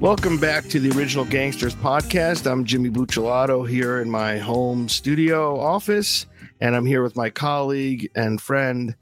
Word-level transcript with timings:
Welcome 0.00 0.38
back 0.38 0.68
to 0.68 0.78
the 0.78 0.96
Original 0.96 1.24
Gangsters 1.24 1.74
podcast. 1.74 2.48
I'm 2.48 2.64
Jimmy 2.64 2.88
Buccellato 2.88 3.68
here 3.68 4.00
in 4.00 4.08
my 4.08 4.38
home 4.38 4.88
studio 4.88 5.58
office, 5.58 6.26
and 6.60 6.76
I'm 6.76 6.86
here 6.86 7.02
with 7.02 7.16
my 7.16 7.30
colleague 7.30 8.08
and 8.14 8.40
friend 8.40 8.94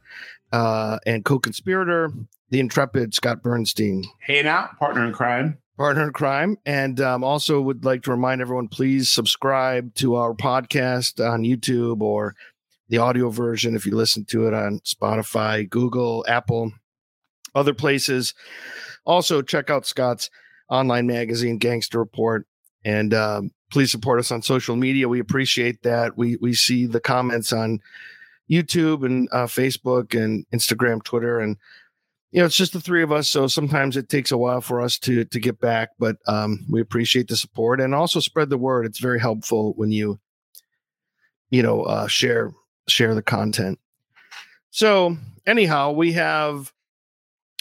uh, 0.53 0.99
and 1.05 1.23
co-conspirator, 1.23 2.13
the 2.49 2.61
intrepid 2.61 3.13
Scott 3.13 3.43
Bernstein. 3.43 4.05
Hey 4.21 4.43
now, 4.43 4.71
partner 4.79 5.05
in 5.05 5.13
crime. 5.13 5.59
Partner 5.77 6.05
in 6.05 6.15
crime. 6.15 6.57
And 6.65 6.99
um, 7.03 7.23
also 7.23 7.61
would 7.61 7.85
like 7.85 8.03
to 8.05 8.11
remind 8.11 8.41
everyone, 8.41 8.69
please 8.69 9.13
subscribe 9.13 9.95
to 9.97 10.15
our 10.15 10.33
podcast 10.33 11.23
on 11.23 11.43
YouTube 11.43 12.01
or 12.01 12.35
the 12.89 12.97
audio 12.97 13.29
version 13.29 13.77
if 13.77 13.85
you 13.85 13.95
listen 13.95 14.25
to 14.31 14.47
it 14.47 14.55
on 14.55 14.81
Spotify, 14.81 15.69
Google, 15.69 16.25
Apple, 16.27 16.73
other 17.55 17.75
places. 17.75 18.33
Also, 19.05 19.43
check 19.43 19.69
out 19.69 19.85
Scott's 19.85 20.31
online 20.69 21.07
magazine, 21.07 21.59
Gangster 21.59 21.99
Report, 21.99 22.47
and 22.85 23.15
um, 23.15 23.51
please 23.71 23.91
support 23.91 24.19
us 24.19 24.31
on 24.31 24.43
social 24.43 24.77
media. 24.77 25.09
We 25.09 25.21
appreciate 25.21 25.83
that. 25.83 26.17
We 26.17 26.37
we 26.41 26.55
see 26.55 26.87
the 26.87 27.01
comments 27.01 27.53
on 27.53 27.81
YouTube 28.51 29.05
and 29.05 29.29
uh, 29.33 29.47
Facebook 29.47 30.15
and 30.21 30.47
Instagram, 30.55 31.03
Twitter, 31.03 31.41
and 31.41 31.57
you 32.31 32.41
know 32.41 32.47
it's 32.47 32.57
just 32.57 32.73
the 32.73 32.81
three 32.81 33.03
of 33.03 33.13
us. 33.13 33.29
So 33.29 33.47
sometimes 33.47 33.97
it 33.97 34.09
takes 34.09 34.31
a 34.31 34.39
while 34.39 34.61
for 34.61 34.81
us 34.81 34.99
to 35.01 35.25
to 35.25 35.41
get 35.41 35.61
back, 35.61 35.91
but 35.99 36.17
um, 36.27 36.65
we 36.71 36.81
appreciate 36.81 37.29
the 37.29 37.37
support 37.37 37.81
and 37.81 37.95
also 37.95 38.21
spread 38.21 38.51
the 38.51 38.59
word. 38.59 38.87
It's 38.87 39.01
very 39.01 39.21
helpful 39.21 39.73
when 39.77 39.91
you 39.91 40.21
you 41.51 41.63
know 41.63 41.83
uh, 41.83 42.07
share 42.07 42.53
share 42.89 43.15
the 43.15 43.23
content. 43.23 43.79
So 44.71 45.17
anyhow, 45.47 45.93
we 45.93 46.13
have 46.13 46.73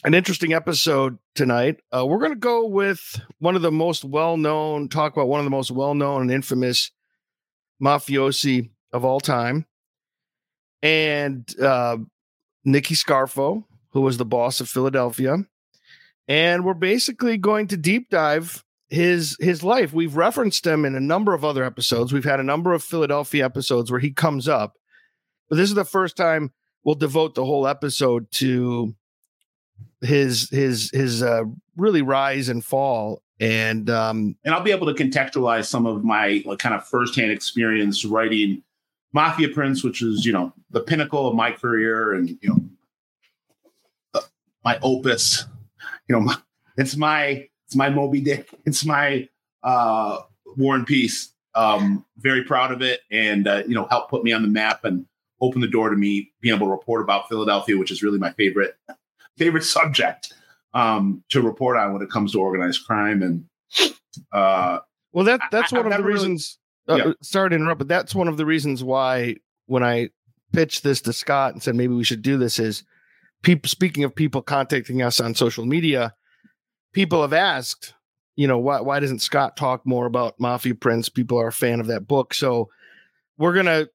an 0.05 0.13
interesting 0.13 0.53
episode 0.53 1.17
tonight. 1.33 1.81
Uh, 1.91 2.05
we're 2.05 2.19
going 2.19 2.31
to 2.31 2.37
go 2.37 2.67
with 2.67 3.19
one 3.39 3.55
of 3.55 3.63
the 3.63 3.71
most 3.71 4.05
well 4.05 4.37
known, 4.37 4.87
talk 4.87 5.13
about 5.13 5.27
one 5.27 5.39
of 5.39 5.45
the 5.45 5.49
most 5.49 5.71
well 5.71 5.95
known 5.95 6.21
and 6.21 6.31
infamous 6.31 6.91
mafiosi 7.81 8.69
of 8.93 9.03
all 9.03 9.19
time. 9.19 9.65
And 10.83 11.51
uh, 11.59 11.97
Nicky 12.63 12.93
Scarfo, 12.93 13.63
who 13.89 14.01
was 14.01 14.17
the 14.17 14.25
boss 14.25 14.61
of 14.61 14.69
Philadelphia. 14.69 15.37
And 16.27 16.63
we're 16.63 16.75
basically 16.75 17.37
going 17.37 17.67
to 17.69 17.77
deep 17.77 18.11
dive 18.11 18.63
his 18.89 19.35
his 19.39 19.63
life. 19.63 19.91
We've 19.91 20.15
referenced 20.15 20.67
him 20.67 20.85
in 20.85 20.95
a 20.95 20.99
number 20.99 21.33
of 21.33 21.43
other 21.43 21.63
episodes. 21.63 22.13
We've 22.13 22.23
had 22.23 22.39
a 22.39 22.43
number 22.43 22.73
of 22.73 22.83
Philadelphia 22.83 23.43
episodes 23.43 23.89
where 23.89 23.99
he 23.99 24.11
comes 24.11 24.47
up. 24.47 24.75
But 25.49 25.55
this 25.55 25.69
is 25.69 25.75
the 25.75 25.83
first 25.83 26.15
time 26.15 26.51
we'll 26.83 26.93
devote 26.93 27.33
the 27.33 27.45
whole 27.45 27.67
episode 27.67 28.29
to 28.33 28.95
his 30.01 30.49
his 30.49 30.89
his 30.91 31.23
uh, 31.23 31.43
really 31.75 32.01
rise 32.01 32.49
and 32.49 32.63
fall 32.63 33.21
and 33.39 33.89
um 33.89 34.35
and 34.45 34.53
I'll 34.53 34.63
be 34.63 34.71
able 34.71 34.93
to 34.93 35.03
contextualize 35.03 35.65
some 35.65 35.85
of 35.85 36.03
my 36.03 36.41
like 36.45 36.59
kind 36.59 36.73
of 36.73 36.87
firsthand 36.87 37.31
experience 37.31 38.05
writing 38.05 38.63
Mafia 39.15 39.47
Prince, 39.47 39.83
which 39.83 40.01
is 40.01 40.25
you 40.25 40.33
know 40.33 40.53
the 40.71 40.81
pinnacle 40.81 41.27
of 41.27 41.35
my 41.35 41.51
career 41.51 42.13
and 42.13 42.29
you 42.29 42.49
know 42.49 42.59
uh, 44.13 44.21
my 44.63 44.77
opus. 44.81 45.45
You 46.07 46.15
know, 46.15 46.21
my, 46.21 46.35
it's 46.77 46.97
my 46.97 47.47
it's 47.65 47.75
my 47.75 47.89
Moby 47.89 48.19
Dick. 48.21 48.49
It's 48.65 48.85
my 48.85 49.27
uh, 49.63 50.19
War 50.57 50.75
and 50.75 50.85
Peace. 50.85 51.31
Um, 51.55 52.05
very 52.17 52.43
proud 52.43 52.73
of 52.73 52.81
it, 52.81 53.01
and 53.09 53.47
uh, 53.47 53.63
you 53.65 53.73
know, 53.73 53.87
helped 53.89 54.09
put 54.09 54.23
me 54.23 54.33
on 54.33 54.41
the 54.41 54.49
map 54.49 54.83
and 54.83 55.05
open 55.39 55.61
the 55.61 55.67
door 55.67 55.89
to 55.89 55.95
me 55.95 56.31
being 56.41 56.53
able 56.53 56.67
to 56.67 56.71
report 56.71 57.01
about 57.01 57.29
Philadelphia, 57.29 57.77
which 57.77 57.91
is 57.91 58.03
really 58.03 58.19
my 58.19 58.31
favorite 58.33 58.75
favorite 59.37 59.63
subject 59.63 60.33
um, 60.73 61.23
to 61.29 61.41
report 61.41 61.77
on 61.77 61.93
when 61.93 62.01
it 62.01 62.09
comes 62.09 62.33
to 62.33 62.39
organized 62.39 62.85
crime. 62.85 63.23
And 63.23 63.45
uh, 64.31 64.79
well, 65.13 65.25
that 65.25 65.41
that's 65.51 65.73
I, 65.73 65.77
one 65.77 65.91
of 65.91 65.97
the 65.97 66.03
reasons. 66.03 66.59
Really, 66.87 67.01
uh. 67.01 67.13
Sorry 67.21 67.49
to 67.49 67.55
interrupt, 67.55 67.79
but 67.79 67.87
that's 67.87 68.13
one 68.13 68.27
of 68.27 68.37
the 68.37 68.45
reasons 68.45 68.83
why 68.83 69.37
when 69.65 69.83
I 69.83 70.09
pitched 70.53 70.83
this 70.83 71.01
to 71.01 71.13
Scott 71.13 71.53
and 71.53 71.63
said 71.63 71.75
maybe 71.75 71.93
we 71.93 72.03
should 72.03 72.21
do 72.21 72.37
this 72.37 72.59
is 72.59 72.83
people. 73.41 73.69
Speaking 73.69 74.03
of 74.03 74.13
people 74.13 74.41
contacting 74.41 75.01
us 75.01 75.19
on 75.19 75.33
social 75.33 75.65
media, 75.65 76.13
people 76.93 77.21
have 77.21 77.33
asked, 77.33 77.93
you 78.35 78.47
know, 78.47 78.59
why 78.59 78.81
why 78.81 78.99
doesn't 78.99 79.19
Scott 79.19 79.57
talk 79.57 79.85
more 79.85 80.05
about 80.05 80.39
Mafia 80.39 80.75
Prince? 80.75 81.09
People 81.09 81.39
are 81.39 81.47
a 81.47 81.53
fan 81.53 81.79
of 81.79 81.87
that 81.87 82.07
book, 82.07 82.33
so 82.33 82.69
we're 83.37 83.53
gonna. 83.53 83.87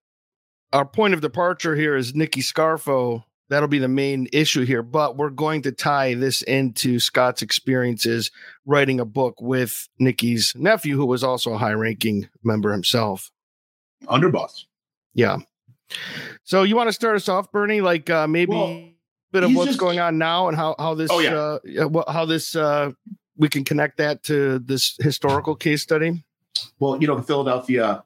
Our 0.73 0.85
point 0.85 1.15
of 1.15 1.21
departure 1.21 1.75
here 1.75 1.97
is 1.97 2.15
Nicky 2.15 2.43
Scarfo 2.43 3.25
that'll 3.51 3.69
be 3.69 3.79
the 3.79 3.89
main 3.89 4.29
issue 4.33 4.65
here. 4.65 4.83
But 4.83 5.17
we're 5.17 5.29
going 5.29 5.63
to 5.63 5.73
tie 5.73 6.15
this 6.15 6.41
into 6.43 6.99
Scott's 6.99 7.43
experiences 7.43 8.31
writing 8.65 8.99
a 9.01 9.05
book 9.05 9.41
with 9.43 9.89
Nicky's 9.99 10.55
nephew, 10.57 10.97
who 10.97 11.05
was 11.05 11.23
also 11.23 11.53
a 11.53 11.59
high 11.59 11.73
ranking 11.73 12.29
member 12.43 12.73
himself. 12.73 13.31
Underboss. 14.07 14.65
Yeah. 15.13 15.39
So 16.45 16.63
you 16.63 16.77
want 16.77 16.89
to 16.89 16.93
start 16.93 17.17
us 17.17 17.29
off, 17.29 17.53
Bernie? 17.53 17.83
Like 17.83 18.09
uh, 18.09 18.27
maybe 18.27 18.53
well, 18.53 18.69
a 18.69 18.95
bit 19.33 19.43
of 19.43 19.55
what's 19.55 19.71
just, 19.71 19.81
going 19.81 19.99
on 19.99 20.17
now 20.17 20.49
and 20.49 20.57
how 20.57 20.77
how 20.79 20.95
this 20.95 21.11
oh, 21.13 21.19
yeah. 21.19 21.85
uh, 21.85 22.13
how 22.13 22.25
this 22.25 22.55
uh, 22.55 22.93
we 23.37 23.49
can 23.49 23.65
connect 23.65 23.99
that 23.99 24.23
to 24.25 24.61
this 24.61 24.97
historical 25.01 25.57
case 25.57 25.83
study. 25.83 26.25
Well, 26.79 27.01
you 27.01 27.09
know, 27.09 27.17
the 27.17 27.23
Philadelphia 27.23 28.05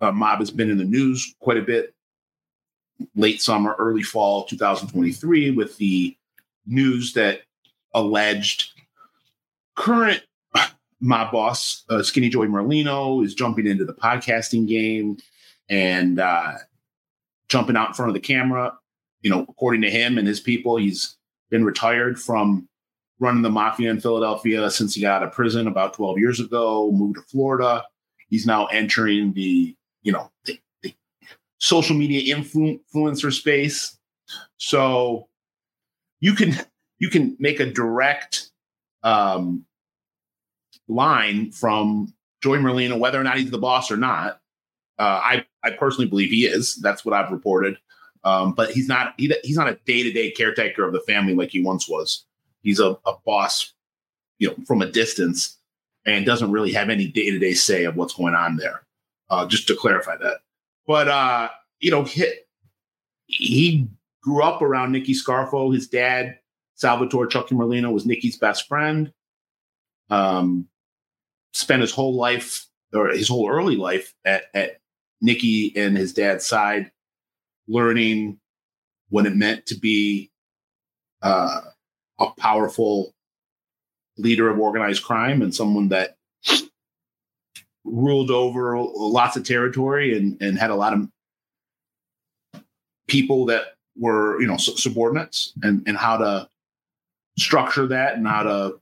uh, 0.00 0.12
mob 0.12 0.40
has 0.40 0.50
been 0.50 0.70
in 0.70 0.78
the 0.78 0.84
news 0.84 1.34
quite 1.38 1.56
a 1.56 1.62
bit 1.62 1.94
late 3.14 3.40
summer, 3.40 3.74
early 3.78 4.02
fall 4.02 4.44
2023 4.44 5.50
with 5.52 5.76
the 5.78 6.16
news 6.66 7.12
that 7.14 7.42
alleged 7.94 8.72
current 9.76 10.22
mob 11.00 11.32
boss, 11.32 11.84
uh, 11.88 12.02
Skinny 12.02 12.28
Joey 12.28 12.48
Merlino, 12.48 13.24
is 13.24 13.34
jumping 13.34 13.66
into 13.66 13.84
the 13.84 13.94
podcasting 13.94 14.66
game 14.66 15.18
and 15.68 16.18
uh, 16.18 16.52
jumping 17.48 17.76
out 17.76 17.88
in 17.88 17.94
front 17.94 18.10
of 18.10 18.14
the 18.14 18.20
camera. 18.20 18.76
You 19.22 19.30
know, 19.30 19.46
according 19.48 19.82
to 19.82 19.90
him 19.90 20.18
and 20.18 20.28
his 20.28 20.40
people, 20.40 20.76
he's 20.76 21.16
been 21.50 21.64
retired 21.64 22.20
from 22.20 22.68
running 23.20 23.42
the 23.42 23.50
mafia 23.50 23.90
in 23.90 24.00
Philadelphia 24.00 24.70
since 24.70 24.94
he 24.94 25.00
got 25.00 25.22
out 25.22 25.28
of 25.28 25.32
prison 25.32 25.66
about 25.66 25.94
12 25.94 26.18
years 26.18 26.40
ago, 26.40 26.90
moved 26.92 27.16
to 27.16 27.22
Florida. 27.22 27.84
He's 28.28 28.46
now 28.46 28.66
entering 28.66 29.32
the, 29.32 29.74
you 30.02 30.12
know, 30.12 30.30
the 30.44 30.58
social 31.64 31.96
media 31.96 32.36
influ- 32.36 32.78
influencer 32.94 33.32
space. 33.32 33.98
So 34.58 35.28
you 36.20 36.34
can 36.34 36.54
you 36.98 37.08
can 37.08 37.36
make 37.40 37.58
a 37.58 37.66
direct 37.66 38.50
um, 39.02 39.64
line 40.88 41.52
from 41.52 42.12
Joey 42.42 42.58
Merlino, 42.58 42.98
whether 42.98 43.18
or 43.18 43.24
not 43.24 43.38
he's 43.38 43.50
the 43.50 43.58
boss 43.58 43.90
or 43.90 43.96
not. 43.96 44.40
Uh, 44.98 45.20
I 45.24 45.46
I 45.62 45.70
personally 45.70 46.08
believe 46.08 46.30
he 46.30 46.44
is. 46.44 46.76
That's 46.76 47.04
what 47.04 47.14
I've 47.14 47.32
reported. 47.32 47.78
Um, 48.24 48.52
but 48.52 48.70
he's 48.70 48.88
not 48.88 49.14
he, 49.16 49.34
he's 49.42 49.56
not 49.56 49.68
a 49.68 49.78
day 49.86 50.02
to 50.02 50.12
day 50.12 50.30
caretaker 50.30 50.84
of 50.84 50.92
the 50.92 51.00
family 51.00 51.34
like 51.34 51.50
he 51.50 51.62
once 51.62 51.88
was. 51.88 52.26
He's 52.62 52.80
a, 52.80 52.98
a 53.06 53.14
boss, 53.24 53.72
you 54.38 54.48
know, 54.48 54.56
from 54.66 54.82
a 54.82 54.90
distance, 54.90 55.58
and 56.04 56.26
doesn't 56.26 56.52
really 56.52 56.72
have 56.72 56.90
any 56.90 57.06
day 57.06 57.30
to 57.30 57.38
day 57.38 57.54
say 57.54 57.84
of 57.84 57.96
what's 57.96 58.14
going 58.14 58.34
on 58.34 58.56
there. 58.56 58.82
Uh, 59.30 59.46
just 59.46 59.66
to 59.68 59.74
clarify 59.74 60.16
that. 60.18 60.40
But 60.86 61.08
uh, 61.08 61.48
you 61.80 61.90
know, 61.90 62.04
he, 62.04 62.32
he 63.26 63.88
grew 64.22 64.42
up 64.42 64.62
around 64.62 64.92
Nicky 64.92 65.14
Scarfo. 65.14 65.72
His 65.72 65.88
dad, 65.88 66.38
Salvatore 66.74 67.26
Chucky 67.26 67.54
Merlino, 67.54 67.92
was 67.92 68.06
Nicky's 68.06 68.38
best 68.38 68.66
friend. 68.66 69.12
Um, 70.10 70.68
spent 71.52 71.80
his 71.80 71.92
whole 71.92 72.14
life 72.14 72.66
or 72.92 73.08
his 73.08 73.28
whole 73.28 73.48
early 73.48 73.76
life 73.76 74.12
at, 74.24 74.44
at 74.54 74.78
Nicky 75.20 75.72
and 75.76 75.96
his 75.96 76.12
dad's 76.12 76.46
side, 76.46 76.90
learning 77.66 78.38
what 79.08 79.26
it 79.26 79.34
meant 79.34 79.66
to 79.66 79.78
be 79.78 80.30
uh, 81.22 81.60
a 82.18 82.26
powerful 82.38 83.14
leader 84.16 84.48
of 84.48 84.58
organized 84.58 85.02
crime 85.02 85.42
and 85.42 85.54
someone 85.54 85.88
that 85.88 86.16
ruled 87.84 88.30
over 88.30 88.78
lots 88.78 89.36
of 89.36 89.44
territory 89.44 90.16
and, 90.16 90.40
and 90.40 90.58
had 90.58 90.70
a 90.70 90.74
lot 90.74 90.92
of 90.92 91.08
people 93.06 93.46
that 93.46 93.74
were 93.96 94.40
you 94.40 94.46
know 94.46 94.56
subordinates 94.56 95.52
and 95.62 95.82
and 95.86 95.96
how 95.96 96.16
to 96.16 96.48
structure 97.38 97.86
that 97.86 98.16
and 98.16 98.26
how 98.26 98.42
to 98.42 98.80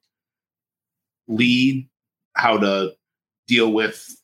lead 1.28 1.88
how 2.34 2.56
to 2.56 2.93
deal 3.46 3.72
with 3.72 4.16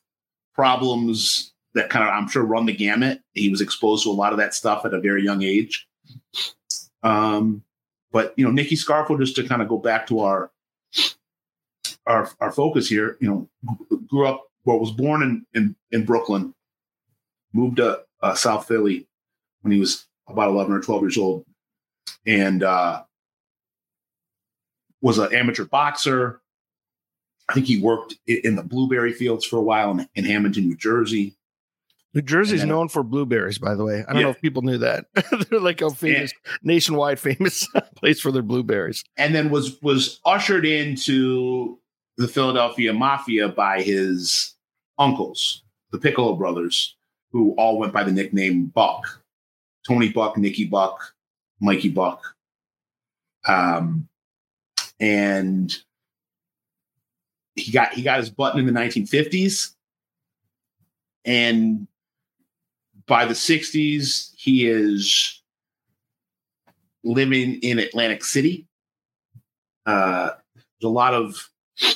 problems 0.55 1.53
that 1.73 1.89
kind 1.89 2.07
of 2.07 2.13
i'm 2.13 2.27
sure 2.27 2.43
run 2.43 2.65
the 2.65 2.73
gamut. 2.73 3.21
He 3.33 3.49
was 3.49 3.61
exposed 3.61 4.03
to 4.03 4.09
a 4.09 4.11
lot 4.11 4.31
of 4.31 4.39
that 4.39 4.53
stuff 4.53 4.85
at 4.85 4.93
a 4.93 4.99
very 4.99 5.23
young 5.23 5.43
age. 5.43 5.87
Um 7.03 7.63
but 8.11 8.33
you 8.37 8.45
know 8.45 8.51
nicky 8.51 8.75
scarfo 8.75 9.19
just 9.19 9.35
to 9.35 9.47
kind 9.47 9.61
of 9.61 9.67
go 9.67 9.77
back 9.77 10.07
to 10.07 10.21
our 10.21 10.51
our 12.07 12.31
our 12.39 12.51
focus 12.51 12.87
here 12.87 13.17
you 13.19 13.27
know 13.27 13.49
grew 14.07 14.27
up 14.27 14.48
well 14.65 14.79
was 14.79 14.91
born 14.91 15.21
in 15.23 15.45
in, 15.53 15.75
in 15.91 16.05
brooklyn 16.05 16.53
moved 17.53 17.77
to 17.77 17.99
uh, 18.21 18.33
south 18.35 18.67
philly 18.67 19.07
when 19.61 19.71
he 19.71 19.79
was 19.79 20.05
about 20.27 20.49
11 20.49 20.73
or 20.73 20.79
12 20.81 21.01
years 21.03 21.17
old 21.17 21.45
and 22.25 22.61
uh, 22.63 23.01
was 25.01 25.17
an 25.17 25.33
amateur 25.33 25.65
boxer 25.65 26.41
I 27.47 27.53
think 27.53 27.65
he 27.65 27.81
worked 27.81 28.13
in 28.27 28.55
the 28.55 28.61
blueberry 28.61 29.11
fields 29.11 29.43
for 29.43 29.57
a 29.57 29.61
while 29.63 29.89
in, 29.89 30.07
in 30.13 30.23
Hamilton, 30.23 30.67
New 30.69 30.75
Jersey. 30.77 31.35
New 32.13 32.21
Jersey's 32.21 32.63
known 32.63 32.89
for 32.89 33.01
blueberries, 33.01 33.57
by 33.57 33.73
the 33.73 33.83
way. 33.83 34.03
I 34.07 34.13
don't 34.13 34.17
Yeah. 34.17 34.21
know 34.25 34.29
if 34.29 34.39
people 34.39 34.61
knew 34.61 34.77
that. 34.77 35.05
They're 35.49 35.59
like 35.59 35.81
a 35.81 35.89
famous, 35.89 36.31
nationwide 36.61 37.19
famous 37.19 37.67
place 37.95 38.19
for 38.21 38.31
their 38.31 38.43
blueberries. 38.43 39.03
and 39.17 39.33
then 39.33 39.49
was 39.49 39.81
was 39.81 40.19
ushered 40.25 40.63
into 40.63 41.79
the 42.19 42.27
Philadelphia 42.27 42.91
Mafia 42.91 43.47
by 43.47 43.81
his 43.81 44.53
uncles, 44.97 45.63
the 45.91 45.97
Piccolo 45.97 46.35
brothers, 46.35 46.97
who 47.31 47.53
all 47.53 47.79
went 47.79 47.93
by 47.93 48.03
the 48.03 48.11
nickname 48.11 48.65
Buck, 48.65 49.23
Tony 49.87 50.09
Buck, 50.09 50.37
Nicky 50.37 50.65
Buck, 50.65 51.15
Mikey 51.61 51.87
Buck, 51.87 52.21
um, 53.47 54.09
and 54.99 55.73
he 57.55 57.71
got 57.71 57.93
he 57.93 58.01
got 58.01 58.19
his 58.19 58.29
button 58.29 58.59
in 58.59 58.65
the 58.65 58.77
1950s, 58.77 59.75
and 61.23 61.87
by 63.07 63.23
the 63.23 63.33
60s 63.33 64.33
he 64.35 64.67
is 64.67 65.41
living 67.05 67.59
in 67.61 67.79
Atlantic 67.79 68.25
City. 68.25 68.67
Uh, 69.85 70.31
there's 70.53 70.83
a 70.83 70.89
lot 70.89 71.13
of 71.13 71.49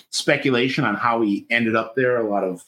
speculation 0.09 0.85
on 0.85 0.95
how 0.95 1.21
he 1.21 1.45
ended 1.49 1.75
up 1.75 1.95
there. 1.95 2.17
A 2.17 2.29
lot 2.29 2.43
of 2.43 2.63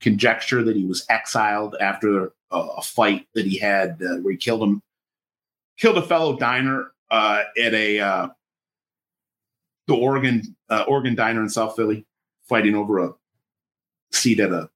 conjecture 0.00 0.62
that 0.64 0.76
he 0.76 0.84
was 0.84 1.06
exiled 1.08 1.76
after 1.80 2.32
a, 2.50 2.58
a 2.58 2.82
fight 2.82 3.26
that 3.34 3.46
he 3.46 3.58
had 3.58 4.00
uh, 4.02 4.16
where 4.16 4.32
he 4.32 4.36
killed 4.36 4.62
him, 4.62 4.82
killed 5.78 5.98
a 5.98 6.02
fellow 6.02 6.36
diner 6.36 6.92
uh, 7.10 7.42
at 7.60 7.74
a 7.74 8.00
uh, 8.00 8.28
the 9.86 9.94
Oregon 9.94 10.56
uh, 10.68 10.84
Oregon 10.88 11.14
diner 11.14 11.42
in 11.42 11.48
South 11.48 11.76
Philly, 11.76 12.06
fighting 12.48 12.74
over 12.74 12.98
a 12.98 13.14
seat 14.12 14.40
at 14.40 14.50
a 14.50 14.70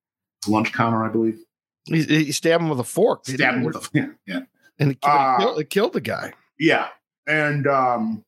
lunch 0.46 0.72
counter, 0.72 1.04
I 1.04 1.08
believe. 1.08 1.38
He, 1.84 2.02
he 2.02 2.32
stabbed 2.32 2.62
him 2.62 2.68
with 2.68 2.80
a 2.80 2.84
fork. 2.84 3.26
Stabbed 3.26 3.58
him 3.58 3.64
with 3.64 3.76
a 3.76 3.88
yeah, 3.92 4.08
yeah. 4.26 4.40
and 4.78 4.92
it 4.92 5.00
killed, 5.00 5.16
Uh, 5.16 5.54
it 5.58 5.70
killed 5.70 5.92
the 5.92 6.00
guy. 6.00 6.32
Yeah, 6.58 6.88
and 7.26 7.66
um, 7.66 8.24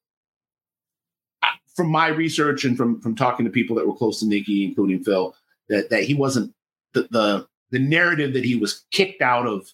from 1.79 1.89
my 1.89 2.09
research 2.09 2.65
and 2.65 2.77
from 2.77 3.01
from 3.01 3.15
talking 3.15 3.47
to 3.47 3.53
people 3.53 3.77
that 3.77 3.87
were 3.87 3.95
close 3.95 4.19
to 4.19 4.27
Nicky, 4.27 4.65
including 4.65 5.05
Phil, 5.05 5.35
that 5.69 5.91
that 5.91 6.03
he 6.03 6.13
wasn't 6.13 6.53
the 6.93 7.07
the, 7.13 7.47
the 7.71 7.79
narrative 7.79 8.35
that 8.35 8.45
he 8.45 8.57
was 8.57 8.85
kicked 8.91 9.23
out 9.23 9.47
of 9.47 9.73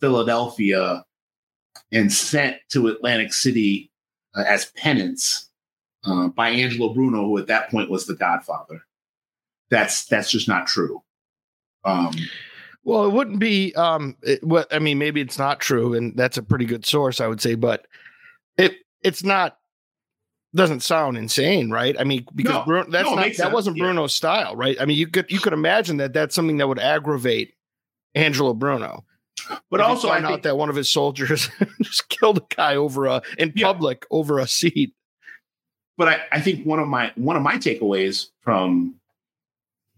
Philadelphia 0.00 1.02
and 1.90 2.12
sent 2.12 2.58
to 2.72 2.88
Atlantic 2.88 3.32
City 3.32 3.90
uh, 4.36 4.44
as 4.46 4.66
penance 4.76 5.48
uh, 6.04 6.28
by 6.28 6.50
Angelo 6.50 6.92
Bruno, 6.92 7.24
who 7.24 7.38
at 7.38 7.46
that 7.46 7.70
point 7.70 7.90
was 7.90 8.06
the 8.06 8.14
Godfather. 8.14 8.82
That's 9.70 10.04
that's 10.04 10.30
just 10.30 10.48
not 10.48 10.66
true. 10.66 11.02
Um, 11.86 12.12
Well, 12.84 13.04
it 13.06 13.12
wouldn't 13.12 13.40
be. 13.40 13.74
Um, 13.74 14.16
it, 14.22 14.44
what 14.44 14.72
I 14.72 14.78
mean, 14.78 14.98
maybe 14.98 15.20
it's 15.22 15.38
not 15.38 15.58
true, 15.58 15.94
and 15.94 16.14
that's 16.16 16.36
a 16.36 16.42
pretty 16.42 16.66
good 16.66 16.84
source, 16.86 17.20
I 17.20 17.26
would 17.26 17.40
say. 17.40 17.54
But 17.56 17.86
it 18.58 18.74
it's 19.02 19.24
not. 19.24 19.56
Doesn't 20.56 20.80
sound 20.80 21.18
insane, 21.18 21.70
right? 21.70 21.94
I 22.00 22.04
mean, 22.04 22.26
because 22.34 22.54
No, 22.54 22.64
Bruno, 22.64 22.90
that's 22.90 23.08
no, 23.08 23.14
not 23.14 23.26
that 23.26 23.36
sense, 23.36 23.52
wasn't 23.52 23.76
yeah. 23.76 23.84
Bruno's 23.84 24.14
style, 24.16 24.56
right? 24.56 24.76
I 24.80 24.86
mean, 24.86 24.96
you 24.96 25.06
could 25.06 25.30
you 25.30 25.38
could 25.38 25.52
imagine 25.52 25.98
that 25.98 26.12
that's 26.14 26.34
something 26.34 26.56
that 26.56 26.66
would 26.66 26.78
aggravate 26.78 27.54
Angelo 28.14 28.54
Bruno. 28.54 29.04
but 29.70 29.80
If 29.80 29.86
also, 29.86 30.08
I 30.08 30.22
out 30.22 30.42
that 30.44 30.56
one 30.56 30.70
of 30.70 30.74
his 30.76 30.90
soldiers 30.90 31.50
just 31.82 32.08
killed 32.08 32.38
a 32.38 32.54
guy 32.54 32.74
over 32.76 33.04
a 33.06 33.20
in 33.38 33.52
Yeah. 33.54 33.66
public 33.66 34.06
over 34.10 34.38
a 34.38 34.46
seat. 34.48 34.94
but 35.98 36.08
I, 36.08 36.20
I 36.32 36.40
think 36.40 36.64
one 36.64 36.78
of 36.78 36.88
my 36.88 37.12
one 37.16 37.36
of 37.36 37.42
my 37.42 37.56
takeaways 37.56 38.28
from 38.40 38.94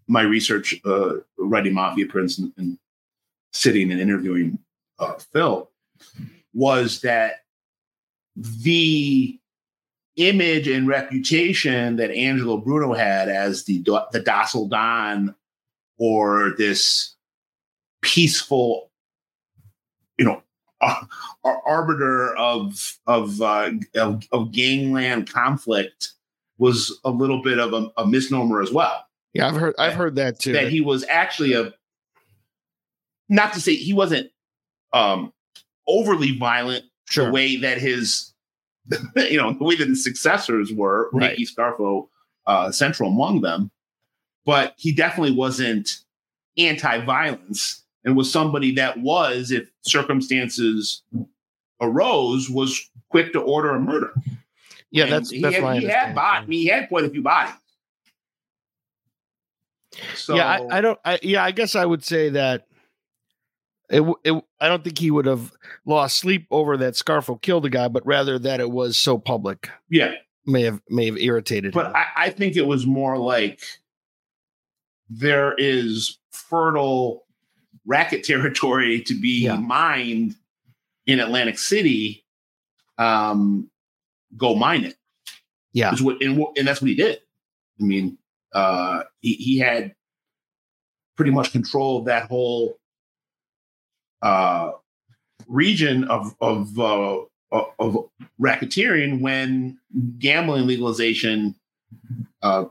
my 0.08 0.22
research 0.22 0.75
uh, 0.84 1.19
writing 1.38 1.75
mafia 1.75 2.06
prince 2.06 2.38
and, 2.38 2.52
and 2.56 2.78
sitting 3.52 3.93
and 3.93 4.00
interviewing 4.00 4.58
uh, 4.99 5.14
phil 5.32 5.70
was 6.52 7.00
that 7.02 7.44
the 8.34 9.38
image 10.19 10.69
and 10.69 10.88
reputation 10.88 11.97
that 11.97 12.11
angelo 12.11 12.56
bruno 12.59 12.93
had 12.93 13.29
as 13.29 13.65
the 13.65 13.82
the 14.12 14.20
docile 14.20 14.69
don 14.69 15.35
or 15.99 16.55
this 16.59 17.15
peaceful 18.03 18.91
you 20.19 20.25
know 20.25 20.43
uh, 20.81 21.03
ar- 21.44 21.62
arbiter 21.67 22.37
of 22.37 22.99
of, 23.06 23.41
uh, 23.41 23.70
of 23.97 24.23
of 24.32 24.53
gangland 24.53 25.31
conflict 25.31 26.12
was 26.59 26.99
a 27.05 27.11
little 27.11 27.43
bit 27.43 27.59
of 27.59 27.73
a, 27.73 27.91
a 27.97 28.06
misnomer 28.06 28.61
as 28.61 28.73
well. 28.73 29.06
Yeah, 29.32 29.49
I've 29.49 29.56
heard 29.56 29.75
I've 29.79 29.94
heard 29.94 30.17
that 30.17 30.41
too. 30.41 30.53
That 30.53 30.70
he 30.70 30.81
was 30.81 31.05
actually 31.05 31.53
a 31.55 31.73
not 33.29 33.53
to 33.55 33.61
say 33.61 33.75
he 33.75 33.93
wasn't 33.93 34.31
um 34.93 35.32
overly 35.87 36.37
violent 36.37 36.85
the 37.06 37.12
sure. 37.12 37.31
way 37.31 37.56
that 37.56 37.79
his 37.79 38.35
you 39.17 39.37
know 39.37 39.52
the 39.52 39.64
way 39.64 39.76
that 39.76 39.88
his 39.88 40.02
successors 40.02 40.73
were, 40.73 41.11
Right. 41.12 41.31
Nicky 41.31 41.46
Scarfo 41.46 42.08
uh, 42.46 42.70
central 42.70 43.11
among 43.11 43.43
them, 43.43 43.70
but 44.44 44.75
he 44.76 44.93
definitely 44.93 45.32
wasn't 45.32 45.90
anti-violence 46.56 47.85
and 48.05 48.17
was 48.17 48.32
somebody 48.32 48.75
that 48.75 48.99
was, 48.99 49.50
if 49.50 49.70
circumstances 49.82 51.02
arose, 51.81 52.49
was 52.49 52.90
quick 53.11 53.32
to 53.32 53.40
order 53.40 53.75
a 53.75 53.81
murder. 53.81 54.12
Yeah, 54.91 55.05
And 55.05 55.12
that's 55.12 55.31
he 55.31 55.43
that's 55.43 55.56
had, 55.56 55.64
my 55.64 55.79
he 55.79 55.87
had 55.87 56.14
body, 56.14 56.46
mean, 56.46 56.61
he 56.61 56.67
had 56.69 56.88
quite 56.88 57.05
a 57.05 57.11
few 57.11 57.23
bodies. 57.23 57.55
So 60.14 60.37
yeah, 60.37 60.46
I, 60.46 60.79
I 60.79 60.81
don't. 60.81 60.99
I, 61.05 61.19
yeah, 61.23 61.44
I 61.44 61.50
guess 61.50 61.75
I 61.75 61.84
would 61.84 62.05
say 62.05 62.31
that. 62.31 62.68
It, 63.90 64.02
it, 64.25 64.44
I 64.61 64.69
don't 64.69 64.85
think 64.85 64.99
he 64.99 65.11
would 65.11 65.25
have 65.26 65.52
lost 65.87 66.19
sleep 66.19 66.46
over 66.50 66.76
that 66.76 66.94
scarf 66.96 67.26
Scarfo 67.26 67.40
killed 67.40 67.64
a 67.64 67.70
guy, 67.70 67.88
but 67.88 68.06
rather 68.06 68.38
that 68.38 68.61
it 68.61 68.70
was 68.70 68.99
so 68.99 69.17
public 69.19 69.70
yeah, 69.88 70.12
may 70.46 70.62
have 70.62 70.81
may 70.90 71.06
have 71.06 71.17
irritated 71.17 71.73
but 71.73 71.87
him. 71.87 71.93
I, 71.96 72.06
I 72.17 72.31
think 72.31 72.56
it 72.56 72.67
was 72.67 72.87
more 72.87 73.17
like 73.17 73.61
there 75.08 75.55
is 75.56 76.19
fertile 76.32 77.25
racket 77.87 78.25
territory 78.25 79.00
to 79.02 79.19
be 79.19 79.44
Yeah. 79.44 79.56
mined 79.56 80.34
in 81.06 81.20
Atlantic 81.20 81.58
City. 81.58 82.25
Um, 82.99 83.70
go 84.37 84.55
mine 84.55 84.84
it. 84.84 84.96
yeah, 85.72 85.94
what, 86.01 86.20
and, 86.20 86.44
and 86.56 86.67
that's 86.69 86.82
what 86.82 86.89
he 86.91 86.94
did. 86.96 87.20
I 87.81 87.84
mean, 87.84 88.19
uh, 88.53 89.05
he, 89.20 89.34
he 89.34 89.58
had 89.58 89.94
pretty 91.17 91.31
much 91.31 91.53
control 91.53 92.01
of 92.01 92.05
that 92.06 92.24
whole 92.29 92.79
uh, 94.22 94.72
region 95.46 96.05
of 96.05 96.34
of 96.41 96.79
uh, 96.79 97.19
of- 97.53 98.08
racketeering 98.41 99.20
when 99.20 99.79
gambling 100.19 100.67
legalization 100.67 101.55
uh, 102.43 102.65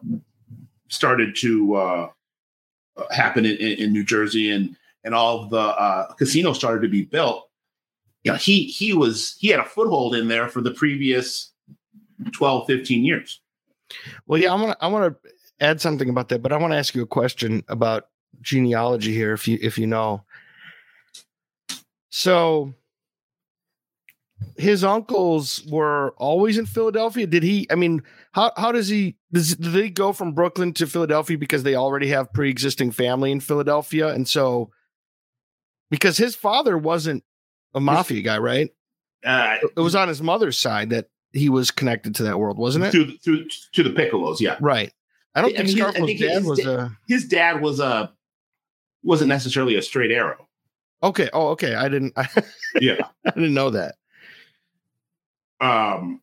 started 0.87 1.35
to 1.35 1.75
uh, 1.75 2.09
happen 3.11 3.45
in, 3.45 3.57
in 3.57 3.79
in 3.79 3.93
New 3.93 4.03
Jersey 4.03 4.49
and 4.51 4.75
and 5.03 5.15
all 5.15 5.43
of 5.43 5.49
the 5.49 5.59
uh, 5.59 6.13
casinos 6.13 6.57
started 6.57 6.81
to 6.81 6.89
be 6.89 7.03
built. 7.03 7.47
You 8.23 8.33
know, 8.33 8.37
he 8.37 8.65
he 8.65 8.93
was 8.93 9.37
he 9.39 9.47
had 9.47 9.59
a 9.59 9.65
foothold 9.65 10.15
in 10.15 10.27
there 10.27 10.49
for 10.49 10.61
the 10.61 10.71
previous 10.71 11.51
12, 12.33 12.67
15 12.67 13.05
years. 13.05 13.41
Well, 14.25 14.41
yeah, 14.41 14.51
I 14.51 14.55
want 14.55 14.71
to 14.71 14.83
I 14.83 14.87
want 14.87 15.15
to 15.23 15.29
add 15.59 15.81
something 15.81 16.09
about 16.09 16.29
that, 16.29 16.41
but 16.41 16.51
I 16.51 16.57
want 16.57 16.73
to 16.73 16.77
ask 16.77 16.93
you 16.93 17.01
a 17.01 17.07
question 17.07 17.63
about 17.67 18.07
genealogy 18.41 19.13
here, 19.13 19.33
if 19.33 19.47
you 19.47 19.57
if 19.61 19.77
you 19.77 19.87
know. 19.87 20.23
So, 22.17 22.73
his 24.55 24.83
uncles 24.83 25.63
were 25.69 26.15
always 26.17 26.57
in 26.57 26.65
Philadelphia. 26.65 27.27
Did 27.27 27.43
he? 27.43 27.67
I 27.69 27.75
mean, 27.75 28.01
how 28.31 28.51
how 28.57 28.71
does 28.71 28.87
he? 28.87 29.17
Does 29.31 29.55
did 29.55 29.71
they 29.71 29.91
go 29.91 30.13
from 30.13 30.33
Brooklyn 30.33 30.73
to 30.73 30.87
Philadelphia 30.87 31.37
because 31.37 31.61
they 31.61 31.75
already 31.75 32.07
have 32.07 32.33
pre 32.33 32.49
existing 32.49 32.89
family 32.89 33.31
in 33.31 33.39
Philadelphia, 33.39 34.07
and 34.07 34.27
so 34.27 34.71
because 35.91 36.17
his 36.17 36.35
father 36.35 36.75
wasn't 36.75 37.23
a 37.75 37.79
mafia 37.79 38.23
guy, 38.23 38.39
right? 38.39 38.71
Uh, 39.23 39.57
It 39.75 39.79
was 39.79 39.93
on 39.93 40.07
his 40.07 40.21
mother's 40.21 40.57
side 40.57 40.89
that 40.89 41.09
he 41.33 41.49
was 41.49 41.69
connected 41.69 42.15
to 42.15 42.23
that 42.23 42.39
world, 42.39 42.57
wasn't 42.57 42.85
it? 42.85 42.91
through 42.91 43.15
through 43.17 43.47
to 43.73 43.83
the 43.83 43.91
Piccolos, 43.91 44.39
yeah. 44.39 44.57
Right. 44.59 44.91
I 45.35 45.41
don't 45.41 45.53
I 45.53 45.63
think 45.63 45.75
mean, 45.75 45.83
I 45.83 45.91
think 45.91 46.19
dad 46.19 46.37
his 46.37 46.45
was 46.45 46.65
a. 46.65 46.97
His 47.07 47.27
dad 47.27 47.61
was 47.61 47.79
a 47.79 48.11
wasn't 49.03 49.29
necessarily 49.29 49.75
a 49.75 49.83
straight 49.83 50.11
arrow. 50.11 50.46
Okay. 51.03 51.29
Oh, 51.33 51.49
okay. 51.49 51.75
I 51.75 51.87
didn't. 51.89 52.13
I, 52.17 52.27
Yeah. 52.81 53.07
I 53.25 53.31
didn't 53.31 53.53
know 53.53 53.69
that. 53.71 53.95
Um, 55.59 56.21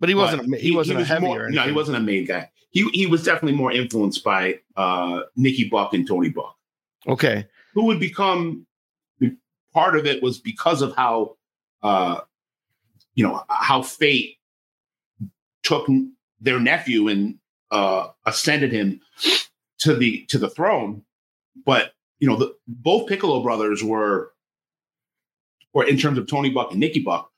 But 0.00 0.08
he 0.08 0.14
wasn't. 0.14 0.44
A, 0.46 0.48
but 0.48 0.60
he, 0.60 0.72
wasn't 0.72 0.98
a 0.98 1.00
was 1.00 1.08
heavy 1.08 1.26
more- 1.26 1.50
no, 1.50 1.62
he 1.62 1.72
wasn't 1.72 1.96
a 1.96 2.00
main 2.00 2.24
guy. 2.24 2.50
He 2.70 2.88
he 2.90 3.06
was 3.06 3.24
definitely 3.24 3.56
more 3.56 3.72
influenced 3.72 4.22
by 4.22 4.60
uh, 4.76 5.22
Nicky 5.36 5.68
Buck 5.68 5.94
and 5.94 6.06
Tony 6.06 6.28
Buck, 6.28 6.56
Okay. 7.08 7.46
who 7.72 7.84
would 7.86 7.98
become 8.00 8.66
part 9.72 9.96
of 9.96 10.06
it 10.06 10.22
was 10.22 10.38
because 10.38 10.82
of 10.82 10.94
how 10.94 11.36
uh, 11.82 12.20
you 13.14 13.24
know 13.26 13.42
how 13.48 13.80
fate 13.82 14.36
took 15.62 15.86
their 16.40 16.60
nephew 16.60 17.08
and 17.08 17.38
uh, 17.70 18.08
ascended 18.26 18.72
him 18.72 19.00
to 19.78 19.94
the 19.96 20.26
to 20.28 20.36
the 20.38 20.50
throne. 20.50 21.02
But 21.64 21.92
you 22.18 22.28
know, 22.28 22.36
the, 22.36 22.54
both 22.66 23.08
Piccolo 23.08 23.42
brothers 23.42 23.82
were, 23.82 24.32
or 25.72 25.84
in 25.84 25.98
terms 25.98 26.18
of 26.18 26.26
Tony 26.26 26.50
Buck 26.50 26.70
and 26.70 26.80
Nicky 26.80 27.00
Buck, 27.00 27.30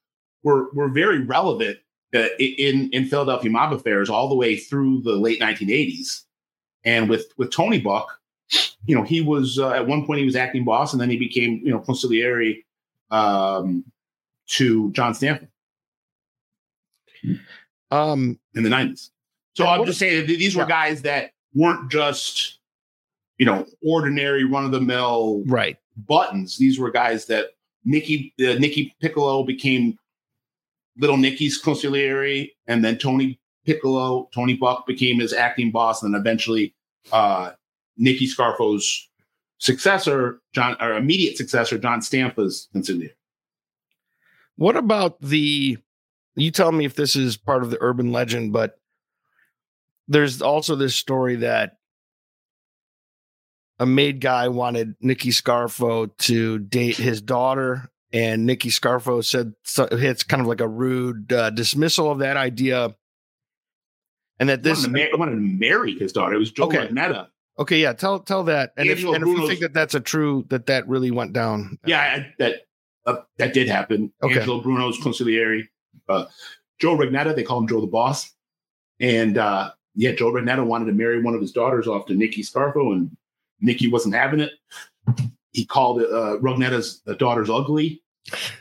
were 0.42 0.70
were 0.72 0.88
very 0.88 1.20
relevant 1.24 1.78
uh, 2.14 2.28
in 2.38 2.90
in 2.92 3.06
Philadelphia 3.06 3.50
mob 3.50 3.72
affairs 3.72 4.08
all 4.08 4.28
the 4.28 4.36
way 4.36 4.56
through 4.56 5.02
the 5.02 5.16
late 5.16 5.40
1980s. 5.40 6.22
And 6.84 7.08
with 7.08 7.32
with 7.36 7.50
Tony 7.50 7.80
Buck, 7.80 8.20
you 8.86 8.94
know, 8.94 9.02
he 9.02 9.20
was 9.20 9.58
uh, 9.58 9.70
at 9.70 9.86
one 9.86 10.06
point 10.06 10.20
he 10.20 10.24
was 10.24 10.36
acting 10.36 10.64
boss, 10.64 10.92
and 10.92 11.00
then 11.00 11.10
he 11.10 11.16
became 11.16 11.60
you 11.64 11.72
know 11.72 11.80
consigliere 11.80 12.62
um, 13.10 13.84
to 14.48 14.92
John 14.92 15.12
Stanfa 15.12 15.48
um, 17.90 18.38
in 18.54 18.62
the 18.62 18.70
90s. 18.70 19.10
So 19.54 19.66
I'm 19.66 19.84
just 19.86 19.98
saying 19.98 20.20
that 20.20 20.26
these 20.26 20.54
were 20.54 20.62
yeah. 20.62 20.68
guys 20.68 21.02
that 21.02 21.32
weren't 21.54 21.90
just 21.90 22.57
you 23.38 23.46
know 23.46 23.64
ordinary 23.82 24.44
run 24.44 24.64
of 24.64 24.72
the 24.72 24.80
mill 24.80 25.42
right 25.46 25.78
buttons. 25.96 26.58
These 26.58 26.78
were 26.78 26.90
guys 26.90 27.26
that 27.26 27.50
Nicky 27.84 28.34
uh, 28.40 28.54
Nicky 28.54 28.94
Piccolo 29.00 29.44
became 29.44 29.98
little 30.98 31.16
Nicky's 31.16 31.62
consigliere, 31.62 32.50
and 32.66 32.84
then 32.84 32.98
Tony 32.98 33.40
Piccolo, 33.64 34.28
Tony 34.34 34.54
Buck 34.54 34.86
became 34.86 35.20
his 35.20 35.32
acting 35.32 35.70
boss, 35.70 36.02
and 36.02 36.12
then 36.12 36.20
eventually 36.20 36.74
uh, 37.12 37.52
Nicky 37.96 38.26
Scarfo's 38.26 39.08
successor, 39.58 40.40
John, 40.52 40.76
or 40.80 40.94
immediate 40.94 41.36
successor, 41.36 41.78
John 41.78 42.02
Stanfa's 42.02 42.68
consigliere. 42.74 43.12
What 44.56 44.76
about 44.76 45.20
the? 45.20 45.78
You 46.34 46.50
tell 46.50 46.72
me 46.72 46.84
if 46.84 46.94
this 46.94 47.16
is 47.16 47.36
part 47.36 47.62
of 47.62 47.70
the 47.70 47.78
urban 47.80 48.12
legend, 48.12 48.52
but 48.52 48.78
there's 50.06 50.40
also 50.40 50.74
this 50.74 50.94
story 50.94 51.36
that 51.36 51.77
a 53.78 53.86
made 53.86 54.20
guy 54.20 54.48
wanted 54.48 54.94
Nicky 55.00 55.30
Scarfo 55.30 56.10
to 56.18 56.58
date 56.58 56.96
his 56.96 57.20
daughter, 57.22 57.90
and 58.12 58.46
Nicky 58.46 58.70
Scarfo 58.70 59.24
said 59.24 59.54
so, 59.64 59.88
it's 59.90 60.22
kind 60.22 60.40
of 60.40 60.48
like 60.48 60.60
a 60.60 60.68
rude 60.68 61.32
uh, 61.32 61.50
dismissal 61.50 62.10
of 62.10 62.18
that 62.18 62.36
idea, 62.36 62.94
and 64.38 64.48
that 64.48 64.62
this 64.62 64.86
wanted 64.86 65.10
to, 65.10 65.16
wanted 65.16 65.32
to 65.32 65.40
marry 65.40 65.96
his 65.98 66.12
daughter. 66.12 66.34
It 66.34 66.38
was 66.38 66.50
Joe 66.50 66.64
okay. 66.64 66.88
Netta. 66.90 67.28
Okay, 67.58 67.80
yeah, 67.80 67.92
tell 67.92 68.20
tell 68.20 68.44
that, 68.44 68.72
and, 68.76 68.88
if, 68.88 69.04
and 69.04 69.22
if, 69.22 69.28
you 69.28 69.46
think 69.48 69.60
that 69.60 69.74
that's 69.74 69.94
a 69.94 70.00
true 70.00 70.44
that 70.48 70.66
that 70.66 70.88
really 70.88 71.10
went 71.10 71.32
down, 71.32 71.78
yeah, 71.84 72.00
I, 72.00 72.34
that 72.38 72.62
uh, 73.06 73.16
that 73.38 73.52
did 73.52 73.68
happen. 73.68 74.12
Okay. 74.22 74.38
Angelo 74.38 74.60
Bruno's 74.60 74.98
consigliere, 75.00 75.64
uh, 76.08 76.26
Joe 76.78 76.96
Rugnetta, 76.96 77.34
they 77.34 77.42
call 77.42 77.58
him 77.58 77.68
Joe 77.68 77.80
the 77.80 77.88
Boss, 77.88 78.32
and 79.00 79.38
uh, 79.38 79.72
yeah, 79.96 80.12
Joe 80.12 80.32
Rugnetta 80.32 80.64
wanted 80.64 80.86
to 80.86 80.92
marry 80.92 81.20
one 81.20 81.34
of 81.34 81.40
his 81.40 81.50
daughters 81.50 81.88
off 81.88 82.06
to 82.06 82.14
Nicky 82.14 82.44
Scarfo, 82.44 82.92
and 82.92 83.16
Nicky 83.60 83.88
wasn't 83.88 84.14
having 84.14 84.40
it. 84.40 84.52
He 85.52 85.64
called 85.64 86.02
uh, 86.02 86.38
Rugnetta's 86.40 87.00
daughters 87.18 87.50
ugly, 87.50 88.02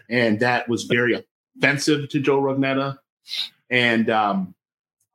and 0.10 0.40
that 0.40 0.68
was 0.68 0.84
very 0.84 1.24
offensive 1.58 2.10
to 2.10 2.20
Joe 2.20 2.42
Rugnetta. 2.42 2.98
And 3.70 4.10
um, 4.10 4.56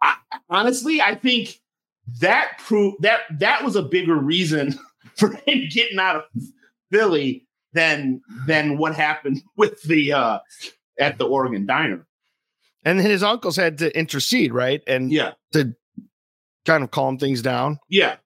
I, 0.02 0.16
honestly, 0.50 1.00
I 1.00 1.14
think 1.14 1.60
that 2.20 2.58
proved 2.58 3.02
that 3.02 3.22
that 3.38 3.64
was 3.64 3.76
a 3.76 3.82
bigger 3.82 4.16
reason 4.16 4.78
for 5.16 5.30
him 5.46 5.68
getting 5.70 5.98
out 5.98 6.16
of 6.16 6.22
Philly 6.90 7.46
than 7.72 8.20
than 8.46 8.78
what 8.78 8.94
happened 8.94 9.42
with 9.56 9.82
the 9.82 10.12
uh, 10.12 10.38
at 10.98 11.18
the 11.18 11.26
Oregon 11.26 11.66
Diner. 11.66 12.06
And 12.84 13.00
his 13.00 13.22
uncles 13.22 13.56
had 13.56 13.78
to 13.78 13.96
intercede, 13.96 14.52
right? 14.52 14.82
And 14.86 15.12
yeah, 15.12 15.32
to 15.52 15.74
kind 16.64 16.82
of 16.84 16.90
calm 16.90 17.18
things 17.18 17.40
down. 17.40 17.78
Yeah, 17.88 18.16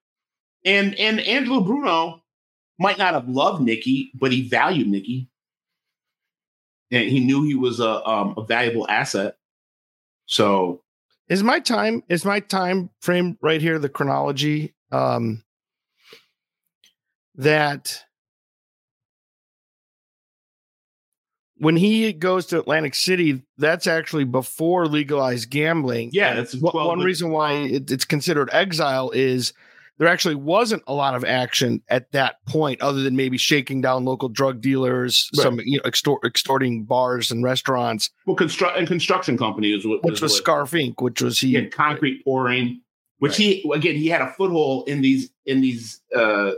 and 0.67 0.93
and 0.95 1.19
Angelo 1.21 1.61
Bruno 1.61 2.21
might 2.77 2.97
not 2.97 3.13
have 3.13 3.27
loved 3.27 3.61
Nicky, 3.63 4.11
but 4.13 4.31
he 4.31 4.47
valued 4.47 4.87
Nicky. 4.87 5.29
And 6.91 7.09
he 7.09 7.19
knew 7.19 7.43
he 7.43 7.55
was 7.55 7.79
a 7.79 8.05
um, 8.07 8.35
a 8.37 8.43
valuable 8.43 8.87
asset. 8.87 9.37
So 10.25 10.83
is 11.29 11.41
my 11.41 11.59
time 11.59 12.03
is 12.09 12.25
my 12.25 12.41
time 12.41 12.89
frame 13.01 13.37
right 13.41 13.61
here 13.61 13.79
the 13.79 13.89
chronology 13.89 14.73
um 14.91 15.43
that 17.35 18.03
when 21.59 21.75
he 21.75 22.13
goes 22.13 22.45
to 22.47 22.59
Atlantic 22.59 22.93
City, 22.93 23.41
that's 23.57 23.87
actually 23.87 24.25
before 24.25 24.87
legalized 24.87 25.49
gambling. 25.49 26.11
Yeah, 26.13 26.35
that's 26.35 26.55
one 26.55 26.99
reason 26.99 27.31
why 27.31 27.53
it, 27.53 27.89
it's 27.89 28.05
considered 28.05 28.49
exile 28.51 29.09
is 29.11 29.53
there 29.97 30.07
actually 30.07 30.35
wasn't 30.35 30.83
a 30.87 30.93
lot 30.93 31.15
of 31.15 31.25
action 31.25 31.81
at 31.89 32.11
that 32.11 32.43
point, 32.45 32.81
other 32.81 33.01
than 33.01 33.15
maybe 33.15 33.37
shaking 33.37 33.81
down 33.81 34.05
local 34.05 34.29
drug 34.29 34.61
dealers, 34.61 35.29
right. 35.35 35.43
some 35.43 35.59
you 35.63 35.77
know 35.77 35.83
extort, 35.85 36.23
extorting 36.23 36.83
bars 36.83 37.31
and 37.31 37.43
restaurants. 37.43 38.11
Well, 38.25 38.35
construct 38.35 38.77
and 38.77 38.87
construction 38.87 39.37
companies, 39.37 39.85
which 39.85 40.21
was 40.21 40.35
Scarf 40.35 40.71
Inc., 40.71 41.01
which 41.01 41.21
was 41.21 41.39
he 41.39 41.53
had 41.53 41.71
concrete 41.71 42.23
pouring, 42.23 42.81
which 43.19 43.33
right. 43.39 43.61
he 43.63 43.71
again 43.73 43.95
he 43.95 44.07
had 44.07 44.21
a 44.21 44.31
foothold 44.33 44.87
in 44.87 45.01
these 45.01 45.29
in 45.45 45.61
these 45.61 46.01
uh, 46.15 46.51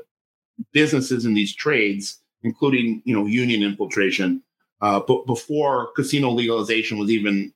businesses 0.74 1.25
and 1.25 1.36
these 1.36 1.55
trades, 1.55 2.19
including 2.43 3.01
you 3.05 3.15
know 3.15 3.25
union 3.25 3.63
infiltration. 3.63 4.43
Uh, 4.81 5.00
but 5.05 5.25
before 5.25 5.91
casino 5.93 6.29
legalization 6.29 6.98
was 6.98 7.10
even 7.10 7.53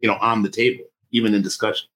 you 0.00 0.08
know 0.08 0.16
on 0.20 0.42
the 0.42 0.50
table, 0.50 0.84
even 1.12 1.32
in 1.32 1.42
discussion. 1.42 1.88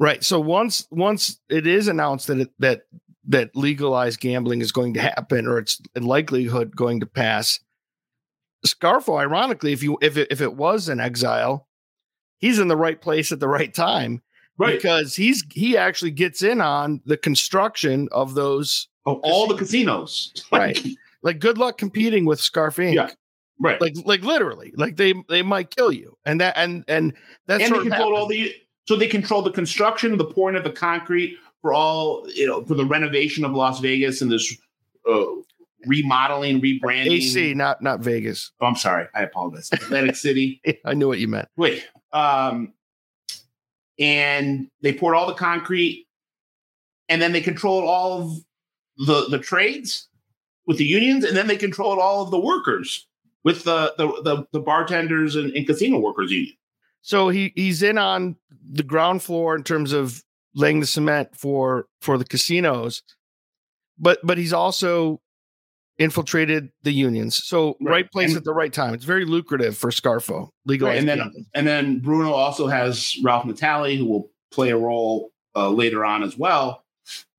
Right. 0.00 0.24
So 0.24 0.40
once 0.40 0.88
once 0.90 1.38
it 1.50 1.66
is 1.66 1.86
announced 1.86 2.26
that 2.28 2.40
it, 2.40 2.50
that 2.58 2.82
that 3.28 3.54
legalized 3.54 4.18
gambling 4.18 4.62
is 4.62 4.72
going 4.72 4.94
to 4.94 5.00
happen, 5.00 5.46
or 5.46 5.58
it's 5.58 5.78
in 5.94 6.04
likelihood 6.04 6.74
going 6.74 7.00
to 7.00 7.06
pass, 7.06 7.60
Scarfo, 8.66 9.20
ironically, 9.20 9.72
if 9.72 9.82
you 9.82 9.98
if 10.00 10.16
it, 10.16 10.28
if 10.30 10.40
it 10.40 10.56
was 10.56 10.88
an 10.88 11.00
exile, 11.00 11.68
he's 12.38 12.58
in 12.58 12.68
the 12.68 12.78
right 12.78 12.98
place 12.98 13.30
at 13.30 13.40
the 13.40 13.48
right 13.48 13.72
time, 13.74 14.22
right? 14.56 14.76
Because 14.76 15.16
he's 15.16 15.44
he 15.52 15.76
actually 15.76 16.12
gets 16.12 16.42
in 16.42 16.62
on 16.62 17.02
the 17.04 17.18
construction 17.18 18.08
of 18.10 18.34
those 18.34 18.88
of 19.04 19.20
all 19.22 19.46
the 19.46 19.56
casinos, 19.56 20.32
right? 20.52 20.82
like, 21.22 21.40
good 21.40 21.58
luck 21.58 21.76
competing 21.76 22.24
with 22.24 22.40
Scarf 22.40 22.76
Inc. 22.76 22.94
Yeah. 22.94 23.10
Right. 23.62 23.78
Like 23.78 23.96
like 24.06 24.22
literally. 24.22 24.72
Like 24.74 24.96
they 24.96 25.12
they 25.28 25.42
might 25.42 25.76
kill 25.76 25.92
you. 25.92 26.16
And 26.24 26.40
that 26.40 26.56
and 26.56 26.84
and 26.88 27.12
that's 27.46 27.64
and 27.64 27.74
they 27.74 27.82
control 27.82 28.16
all 28.16 28.26
the 28.26 28.54
so 28.90 28.96
they 28.96 29.06
control 29.06 29.40
the 29.40 29.52
construction, 29.52 30.18
the 30.18 30.24
pouring 30.24 30.56
of 30.56 30.64
the 30.64 30.72
concrete 30.72 31.38
for 31.62 31.72
all, 31.72 32.28
you 32.34 32.44
know, 32.44 32.64
for 32.64 32.74
the 32.74 32.84
renovation 32.84 33.44
of 33.44 33.52
Las 33.52 33.78
Vegas 33.78 34.20
and 34.20 34.32
this 34.32 34.52
uh, 35.08 35.26
remodeling, 35.86 36.60
rebranding. 36.60 37.12
AC, 37.12 37.54
not 37.54 37.80
not 37.80 38.00
Vegas. 38.00 38.50
Oh, 38.60 38.66
I'm 38.66 38.74
sorry. 38.74 39.06
I 39.14 39.22
apologize. 39.22 39.68
Atlantic 39.70 40.16
City. 40.26 40.60
I 40.84 40.94
knew 40.94 41.06
what 41.06 41.20
you 41.20 41.28
meant. 41.28 41.46
Wait. 41.56 41.86
Um, 42.12 42.72
and 44.00 44.68
they 44.82 44.92
poured 44.92 45.14
all 45.14 45.28
the 45.28 45.34
concrete, 45.34 46.08
and 47.08 47.22
then 47.22 47.30
they 47.30 47.42
controlled 47.42 47.84
all 47.84 48.20
of 48.20 48.38
the 49.06 49.28
the 49.28 49.38
trades 49.38 50.08
with 50.66 50.78
the 50.78 50.84
unions, 50.84 51.22
and 51.22 51.36
then 51.36 51.46
they 51.46 51.56
controlled 51.56 52.00
all 52.00 52.22
of 52.24 52.32
the 52.32 52.40
workers 52.40 53.06
with 53.44 53.62
the 53.62 53.94
the 53.98 54.08
the, 54.24 54.46
the 54.50 54.60
bartenders 54.60 55.36
and, 55.36 55.52
and 55.52 55.64
casino 55.64 56.00
workers 56.00 56.32
union. 56.32 56.56
So 57.02 57.28
he 57.28 57.52
he's 57.56 57.82
in 57.82 57.98
on 57.98 58.36
the 58.70 58.82
ground 58.82 59.22
floor 59.22 59.56
in 59.56 59.62
terms 59.62 59.92
of 59.92 60.22
laying 60.54 60.80
the 60.80 60.86
cement 60.86 61.36
for 61.36 61.86
for 62.00 62.18
the 62.18 62.24
casinos, 62.24 63.02
but 63.98 64.18
but 64.22 64.38
he's 64.38 64.52
also 64.52 65.20
infiltrated 65.98 66.70
the 66.82 66.92
unions. 66.92 67.44
So 67.44 67.76
right, 67.80 67.92
right 67.92 68.10
place 68.10 68.30
and, 68.30 68.38
at 68.38 68.44
the 68.44 68.54
right 68.54 68.72
time. 68.72 68.94
It's 68.94 69.04
very 69.04 69.24
lucrative 69.24 69.76
for 69.76 69.90
Scarfo. 69.90 70.50
Legal 70.66 70.88
right, 70.88 70.98
and 70.98 71.08
then 71.08 71.46
and 71.54 71.66
then 71.66 71.98
Bruno 72.00 72.32
also 72.32 72.66
has 72.66 73.16
Ralph 73.22 73.44
Natale, 73.44 73.96
who 73.96 74.06
will 74.06 74.30
play 74.50 74.70
a 74.70 74.76
role 74.76 75.30
uh, 75.54 75.70
later 75.70 76.04
on 76.04 76.22
as 76.22 76.36
well 76.36 76.84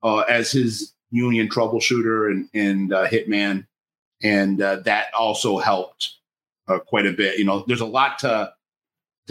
uh, 0.03 0.19
as 0.19 0.51
his 0.51 0.93
union 1.11 1.49
troubleshooter 1.49 2.31
and 2.31 2.49
and 2.53 2.93
uh, 2.93 3.07
hitman, 3.07 3.65
and 4.23 4.61
uh, 4.61 4.77
that 4.77 5.13
also 5.13 5.57
helped 5.57 6.15
uh, 6.67 6.79
quite 6.79 7.05
a 7.05 7.13
bit. 7.13 7.37
You 7.37 7.45
know, 7.45 7.63
there's 7.67 7.81
a 7.81 7.85
lot 7.85 8.19
to 8.19 8.53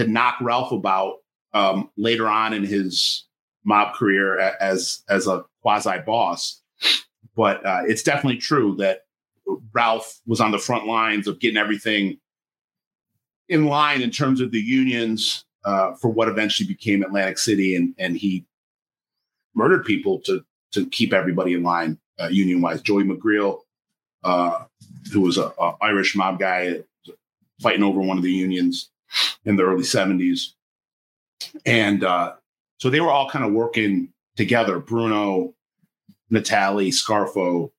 to 0.00 0.10
knock 0.10 0.36
Ralph 0.40 0.72
about 0.72 1.16
um, 1.52 1.90
later 1.96 2.26
on 2.26 2.52
in 2.52 2.64
his 2.64 3.24
mob 3.64 3.94
career 3.94 4.38
as 4.38 5.02
as 5.08 5.26
a 5.26 5.44
quasi 5.60 5.98
boss. 6.06 6.62
But 7.36 7.64
uh, 7.64 7.82
it's 7.86 8.02
definitely 8.02 8.38
true 8.38 8.76
that 8.76 9.02
Ralph 9.72 10.20
was 10.26 10.40
on 10.40 10.52
the 10.52 10.58
front 10.58 10.86
lines 10.86 11.28
of 11.28 11.38
getting 11.38 11.58
everything 11.58 12.18
in 13.48 13.66
line 13.66 14.00
in 14.00 14.10
terms 14.10 14.40
of 14.40 14.52
the 14.52 14.60
unions 14.60 15.44
uh, 15.64 15.92
for 15.94 16.08
what 16.08 16.28
eventually 16.28 16.66
became 16.66 17.02
Atlantic 17.02 17.38
City, 17.38 17.76
and 17.76 17.94
and 17.98 18.16
he 18.16 18.46
murdered 19.54 19.84
people 19.84 20.20
to 20.20 20.42
to 20.72 20.86
keep 20.88 21.12
everybody 21.12 21.52
in 21.52 21.62
line 21.62 21.98
uh, 22.18 22.28
union 22.28 22.62
wise. 22.62 22.80
Joey 22.80 23.04
McGreal, 23.04 23.58
uh, 24.24 24.64
who 25.12 25.20
was 25.20 25.36
a, 25.36 25.52
a 25.58 25.76
Irish 25.82 26.16
mob 26.16 26.38
guy 26.38 26.78
fighting 27.60 27.82
over 27.82 28.00
one 28.00 28.16
of 28.16 28.22
the 28.22 28.32
unions, 28.32 28.90
in 29.44 29.56
the 29.56 29.62
early 29.64 29.82
70s. 29.82 30.52
And 31.64 32.04
uh, 32.04 32.34
so 32.78 32.90
they 32.90 33.00
were 33.00 33.10
all 33.10 33.28
kind 33.28 33.44
of 33.44 33.52
working 33.52 34.12
together. 34.36 34.78
Bruno, 34.78 35.54
Natale, 36.30 36.90
Scarfo, 36.90 37.70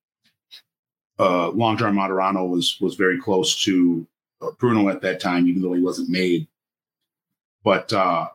uh, 1.18 1.50
Long 1.50 1.76
John 1.76 1.94
Martorano 1.94 2.48
was 2.48 2.78
was 2.80 2.96
very 2.96 3.20
close 3.20 3.62
to 3.64 4.06
uh, 4.40 4.50
Bruno 4.58 4.88
at 4.88 5.02
that 5.02 5.20
time, 5.20 5.46
even 5.46 5.62
though 5.62 5.72
he 5.72 5.82
wasn't 5.82 6.08
made. 6.08 6.48
But 7.62 7.92
uh, 7.92 8.28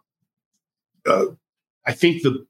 uh, 1.05 1.25
I 1.85 1.91
think 1.91 2.23
the 2.23 2.45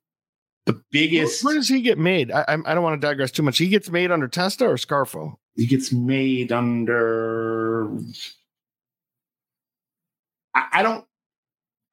the 0.66 0.82
biggest 0.92 1.44
Where, 1.44 1.54
where 1.54 1.60
does 1.60 1.70
he 1.70 1.82
get 1.82 1.98
made? 1.98 2.32
I, 2.32 2.42
I 2.48 2.54
I 2.66 2.74
don't 2.76 2.84
want 2.84 3.02
to 3.02 3.08
digress 3.08 3.32
too 3.32 3.42
much. 3.44 3.58
He 3.58 3.70
gets 3.70 3.90
made 3.90 4.12
under 4.12 4.28
Testa 4.28 4.66
or 4.66 4.76
Scarfo. 4.76 5.38
he 5.56 5.66
gets 5.66 5.92
made 5.92 6.52
under. 6.52 7.90
I, 10.58 10.80
I 10.80 10.84
don't. 10.84 11.06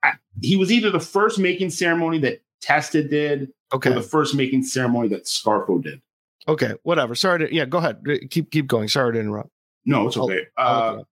I, 0.02 0.12
he 0.42 0.56
was 0.56 0.72
either 0.72 0.90
the 0.90 1.00
first 1.00 1.38
making 1.38 1.70
ceremony 1.70 2.18
that 2.20 2.42
Testa 2.60 3.02
did, 3.06 3.50
or 3.72 3.76
Okay. 3.76 3.92
the 3.92 4.02
first 4.02 4.34
making 4.34 4.62
ceremony 4.62 5.08
that 5.08 5.24
Scarfo 5.24 5.82
did. 5.82 6.00
Okay. 6.48 6.72
Whatever. 6.82 7.14
Sorry 7.14 7.40
to 7.46 7.54
yeah. 7.54 7.64
Go 7.66 7.78
ahead. 7.78 8.02
Keep 8.30 8.50
keep 8.50 8.66
going. 8.66 8.88
Sorry 8.88 9.12
to 9.12 9.20
interrupt. 9.20 9.50
No, 9.86 10.06
it's 10.06 10.16
okay. 10.16 10.46
Uh, 10.56 10.94
it 10.96 11.00
up. 11.00 11.08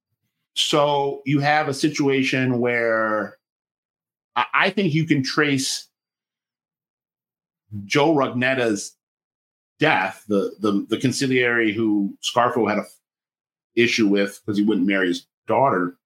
so 0.54 1.22
you 1.26 1.40
have 1.40 1.68
a 1.68 1.74
situation 1.74 2.58
where 2.58 3.36
I, 4.36 4.46
I 4.54 4.70
think 4.70 4.94
you 4.94 5.04
can 5.06 5.22
trace 5.22 5.88
Joe 7.84 8.14
Rugnetta's 8.14 8.96
death, 9.78 10.24
the 10.28 10.54
the 10.60 10.86
the 10.88 10.98
conciliary 10.98 11.72
who 11.72 12.16
Scarfo 12.22 12.68
had 12.68 12.78
a 12.78 12.82
f- 12.82 12.94
issue 13.74 14.06
with 14.08 14.40
because 14.44 14.58
he 14.58 14.64
wouldn't 14.64 14.86
marry 14.86 15.08
his 15.08 15.26
daughter. 15.46 15.96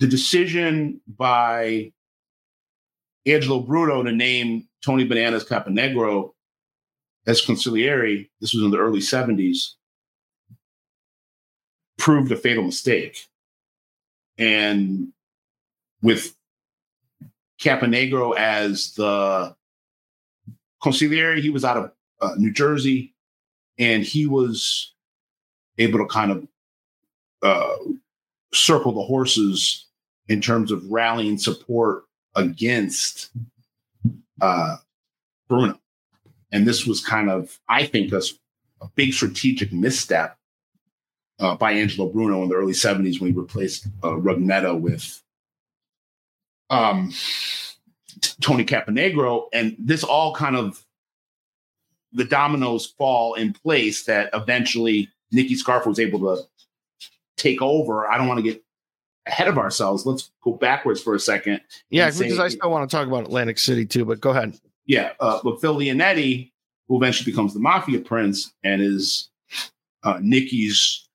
The 0.00 0.06
decision 0.06 1.02
by 1.06 1.92
Angelo 3.26 3.60
Bruno 3.60 4.02
to 4.02 4.10
name 4.10 4.66
Tony 4.82 5.04
Bananas 5.04 5.44
Caponegro 5.44 6.32
as 7.26 7.42
conciliary, 7.42 8.30
this 8.40 8.54
was 8.54 8.64
in 8.64 8.70
the 8.70 8.78
early 8.78 9.00
70s, 9.00 9.74
proved 11.98 12.32
a 12.32 12.36
fatal 12.36 12.64
mistake. 12.64 13.28
And 14.38 15.12
with 16.00 16.34
Caponegro 17.60 18.34
as 18.38 18.94
the 18.94 19.54
conciliary, 20.82 21.42
he 21.42 21.50
was 21.50 21.62
out 21.62 21.76
of 21.76 21.92
uh, 22.22 22.36
New 22.38 22.54
Jersey, 22.54 23.14
and 23.78 24.02
he 24.02 24.26
was 24.26 24.94
able 25.76 25.98
to 25.98 26.06
kind 26.06 26.30
of 26.30 26.48
uh, 27.42 27.76
circle 28.54 28.92
the 28.92 29.02
horses 29.02 29.88
in 30.30 30.40
terms 30.40 30.70
of 30.70 30.88
rallying 30.90 31.36
support 31.36 32.04
against 32.36 33.30
uh, 34.40 34.76
Bruno. 35.48 35.78
And 36.52 36.66
this 36.66 36.86
was 36.86 37.04
kind 37.04 37.28
of, 37.28 37.58
I 37.68 37.84
think, 37.84 38.12
a 38.12 38.22
big 38.94 39.12
strategic 39.12 39.72
misstep 39.72 40.38
uh, 41.40 41.56
by 41.56 41.72
Angelo 41.72 42.08
Bruno 42.08 42.44
in 42.44 42.48
the 42.48 42.54
early 42.54 42.72
70s 42.72 43.20
when 43.20 43.32
he 43.32 43.38
replaced 43.38 43.88
uh, 44.04 44.10
Rugnetta 44.10 44.78
with 44.78 45.20
um, 46.70 47.12
T- 48.20 48.32
Tony 48.40 48.64
Caponegro. 48.64 49.46
And 49.52 49.74
this 49.80 50.04
all 50.04 50.32
kind 50.32 50.54
of, 50.54 50.80
the 52.12 52.24
dominoes 52.24 52.86
fall 52.86 53.34
in 53.34 53.52
place 53.52 54.04
that 54.04 54.30
eventually 54.32 55.08
Nicky 55.32 55.56
Scarf 55.56 55.86
was 55.86 55.98
able 55.98 56.20
to 56.20 56.42
take 57.36 57.60
over. 57.60 58.08
I 58.08 58.16
don't 58.16 58.28
want 58.28 58.38
to 58.38 58.44
get 58.44 58.62
ahead 59.26 59.48
of 59.48 59.58
ourselves. 59.58 60.06
Let's 60.06 60.30
go 60.42 60.52
backwards 60.52 61.00
for 61.02 61.14
a 61.14 61.20
second. 61.20 61.60
Yeah, 61.90 62.10
say- 62.10 62.24
because 62.24 62.38
I 62.38 62.48
still 62.48 62.70
want 62.70 62.88
to 62.88 62.96
talk 62.96 63.06
about 63.06 63.24
Atlantic 63.24 63.58
City 63.58 63.86
too. 63.86 64.04
But 64.04 64.20
go 64.20 64.30
ahead. 64.30 64.58
yeah, 64.86 65.12
uh, 65.20 65.40
but 65.44 65.60
Phil 65.60 65.76
Leonetti, 65.76 66.50
who 66.88 66.96
eventually 66.96 67.30
becomes 67.30 67.54
the 67.54 67.60
mafia 67.60 68.00
prince 68.00 68.52
and 68.64 68.80
is 68.82 69.28
uh, 70.02 70.18
Nicky's 70.20 71.08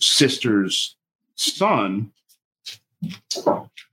sister's 0.00 0.96
son, 1.34 2.12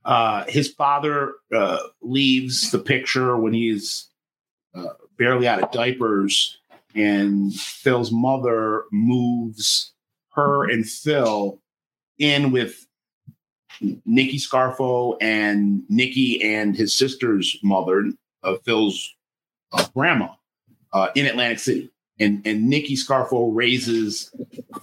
uh, 0.04 0.44
his 0.48 0.68
father 0.72 1.34
uh, 1.54 1.78
leaves 2.00 2.70
the 2.70 2.78
picture 2.78 3.36
when 3.36 3.52
he's 3.52 4.08
uh, 4.74 4.88
barely 5.18 5.46
out 5.48 5.62
of 5.62 5.70
diapers, 5.72 6.58
and 6.94 7.52
Phil's 7.54 8.12
mother 8.12 8.84
moves 8.92 9.92
her 10.32 10.68
and 10.70 10.86
Phil 10.88 11.60
in 12.18 12.50
with 12.52 12.85
Nicky 13.80 14.38
Scarfo 14.38 15.16
and 15.20 15.82
Nicky 15.88 16.42
and 16.42 16.76
his 16.76 16.96
sister's 16.96 17.56
mother, 17.62 18.10
uh, 18.42 18.56
Phil's 18.64 19.14
uh, 19.72 19.86
grandma, 19.94 20.28
uh, 20.92 21.08
in 21.14 21.26
Atlantic 21.26 21.58
City. 21.58 21.90
And, 22.18 22.46
and 22.46 22.68
Nicky 22.68 22.96
Scarfo 22.96 23.54
raises 23.54 24.34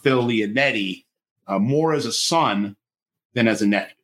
Phil 0.02 0.24
Leonetti 0.24 1.06
uh, 1.48 1.60
more 1.60 1.94
as 1.94 2.06
a 2.06 2.14
son 2.14 2.76
than 3.34 3.48
as 3.48 3.62
a 3.62 3.68
nephew. 3.68 3.96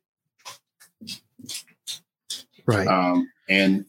Right. 2.66 2.86
Um, 2.86 3.30
and, 3.48 3.84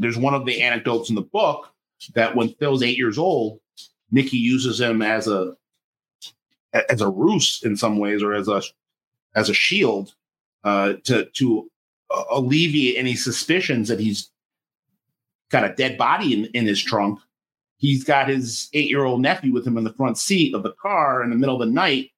there's 0.00 0.18
one 0.18 0.34
of 0.34 0.46
the 0.46 0.62
anecdotes 0.62 1.10
in 1.10 1.14
the 1.14 1.22
book 1.22 1.72
that 2.14 2.34
when 2.34 2.50
Phil's 2.54 2.82
eight 2.82 2.96
years 2.96 3.18
old, 3.18 3.60
Nicky 4.10 4.38
uses 4.38 4.80
him 4.80 5.02
as 5.02 5.28
a 5.28 5.54
as 6.72 7.00
a 7.00 7.08
ruse 7.08 7.62
in 7.64 7.76
some 7.76 7.98
ways, 7.98 8.22
or 8.22 8.34
as 8.34 8.48
a 8.48 8.62
as 9.34 9.50
a 9.50 9.54
shield 9.54 10.14
uh, 10.64 10.94
to 11.04 11.26
to 11.34 11.70
uh, 12.10 12.24
alleviate 12.30 12.96
any 12.96 13.14
suspicions 13.14 13.88
that 13.88 14.00
he's 14.00 14.30
got 15.50 15.64
a 15.64 15.74
dead 15.74 15.96
body 15.98 16.34
in, 16.34 16.44
in 16.46 16.66
his 16.66 16.82
trunk. 16.82 17.20
He's 17.76 18.04
got 18.04 18.28
his 18.28 18.68
eight 18.72 18.88
year 18.88 19.04
old 19.04 19.20
nephew 19.20 19.52
with 19.52 19.66
him 19.66 19.78
in 19.78 19.84
the 19.84 19.92
front 19.92 20.18
seat 20.18 20.54
of 20.54 20.62
the 20.62 20.72
car 20.72 21.22
in 21.22 21.30
the 21.30 21.36
middle 21.36 21.60
of 21.60 21.66
the 21.66 21.72
night. 21.72 22.10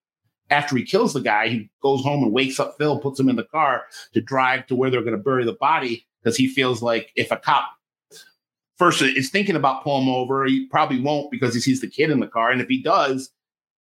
After 0.48 0.76
he 0.76 0.82
kills 0.82 1.12
the 1.12 1.20
guy, 1.20 1.48
he 1.48 1.70
goes 1.80 2.02
home 2.02 2.24
and 2.24 2.32
wakes 2.32 2.58
up 2.58 2.74
Phil, 2.76 2.98
puts 2.98 3.20
him 3.20 3.28
in 3.28 3.36
the 3.36 3.44
car 3.44 3.84
to 4.14 4.20
drive 4.20 4.66
to 4.66 4.74
where 4.74 4.90
they're 4.90 5.02
going 5.02 5.16
to 5.16 5.22
bury 5.22 5.44
the 5.44 5.52
body 5.52 6.06
because 6.22 6.36
he 6.36 6.48
feels 6.48 6.82
like 6.82 7.12
if 7.14 7.30
a 7.30 7.36
cop 7.36 7.66
first 8.80 9.02
is 9.02 9.30
thinking 9.30 9.56
about 9.56 9.84
pulling 9.84 10.04
him 10.04 10.14
over, 10.14 10.46
he 10.46 10.66
probably 10.66 11.00
won't 11.00 11.30
because 11.30 11.54
he 11.54 11.60
sees 11.60 11.80
the 11.80 11.86
kid 11.86 12.10
in 12.10 12.18
the 12.18 12.26
car. 12.26 12.50
And 12.50 12.60
if 12.60 12.66
he 12.66 12.82
does, 12.82 13.30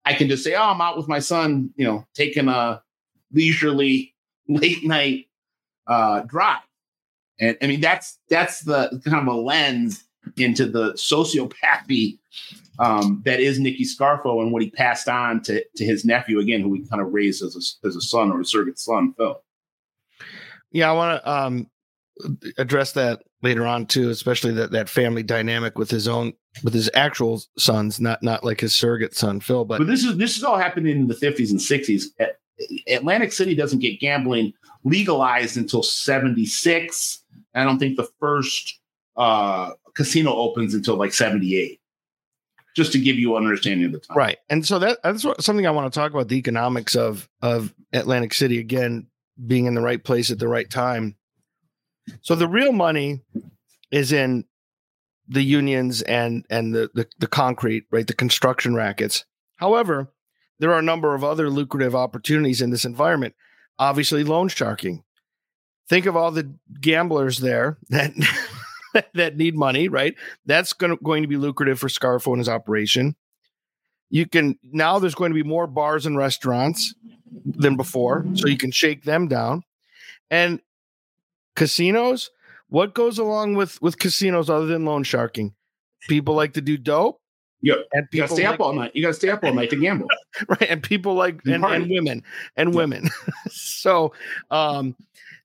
I 0.06 0.13
can 0.13 0.30
just 0.30 0.44
say, 0.44 0.56
"Oh, 0.56 0.63
I'm 0.63 0.82
out 0.82 0.98
with 0.98 1.08
my 1.08 1.20
son," 1.20 1.72
you 1.76 1.86
know, 1.86 2.08
taking 2.15 2.48
a 2.48 2.82
leisurely 3.32 4.14
late 4.48 4.84
night 4.86 5.28
uh, 5.88 6.22
drive. 6.22 6.62
And 7.40 7.58
I 7.62 7.68
mean, 7.68 7.82
that's 7.82 8.18
that's 8.30 8.62
the 8.62 9.02
kind 9.06 9.28
of 9.28 9.34
a 9.34 9.38
lens 9.38 10.04
into 10.38 10.66
the 10.66 10.94
sociopathy 10.94 12.18
um, 12.80 13.22
that 13.26 13.40
is 13.40 13.60
Nicky 13.60 13.84
Scarfo 13.84 14.42
and 14.42 14.52
what 14.52 14.62
he 14.62 14.70
passed 14.70 15.08
on 15.08 15.42
to 15.44 15.64
to 15.76 15.86
his 15.86 16.06
nephew 16.06 16.40
again, 16.40 16.62
who 16.62 16.74
he 16.74 16.88
kind 16.88 17.02
of 17.02 17.14
raised 17.14 17.44
as 17.44 17.56
a 17.56 17.88
as 17.88 17.96
a 17.96 18.02
son 18.02 18.32
or 18.32 18.42
a 18.42 18.46
surrogate 18.46 18.80
son, 18.80 19.14
Phil. 19.18 19.42
Yeah, 20.72 20.90
I 20.90 20.94
want 20.94 21.24
to 21.24 21.32
um, 21.32 21.70
address 22.58 22.94
that 22.94 23.22
later 23.42 23.66
on 23.66 23.86
too, 23.86 24.10
especially 24.10 24.54
that 24.54 24.72
that 24.72 24.90
family 24.90 25.24
dynamic 25.24 25.78
with 25.78 25.90
his 25.90 26.08
own 26.08 26.34
with 26.64 26.74
his 26.74 26.90
actual 26.94 27.42
sons, 27.58 28.00
not 28.00 28.22
not 28.24 28.44
like 28.44 28.62
his 28.62 28.76
surrogate 28.76 29.16
son 29.16 29.40
Phil. 29.40 29.66
But 29.66 29.80
But 29.80 29.88
this 29.88 30.04
is 30.04 30.18
this 30.18 30.38
is 30.38 30.44
all 30.44 30.58
happening 30.58 30.98
in 30.98 31.08
the 31.08 31.16
50s 31.16 31.52
and 31.52 31.60
60s. 31.60 32.06
A- 32.20 32.36
Atlantic 32.88 33.32
City 33.32 33.56
doesn't 33.56 33.80
get 33.80 34.00
gambling 34.00 34.54
legalized 34.84 35.58
until 35.58 35.84
76. 35.84 37.24
I 37.54 37.63
don't 37.63 37.80
think 37.80 37.98
the 37.98 38.10
first 38.20 38.80
uh, 39.18 39.72
casino 39.96 40.34
opens 40.34 40.74
until 40.74 40.96
like 40.96 41.13
78. 41.13 41.80
Just 42.76 42.91
to 42.91 43.00
give 43.00 43.15
you 43.15 43.38
an 43.38 43.44
understanding 43.46 43.86
of 43.86 43.94
the 43.94 44.00
time. 44.00 44.18
right, 44.18 44.38
and 44.50 44.65
so 44.65 44.80
that 44.80 45.02
that's 45.02 45.24
what, 45.24 45.41
something 45.41 45.65
I 45.65 45.72
want 45.72 45.91
to 45.91 45.98
talk 45.98 46.12
about 46.12 46.28
the 46.28 46.36
economics 46.36 46.94
of 46.94 47.30
of 47.41 47.74
Atlantic 47.94 48.34
City 48.34 48.60
again 48.60 49.08
being 49.48 49.65
in 49.65 49.76
the 49.76 49.82
right 49.82 50.04
place 50.04 50.30
at 50.30 50.39
the 50.39 50.50
right 50.50 50.70
time. 50.70 51.15
So 52.20 52.36
the 52.36 52.50
real 52.50 52.74
money 52.74 53.22
is 53.91 54.12
in 54.12 54.44
the 55.30 55.41
unions 55.41 56.02
and 56.02 56.46
and 56.50 56.76
the 56.76 56.89
the, 56.94 57.08
the 57.18 57.28
concrete, 57.28 57.86
right, 57.91 58.06
the 58.06 58.13
construction 58.13 58.76
rackets. 58.76 59.24
However, 59.56 60.12
there 60.60 60.72
are 60.72 60.80
a 60.80 60.84
number 60.84 61.13
of 61.13 61.24
other 61.24 61.50
lucrative 61.50 61.96
opportunities 61.96 62.62
in 62.62 62.70
this 62.70 62.86
environment. 62.86 63.36
Obviously, 63.78 64.24
loan 64.24 64.48
sharking. 64.48 65.04
Think 65.88 66.06
of 66.06 66.15
all 66.15 66.32
the 66.32 66.56
gamblers 66.82 67.39
there 67.39 67.78
that 67.89 68.12
that 69.13 69.38
need 69.38 69.56
money, 69.56 69.88
right? 69.88 70.15
That's 70.46 70.74
going 70.74 70.98
to, 70.98 71.04
going 71.04 71.22
to 71.24 71.28
be 71.28 71.38
lucrative 71.38 71.80
for 71.80 71.88
Scarfo 71.88 72.28
and 72.28 72.39
his 72.39 72.50
operation. 72.50 73.15
You 74.10 74.26
can 74.28 74.58
now 74.63 75.00
there's 75.00 75.15
going 75.15 75.32
to 75.32 75.44
be 75.44 75.48
more 75.48 75.68
bars 75.68 76.06
and 76.06 76.18
restaurants 76.18 76.94
than 77.46 77.76
before, 77.76 78.26
so 78.36 78.48
you 78.48 78.58
can 78.58 78.72
shake 78.72 79.04
them 79.04 79.28
down. 79.28 79.63
And 80.32 80.62
casinos, 81.56 82.30
what 82.70 82.94
goes 82.94 83.18
along 83.18 83.56
with 83.56 83.82
with 83.82 84.00
casinos 84.00 84.50
other 84.50 84.68
than 84.68 84.86
loan 84.86 85.04
sharking? 85.04 85.54
People 86.08 86.36
like 86.36 86.54
to 86.54 86.62
do 86.62 86.78
dope. 86.78 87.20
Yep. 87.65 87.78
And 87.93 88.08
You 88.12 88.21
gotta 88.21 88.28
people 88.28 88.36
stay 88.38 88.45
like, 88.45 88.54
up 88.54 88.60
all 88.62 88.73
night. 88.73 88.91
You 88.93 89.01
gotta 89.01 89.15
stay 89.15 89.30
up 89.30 89.43
all 89.43 89.54
night 89.54 89.71
to 89.71 89.75
gamble. 89.75 90.08
right 90.47 90.69
and 90.69 90.84
people 90.84 91.15
like 91.15 91.41
And 91.45 91.65
and, 91.65 91.89
women 91.89 92.23
and 92.56 92.75
women 92.75 93.10
so 93.49 94.13
um 94.51 94.95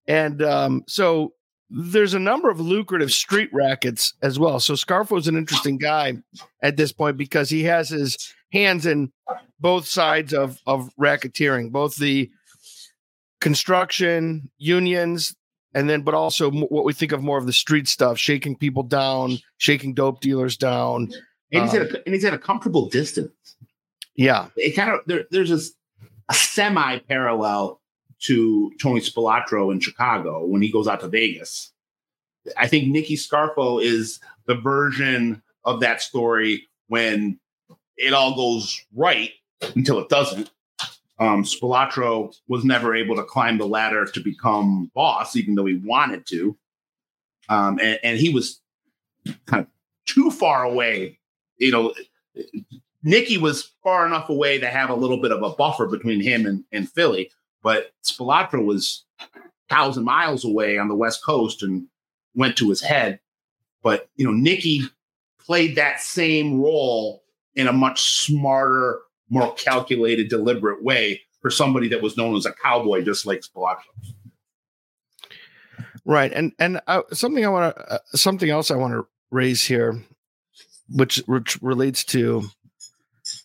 and 0.06 0.42
um 0.42 0.84
so 0.86 1.32
there's 1.70 2.12
a 2.12 2.18
number 2.18 2.50
of 2.50 2.60
lucrative 2.60 3.10
street 3.10 3.48
rackets 3.52 4.12
as 4.22 4.38
well. 4.38 4.60
So 4.60 4.74
Scarfo's 4.74 5.28
an 5.28 5.36
interesting 5.36 5.78
guy 5.78 6.18
at 6.62 6.76
this 6.76 6.92
point 6.92 7.16
because 7.16 7.48
he 7.48 7.62
has 7.64 7.88
his 7.88 8.34
hands 8.52 8.84
in 8.84 9.12
both 9.58 9.86
sides 9.86 10.34
of 10.34 10.58
of 10.66 10.90
racketeering, 11.00 11.72
both 11.72 11.96
the 11.96 12.30
construction 13.40 14.50
unions 14.58 15.34
and 15.72 15.88
then 15.88 16.02
but 16.02 16.12
also 16.12 16.50
what 16.50 16.84
we 16.84 16.92
think 16.92 17.12
of 17.12 17.22
more 17.22 17.38
of 17.38 17.46
the 17.46 17.52
street 17.54 17.88
stuff 17.88 18.18
shaking 18.18 18.54
people 18.54 18.82
down 18.82 19.38
shaking 19.56 19.94
dope 19.94 20.20
dealers 20.20 20.58
down 20.58 21.08
and 21.52 21.64
he's, 21.64 21.74
um, 21.74 21.82
at, 21.82 21.92
a, 21.92 22.02
and 22.04 22.14
he's 22.14 22.24
at 22.24 22.34
a 22.34 22.38
comfortable 22.38 22.88
distance 22.88 23.56
yeah 24.14 24.48
it 24.56 24.72
kind 24.72 24.90
of 24.90 25.00
there, 25.06 25.24
there's 25.30 25.50
a, 25.50 25.60
a 26.28 26.34
semi 26.34 26.98
parallel 26.98 27.80
to 28.20 28.70
tony 28.80 29.00
spilotro 29.00 29.72
in 29.72 29.80
chicago 29.80 30.44
when 30.44 30.62
he 30.62 30.70
goes 30.70 30.86
out 30.86 31.00
to 31.00 31.08
vegas 31.08 31.72
i 32.56 32.66
think 32.66 32.88
nicky 32.88 33.16
scarfo 33.16 33.82
is 33.82 34.20
the 34.46 34.54
version 34.54 35.42
of 35.64 35.80
that 35.80 36.00
story 36.00 36.66
when 36.88 37.38
it 37.96 38.12
all 38.12 38.34
goes 38.34 38.84
right 38.94 39.30
until 39.74 39.98
it 39.98 40.08
doesn't 40.08 40.50
um, 41.20 41.44
Spilotro 41.44 42.34
was 42.48 42.64
never 42.64 42.96
able 42.96 43.14
to 43.16 43.22
climb 43.22 43.58
the 43.58 43.66
ladder 43.66 44.06
to 44.06 44.20
become 44.20 44.90
boss, 44.94 45.36
even 45.36 45.54
though 45.54 45.66
he 45.66 45.74
wanted 45.74 46.26
to. 46.28 46.56
Um, 47.50 47.78
and, 47.78 47.98
and, 48.02 48.18
he 48.18 48.30
was 48.30 48.60
kind 49.44 49.64
of 49.64 49.68
too 50.06 50.30
far 50.30 50.64
away. 50.64 51.18
You 51.60 51.70
know, 51.70 51.94
Nicky 53.02 53.38
was 53.38 53.70
far 53.82 54.06
enough 54.06 54.28
away 54.28 54.58
to 54.58 54.68
have 54.68 54.90
a 54.90 54.94
little 54.94 55.20
bit 55.20 55.32
of 55.32 55.42
a 55.42 55.50
buffer 55.50 55.86
between 55.86 56.20
him 56.20 56.46
and, 56.46 56.64
and 56.72 56.90
Philly, 56.90 57.30
but 57.62 57.92
Spilotro 58.04 58.64
was 58.64 59.04
thousand 59.68 60.04
miles 60.04 60.44
away 60.44 60.78
on 60.78 60.88
the 60.88 60.94
West 60.94 61.24
Coast 61.24 61.62
and 61.62 61.86
went 62.34 62.56
to 62.56 62.68
his 62.68 62.80
head. 62.80 63.20
But 63.82 64.08
you 64.16 64.26
know, 64.26 64.32
Nicky 64.32 64.82
played 65.38 65.76
that 65.76 66.00
same 66.00 66.60
role 66.60 67.22
in 67.54 67.66
a 67.66 67.72
much 67.72 68.02
smarter, 68.24 69.00
more 69.28 69.54
calculated, 69.54 70.28
deliberate 70.28 70.82
way 70.82 71.22
for 71.40 71.50
somebody 71.50 71.88
that 71.88 72.02
was 72.02 72.16
known 72.16 72.36
as 72.36 72.46
a 72.46 72.52
cowboy, 72.52 73.02
just 73.02 73.26
like 73.26 73.40
Spilotro. 73.40 73.78
Right, 76.04 76.32
and 76.32 76.52
and 76.58 76.80
uh, 76.86 77.02
something 77.12 77.44
I 77.44 77.48
want 77.48 77.76
to 77.76 77.94
uh, 77.94 77.98
something 78.12 78.50
else 78.50 78.70
I 78.70 78.76
want 78.76 78.94
to 78.94 79.06
raise 79.30 79.64
here, 79.64 80.02
which 80.90 81.18
which 81.26 81.58
relates 81.62 82.04
to 82.04 82.44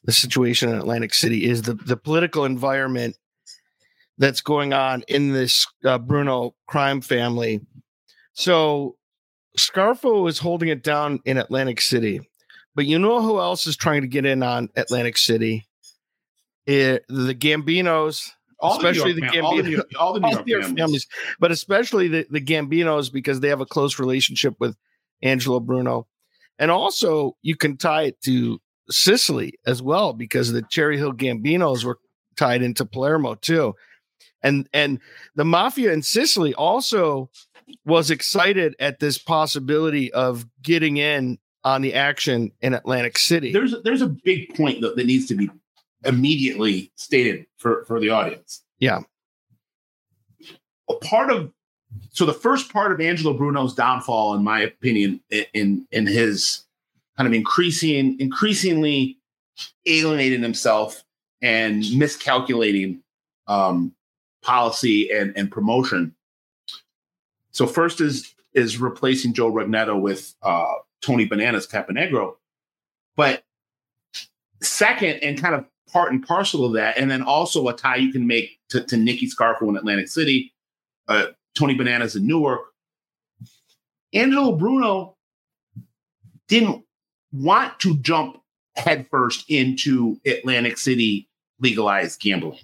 the 0.04 0.12
situation 0.12 0.70
in 0.70 0.76
Atlantic 0.76 1.14
City, 1.14 1.46
is 1.46 1.64
the 1.64 1.74
the 1.74 1.98
political 1.98 2.46
environment 2.46 3.16
that's 4.18 4.42
going 4.42 4.74
on 4.74 5.04
in 5.08 5.34
this 5.34 5.68
uh, 5.84 5.98
Bruno 5.98 6.56
crime 6.68 7.02
family. 7.02 7.62
So 8.34 8.96
Scarfo 9.58 10.28
is 10.30 10.40
holding 10.40 10.70
it 10.70 10.84
down 10.84 11.20
in 11.26 11.38
Atlantic 11.38 11.82
City, 11.82 12.22
but 12.76 12.86
you 12.86 13.00
know 13.00 13.22
who 13.22 13.40
else 13.40 13.68
is 13.68 13.78
trying 13.78 14.02
to 14.02 14.08
get 14.08 14.26
in 14.26 14.44
on 14.44 14.70
Atlantic 14.76 15.18
City? 15.18 15.66
it, 16.66 17.06
the 17.08 17.36
Gambinos, 17.36 18.32
all 18.60 18.78
especially 18.78 19.14
the, 19.14 19.22
the 19.22 19.28
Gambinos, 19.28 19.44
all 19.44 19.64
the 19.64 19.98
all 19.98 20.14
the 20.14 20.20
New 20.20 20.30
York, 20.30 20.48
York 20.48 20.64
families. 20.64 20.80
families. 20.80 21.08
but 21.40 21.52
especially 21.52 22.08
the, 22.08 22.28
the 22.30 22.42
Gambinos 22.42 23.12
because 23.12 23.40
they 23.40 23.50
have 23.50 23.62
a 23.62 23.66
close 23.66 24.00
relationship 24.00 24.56
with 24.60 24.76
Angelo 25.22 25.60
Bruno. 25.60 26.08
And 26.58 26.72
also, 26.72 27.36
you 27.42 27.56
can 27.56 27.78
tie 27.78 28.04
it 28.04 28.22
to 28.22 28.60
Sicily 28.90 29.54
as 29.66 29.82
well 29.82 30.14
because 30.14 30.52
the 30.52 30.62
Cherry 30.70 30.98
Hill 30.98 31.14
Gambinos 31.14 31.84
were 31.84 31.98
tied 32.38 32.62
into 32.62 32.86
Palermo 32.86 33.36
too. 33.36 33.76
And 34.44 34.70
and 34.74 35.00
the 35.36 35.46
mafia 35.46 35.92
in 35.92 36.04
Sicily 36.04 36.54
also 36.54 37.30
was 37.86 38.12
excited 38.12 38.76
at 38.80 39.00
this 39.00 39.18
possibility 39.18 40.14
of 40.14 40.46
getting 40.62 40.98
in 40.98 41.40
on 41.64 41.82
the 41.82 41.96
action 41.96 42.52
in 42.62 42.76
Atlantic 42.76 43.18
City. 43.18 43.52
There's 43.52 43.74
a, 43.74 43.80
there's 43.80 44.04
a 44.04 44.08
big 44.08 44.56
point 44.56 44.82
that, 44.82 44.96
that 44.96 45.06
needs 45.08 45.26
to 45.28 45.36
be 45.36 45.50
immediately 46.06 46.92
stated 46.96 47.48
for, 47.58 47.86
for 47.86 48.00
the 48.00 48.12
audience. 48.12 48.64
Yeah. 48.78 49.00
A 50.90 50.94
part 50.98 51.32
of 51.32 51.52
so 52.12 52.26
the 52.26 52.34
first 52.34 52.72
part 52.72 52.92
of 52.92 53.02
Angelo 53.02 53.34
Bruno's 53.34 53.74
downfall, 53.74 54.36
in 54.36 54.44
my 54.44 54.62
opinion, 54.62 55.20
in 55.54 55.88
in 55.92 56.08
his 56.08 56.64
kind 57.18 57.28
of 57.28 57.34
increasing 57.34 58.20
increasingly 58.20 59.18
alienating 59.86 60.42
himself 60.42 61.04
and 61.42 61.86
miscalculating 61.96 63.02
um, 63.48 63.94
policy 64.42 65.12
and, 65.12 65.34
and 65.38 65.52
promotion. 65.52 66.16
So 67.52 67.68
first 67.68 68.02
is 68.02 68.34
is 68.54 68.80
replacing 68.80 69.34
Joe 69.34 69.52
Rugnetta 69.52 70.00
with 70.00 70.34
uh, 70.42 70.74
Tony 71.02 71.26
Bananas 71.26 71.68
Caponegro, 71.68 72.36
but 73.16 73.44
second 74.62 75.20
and 75.22 75.40
kind 75.40 75.56
of 75.56 75.66
part 75.92 76.12
and 76.12 76.26
parcel 76.26 76.66
of 76.66 76.74
that. 76.74 76.98
And 76.98 77.10
then 77.10 77.22
also 77.22 77.68
a 77.68 77.74
tie 77.74 77.98
you 77.98 78.12
can 78.12 78.28
make 78.28 78.60
to, 78.70 78.84
to 78.84 78.98
Nicky 78.98 79.30
Scarfo 79.30 79.70
in 79.70 79.78
Atlantic 79.78 80.08
City, 80.08 80.54
uh, 81.08 81.28
Tony 81.56 81.74
Bananas 81.74 82.16
in 82.16 82.28
Newark. 82.28 82.62
Angelo 84.14 84.54
Bruno 84.54 85.18
didn't 86.48 86.84
want 87.32 87.80
to 87.80 87.98
jump 87.98 88.42
headfirst 88.76 89.50
into 89.50 90.20
Atlantic 90.26 90.78
City 90.78 91.28
legalized 91.60 92.20
gambling. 92.20 92.60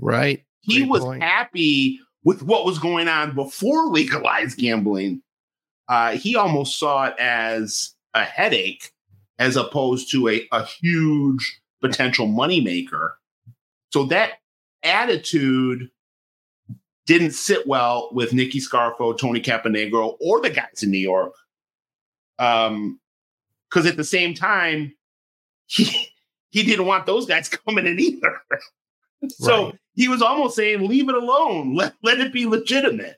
Right. 0.00 0.44
He 0.62 0.80
Great 0.80 0.90
was 0.90 1.04
point. 1.04 1.22
happy 1.22 2.00
with 2.24 2.42
what 2.42 2.64
was 2.64 2.78
going 2.78 3.08
on 3.08 3.34
before 3.34 3.86
legalized 3.86 4.58
gambling. 4.58 5.22
Uh, 5.88 6.12
he 6.16 6.36
almost 6.36 6.78
saw 6.78 7.06
it 7.06 7.18
as 7.18 7.94
a 8.14 8.24
headache 8.24 8.92
as 9.38 9.56
opposed 9.56 10.10
to 10.12 10.28
a, 10.28 10.46
a 10.52 10.64
huge 10.64 11.60
potential 11.80 12.26
moneymaker. 12.26 13.12
So 13.92 14.04
that 14.04 14.34
attitude 14.82 15.90
didn't 17.10 17.32
sit 17.32 17.66
well 17.66 18.08
with 18.12 18.32
Nicky 18.32 18.60
Scarfo, 18.60 19.18
Tony 19.18 19.40
Caponegro, 19.40 20.16
or 20.20 20.40
the 20.40 20.48
guys 20.48 20.84
in 20.84 20.92
New 20.92 20.98
York. 20.98 21.32
Um, 22.38 23.00
because 23.68 23.84
at 23.84 23.96
the 23.96 24.04
same 24.04 24.32
time, 24.32 24.94
he 25.66 25.84
he 26.50 26.62
didn't 26.62 26.86
want 26.86 27.06
those 27.06 27.26
guys 27.26 27.48
coming 27.66 27.86
in 27.86 27.98
either. 27.98 28.40
so 29.28 29.64
right. 29.66 29.78
he 29.94 30.06
was 30.06 30.22
almost 30.22 30.54
saying, 30.54 30.86
leave 30.86 31.08
it 31.08 31.16
alone. 31.16 31.74
Let, 31.74 31.94
let 32.04 32.20
it 32.20 32.32
be 32.32 32.46
legitimate. 32.46 33.16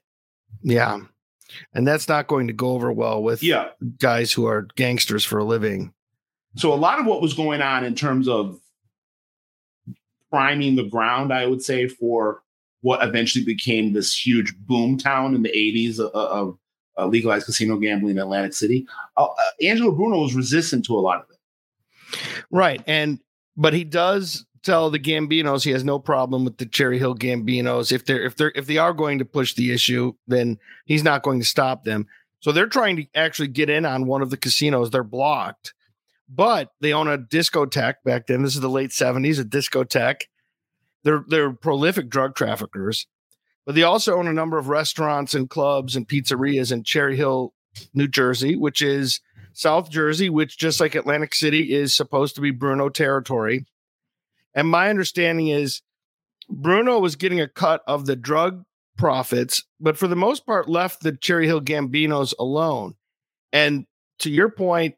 Yeah. 0.62 1.00
And 1.74 1.86
that's 1.86 2.08
not 2.08 2.28
going 2.28 2.46
to 2.46 2.54
go 2.54 2.70
over 2.70 2.90
well 2.90 3.22
with 3.22 3.42
yeah. 3.42 3.70
guys 3.98 4.32
who 4.32 4.46
are 4.46 4.68
gangsters 4.74 5.22
for 5.22 5.38
a 5.38 5.44
living. 5.44 5.92
So 6.56 6.72
a 6.72 6.76
lot 6.76 6.98
of 6.98 7.04
what 7.04 7.20
was 7.20 7.34
going 7.34 7.60
on 7.60 7.84
in 7.84 7.94
terms 7.94 8.26
of 8.26 8.58
priming 10.30 10.76
the 10.76 10.88
ground, 10.88 11.30
I 11.30 11.44
would 11.46 11.62
say, 11.62 11.88
for 11.88 12.42
what 12.82 13.02
eventually 13.02 13.44
became 13.44 13.92
this 13.92 14.14
huge 14.14 14.54
boom 14.58 14.98
town 14.98 15.34
in 15.34 15.42
the 15.42 15.48
80s 15.48 15.98
of, 15.98 16.10
of 16.14 16.58
uh, 16.98 17.06
legalized 17.06 17.46
casino 17.46 17.76
gambling 17.76 18.16
in 18.16 18.22
Atlantic 18.22 18.52
City. 18.52 18.86
Uh, 19.16 19.24
uh, 19.24 19.64
Angelo 19.64 19.92
Bruno 19.92 20.18
was 20.18 20.34
resistant 20.34 20.84
to 20.86 20.94
a 20.94 21.00
lot 21.00 21.22
of 21.22 21.26
it. 21.30 22.18
Right. 22.50 22.82
And, 22.86 23.20
but 23.56 23.72
he 23.72 23.84
does 23.84 24.44
tell 24.62 24.90
the 24.90 24.98
Gambinos 24.98 25.64
he 25.64 25.70
has 25.70 25.84
no 25.84 25.98
problem 25.98 26.44
with 26.44 26.58
the 26.58 26.66
Cherry 26.66 26.98
Hill 26.98 27.14
Gambinos. 27.14 27.92
If 27.92 28.04
they're, 28.04 28.22
if 28.22 28.36
they're, 28.36 28.52
if 28.54 28.66
they 28.66 28.78
are 28.78 28.92
going 28.92 29.18
to 29.18 29.24
push 29.24 29.54
the 29.54 29.72
issue, 29.72 30.12
then 30.26 30.58
he's 30.84 31.02
not 31.02 31.22
going 31.22 31.40
to 31.40 31.46
stop 31.46 31.84
them. 31.84 32.06
So 32.40 32.52
they're 32.52 32.66
trying 32.66 32.96
to 32.96 33.06
actually 33.14 33.48
get 33.48 33.70
in 33.70 33.86
on 33.86 34.06
one 34.06 34.20
of 34.22 34.30
the 34.30 34.36
casinos. 34.36 34.90
They're 34.90 35.04
blocked 35.04 35.72
but 36.34 36.70
they 36.80 36.92
own 36.92 37.08
a 37.08 37.18
discotheque 37.18 37.96
back 38.04 38.26
then. 38.26 38.42
This 38.42 38.54
is 38.54 38.60
the 38.60 38.70
late 38.70 38.90
70s, 38.90 39.38
a 39.38 39.44
discotheque. 39.44 40.22
They're 41.04 41.24
they're 41.28 41.52
prolific 41.52 42.08
drug 42.08 42.34
traffickers, 42.34 43.06
but 43.66 43.74
they 43.74 43.82
also 43.82 44.16
own 44.16 44.28
a 44.28 44.32
number 44.32 44.58
of 44.58 44.68
restaurants 44.68 45.34
and 45.34 45.48
clubs 45.50 45.96
and 45.96 46.06
pizzerias 46.06 46.72
in 46.72 46.84
Cherry 46.84 47.16
Hill, 47.16 47.54
New 47.94 48.08
Jersey, 48.08 48.56
which 48.56 48.82
is 48.82 49.20
South 49.52 49.90
Jersey, 49.90 50.30
which 50.30 50.58
just 50.58 50.80
like 50.80 50.94
Atlantic 50.94 51.34
City 51.34 51.72
is 51.72 51.94
supposed 51.94 52.34
to 52.36 52.40
be 52.40 52.50
Bruno 52.50 52.88
territory. 52.88 53.66
And 54.54 54.68
my 54.68 54.90
understanding 54.90 55.48
is 55.48 55.82
Bruno 56.48 56.98
was 56.98 57.16
getting 57.16 57.40
a 57.40 57.48
cut 57.48 57.82
of 57.86 58.06
the 58.06 58.16
drug 58.16 58.64
profits, 58.96 59.64
but 59.80 59.96
for 59.96 60.06
the 60.08 60.16
most 60.16 60.46
part 60.46 60.68
left 60.68 61.02
the 61.02 61.16
Cherry 61.16 61.46
Hill 61.46 61.60
Gambinos 61.60 62.34
alone. 62.38 62.94
And 63.52 63.86
to 64.20 64.30
your 64.30 64.50
point, 64.50 64.94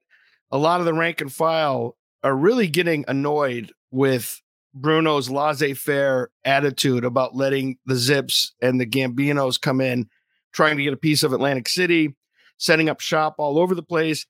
a 0.51 0.59
lot 0.59 0.81
of 0.81 0.87
the 0.87 0.95
rank 0.95 1.21
and 1.21 1.33
file 1.33 1.97
are 2.23 2.37
really 2.37 2.69
getting 2.69 3.05
annoyed 3.09 3.73
with 3.91 4.41
Bruno's 4.75 5.31
laissez 5.31 5.75
faire 5.75 6.31
attitude 6.45 7.05
about 7.05 7.37
letting 7.37 7.79
the 7.87 7.95
Zips 7.95 8.53
and 8.61 8.81
the 8.81 8.87
Gambinos 8.87 9.61
come 9.61 9.81
in, 9.81 10.09
trying 10.53 10.77
to 10.77 10.83
get 10.83 10.93
a 10.93 10.99
piece 10.99 11.23
of 11.23 11.33
Atlantic 11.33 11.69
City, 11.69 12.15
setting 12.59 12.89
up 12.89 13.01
shop 13.01 13.37
all 13.39 13.59
over 13.59 13.75
the 13.75 13.83
place. 13.83 14.27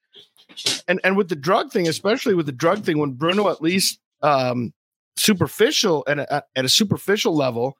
And 0.86 1.00
and 1.02 1.16
with 1.16 1.28
the 1.28 1.36
drug 1.36 1.72
thing, 1.72 1.88
especially 1.88 2.34
with 2.34 2.46
the 2.46 2.52
drug 2.52 2.84
thing, 2.84 2.98
when 2.98 3.12
Bruno 3.12 3.48
at 3.48 3.62
least 3.62 3.98
um, 4.22 4.72
superficial 5.16 6.04
and 6.06 6.20
at 6.20 6.46
a 6.56 6.68
superficial 6.68 7.34
level 7.34 7.76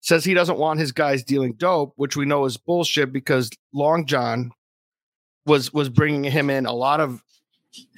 says 0.00 0.24
he 0.24 0.34
doesn't 0.34 0.58
want 0.58 0.78
his 0.80 0.92
guys 0.92 1.24
dealing 1.24 1.54
dope, 1.54 1.94
which 1.96 2.16
we 2.16 2.26
know 2.26 2.44
is 2.44 2.56
bullshit 2.56 3.12
because 3.12 3.50
Long 3.72 4.06
John 4.06 4.52
was 5.46 5.72
was 5.72 5.88
bringing 5.88 6.30
him 6.30 6.50
in 6.50 6.66
a 6.66 6.72
lot 6.72 7.00
of 7.00 7.22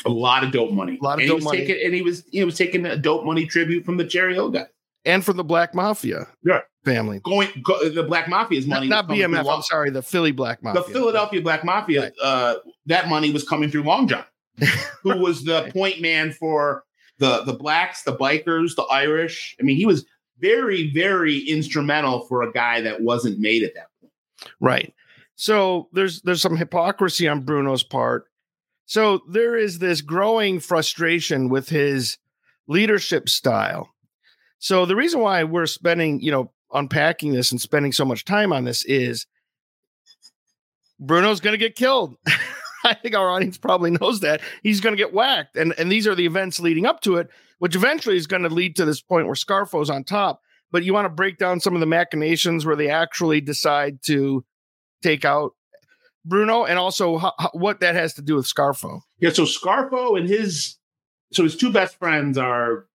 a 0.05 0.11
lot 0.11 0.45
of 0.45 0.53
dope 0.53 0.73
money. 0.73 0.99
A 1.01 1.05
lot 1.05 1.15
of 1.15 1.21
and 1.21 1.29
dope 1.29 1.29
he 1.29 1.35
was 1.37 1.45
money. 1.45 1.59
Taking, 1.67 1.85
and 1.87 1.95
he 1.95 2.03
was 2.03 2.25
he 2.31 2.45
was 2.45 2.57
taking 2.57 2.85
a 2.87 2.97
dope 2.97 3.25
money 3.25 3.47
tribute 3.47 3.85
from 3.85 3.97
the 3.97 4.05
Cherry 4.05 4.35
Hill 4.35 4.51
guy. 4.51 4.67
and 5.05 5.25
from 5.25 5.37
the 5.37 5.45
Black 5.45 5.75
Mafia 5.75 6.27
Yeah. 6.45 6.61
family. 6.85 7.21
Going 7.25 7.49
go, 7.63 7.89
the 7.89 8.03
Black 8.03 8.27
Mafia's 8.27 8.67
money. 8.67 8.89
not 8.89 9.07
through 9.07 9.17
BMF, 9.17 9.45
Long- 9.45 9.57
I'm 9.59 9.63
sorry, 9.63 9.91
the 9.91 10.03
Philly 10.03 10.33
Black 10.33 10.63
Mafia. 10.63 10.83
The 10.83 10.89
Philadelphia 10.93 11.41
Black 11.43 11.65
Mafia. 11.65 12.03
Right. 12.03 12.13
Uh, 12.23 12.57
that 12.87 13.09
money 13.09 13.31
was 13.33 13.47
coming 13.49 13.71
through 13.71 13.83
Long 13.85 14.09
John, 14.09 14.25
who 15.03 15.17
was 15.19 15.45
the 15.45 15.71
point 15.73 16.01
man 16.01 16.33
for 16.33 16.85
the 17.19 17.43
the 17.45 17.53
blacks, 17.55 18.03
the 18.03 18.17
bikers, 18.17 18.75
the 18.77 18.83
Irish. 18.91 19.57
I 19.61 19.63
mean, 19.63 19.77
he 19.77 19.87
was 19.87 20.05
very 20.39 20.91
very 20.93 21.39
instrumental 21.39 22.27
for 22.27 22.43
a 22.43 22.53
guy 22.53 22.81
that 22.83 23.01
wasn't 23.01 23.39
made 23.39 23.63
at 23.63 23.75
that 23.75 23.87
point. 24.01 24.13
Right. 24.61 24.93
So 25.37 25.89
there's 25.93 26.21
there's 26.23 26.41
some 26.43 26.57
hypocrisy 26.57 27.29
on 27.29 27.41
Bruno's 27.43 27.83
part. 27.83 28.27
So 28.87 29.23
there 29.29 29.57
is 29.57 29.81
this 29.81 30.01
growing 30.01 30.61
frustration 30.61 31.49
with 31.49 31.69
his 31.69 32.19
leadership 32.69 33.29
style. 33.29 33.91
So 34.59 34.87
the 34.87 34.97
reason 34.97 35.21
why 35.21 35.45
we're 35.45 35.67
spending, 35.67 36.21
you 36.21 36.31
know, 36.31 36.53
unpacking 36.73 37.33
this 37.33 37.51
and 37.51 37.61
spending 37.61 37.93
so 37.93 38.05
much 38.05 38.25
time 38.25 38.53
on 38.53 38.65
this 38.65 38.85
is 38.85 39.27
Bruno's 41.01 41.41
going 41.41 41.53
to 41.53 41.59
get 41.59 41.75
killed. 41.75 42.17
I 42.85 42.95
think 42.95 43.17
our 43.17 43.29
audience 43.29 43.59
probably 43.59 43.91
knows 43.91 44.21
that. 44.21 44.41
He's 44.63 44.81
going 44.81 44.93
to 44.93 45.03
get 45.03 45.13
whacked 45.13 45.57
and 45.57 45.75
and 45.79 45.91
these 45.91 46.07
are 46.07 46.15
the 46.15 46.27
events 46.27 46.61
leading 46.61 46.87
up 46.87 47.01
to 47.03 47.17
it, 47.17 47.29
which 47.59 47.75
eventually 47.75 48.17
is 48.17 48.29
going 48.29 48.45
to 48.45 48.49
lead 48.49 48.77
to 48.77 48.85
this 48.85 49.03
point 49.03 49.27
where 49.27 49.35
Scarfo's 49.35 49.91
on 49.91 50.05
top. 50.05 50.41
But 50.71 50.85
you 50.85 50.95
want 50.95 51.07
to 51.07 51.11
break 51.11 51.39
down 51.39 51.61
some 51.61 51.75
of 51.75 51.81
the 51.81 51.87
machinations 51.87 52.65
where 52.65 52.77
they 52.77 52.89
actually 52.89 53.41
decide 53.41 54.03
to 54.05 54.45
take 55.03 55.25
out 55.25 55.53
Bruno, 56.27 56.65
and 56.65 56.79
also 56.79 57.19
ho- 57.19 57.33
ho- 57.39 57.51
what 57.53 57.81
that 57.81 57.95
has 57.95 58.15
to 58.15 58.23
do 58.23 58.35
with 58.35 58.47
Scarfo. 58.47 59.01
Yeah, 59.19 59.31
so 59.31 59.45
Scarfo 59.45 60.19
and 60.19 60.29
his 60.29 60.77
so 61.33 61.43
his 61.45 61.57
two 61.57 61.73
best 61.73 61.99
friends 61.99 62.37
are 62.37 62.87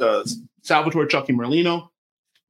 uh, 0.00 0.24
Salvatore 0.62 1.06
Chucky 1.06 1.32
Merlino, 1.32 1.88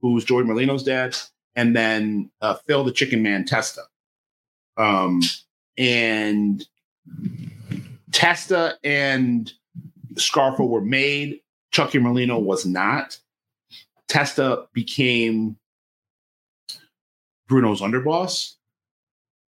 who's 0.01 0.25
Joey 0.25 0.45
Merlino's 0.45 0.83
dad, 0.83 1.17
and 1.55 1.75
then 1.75 2.31
uh, 2.41 2.55
Phil 2.67 2.85
the 2.85 2.93
Chicken 2.93 3.23
Man 3.23 3.45
Testa. 3.45 3.83
Um, 4.77 5.21
and 5.79 6.67
Testa 8.13 8.79
and 8.85 9.53
Scarfo 10.15 10.69
were 10.69 10.81
made. 10.81 11.41
Chucky 11.73 11.99
Merlino 11.99 12.41
was 12.41 12.65
not. 12.65 13.19
Testa 14.09 14.67
became 14.73 15.57
Bruno's 17.49 17.81
underboss. 17.81 18.55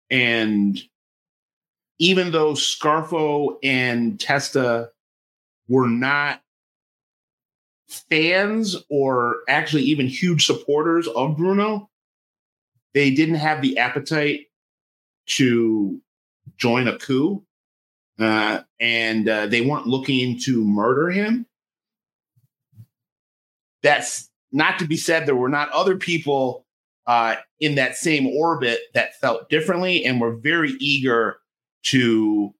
And 0.09 0.79
even 1.99 2.31
though 2.31 2.53
Scarfo 2.53 3.57
and 3.61 4.19
Testa 4.19 4.89
were 5.67 5.87
not 5.87 6.41
fans 7.87 8.77
or 8.89 9.37
actually 9.47 9.83
even 9.83 10.07
huge 10.07 10.45
supporters 10.45 11.07
of 11.07 11.37
Bruno, 11.37 11.89
they 12.93 13.11
didn't 13.11 13.35
have 13.35 13.61
the 13.61 13.77
appetite 13.77 14.47
to 15.27 16.01
join 16.57 16.87
a 16.87 16.97
coup. 16.97 17.43
Uh, 18.17 18.61
and 18.79 19.29
uh, 19.29 19.47
they 19.47 19.61
weren't 19.61 19.87
looking 19.87 20.37
to 20.37 20.63
murder 20.65 21.09
him. 21.09 21.45
That's 23.81 24.29
not 24.51 24.79
to 24.79 24.87
be 24.87 24.97
said, 24.97 25.25
there 25.25 25.35
were 25.35 25.47
not 25.47 25.69
other 25.69 25.95
people 25.95 26.65
uh, 27.09 27.37
in 27.59 27.73
that 27.73 27.97
same 27.97 28.27
orbit 28.27 28.81
that 28.93 29.19
felt 29.19 29.49
differently 29.49 30.05
and 30.05 30.21
were 30.21 30.35
very 30.35 30.73
eager 30.79 31.39
to, 31.81 32.53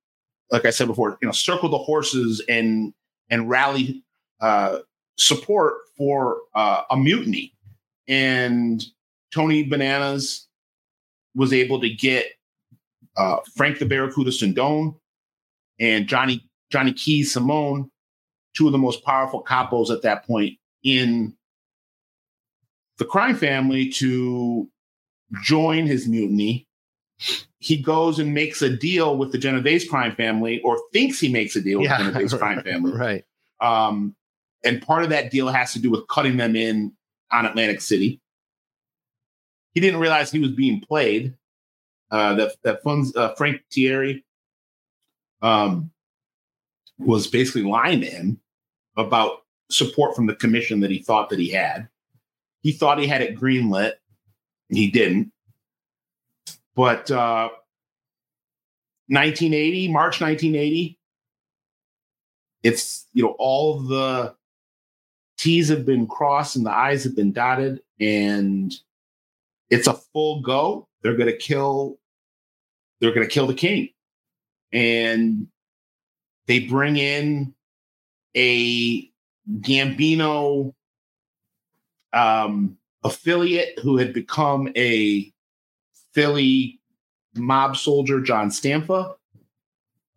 like 0.52 0.66
I 0.66 0.72
said 0.72 0.88
before, 0.88 1.20
you 1.22 1.28
know, 1.28 1.32
circle 1.32 1.70
the 1.70 1.78
horses 1.78 2.44
and 2.50 2.92
and 3.30 3.48
rally 3.48 4.04
uh, 4.42 4.80
support 5.20 5.76
for 5.96 6.40
uh, 6.56 6.82
a 6.90 6.98
mutiny. 6.98 7.54
And 8.08 8.84
Tony 9.32 9.62
Bananas 9.62 10.48
was 11.36 11.54
able 11.54 11.80
to 11.82 11.90
get 11.90 12.26
uh, 13.18 13.38
Frank 13.56 13.78
the 13.78 13.86
Barracuda 13.86 14.32
Sindone 14.32 14.96
and 15.80 16.08
Johnny 16.08 16.44
Johnny 16.72 16.94
Keys 16.94 17.32
Simone, 17.32 17.92
two 18.56 18.66
of 18.66 18.72
the 18.72 18.80
most 18.80 19.04
powerful 19.04 19.44
capos 19.44 19.92
at 19.92 20.02
that 20.02 20.26
point 20.26 20.58
in 20.84 21.36
the 23.00 23.06
crime 23.06 23.36
family, 23.36 23.90
to 23.90 24.70
join 25.44 25.88
his 25.88 26.08
mutiny. 26.08 26.68
He 27.58 27.82
goes 27.82 28.20
and 28.20 28.34
makes 28.34 28.62
a 28.62 28.70
deal 28.70 29.18
with 29.18 29.32
the 29.32 29.38
Genovese 29.38 29.90
crime 29.90 30.16
family, 30.16 30.62
or 30.62 30.80
thinks 30.94 31.20
he 31.20 31.30
makes 31.30 31.56
a 31.56 31.62
deal 31.62 31.80
with 31.80 31.90
the 31.90 31.98
Genovese 31.98 32.34
crime 32.34 32.62
family. 32.64 32.94
Right. 32.94 33.26
Um, 33.60 34.16
and 34.64 34.82
part 34.82 35.04
of 35.04 35.10
that 35.10 35.32
deal 35.32 35.48
has 35.48 35.74
to 35.74 35.80
do 35.80 35.90
with 35.90 36.08
cutting 36.08 36.38
them 36.38 36.56
in 36.56 36.94
on 37.32 37.46
Atlantic 37.46 37.82
City. 37.82 38.22
He 39.74 39.82
didn't 39.82 40.00
realize 40.00 40.32
he 40.32 40.40
was 40.40 40.52
being 40.52 40.82
played. 40.82 41.36
Uh, 42.12 42.34
that 42.36 42.52
that 42.64 42.82
funds, 42.82 43.16
uh, 43.16 43.36
Frank 43.36 43.62
Tieri 43.72 44.24
um, 45.42 45.92
was 46.98 47.28
basically 47.28 47.64
lying 47.64 48.02
to 48.02 48.08
him 48.08 48.40
about 48.98 49.44
support 49.70 50.16
from 50.16 50.26
the 50.26 50.36
commission 50.36 50.80
that 50.80 50.90
he 50.90 51.00
thought 51.00 51.30
that 51.30 51.40
he 51.40 51.50
had. 51.50 51.88
He 52.62 52.72
thought 52.72 53.00
he 53.00 53.08
had 53.08 53.22
it 53.22 53.36
greenlit. 53.36 53.94
He 54.70 54.92
didn't. 54.92 55.32
But 56.76 57.10
uh, 57.12 57.50
1980, 59.08 59.92
March 59.92 60.22
1980, 60.22 60.98
it's 62.64 63.08
you 63.14 63.24
know 63.24 63.36
all 63.40 63.80
the 63.80 64.36
T's 65.38 65.70
have 65.70 65.86
been 65.86 66.06
crossed 66.06 66.56
and 66.56 66.66
the 66.66 66.72
I's 66.72 67.06
have 67.06 67.16
been 67.16 67.32
dotted, 67.32 67.82
and 68.00 68.74
it's 69.70 69.88
a 69.88 69.94
full 69.94 70.42
go. 70.42 70.88
They're 71.02 71.18
gonna 71.18 71.38
kill. 71.38 71.98
They're 73.00 73.14
gonna 73.14 73.28
kill 73.28 73.48
the 73.48 73.54
king, 73.54 73.90
and 74.72 75.48
they 76.48 76.60
bring 76.60 76.98
in 76.98 77.54
a 78.36 79.10
Gambino 79.62 80.74
um, 82.14 82.78
affiliate 83.04 83.78
who 83.80 83.98
had 83.98 84.14
become 84.14 84.72
a 84.76 85.32
Philly 86.14 86.80
mob 87.36 87.78
soldier, 87.78 88.22
John 88.22 88.50
Stanfa, 88.50 89.16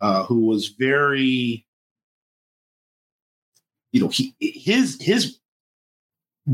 uh, 0.01 0.25
who 0.25 0.47
was 0.47 0.69
very 0.69 1.67
you 3.93 4.01
know, 4.01 4.09
he 4.09 4.35
his 4.41 5.01
his 5.01 5.39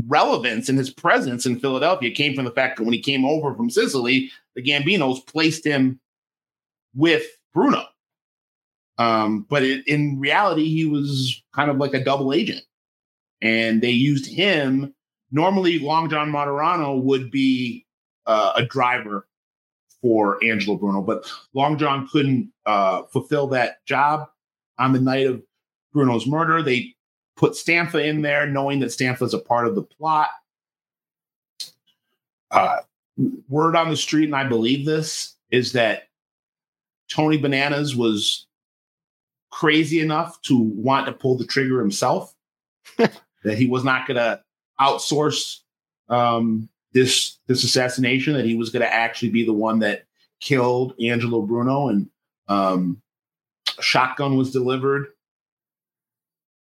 relevance 0.07 0.69
and 0.69 0.77
his 0.77 0.89
presence 0.89 1.45
in 1.45 1.59
Philadelphia 1.59 2.11
came 2.11 2.35
from 2.35 2.45
the 2.45 2.51
fact 2.51 2.77
that 2.77 2.83
when 2.83 2.93
he 2.93 3.01
came 3.01 3.25
over 3.25 3.55
from 3.55 3.69
Sicily, 3.69 4.29
the 4.55 4.61
Gambinos 4.61 5.25
placed 5.25 5.65
him 5.65 5.99
with 6.93 7.25
Bruno. 7.53 7.85
Um, 8.97 9.47
but 9.49 9.63
it, 9.63 9.87
in 9.87 10.19
reality, 10.19 10.69
he 10.69 10.85
was 10.85 11.41
kind 11.55 11.71
of 11.71 11.77
like 11.77 11.93
a 11.93 12.03
double 12.03 12.33
agent, 12.33 12.61
and 13.41 13.81
they 13.81 13.91
used 13.91 14.27
him. 14.27 14.93
Normally, 15.31 15.79
Long 15.79 16.09
John 16.09 16.31
Martorano 16.31 17.01
would 17.01 17.29
be 17.31 17.85
uh, 18.25 18.53
a 18.55 18.65
driver 18.65 19.27
for 20.01 20.43
Angelo 20.43 20.77
Bruno, 20.77 21.01
but 21.01 21.31
Long 21.53 21.77
John 21.77 22.07
couldn't 22.11 22.51
uh, 22.65 23.03
fulfill 23.03 23.47
that 23.47 23.85
job 23.85 24.27
on 24.77 24.93
the 24.93 25.01
night 25.01 25.27
of 25.27 25.41
Bruno's 25.93 26.25
murder. 26.25 26.63
They 26.63 26.95
put 27.35 27.53
Stanfa 27.53 28.03
in 28.05 28.21
there, 28.21 28.47
knowing 28.47 28.79
that 28.79 28.87
Stanfa 28.87 29.23
is 29.23 29.33
a 29.33 29.39
part 29.39 29.67
of 29.67 29.75
the 29.75 29.83
plot. 29.83 30.29
Uh, 32.51 32.77
word 33.47 33.75
on 33.75 33.89
the 33.89 33.97
street, 33.97 34.25
and 34.25 34.35
I 34.35 34.45
believe 34.45 34.85
this, 34.85 35.35
is 35.51 35.73
that 35.73 36.07
Tony 37.11 37.37
Bananas 37.37 37.95
was 37.95 38.47
crazy 39.51 39.99
enough 39.99 40.41
to 40.43 40.57
want 40.57 41.05
to 41.07 41.11
pull 41.11 41.37
the 41.37 41.45
trigger 41.45 41.79
himself, 41.79 42.33
that 42.97 43.57
he 43.57 43.67
was 43.67 43.83
not 43.83 44.07
going 44.07 44.17
to 44.17 44.41
outsource 44.79 45.59
um, 46.09 46.69
this 46.93 47.37
this 47.47 47.63
assassination, 47.63 48.33
that 48.33 48.45
he 48.45 48.55
was 48.55 48.69
going 48.69 48.81
to 48.81 48.93
actually 48.93 49.29
be 49.29 49.45
the 49.45 49.53
one 49.53 49.79
that 49.79 50.05
killed 50.39 50.93
Angelo 51.03 51.41
Bruno, 51.41 51.89
and 51.89 52.09
um, 52.47 53.01
a 53.77 53.81
shotgun 53.81 54.37
was 54.37 54.51
delivered 54.51 55.07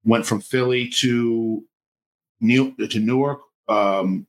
went 0.06 0.26
from 0.26 0.40
Philly 0.40 0.88
to 0.88 1.64
New 2.40 2.76
to 2.76 3.00
Newark, 3.00 3.42
um, 3.68 4.26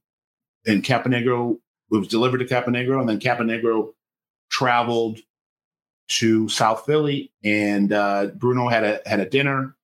and 0.67 0.83
Caponegro 0.83 1.59
was 1.91 2.09
delivered 2.09 2.39
to 2.39 2.47
Caponegro, 2.47 2.99
and 3.01 3.09
then 3.09 3.21
Caponegro 3.21 3.93
traveled 4.51 5.21
to 6.09 6.49
South 6.49 6.85
Philly, 6.87 7.31
and 7.45 7.93
uh, 7.93 8.29
Bruno 8.37 8.69
had 8.69 8.85
a 8.85 9.01
had 9.07 9.21
a 9.21 9.29
dinner, 9.29 9.77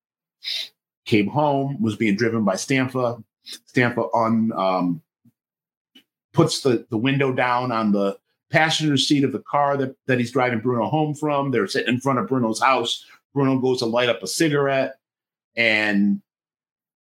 came 1.04 1.28
home, 1.28 1.80
was 1.80 1.96
being 1.96 2.16
driven 2.16 2.44
by 2.44 2.54
Stanfa. 2.54 3.22
Stanfa 3.46 4.08
un 4.14 4.52
um, 4.56 5.02
puts 6.32 6.62
the, 6.62 6.86
the 6.90 6.96
window 6.96 7.32
down 7.32 7.72
on 7.72 7.92
the 7.92 8.18
passenger 8.50 8.96
seat 8.96 9.24
of 9.24 9.32
the 9.32 9.42
car 9.50 9.76
that, 9.76 9.96
that 10.06 10.18
he's 10.18 10.32
driving 10.32 10.60
Bruno 10.60 10.86
home 10.86 11.14
from. 11.14 11.50
They're 11.50 11.66
sitting 11.66 11.94
in 11.94 12.00
front 12.00 12.18
of 12.18 12.28
Bruno's 12.28 12.60
house. 12.60 13.04
Bruno 13.34 13.58
goes 13.58 13.78
to 13.78 13.86
light 13.86 14.08
up 14.08 14.22
a 14.22 14.26
cigarette, 14.26 14.96
and 15.56 16.20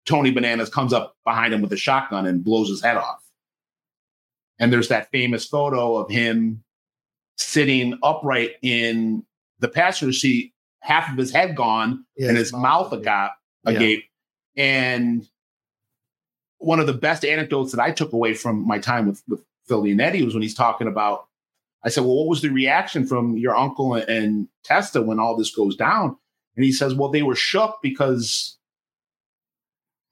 Tony 0.07 0.31
Bananas 0.31 0.69
comes 0.69 0.93
up 0.93 1.17
behind 1.25 1.53
him 1.53 1.61
with 1.61 1.73
a 1.73 1.77
shotgun 1.77 2.27
and 2.27 2.45
blows 2.45 2.69
his 2.69 2.83
head 2.83 2.97
off. 2.97 3.23
And 4.59 4.73
there's 4.73 4.89
that 4.89 5.11
famous 5.11 5.47
photo 5.47 5.97
of 5.97 6.11
him 6.11 6.63
sitting 7.37 7.99
upright 8.03 8.53
in 8.63 9.25
the 9.59 9.69
passenger 9.69 10.13
seat, 10.13 10.53
half 10.81 11.11
of 11.11 11.19
his 11.19 11.33
head 11.33 11.57
gone, 11.57 12.05
yeah, 12.17 12.29
and 12.29 12.37
his 12.37 12.53
mouth, 12.53 12.63
mouth 12.63 12.93
agape, 12.93 13.31
agape. 13.67 14.05
Yeah. 14.55 14.65
And 14.65 15.29
one 16.61 16.79
of 16.79 16.87
the 16.87 16.93
best 16.93 17.25
anecdotes 17.25 17.73
that 17.73 17.81
I 17.81 17.91
took 17.91 18.13
away 18.13 18.35
from 18.35 18.67
my 18.67 18.79
time 18.79 19.09
with, 19.09 19.23
with 19.27 19.43
Phil 19.67 19.83
Leonetti 19.83 20.25
was 20.25 20.35
when 20.35 20.43
he's 20.43 20.55
talking 20.55 20.87
about, 20.87 21.27
I 21.85 21.89
said, 21.89 22.05
well, 22.05 22.17
what 22.17 22.29
was 22.29 22.43
the 22.43 22.51
reaction 22.51 23.07
from 23.07 23.37
your 23.39 23.57
uncle 23.57 23.95
and, 23.95 24.09
and 24.09 24.49
Testa 24.63 25.01
when 25.01 25.19
all 25.19 25.37
this 25.37 25.55
goes 25.55 25.75
down? 25.75 26.17
And 26.57 26.65
he 26.65 26.73
says, 26.73 26.95
well, 26.95 27.09
they 27.09 27.23
were 27.23 27.35
shook 27.35 27.79
because 27.83 28.59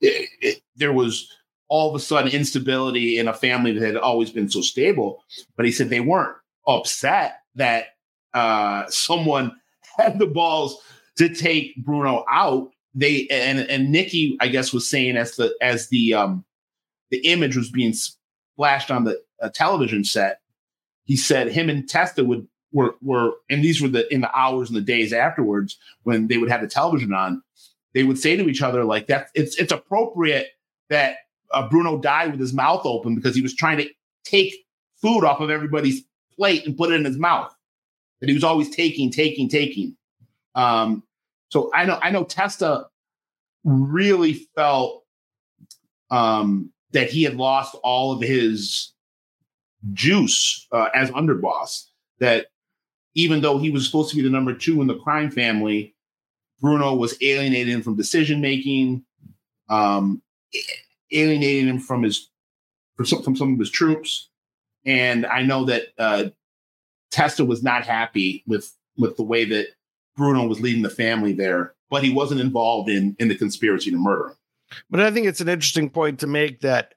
it, 0.01 0.29
it, 0.41 0.63
there 0.77 0.93
was 0.93 1.31
all 1.69 1.91
of 1.91 1.95
a 1.95 2.03
sudden 2.03 2.33
instability 2.33 3.19
in 3.19 3.29
a 3.29 3.35
family 3.35 3.73
that 3.73 3.85
had 3.85 3.97
always 3.97 4.31
been 4.31 4.49
so 4.49 4.63
stable. 4.63 5.23
But 5.57 5.67
he 5.67 5.73
said 5.73 5.91
they 5.91 6.01
weren't 6.01 6.37
upset 6.67 7.41
that 7.57 7.89
uh, 8.33 8.87
someone 8.89 9.55
had 9.99 10.19
the 10.19 10.27
balls 10.27 10.81
to 11.19 11.29
take 11.29 11.77
Bruno 11.85 12.25
out 12.31 12.71
they 12.95 13.27
and 13.31 13.61
and 13.61 13.91
Nicky, 13.91 14.37
I 14.41 14.49
guess, 14.49 14.73
was 14.73 14.89
saying 14.89 15.17
as 15.17 15.37
the 15.37 15.55
as 15.61 15.89
the 15.89 16.15
um 16.15 16.45
the 17.11 17.19
image 17.19 17.57
was 17.57 17.71
being 17.71 17.93
splashed 17.93 18.91
on 18.91 19.05
the 19.05 19.21
uh, 19.41 19.49
television 19.55 20.05
set, 20.05 20.41
he 21.05 21.17
said 21.17 21.49
him 21.49 21.69
and 21.71 21.89
Testa 21.89 22.25
would 22.25 22.47
were 22.73 22.97
were 23.01 23.33
and 23.49 23.65
these 23.65 23.81
were 23.81 23.89
the 23.89 24.13
in 24.13 24.21
the 24.21 24.37
hours 24.37 24.69
and 24.69 24.77
the 24.77 24.83
days 24.83 25.13
afterwards 25.13 25.79
when 26.03 26.29
they 26.29 26.39
would 26.39 26.51
have 26.51 26.61
the 26.61 26.69
television 26.69 27.13
on, 27.13 27.43
they 27.95 28.05
would 28.05 28.19
say 28.19 28.37
to 28.37 28.49
each 28.49 28.63
other 28.63 28.85
like 28.85 29.07
that 29.07 29.29
it's 29.35 29.57
it's 29.57 29.73
appropriate 29.73 30.49
that 30.91 31.17
uh, 31.53 31.69
Bruno 31.69 31.99
died 31.99 32.31
with 32.31 32.41
his 32.41 32.53
mouth 32.53 32.83
open 32.85 33.15
because 33.15 33.35
he 33.35 33.43
was 33.43 33.55
trying 33.55 33.79
to 33.79 33.89
take 34.25 34.55
food 35.01 35.25
off 35.25 35.41
of 35.41 35.51
everybody's 35.51 36.03
plate 36.37 36.67
and 36.67 36.77
put 36.77 36.91
it 36.91 36.95
in 36.95 37.05
his 37.05 37.19
mouth. 37.19 37.55
That 38.21 38.29
he 38.29 38.35
was 38.35 38.45
always 38.45 38.69
taking, 38.75 39.11
taking, 39.11 39.49
taking. 39.49 39.97
Um, 40.55 41.05
so 41.49 41.71
I 41.75 41.85
know 41.85 41.99
I 42.03 42.11
know 42.11 42.25
Testa 42.25 42.87
really 43.65 44.35
felt 44.55 45.05
um, 46.11 46.73
that 46.93 47.11
he 47.11 47.23
had 47.23 47.37
lost 47.37 47.77
all 47.83 48.13
of 48.13 48.21
his 48.21 48.93
juice 49.93 50.67
uh, 50.73 50.89
as 50.95 51.11
underboss. 51.11 51.85
That 52.21 52.47
even 53.15 53.41
though 53.41 53.59
he 53.59 53.71
was 53.71 53.87
supposed 53.87 54.11
to 54.11 54.17
be 54.17 54.23
the 54.23 54.31
number 54.31 54.53
two 54.53 54.81
in 54.81 54.87
the 54.87 54.99
crime 54.99 55.31
family, 55.31 55.95
Bruno 56.61 56.95
was 56.95 57.17
alienating 57.23 57.75
him 57.75 57.83
from 57.83 57.97
decision 57.97 58.41
making, 58.41 59.05
um, 59.69 60.23
alienating 61.13 61.69
him 61.69 61.79
from 61.79 62.03
his 62.03 62.29
from 62.97 63.07
some, 63.07 63.23
from 63.23 63.37
some 63.37 63.55
of 63.55 63.59
his 63.59 63.71
troops. 63.71 64.29
And 64.85 65.25
I 65.27 65.43
know 65.43 65.65
that 65.67 65.89
uh, 65.99 66.25
Testa 67.11 67.45
was 67.45 67.63
not 67.63 67.87
happy 67.87 68.43
with 68.47 68.75
with 68.97 69.17
the 69.17 69.23
way 69.23 69.45
that 69.45 69.69
Bruno 70.19 70.47
was 70.47 70.61
leading 70.61 70.83
the 70.83 70.91
family 70.91 71.33
there, 71.33 71.73
but 71.89 72.05
he 72.05 72.11
wasn't 72.11 72.43
involved 72.43 72.91
in 72.91 73.17
in 73.19 73.29
the 73.29 73.37
conspiracy 73.37 73.91
to 73.91 73.97
murder. 73.97 74.35
But 74.91 75.01
I 75.01 75.11
think 75.11 75.27
it's 75.27 75.41
an 75.41 75.49
interesting 75.49 75.89
point 75.89 76.21
to 76.21 76.27
make 76.27 76.61
that 76.61 76.93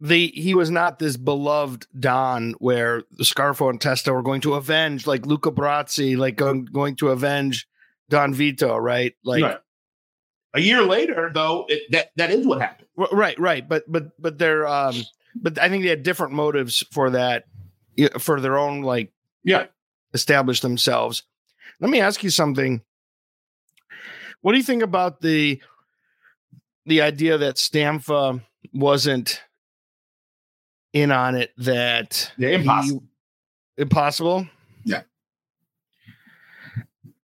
the 0.00 0.32
he 0.34 0.54
was 0.54 0.70
not 0.70 0.98
this 0.98 1.16
beloved 1.16 1.86
Don 1.98 2.54
where 2.58 3.02
Scarfo 3.20 3.70
and 3.70 3.80
Testa 3.80 4.12
were 4.12 4.22
going 4.22 4.40
to 4.40 4.54
avenge 4.54 5.06
like 5.06 5.26
Luca 5.26 5.52
Brasi, 5.52 6.16
like 6.16 6.34
going, 6.34 6.64
going 6.64 6.96
to 6.96 7.10
avenge 7.10 7.68
Don 8.08 8.34
Vito, 8.34 8.76
right? 8.76 9.14
Like 9.22 9.44
right. 9.44 9.58
a 10.54 10.60
year 10.60 10.82
later, 10.82 11.30
though, 11.32 11.66
it, 11.68 11.82
that 11.92 12.10
that 12.16 12.30
is 12.30 12.44
what 12.44 12.60
happened. 12.60 12.88
Right, 12.96 13.38
right. 13.38 13.66
But 13.66 13.84
but 13.86 14.10
but 14.20 14.38
they're 14.38 14.66
um 14.66 14.96
but 15.36 15.58
I 15.58 15.68
think 15.68 15.84
they 15.84 15.90
had 15.90 16.02
different 16.02 16.32
motives 16.32 16.84
for 16.90 17.10
that 17.10 17.44
for 18.18 18.40
their 18.40 18.58
own 18.58 18.82
like 18.82 19.12
yeah 19.44 19.66
establish 20.14 20.60
themselves. 20.60 21.22
Let 21.82 21.90
me 21.90 22.00
ask 22.00 22.22
you 22.22 22.30
something. 22.30 22.80
What 24.40 24.52
do 24.52 24.58
you 24.58 24.64
think 24.64 24.84
about 24.84 25.20
the 25.20 25.60
the 26.86 27.02
idea 27.02 27.38
that 27.38 27.56
Stanfa 27.56 28.40
wasn't 28.72 29.42
in 30.92 31.10
on 31.10 31.34
it? 31.34 31.52
That 31.58 32.32
yeah, 32.38 32.50
impossible. 32.50 33.02
He, 33.76 33.82
impossible. 33.82 34.46
Yeah. 34.84 35.02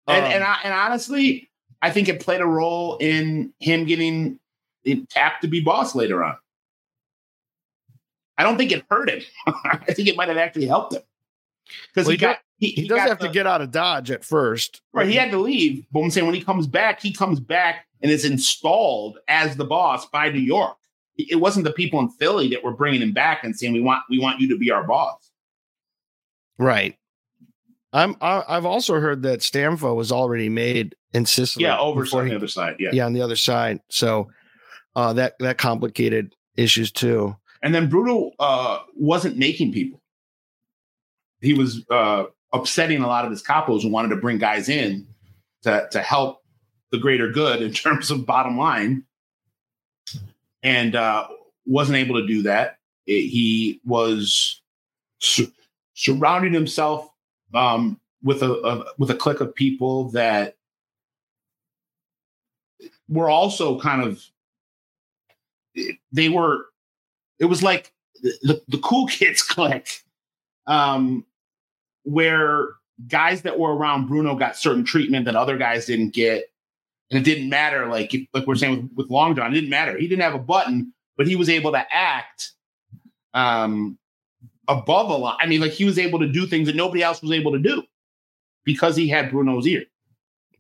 And 0.08 0.24
um, 0.24 0.32
and, 0.32 0.44
I, 0.44 0.58
and 0.64 0.74
honestly, 0.74 1.50
I 1.80 1.90
think 1.90 2.08
it 2.08 2.18
played 2.18 2.40
a 2.40 2.46
role 2.46 2.96
in 2.96 3.52
him 3.60 3.84
getting 3.84 4.40
tapped 5.08 5.42
to 5.42 5.48
be 5.48 5.60
boss 5.60 5.94
later 5.94 6.24
on. 6.24 6.36
I 8.36 8.42
don't 8.42 8.56
think 8.56 8.72
it 8.72 8.84
hurt 8.90 9.08
him. 9.08 9.22
I 9.46 9.92
think 9.92 10.08
it 10.08 10.16
might 10.16 10.28
have 10.28 10.36
actually 10.36 10.66
helped 10.66 10.94
him 10.94 11.02
because 11.94 12.06
well, 12.06 12.12
he, 12.12 12.16
he, 12.16 12.20
got 12.20 12.38
he, 12.58 12.68
he, 12.68 12.82
he 12.82 12.88
does 12.88 13.00
have 13.00 13.18
the, 13.18 13.28
to 13.28 13.32
get 13.32 13.46
out 13.46 13.62
of 13.62 13.70
Dodge 13.70 14.10
at 14.10 14.24
first. 14.24 14.82
Right. 14.92 15.08
He 15.08 15.14
had 15.14 15.30
to 15.30 15.38
leave. 15.38 15.86
But 15.90 16.00
I'm 16.00 16.10
saying 16.10 16.26
when 16.26 16.34
he 16.34 16.42
comes 16.42 16.66
back, 16.66 17.00
he 17.00 17.12
comes 17.12 17.40
back 17.40 17.86
and 18.02 18.10
is 18.12 18.24
installed 18.24 19.18
as 19.28 19.56
the 19.56 19.64
boss 19.64 20.06
by 20.06 20.30
New 20.30 20.40
York. 20.40 20.76
It 21.16 21.40
wasn't 21.40 21.64
the 21.64 21.72
people 21.72 21.98
in 21.98 22.10
Philly 22.10 22.48
that 22.50 22.62
were 22.62 22.74
bringing 22.74 23.02
him 23.02 23.12
back 23.12 23.42
and 23.42 23.56
saying, 23.56 23.72
we 23.72 23.80
want, 23.80 24.02
we 24.08 24.20
want 24.20 24.40
you 24.40 24.48
to 24.50 24.58
be 24.58 24.70
our 24.70 24.84
boss. 24.84 25.30
Right. 26.58 26.96
I'm, 27.92 28.16
I, 28.20 28.44
I've 28.46 28.66
also 28.66 29.00
heard 29.00 29.22
that 29.22 29.40
Stanfa 29.40 29.96
was 29.96 30.12
already 30.12 30.48
made 30.48 30.94
in 31.12 31.26
Sicily. 31.26 31.64
Yeah. 31.64 31.78
Over 31.78 32.06
on 32.12 32.28
the 32.28 32.36
other 32.36 32.46
side. 32.46 32.76
Yeah. 32.78 32.90
Yeah. 32.92 33.06
On 33.06 33.12
the 33.12 33.22
other 33.22 33.36
side. 33.36 33.80
So 33.88 34.30
uh, 34.94 35.12
that, 35.14 35.34
that 35.40 35.58
complicated 35.58 36.34
issues 36.56 36.92
too. 36.92 37.36
And 37.62 37.74
then 37.74 37.88
Bruno 37.88 38.30
uh, 38.38 38.80
wasn't 38.94 39.36
making 39.36 39.72
people. 39.72 40.00
He 41.40 41.54
was 41.54 41.84
uh, 41.90 42.24
upsetting 42.52 43.02
a 43.02 43.06
lot 43.06 43.24
of 43.24 43.30
his 43.30 43.42
capos 43.42 43.82
and 43.82 43.92
wanted 43.92 44.08
to 44.08 44.16
bring 44.16 44.38
guys 44.38 44.68
in 44.68 45.06
to, 45.62 45.88
to 45.90 46.00
help 46.00 46.42
the 46.90 46.98
greater 46.98 47.30
good 47.30 47.62
in 47.62 47.72
terms 47.74 48.10
of 48.10 48.26
bottom 48.26 48.56
line 48.56 49.04
and 50.62 50.96
uh, 50.96 51.26
wasn't 51.66 51.96
able 51.96 52.20
to 52.20 52.26
do 52.26 52.42
that. 52.42 52.78
It, 53.06 53.28
he 53.28 53.80
was 53.84 54.60
su- 55.20 55.52
surrounding 55.94 56.52
himself 56.52 57.08
um, 57.54 58.00
with 58.22 58.42
a, 58.42 58.52
a, 58.52 58.84
with 58.98 59.10
a 59.10 59.14
clique 59.14 59.40
of 59.40 59.54
people 59.54 60.10
that 60.10 60.56
were 63.08 63.30
also 63.30 63.78
kind 63.80 64.02
of 64.02 64.22
they 66.12 66.28
were 66.28 66.66
it 67.38 67.46
was 67.46 67.62
like 67.62 67.92
the, 68.42 68.60
the 68.68 68.78
cool 68.78 69.06
kids 69.06 69.42
clique 69.42 70.02
um, 70.66 71.24
where 72.08 72.68
guys 73.06 73.42
that 73.42 73.58
were 73.58 73.76
around 73.76 74.06
Bruno 74.06 74.34
got 74.34 74.56
certain 74.56 74.84
treatment 74.84 75.26
that 75.26 75.36
other 75.36 75.56
guys 75.56 75.86
didn't 75.86 76.14
get. 76.14 76.50
And 77.10 77.18
it 77.18 77.24
didn't 77.24 77.48
matter, 77.48 77.86
like 77.86 78.14
like 78.34 78.46
we're 78.46 78.54
saying 78.54 78.82
with, 78.82 78.90
with 78.96 79.10
Long 79.10 79.34
John, 79.34 79.50
it 79.50 79.54
didn't 79.54 79.70
matter. 79.70 79.96
He 79.96 80.08
didn't 80.08 80.22
have 80.22 80.34
a 80.34 80.38
button, 80.38 80.92
but 81.16 81.26
he 81.26 81.36
was 81.36 81.48
able 81.48 81.72
to 81.72 81.82
act 81.90 82.52
um, 83.32 83.98
above 84.66 85.08
a 85.08 85.16
lot. 85.16 85.38
I 85.40 85.46
mean, 85.46 85.60
like 85.60 85.72
he 85.72 85.86
was 85.86 85.98
able 85.98 86.18
to 86.18 86.28
do 86.28 86.46
things 86.46 86.66
that 86.66 86.76
nobody 86.76 87.02
else 87.02 87.22
was 87.22 87.32
able 87.32 87.52
to 87.52 87.58
do 87.58 87.82
because 88.64 88.94
he 88.94 89.08
had 89.08 89.30
Bruno's 89.30 89.66
ear. 89.66 89.84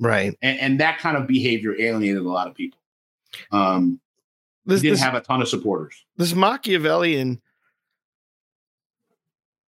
Right. 0.00 0.38
And, 0.40 0.58
and 0.58 0.80
that 0.80 0.98
kind 0.98 1.18
of 1.18 1.26
behavior 1.26 1.74
alienated 1.78 2.22
a 2.22 2.28
lot 2.28 2.48
of 2.48 2.54
people. 2.54 2.78
Um, 3.52 4.00
this, 4.64 4.80
he 4.80 4.88
didn't 4.88 5.00
this, 5.00 5.04
have 5.04 5.14
a 5.14 5.20
ton 5.20 5.42
of 5.42 5.48
supporters. 5.48 6.02
This 6.16 6.34
Machiavellian 6.34 7.42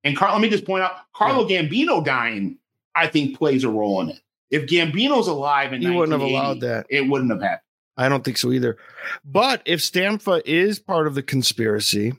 and 0.04 0.16
Carl, 0.16 0.32
let 0.32 0.42
me 0.42 0.48
just 0.48 0.64
point 0.64 0.82
out 0.82 0.92
Carlo 1.14 1.46
yeah. 1.48 1.62
Gambino 1.62 2.04
dying, 2.04 2.58
I 2.94 3.06
think, 3.06 3.38
plays 3.38 3.64
a 3.64 3.68
role 3.68 4.00
in 4.00 4.10
it. 4.10 4.20
If 4.50 4.66
Gambino's 4.66 5.28
alive 5.28 5.72
and 5.72 5.82
he 5.82 5.90
wouldn't 5.90 6.12
have 6.12 6.28
allowed 6.28 6.60
that. 6.60 6.86
It 6.90 7.08
wouldn't 7.08 7.30
have 7.30 7.40
happened. 7.40 7.60
I 7.96 8.08
don't 8.08 8.24
think 8.24 8.38
so 8.38 8.52
either. 8.52 8.76
But 9.24 9.62
if 9.64 9.80
Stanfa 9.80 10.42
is 10.44 10.78
part 10.78 11.06
of 11.06 11.14
the 11.14 11.22
conspiracy, 11.22 12.14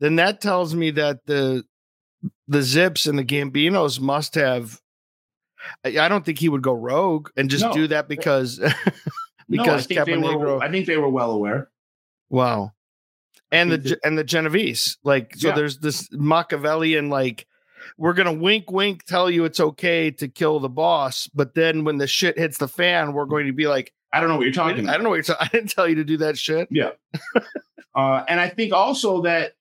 then 0.00 0.16
that 0.16 0.40
tells 0.40 0.74
me 0.74 0.90
that 0.92 1.26
the 1.26 1.64
the 2.46 2.62
Zips 2.62 3.06
and 3.06 3.18
the 3.18 3.24
Gambinos 3.24 4.00
must 4.00 4.34
have. 4.34 4.80
I 5.84 6.08
don't 6.08 6.24
think 6.24 6.38
he 6.38 6.48
would 6.48 6.62
go 6.62 6.72
rogue 6.72 7.30
and 7.36 7.50
just 7.50 7.64
no. 7.64 7.72
do 7.72 7.88
that 7.88 8.08
because 8.08 8.58
because 9.48 9.90
no, 9.90 10.02
I 10.02 10.04
think, 10.04 10.20
were, 10.20 10.62
I 10.62 10.70
think 10.70 10.86
they 10.86 10.96
were 10.96 11.08
well 11.08 11.32
aware. 11.32 11.68
Wow 12.30 12.72
and 13.50 13.72
the 13.72 13.98
and 14.04 14.18
the 14.18 14.24
Genovese. 14.24 14.98
Like 15.04 15.34
so, 15.36 15.48
yeah. 15.48 15.54
there's 15.54 15.78
this 15.78 16.08
Machiavellian 16.12 17.08
like 17.08 17.46
we're 17.96 18.12
gonna 18.12 18.32
wink 18.32 18.70
wink 18.70 19.04
tell 19.04 19.30
you 19.30 19.44
it's 19.44 19.60
okay 19.60 20.10
to 20.12 20.28
kill 20.28 20.60
the 20.60 20.68
boss, 20.68 21.28
but 21.34 21.54
then 21.54 21.84
when 21.84 21.98
the 21.98 22.06
shit 22.06 22.38
hits 22.38 22.58
the 22.58 22.68
fan, 22.68 23.12
we're 23.12 23.26
going 23.26 23.46
to 23.46 23.52
be 23.52 23.66
like, 23.66 23.92
I 24.12 24.20
don't 24.20 24.28
know 24.28 24.36
what 24.36 24.44
you're 24.44 24.52
talking. 24.52 24.88
I, 24.88 24.92
I 24.92 24.94
don't 24.94 25.04
know 25.04 25.10
what 25.10 25.16
you're. 25.16 25.36
Ta- 25.36 25.38
I 25.40 25.48
didn't 25.48 25.70
tell 25.70 25.88
you 25.88 25.96
to 25.96 26.04
do 26.04 26.18
that 26.18 26.38
shit. 26.38 26.68
Yeah, 26.70 26.90
uh, 27.94 28.24
and 28.28 28.40
I 28.40 28.48
think 28.48 28.72
also 28.72 29.22
that 29.22 29.54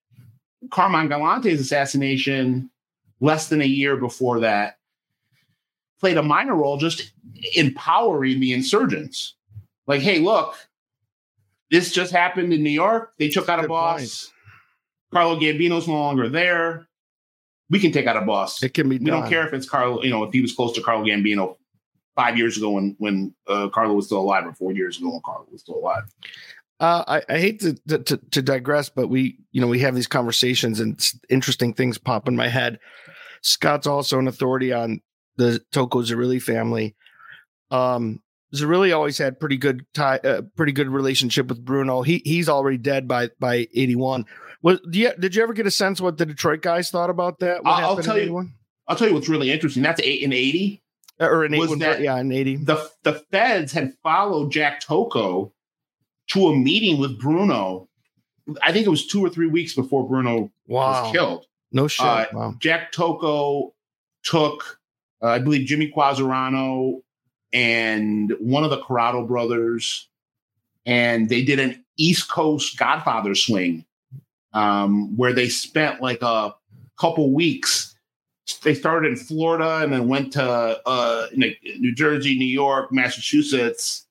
Carmine 0.71 1.09
Galante's 1.09 1.61
assassination, 1.61 2.69
less 3.19 3.49
than 3.49 3.61
a 3.61 3.65
year 3.65 3.97
before 3.97 4.41
that, 4.41 4.77
played 5.99 6.17
a 6.17 6.23
minor 6.23 6.55
role 6.55 6.77
just 6.77 7.11
empowering 7.55 8.39
the 8.39 8.53
insurgents. 8.53 9.35
Like, 9.85 10.01
hey, 10.01 10.19
look, 10.19 10.55
this 11.71 11.91
just 11.91 12.11
happened 12.11 12.53
in 12.53 12.63
New 12.63 12.69
York. 12.69 13.13
They 13.19 13.29
took 13.29 13.49
out 13.49 13.63
a 13.63 13.67
boss. 13.67 13.99
point. 13.99 14.33
Carlo 15.13 15.39
Gambino's 15.39 15.87
no 15.87 15.93
longer 15.93 16.29
there. 16.29 16.87
We 17.69 17.79
can 17.79 17.91
take 17.91 18.07
out 18.07 18.17
a 18.17 18.21
boss. 18.21 18.61
It 18.63 18.73
can 18.73 18.87
be 18.89 18.97
We 18.97 19.05
don't 19.05 19.27
care 19.27 19.45
if 19.47 19.53
it's 19.53 19.67
Carlo, 19.67 20.01
you 20.03 20.09
know, 20.09 20.23
if 20.23 20.31
he 20.33 20.41
was 20.41 20.53
close 20.53 20.73
to 20.73 20.81
Carlo 20.81 21.03
Gambino 21.05 21.57
five 22.15 22.37
years 22.37 22.57
ago 22.57 22.71
when 22.71 22.95
when 22.99 23.33
uh, 23.47 23.69
Carlo 23.69 23.93
was 23.93 24.05
still 24.07 24.19
alive, 24.19 24.45
or 24.45 24.53
four 24.53 24.71
years 24.71 24.97
ago 24.97 25.11
when 25.11 25.21
Carlo 25.25 25.45
was 25.51 25.61
still 25.61 25.75
alive. 25.75 26.03
Uh, 26.79 27.03
I, 27.07 27.33
I 27.33 27.39
hate 27.39 27.59
to, 27.61 27.73
to- 27.99 28.17
to 28.31 28.41
digress, 28.41 28.89
but 28.89 29.07
we 29.07 29.39
you 29.51 29.59
know 29.61 29.67
we 29.67 29.79
have 29.79 29.95
these 29.95 30.07
conversations 30.07 30.79
and 30.79 30.99
interesting 31.29 31.73
things 31.73 31.97
pop 31.97 32.27
in 32.27 32.35
my 32.35 32.47
head. 32.47 32.79
Scott's 33.41 33.87
also 33.87 34.19
an 34.19 34.27
authority 34.27 34.71
on 34.73 35.01
the 35.37 35.61
Tocco 35.71 36.03
Zerilli 36.03 36.41
family. 36.41 36.95
Um, 37.71 38.21
Zerilli 38.55 38.95
always 38.95 39.17
had 39.17 39.39
pretty 39.39 39.57
good 39.57 39.85
tie, 39.93 40.17
uh, 40.23 40.41
pretty 40.55 40.71
good 40.71 40.87
relationship 40.89 41.47
with 41.47 41.63
Bruno. 41.63 42.01
He 42.01 42.21
he's 42.25 42.47
already 42.49 42.77
dead 42.77 43.07
by 43.07 43.29
by 43.39 43.67
eighty 43.73 43.95
one. 43.95 44.25
Was 44.61 44.79
you, 44.91 45.11
did 45.19 45.35
you 45.35 45.43
ever 45.43 45.53
get 45.53 45.67
a 45.67 45.71
sense 45.71 45.99
what 46.01 46.17
the 46.17 46.25
Detroit 46.25 46.61
guys 46.61 46.89
thought 46.89 47.09
about 47.09 47.39
that? 47.39 47.63
What 47.63 47.83
I'll- 47.83 47.97
tell 48.01 48.17
you- 48.17 48.49
I'll 48.87 48.95
tell 48.95 49.07
you 49.09 49.13
what's 49.13 49.27
really 49.29 49.51
interesting. 49.51 49.83
That's 49.83 49.99
eight 50.01 50.21
in 50.21 50.31
eighty. 50.31 50.81
Uh, 51.19 51.25
or 51.25 51.43
in 51.45 51.57
was 51.57 51.77
that- 51.79 51.99
yeah, 52.01 52.17
in 52.19 52.31
eighty. 52.31 52.55
The 52.55 52.89
the 53.03 53.13
feds 53.31 53.73
had 53.73 53.93
followed 54.01 54.51
Jack 54.51 54.81
Tocco 54.81 55.51
to 56.29 56.47
a 56.47 56.55
meeting 56.55 56.99
with 56.99 57.19
Bruno. 57.19 57.89
I 58.63 58.71
think 58.71 58.85
it 58.87 58.89
was 58.89 59.05
two 59.05 59.23
or 59.25 59.29
three 59.29 59.47
weeks 59.47 59.73
before 59.75 60.07
Bruno 60.07 60.51
Wow, 60.67 61.03
was 61.03 61.11
killed. 61.11 61.45
no 61.73 61.87
shit. 61.89 62.05
Uh, 62.05 62.25
wow. 62.31 62.55
Jack 62.59 62.93
Tocco 62.93 63.71
took, 64.23 64.79
uh, 65.21 65.27
I 65.27 65.39
believe, 65.39 65.67
Jimmy 65.67 65.91
Quasarano 65.93 67.01
and 67.57 68.35
one 68.39 68.63
of 68.63 68.69
the 68.69 68.77
Corrado 68.77 69.25
brothers, 69.25 70.07
and 70.85 71.27
they 71.27 71.43
did 71.43 71.59
an 71.59 71.83
East 71.97 72.29
Coast 72.29 72.77
Godfather 72.77 73.33
swing 73.33 73.83
um, 74.53 75.17
where 75.17 75.33
they 75.33 75.49
spent 75.49 75.99
like 75.99 76.21
a 76.21 76.53
couple 76.99 77.33
weeks. 77.33 77.95
They 78.61 78.75
started 78.75 79.09
in 79.09 79.17
Florida 79.17 79.79
and 79.83 79.91
then 79.91 80.07
went 80.07 80.33
to 80.33 80.79
uh, 80.85 81.27
New 81.33 81.95
Jersey, 81.95 82.37
New 82.37 82.45
York, 82.45 82.91
Massachusetts, 82.91 84.05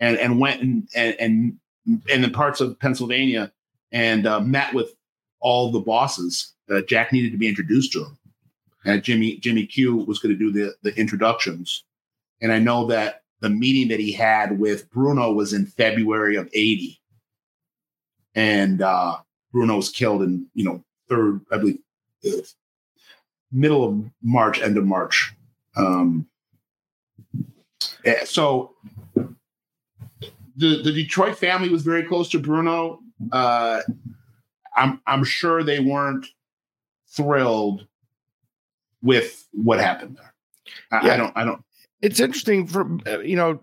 and 0.00 0.16
and 0.16 0.40
went 0.40 0.62
and 0.62 0.88
and 0.94 1.14
and, 1.20 1.58
and 2.10 2.24
in 2.24 2.30
parts 2.30 2.62
of 2.62 2.78
Pennsylvania 2.78 3.52
and 3.92 4.26
uh, 4.26 4.40
met 4.40 4.72
with 4.72 4.94
all 5.40 5.70
the 5.70 5.80
bosses. 5.80 6.54
Uh, 6.70 6.80
Jack 6.80 7.12
needed 7.12 7.32
to 7.32 7.38
be 7.38 7.48
introduced 7.48 7.92
to 7.92 8.04
him, 8.04 8.18
and 8.86 9.02
Jimmy 9.02 9.36
Jimmy 9.36 9.66
Q 9.66 9.96
was 9.96 10.20
going 10.20 10.32
to 10.32 10.38
do 10.38 10.50
the 10.50 10.74
the 10.82 10.98
introductions. 10.98 11.84
And 12.40 12.52
I 12.52 12.58
know 12.58 12.86
that 12.86 13.22
the 13.40 13.50
meeting 13.50 13.88
that 13.88 14.00
he 14.00 14.12
had 14.12 14.58
with 14.58 14.90
Bruno 14.90 15.32
was 15.32 15.52
in 15.52 15.66
February 15.66 16.36
of 16.36 16.48
'80, 16.52 17.00
and 18.34 18.82
uh, 18.82 19.16
Bruno 19.52 19.76
was 19.76 19.90
killed 19.90 20.22
in 20.22 20.46
you 20.54 20.64
know 20.64 20.84
third, 21.08 21.40
I 21.50 21.58
believe, 21.58 21.78
uh, 22.26 22.42
middle 23.52 23.84
of 23.84 24.04
March, 24.22 24.60
end 24.60 24.76
of 24.76 24.86
March. 24.86 25.34
Um, 25.76 26.26
eh, 28.04 28.24
so 28.24 28.74
the 30.56 30.82
the 30.82 30.92
Detroit 30.92 31.38
family 31.38 31.68
was 31.68 31.82
very 31.82 32.02
close 32.02 32.28
to 32.30 32.38
Bruno. 32.38 33.00
Uh, 33.32 33.80
I'm 34.76 35.00
I'm 35.06 35.24
sure 35.24 35.62
they 35.62 35.80
weren't 35.80 36.26
thrilled 37.08 37.86
with 39.02 39.46
what 39.52 39.80
happened 39.80 40.16
there. 40.16 40.34
I, 40.90 41.10
I 41.10 41.16
don't 41.16 41.36
I 41.36 41.44
don't 41.44 41.62
it's 42.02 42.20
interesting 42.20 42.66
for 42.66 42.98
uh, 43.06 43.20
you 43.20 43.36
know 43.36 43.60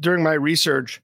during 0.00 0.22
my 0.22 0.34
research 0.34 1.00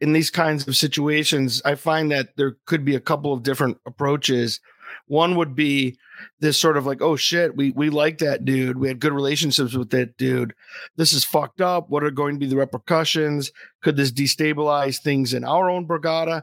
in 0.00 0.12
these 0.12 0.30
kinds 0.30 0.66
of 0.66 0.76
situations 0.76 1.60
i 1.64 1.74
find 1.74 2.10
that 2.10 2.36
there 2.36 2.56
could 2.66 2.84
be 2.84 2.94
a 2.94 3.00
couple 3.00 3.32
of 3.32 3.42
different 3.42 3.78
approaches. 3.86 4.60
One 5.06 5.36
would 5.36 5.54
be 5.54 5.98
this 6.40 6.58
sort 6.58 6.76
of 6.76 6.86
like 6.86 7.02
oh 7.02 7.16
shit 7.16 7.56
we 7.56 7.72
we 7.72 7.90
like 7.90 8.18
that 8.18 8.44
dude. 8.44 8.78
We 8.78 8.88
had 8.88 9.00
good 9.00 9.12
relationships 9.12 9.74
with 9.74 9.90
that 9.90 10.16
dude. 10.16 10.54
This 10.96 11.12
is 11.12 11.24
fucked 11.24 11.60
up. 11.60 11.90
What 11.90 12.04
are 12.04 12.10
going 12.10 12.34
to 12.34 12.40
be 12.40 12.46
the 12.46 12.56
repercussions? 12.56 13.52
Could 13.82 13.96
this 13.96 14.12
destabilize 14.12 15.00
things 15.00 15.34
in 15.34 15.44
our 15.44 15.70
own 15.70 15.86
brigada? 15.86 16.42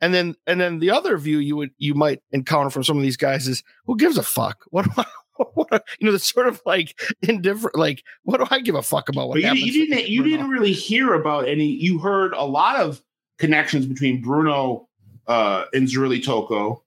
And 0.00 0.12
then 0.12 0.34
and 0.46 0.60
then 0.60 0.78
the 0.78 0.90
other 0.90 1.16
view 1.16 1.38
you 1.38 1.56
would 1.56 1.70
you 1.78 1.94
might 1.94 2.20
encounter 2.32 2.70
from 2.70 2.84
some 2.84 2.96
of 2.96 3.02
these 3.02 3.16
guys 3.16 3.48
is 3.48 3.62
who 3.86 3.96
gives 3.96 4.18
a 4.18 4.22
fuck? 4.22 4.64
What 4.70 4.86
you 5.98 6.06
know, 6.06 6.12
the 6.12 6.18
sort 6.18 6.46
of 6.48 6.60
like 6.66 7.00
indifferent. 7.22 7.76
Like, 7.76 8.04
what 8.22 8.38
do 8.38 8.46
I 8.50 8.60
give 8.60 8.74
a 8.74 8.82
fuck 8.82 9.08
about 9.08 9.28
what 9.28 9.40
you, 9.40 9.46
happens? 9.46 9.64
you 9.64 9.86
didn't 9.88 10.08
you 10.08 10.22
didn't 10.22 10.48
really 10.50 10.72
hear 10.72 11.14
about 11.14 11.48
any 11.48 11.66
you 11.66 11.98
heard 11.98 12.32
a 12.34 12.44
lot 12.44 12.76
of 12.76 13.02
connections 13.38 13.86
between 13.86 14.20
Bruno 14.22 14.88
uh 15.26 15.64
and 15.72 15.88
Zerilli 15.88 16.22
Tocco. 16.22 16.82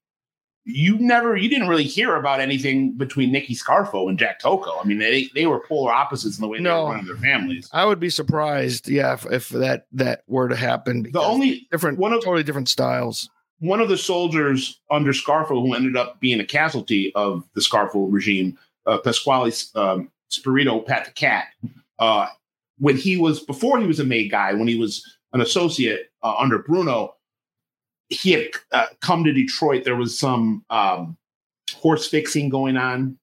You 0.70 0.98
never 1.00 1.38
you 1.38 1.50
didn't 1.50 1.70
really 1.70 1.86
hear 1.86 2.16
about 2.16 2.42
anything 2.42 2.92
between 2.98 3.32
Nicky 3.32 3.56
Scarfo 3.56 4.10
and 4.10 4.20
Jack 4.20 4.42
Tocco. 4.42 4.80
I 4.82 4.86
mean 4.86 4.98
they 5.00 5.30
they 5.34 5.46
were 5.46 5.60
polar 5.66 5.94
opposites 5.94 6.38
in 6.38 6.42
the 6.42 6.48
way 6.48 6.58
they 6.58 6.64
No. 6.66 6.84
were 6.86 6.92
running 6.92 7.06
their 7.06 7.16
families. 7.16 7.70
I 7.72 7.86
would 7.86 8.00
be 8.02 8.10
surprised, 8.10 8.90
yeah, 8.90 9.14
if, 9.14 9.26
if 9.32 9.50
that 9.50 9.88
that 9.94 10.24
were 10.28 10.50
to 10.50 10.56
happen. 10.58 11.10
The 11.12 11.22
only 11.22 11.68
different, 11.72 12.00
one 12.00 12.12
of- 12.14 12.22
totally 12.24 12.44
different 12.44 12.68
styles. 12.70 13.30
One 13.60 13.80
of 13.80 13.90
the 13.90 13.98
soldiers 13.98 14.80
under 14.92 15.14
Scarfo 15.14 15.62
who 15.62 15.74
ended 15.74 15.98
up 15.98 16.20
being 16.20 16.40
a 16.40 16.46
casualty 16.46 17.14
of 17.16 17.44
the 17.56 17.62
Scarfo 17.62 18.08
regime, 18.12 18.58
uh, 18.86 19.00
Pasquale 19.00 19.52
um, 19.76 20.12
Spirito, 20.30 20.80
Pat 20.80 21.06
the 21.06 21.12
Cat, 21.12 21.46
uh, 22.00 22.28
when 22.80 22.96
he 22.96 23.18
was 23.18 23.40
before 23.40 23.80
he 23.80 23.88
was 23.88 24.00
a 24.00 24.04
made 24.04 24.30
guy, 24.30 24.54
when 24.54 24.68
he 24.68 24.78
was 24.78 25.04
an 25.34 25.42
associate 25.42 26.12
uh, 26.24 26.36
under 26.38 26.60
Bruno, 26.60 27.16
he 28.10 28.32
had 28.32 28.48
uh, 28.72 28.86
come 29.02 29.24
to 29.24 29.34
Detroit. 29.34 29.84
There 29.84 29.96
was 29.96 30.18
some 30.18 30.64
um, 30.70 31.18
horse 31.74 32.08
fixing 32.08 32.50
going 32.50 32.78
on, 32.78 33.18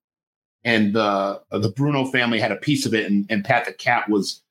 and 0.65 0.95
the 0.95 1.41
uh, 1.51 1.59
the 1.59 1.71
Bruno 1.71 2.05
family 2.07 2.41
had 2.41 2.53
a 2.53 2.57
piece 2.57 2.87
of 2.87 2.95
it, 2.95 3.11
and, 3.11 3.27
and 3.31 3.45
Pat 3.45 3.67
the 3.67 3.73
Cat 3.73 4.09
was 4.09 4.43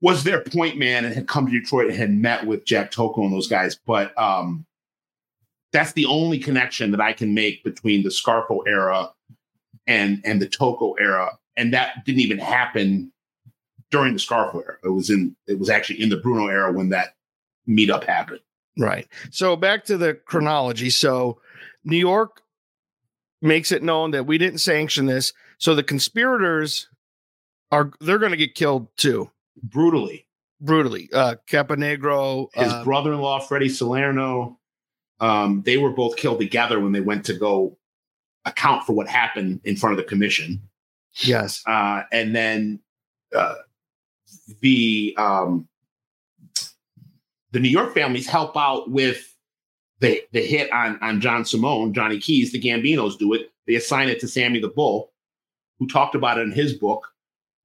was 0.00 0.24
their 0.24 0.42
point 0.42 0.78
man 0.78 1.04
and 1.04 1.14
had 1.14 1.28
come 1.28 1.46
to 1.46 1.52
Detroit 1.52 1.88
and 1.88 1.96
had 1.96 2.10
met 2.10 2.46
with 2.46 2.64
Jack 2.64 2.90
Tocco 2.90 3.22
and 3.22 3.32
those 3.32 3.48
guys. 3.48 3.78
But 3.86 4.18
um, 4.18 4.64
that's 5.72 5.92
the 5.92 6.06
only 6.06 6.38
connection 6.38 6.90
that 6.90 7.00
I 7.00 7.12
can 7.12 7.34
make 7.34 7.62
between 7.64 8.02
the 8.02 8.10
Scarfo 8.10 8.60
era 8.66 9.10
and 9.86 10.20
and 10.24 10.40
the 10.40 10.46
Tocco 10.46 10.94
era, 10.98 11.38
and 11.56 11.72
that 11.72 12.04
didn't 12.04 12.20
even 12.20 12.38
happen 12.38 13.12
during 13.90 14.12
the 14.12 14.18
Scarfo 14.18 14.62
era. 14.62 14.76
It 14.84 14.88
was 14.88 15.10
in 15.10 15.36
it 15.46 15.58
was 15.58 15.70
actually 15.70 16.00
in 16.00 16.08
the 16.08 16.16
Bruno 16.16 16.46
era 16.46 16.72
when 16.72 16.88
that 16.90 17.14
meetup 17.68 18.04
happened. 18.04 18.40
Right. 18.78 19.06
So 19.30 19.56
back 19.56 19.84
to 19.86 19.96
the 19.96 20.14
chronology. 20.14 20.90
So 20.90 21.40
New 21.84 21.96
York 21.98 22.42
makes 23.42 23.72
it 23.72 23.82
known 23.82 24.12
that 24.12 24.26
we 24.26 24.38
didn't 24.38 24.58
sanction 24.58 25.06
this. 25.06 25.32
So 25.58 25.74
the 25.74 25.82
conspirators 25.82 26.88
are 27.70 27.92
they're 28.00 28.18
going 28.18 28.30
to 28.32 28.36
get 28.36 28.54
killed 28.54 28.88
too, 28.96 29.30
Brutally, 29.62 30.26
brutally. 30.60 31.10
Uh 31.12 31.36
Caponigro, 31.48 32.48
his 32.54 32.72
uh, 32.72 32.84
brother-in-law 32.84 33.40
Freddie 33.40 33.68
Salerno, 33.68 34.58
um, 35.20 35.62
they 35.64 35.76
were 35.76 35.90
both 35.90 36.16
killed 36.16 36.40
together 36.40 36.80
when 36.80 36.92
they 36.92 37.00
went 37.00 37.24
to 37.26 37.34
go 37.34 37.76
account 38.44 38.84
for 38.84 38.94
what 38.94 39.08
happened 39.08 39.60
in 39.64 39.76
front 39.76 39.92
of 39.92 39.98
the 39.98 40.08
commission. 40.08 40.60
yes. 41.22 41.62
uh, 41.66 42.02
and 42.12 42.34
then 42.34 42.80
uh, 43.34 43.54
the 44.60 45.14
um, 45.18 45.68
the 47.52 47.60
New 47.60 47.68
York 47.68 47.94
families 47.94 48.28
help 48.28 48.56
out 48.56 48.90
with 48.90 49.34
the 50.00 50.22
the 50.32 50.44
hit 50.44 50.72
on 50.72 50.98
on 51.02 51.20
John 51.20 51.44
Simone, 51.44 51.92
Johnny 51.92 52.18
Keys. 52.18 52.52
The 52.52 52.60
Gambinos 52.60 53.18
do 53.18 53.32
it. 53.34 53.50
They 53.66 53.74
assign 53.74 54.08
it 54.08 54.20
to 54.20 54.28
Sammy 54.28 54.60
the 54.60 54.68
Bull, 54.68 55.12
who 55.78 55.86
talked 55.86 56.14
about 56.14 56.38
it 56.38 56.42
in 56.42 56.52
his 56.52 56.74
book. 56.74 57.06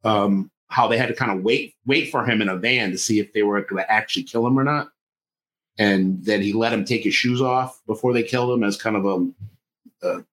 Um, 0.03 0.51
how 0.67 0.87
they 0.87 0.97
had 0.97 1.07
to 1.07 1.15
kind 1.15 1.31
of 1.31 1.43
wait 1.43 1.75
wait 1.85 2.11
for 2.11 2.25
him 2.25 2.41
in 2.41 2.49
a 2.49 2.57
van 2.57 2.91
to 2.91 2.97
see 2.97 3.19
if 3.19 3.31
they 3.33 3.43
were 3.43 3.61
going 3.61 3.83
to 3.83 3.91
actually 3.91 4.23
kill 4.23 4.45
him 4.45 4.59
or 4.59 4.63
not, 4.63 4.89
and 5.77 6.23
then 6.23 6.41
he 6.41 6.53
let 6.53 6.73
him 6.73 6.85
take 6.85 7.03
his 7.03 7.13
shoes 7.13 7.41
off 7.41 7.81
before 7.85 8.13
they 8.13 8.23
killed 8.23 8.51
him 8.51 8.63
as 8.63 8.77
kind 8.77 8.95
of 8.95 9.05
a 9.05 10.07
a, 10.07 10.23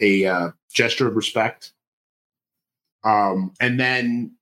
a 0.00 0.26
uh, 0.26 0.50
gesture 0.72 1.08
of 1.08 1.16
respect. 1.16 1.72
Um, 3.02 3.52
and 3.60 3.78
then 3.78 4.34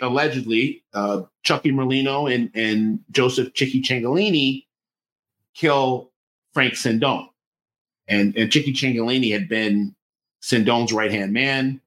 allegedly, 0.00 0.82
uh, 0.94 1.22
Chucky 1.42 1.72
Merlino 1.72 2.32
and, 2.32 2.50
and 2.54 3.00
Joseph 3.10 3.54
Chicky 3.54 3.82
Ciancaglini 3.82 4.64
kill 5.54 6.10
Frank 6.52 6.74
Sindone. 6.74 7.28
And, 8.08 8.36
and 8.36 8.50
Chicky 8.50 8.72
Ciancaglini 8.72 9.32
had 9.32 9.48
been 9.48 9.94
Sindone's 10.42 10.92
right 10.92 11.10
hand 11.10 11.32
man 11.32 11.80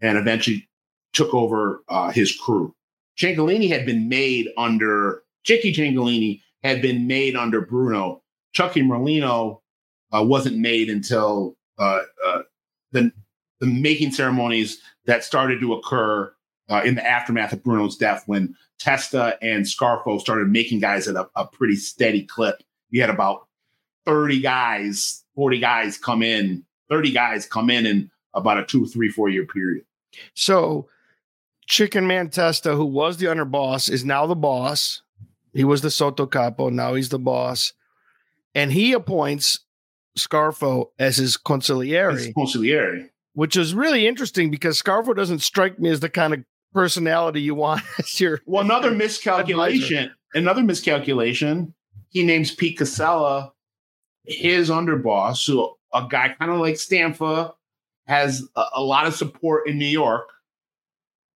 and 0.00 0.18
eventually 0.18 0.68
took 1.12 1.32
over 1.34 1.82
uh, 1.88 2.10
his 2.10 2.34
crew. 2.34 2.74
Ciancaglini 3.18 3.68
had 3.68 3.84
been 3.84 4.08
made 4.08 4.48
under 4.56 5.22
Chicky 5.44 5.72
Ciancaglini 5.72 6.40
had 6.62 6.82
been 6.82 7.06
made 7.06 7.36
under 7.36 7.60
Bruno. 7.60 8.22
Chucky 8.52 8.82
Merlino 8.82 9.60
uh, 10.12 10.22
wasn't 10.22 10.58
made 10.58 10.88
until 10.88 11.56
uh, 11.78 12.00
uh, 12.24 12.42
the 12.92 13.12
the 13.60 13.66
making 13.66 14.10
ceremonies 14.10 14.80
that 15.06 15.22
started 15.24 15.60
to 15.60 15.72
occur 15.72 16.32
uh, 16.68 16.82
in 16.84 16.96
the 16.96 17.06
aftermath 17.06 17.52
of 17.52 17.62
Bruno's 17.62 17.96
death 17.96 18.24
when 18.26 18.54
Testa 18.78 19.38
and 19.40 19.64
Scarfo 19.64 20.20
started 20.20 20.48
making 20.48 20.80
guys 20.80 21.06
at 21.06 21.14
a, 21.14 21.28
a 21.36 21.46
pretty 21.46 21.76
steady 21.76 22.24
clip. 22.24 22.62
You 22.90 23.00
had 23.00 23.10
about 23.10 23.46
30 24.04 24.40
guys, 24.40 25.22
40 25.36 25.60
guys 25.60 25.96
come 25.96 26.22
in, 26.22 26.64
30 26.90 27.12
guys 27.12 27.46
come 27.46 27.70
in 27.70 27.86
in 27.86 28.10
about 28.34 28.58
a 28.58 28.64
two, 28.64 28.86
three, 28.86 29.08
four 29.08 29.28
year 29.28 29.46
period. 29.46 29.84
So 30.34 30.88
Chicken 31.66 32.06
Man 32.06 32.28
Testa, 32.30 32.74
who 32.74 32.84
was 32.84 33.18
the 33.18 33.26
underboss, 33.26 33.88
is 33.90 34.04
now 34.04 34.26
the 34.26 34.34
boss. 34.34 35.02
He 35.52 35.64
was 35.64 35.82
the 35.82 35.90
Sotto 35.90 36.26
Capo. 36.26 36.70
Now 36.70 36.94
he's 36.94 37.10
the 37.10 37.18
boss. 37.18 37.72
And 38.54 38.72
he 38.72 38.92
appoints 38.92 39.60
Scarfo 40.18 40.90
as 40.98 41.16
his 41.16 41.36
consigliere. 41.36 42.14
As 42.14 42.28
consigliere. 42.28 43.08
Which 43.34 43.56
is 43.56 43.74
really 43.74 44.06
interesting 44.06 44.50
because 44.50 44.80
Scarfo 44.80 45.14
doesn't 45.14 45.40
strike 45.40 45.78
me 45.78 45.88
as 45.90 46.00
the 46.00 46.10
kind 46.10 46.34
of 46.34 46.44
personality 46.72 47.40
you 47.40 47.54
want 47.54 47.82
as 47.98 48.20
your. 48.20 48.40
Well, 48.46 48.64
another 48.64 48.90
miscalculation. 48.94 49.98
Advisor. 49.98 50.16
Another 50.34 50.62
miscalculation. 50.62 51.74
He 52.08 52.24
names 52.24 52.54
Pete 52.54 52.78
Casella 52.78 53.52
his 54.24 54.70
underboss, 54.70 55.38
so 55.38 55.78
a 55.92 56.06
guy 56.08 56.34
kind 56.38 56.50
of 56.50 56.58
like 56.58 56.74
Stanfa, 56.74 57.52
has 58.06 58.46
a, 58.56 58.64
a, 58.74 58.82
lot 58.82 59.06
of 59.06 59.14
support 59.14 59.68
in 59.68 59.78
New 59.78 59.84
York. 59.84 60.28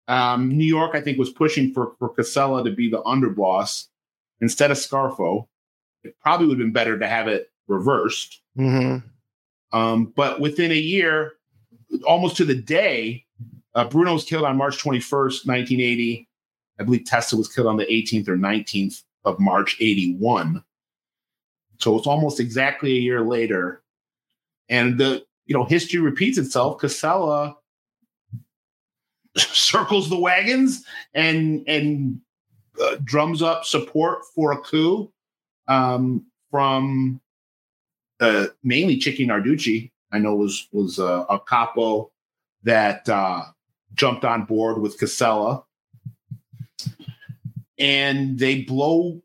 Um, 0.09 0.51
New 0.57 0.67
York, 0.67 0.95
I 0.95 1.01
think, 1.01 1.19
was 1.19 1.31
pushing 1.31 1.73
for, 1.73 1.95
for 1.99 2.09
Casella 2.11 2.65
to 2.65 2.71
be 2.71 2.91
the 2.91 3.03
underboss 3.03 3.89
instead 4.41 4.71
of 4.71 4.77
Scarfo. 4.77 5.47
It 6.03 6.17
probably 6.21 6.47
would 6.47 6.59
have 6.59 6.67
been 6.67 6.73
better 6.73 6.99
to 6.99 7.09
have 7.09 7.29
it 7.29 7.51
reversed. 7.67 8.41
Mm-hmm. 8.59 9.07
Um, 9.77 10.13
but 10.15 10.39
within 10.41 10.71
a 10.71 10.77
year, 10.77 11.33
almost 12.07 12.37
to 12.37 12.45
the 12.45 12.55
day, 12.55 13.25
uh, 13.75 13.85
Bruno 13.85 14.13
was 14.13 14.25
killed 14.25 14.45
on 14.45 14.57
March 14.57 14.83
21st, 14.83 15.47
1980. 15.47 16.29
I 16.79 16.83
believe 16.83 17.05
Testa 17.05 17.37
was 17.37 17.53
killed 17.53 17.67
on 17.67 17.77
the 17.77 17.87
18th 17.87 18.29
or 18.29 18.37
19th 18.37 19.03
of 19.25 19.41
March 19.41 19.77
81. 19.81 20.63
So 21.79 21.97
it's 21.99 22.07
almost 22.07 22.41
exactly 22.41 22.93
a 22.93 23.01
year 23.01 23.23
later. 23.23 23.83
And 24.69 24.99
the 24.99 25.25
you 25.47 25.55
know 25.55 25.65
history 25.65 26.01
repeats 26.01 26.39
itself. 26.39 26.79
Casella 26.79 27.57
circles 29.37 30.09
the 30.09 30.19
wagons 30.19 30.85
and 31.13 31.65
and 31.67 32.21
uh, 32.81 32.97
drums 33.05 33.43
up 33.43 33.65
support 33.65 34.21
for 34.35 34.53
a 34.53 34.59
coup 34.59 35.13
um, 35.69 36.27
from 36.51 37.21
uh, 38.21 38.47
mainly 38.63 38.97
Chicky 38.97 39.27
Narducci. 39.27 39.91
I 40.13 40.19
know 40.19 40.35
was 40.35 40.69
was 40.73 40.99
uh, 40.99 41.25
a 41.29 41.41
capo 41.41 42.11
that 42.63 43.09
uh, 43.09 43.43
jumped 43.95 44.25
on 44.25 44.45
board 44.45 44.81
with 44.81 44.99
Casella, 44.99 45.65
and 47.79 48.39
they 48.39 48.63
blow 48.63 49.23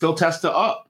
Phil 0.00 0.14
Testa 0.14 0.52
up. 0.52 0.84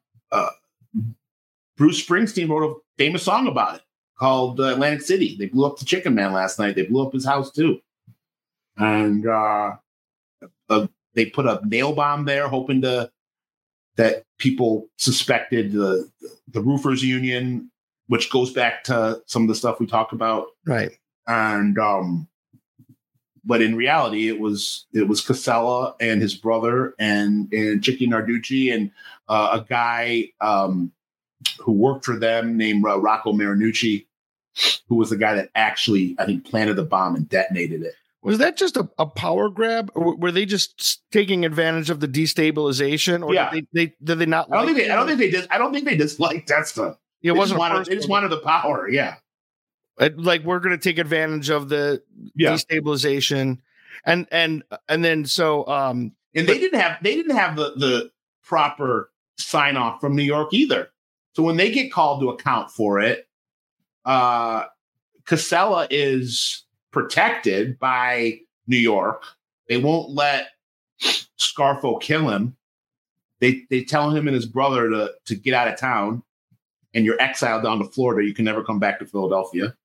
Bruce 1.77 2.05
Springsteen 2.07 2.49
wrote 2.49 2.71
a 2.71 2.75
famous 2.97 3.23
song 3.23 3.47
about 3.47 3.77
it 3.77 3.83
called 4.19 4.59
Atlantic 4.61 5.03
City. 5.03 5.37
They 5.39 5.45
blew 5.47 5.67
up 5.67 5.79
the 5.79 5.85
Chicken 5.85 6.15
Man 6.15 6.33
last 6.33 6.59
night. 6.59 6.75
They 6.75 6.87
blew 6.87 7.07
up 7.07 7.13
his 7.13 7.27
house 7.27 7.53
too, 7.53 7.81
and 8.79 9.27
uh, 9.27 9.77
they 11.17 11.27
put 11.27 11.47
a 11.47 11.61
nail 11.65 11.93
bomb 11.93 12.27
there, 12.27 12.47
hoping 12.47 12.83
to 12.83 13.11
that 13.97 14.23
people 14.39 14.87
suspected 14.99 15.73
the 15.73 16.09
the 16.49 16.61
roofers 16.61 17.03
union, 17.03 17.71
which 18.07 18.31
goes 18.31 18.53
back 18.53 18.85
to 18.85 19.21
some 19.27 19.43
of 19.43 19.49
the 19.49 19.55
stuff 19.55 19.81
we 19.81 19.87
talked 19.87 20.13
about, 20.13 20.49
right? 20.67 20.93
And 21.27 21.77
um, 21.79 22.29
but 23.45 23.63
in 23.63 23.75
reality, 23.75 24.29
it 24.29 24.39
was 24.39 24.87
it 24.93 25.09
was 25.09 25.21
Casella 25.21 25.97
and 26.01 26.21
his 26.21 26.35
brother 26.35 26.95
and 26.99 27.53
and 27.53 27.83
Chicky 27.83 28.07
Narducci 28.07 28.73
and 28.73 28.93
uh, 29.29 29.61
a 29.61 29.67
guy 29.67 30.29
um, 30.41 30.93
who 31.59 31.73
worked 31.73 32.05
for 32.05 32.19
them 32.19 32.57
named 32.57 32.85
uh, 32.87 33.01
Rocco 33.01 33.33
Marinucci, 33.33 34.07
who 34.89 34.97
was 34.97 35.11
the 35.11 35.17
guy 35.17 35.35
that 35.35 35.51
actually, 35.55 36.15
I 36.19 36.27
think, 36.27 36.45
planted 36.45 36.75
the 36.75 36.85
bomb 36.85 37.17
and 37.17 37.29
detonated 37.29 37.83
it. 37.83 37.95
Was 38.27 38.39
that 38.39 38.57
just 38.57 38.77
a, 38.77 38.91
a 38.99 39.07
power 39.07 39.49
grab, 39.49 39.93
or 39.95 40.17
were 40.17 40.33
they 40.33 40.47
just 40.47 41.01
taking 41.13 41.45
advantage 41.45 41.91
of 41.91 42.01
the 42.01 42.09
destabilization? 42.09 43.25
Or 43.25 43.33
yeah. 43.33 43.53
did 43.53 43.69
they, 43.73 43.87
they 43.87 43.95
did 44.03 44.19
they 44.19 44.27
not? 44.27 44.49
I 44.51 44.57
don't 44.57 44.67
like 44.67 44.75
think 44.75 44.89
they. 44.89 44.93
I 44.93 44.97
don't 44.97 45.07
think 45.07 45.19
they 45.21 45.31
did. 45.31 45.47
I 45.49 45.59
don't 45.59 45.73
think 45.73 45.85
they 45.85 45.97
disliked. 45.97 46.51
It 46.51 46.97
they 47.23 47.31
wasn't. 47.31 47.61
Just 47.61 47.71
wanted, 47.71 47.87
they 47.87 47.95
just 47.95 48.09
wanted 48.09 48.33
the 48.33 48.41
power. 48.41 48.89
Yeah. 48.89 49.15
Like 50.01 50.43
we're 50.43 50.59
going 50.59 50.77
to 50.77 50.83
take 50.83 50.99
advantage 50.99 51.51
of 51.51 51.69
the 51.69 52.03
yeah. 52.35 52.51
destabilization, 52.51 53.59
and 54.05 54.27
and 54.33 54.65
and 54.89 55.05
then 55.05 55.25
so 55.25 55.65
um 55.69 56.11
and 56.35 56.49
they 56.49 56.59
didn't 56.59 56.81
have 56.81 56.99
they 57.03 57.15
didn't 57.15 57.37
have 57.37 57.55
the 57.55 57.75
the 57.77 58.11
proper 58.43 59.13
sign 59.39 59.77
off 59.77 60.01
from 60.01 60.17
New 60.17 60.25
York 60.25 60.53
either. 60.53 60.89
So 61.35 61.45
when 61.45 61.57
they 61.59 61.71
get 61.71 61.93
called 61.93 62.21
to 62.23 62.31
account 62.31 62.73
for 62.73 62.99
it, 62.99 63.29
uh, 64.05 64.65
Casella 65.27 65.87
is 65.91 66.66
protected 66.97 67.79
by 67.79 68.41
New 68.67 68.79
York. 68.79 69.23
They 69.69 69.77
won't 69.77 70.13
let 70.13 70.47
Scarfo 71.39 72.01
kill 72.01 72.31
him. 72.31 72.57
They 73.39 73.65
they 73.69 73.85
tell 73.85 74.11
him 74.11 74.27
and 74.27 74.35
his 74.35 74.47
brother 74.47 74.89
to 74.89 75.13
to 75.27 75.35
get 75.35 75.53
out 75.53 75.69
of 75.69 75.79
town, 75.79 76.23
and 76.95 77.05
you're 77.05 77.21
exiled 77.21 77.65
down 77.65 77.81
to 77.81 77.85
Florida. 77.85 78.27
You 78.27 78.33
can 78.33 78.47
never 78.47 78.65
come 78.65 78.79
back 78.79 78.99
to 79.01 79.05
Philadelphia. 79.05 79.77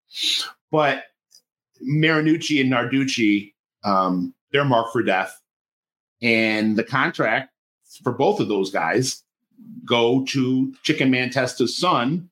But 0.71 1.03
Marinucci 1.85 2.61
and 2.61 2.71
Narducci, 2.71 3.51
um, 3.83 4.33
they're 4.53 4.63
marked 4.63 4.93
for 4.93 5.03
death, 5.03 5.37
and 6.21 6.77
the 6.77 6.83
contract 6.85 7.51
for 8.03 8.13
both 8.13 8.39
of 8.39 8.47
those 8.47 8.71
guys 8.71 9.21
go 9.83 10.23
to 10.29 10.73
Chicken 10.83 11.11
Man 11.11 11.29
Testa's 11.29 11.77
son, 11.77 12.29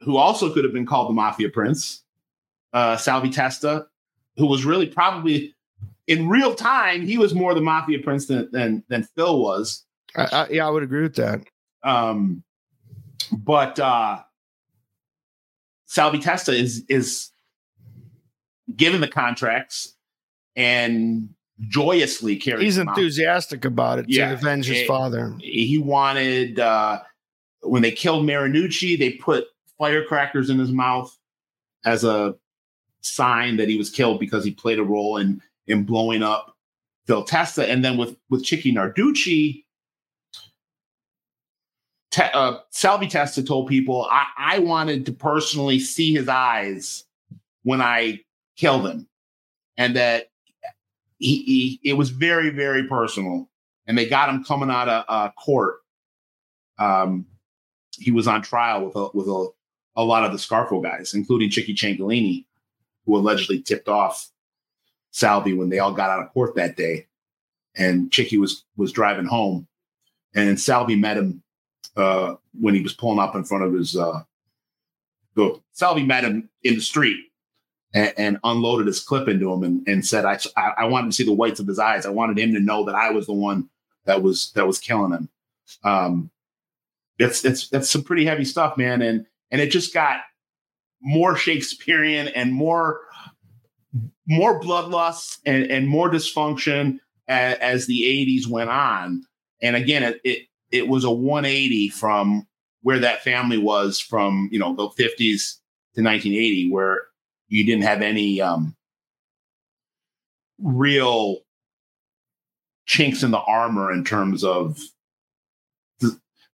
who 0.00 0.16
also 0.16 0.50
could 0.50 0.64
have 0.64 0.72
been 0.72 0.86
called 0.86 1.10
the 1.10 1.14
Mafia 1.14 1.50
Prince, 1.50 2.04
uh, 2.72 2.96
Salvi 2.96 3.30
Testa, 3.30 3.86
who 4.36 4.46
was 4.46 4.64
really 4.64 4.86
probably 4.86 5.54
in 6.06 6.28
real 6.28 6.54
time, 6.54 7.02
he 7.02 7.18
was 7.18 7.34
more 7.34 7.54
the 7.54 7.60
Mafia 7.60 7.98
Prince 8.00 8.26
than 8.26 8.48
than, 8.50 8.84
than 8.88 9.04
Phil 9.14 9.40
was. 9.40 9.84
I, 10.16 10.24
I, 10.24 10.48
yeah, 10.48 10.66
I 10.66 10.70
would 10.70 10.82
agree 10.82 11.02
with 11.02 11.16
that. 11.16 11.42
Um, 11.84 12.42
but 13.32 13.78
uh, 13.78 14.20
Salvi 15.86 16.18
Testa 16.18 16.52
is 16.52 16.84
is 16.88 17.30
given 18.74 19.00
the 19.00 19.08
contracts 19.08 19.94
and 20.56 21.28
joyously 21.68 22.36
carried. 22.36 22.64
He's 22.64 22.78
enthusiastic 22.78 23.64
out. 23.64 23.72
about 23.72 23.98
it 23.98 24.06
yeah. 24.08 24.28
to 24.28 24.34
avenge 24.34 24.66
his 24.66 24.80
it, 24.80 24.88
father. 24.88 25.34
He 25.40 25.78
wanted 25.78 26.58
uh, 26.58 27.00
when 27.62 27.82
they 27.82 27.90
killed 27.90 28.26
Marinucci, 28.26 28.98
they 28.98 29.12
put 29.12 29.46
firecrackers 29.78 30.50
in 30.50 30.58
his 30.58 30.72
mouth 30.72 31.16
as 31.84 32.04
a 32.04 32.34
sign 33.00 33.56
that 33.56 33.68
he 33.68 33.76
was 33.76 33.90
killed 33.90 34.20
because 34.20 34.44
he 34.44 34.50
played 34.50 34.78
a 34.78 34.84
role 34.84 35.16
in 35.16 35.42
in 35.66 35.84
blowing 35.84 36.22
up 36.22 36.56
Phil 37.06 37.24
Testa. 37.24 37.68
And 37.68 37.84
then 37.84 37.96
with 37.96 38.16
with 38.28 38.44
Chicky 38.44 38.72
Narducci, 38.72 39.64
te, 42.10 42.22
uh, 42.22 42.58
Salvi 42.70 43.08
Testa 43.08 43.42
told 43.42 43.68
people, 43.68 44.06
I, 44.10 44.26
I 44.36 44.58
wanted 44.58 45.06
to 45.06 45.12
personally 45.12 45.78
see 45.78 46.14
his 46.14 46.28
eyes 46.28 47.04
when 47.62 47.80
I 47.80 48.20
killed 48.56 48.86
him, 48.86 49.08
and 49.76 49.96
that 49.96 50.30
he, 51.18 51.42
he 51.82 51.90
it 51.90 51.94
was 51.94 52.10
very 52.10 52.50
very 52.50 52.84
personal, 52.86 53.48
and 53.86 53.96
they 53.96 54.08
got 54.08 54.28
him 54.28 54.44
coming 54.44 54.70
out 54.70 54.88
of 54.88 55.04
uh, 55.08 55.30
court. 55.32 55.76
Um, 56.78 57.26
he 57.98 58.12
was 58.12 58.28
on 58.28 58.42
trial 58.42 58.84
with 58.84 58.94
a, 58.94 59.08
with 59.12 59.26
a, 59.26 59.48
a 59.96 60.04
lot 60.04 60.24
of 60.24 60.30
the 60.30 60.38
Scarfo 60.38 60.80
guys, 60.80 61.14
including 61.14 61.50
Chicky 61.50 61.74
Ciancaglini, 61.74 62.44
who 63.08 63.16
allegedly 63.16 63.62
tipped 63.62 63.88
off 63.88 64.30
Salvi 65.12 65.54
when 65.54 65.70
they 65.70 65.78
all 65.78 65.94
got 65.94 66.10
out 66.10 66.20
of 66.20 66.30
court 66.32 66.54
that 66.56 66.76
day. 66.76 67.06
And 67.74 68.12
Chicky 68.12 68.36
was 68.36 68.64
was 68.76 68.92
driving 68.92 69.24
home, 69.24 69.66
and 70.34 70.60
Salvi 70.60 70.94
met 70.94 71.16
him 71.16 71.42
uh, 71.96 72.34
when 72.60 72.74
he 72.74 72.82
was 72.82 72.92
pulling 72.92 73.18
up 73.18 73.34
in 73.34 73.44
front 73.44 73.64
of 73.64 73.72
his. 73.72 73.96
Uh. 73.96 74.22
Salvi 75.72 76.02
met 76.02 76.24
him 76.24 76.50
in 76.64 76.74
the 76.74 76.80
street 76.80 77.16
and, 77.94 78.12
and, 78.18 78.38
unloaded 78.42 78.88
his 78.88 78.98
clip 78.98 79.28
into 79.28 79.52
him 79.52 79.62
and, 79.62 79.86
and 79.86 80.04
said, 80.04 80.24
I, 80.24 80.36
I 80.56 80.86
wanted 80.86 81.06
to 81.06 81.12
see 81.12 81.22
the 81.22 81.32
whites 81.32 81.60
of 81.60 81.68
his 81.68 81.78
eyes. 81.78 82.04
I 82.04 82.10
wanted 82.10 82.40
him 82.40 82.52
to 82.54 82.60
know 82.60 82.84
that 82.86 82.96
I 82.96 83.12
was 83.12 83.26
the 83.26 83.32
one 83.32 83.68
that 84.04 84.20
was 84.20 84.50
that 84.56 84.66
was 84.66 84.80
killing 84.80 85.12
him. 85.12 85.28
Um, 85.84 86.30
it's 87.20 87.44
it's 87.44 87.72
it's 87.72 87.88
some 87.88 88.02
pretty 88.02 88.24
heavy 88.24 88.44
stuff, 88.44 88.76
man, 88.76 89.00
and 89.00 89.26
and 89.52 89.60
it 89.60 89.70
just 89.70 89.94
got 89.94 90.18
more 91.00 91.36
Shakespearean 91.36 92.28
and 92.28 92.52
more 92.52 93.00
more 94.26 94.60
bloodlust 94.60 95.38
and, 95.46 95.64
and 95.70 95.88
more 95.88 96.10
dysfunction 96.10 96.98
as, 97.28 97.56
as 97.58 97.86
the 97.86 98.02
80s 98.02 98.46
went 98.46 98.68
on. 98.68 99.22
And 99.62 99.74
again, 99.74 100.02
it, 100.02 100.20
it 100.24 100.42
it 100.70 100.88
was 100.88 101.04
a 101.04 101.10
180 101.10 101.88
from 101.88 102.46
where 102.82 102.98
that 102.98 103.22
family 103.22 103.58
was 103.58 103.98
from, 103.98 104.48
you 104.52 104.58
know, 104.58 104.74
the 104.74 104.88
50s 104.88 105.58
to 105.94 106.02
1980, 106.02 106.70
where 106.70 107.02
you 107.48 107.64
didn't 107.64 107.84
have 107.84 108.02
any 108.02 108.40
um, 108.40 108.76
real 110.58 111.38
chinks 112.86 113.22
in 113.22 113.30
the 113.30 113.40
armor 113.40 113.92
in 113.92 114.04
terms 114.04 114.44
of 114.44 114.78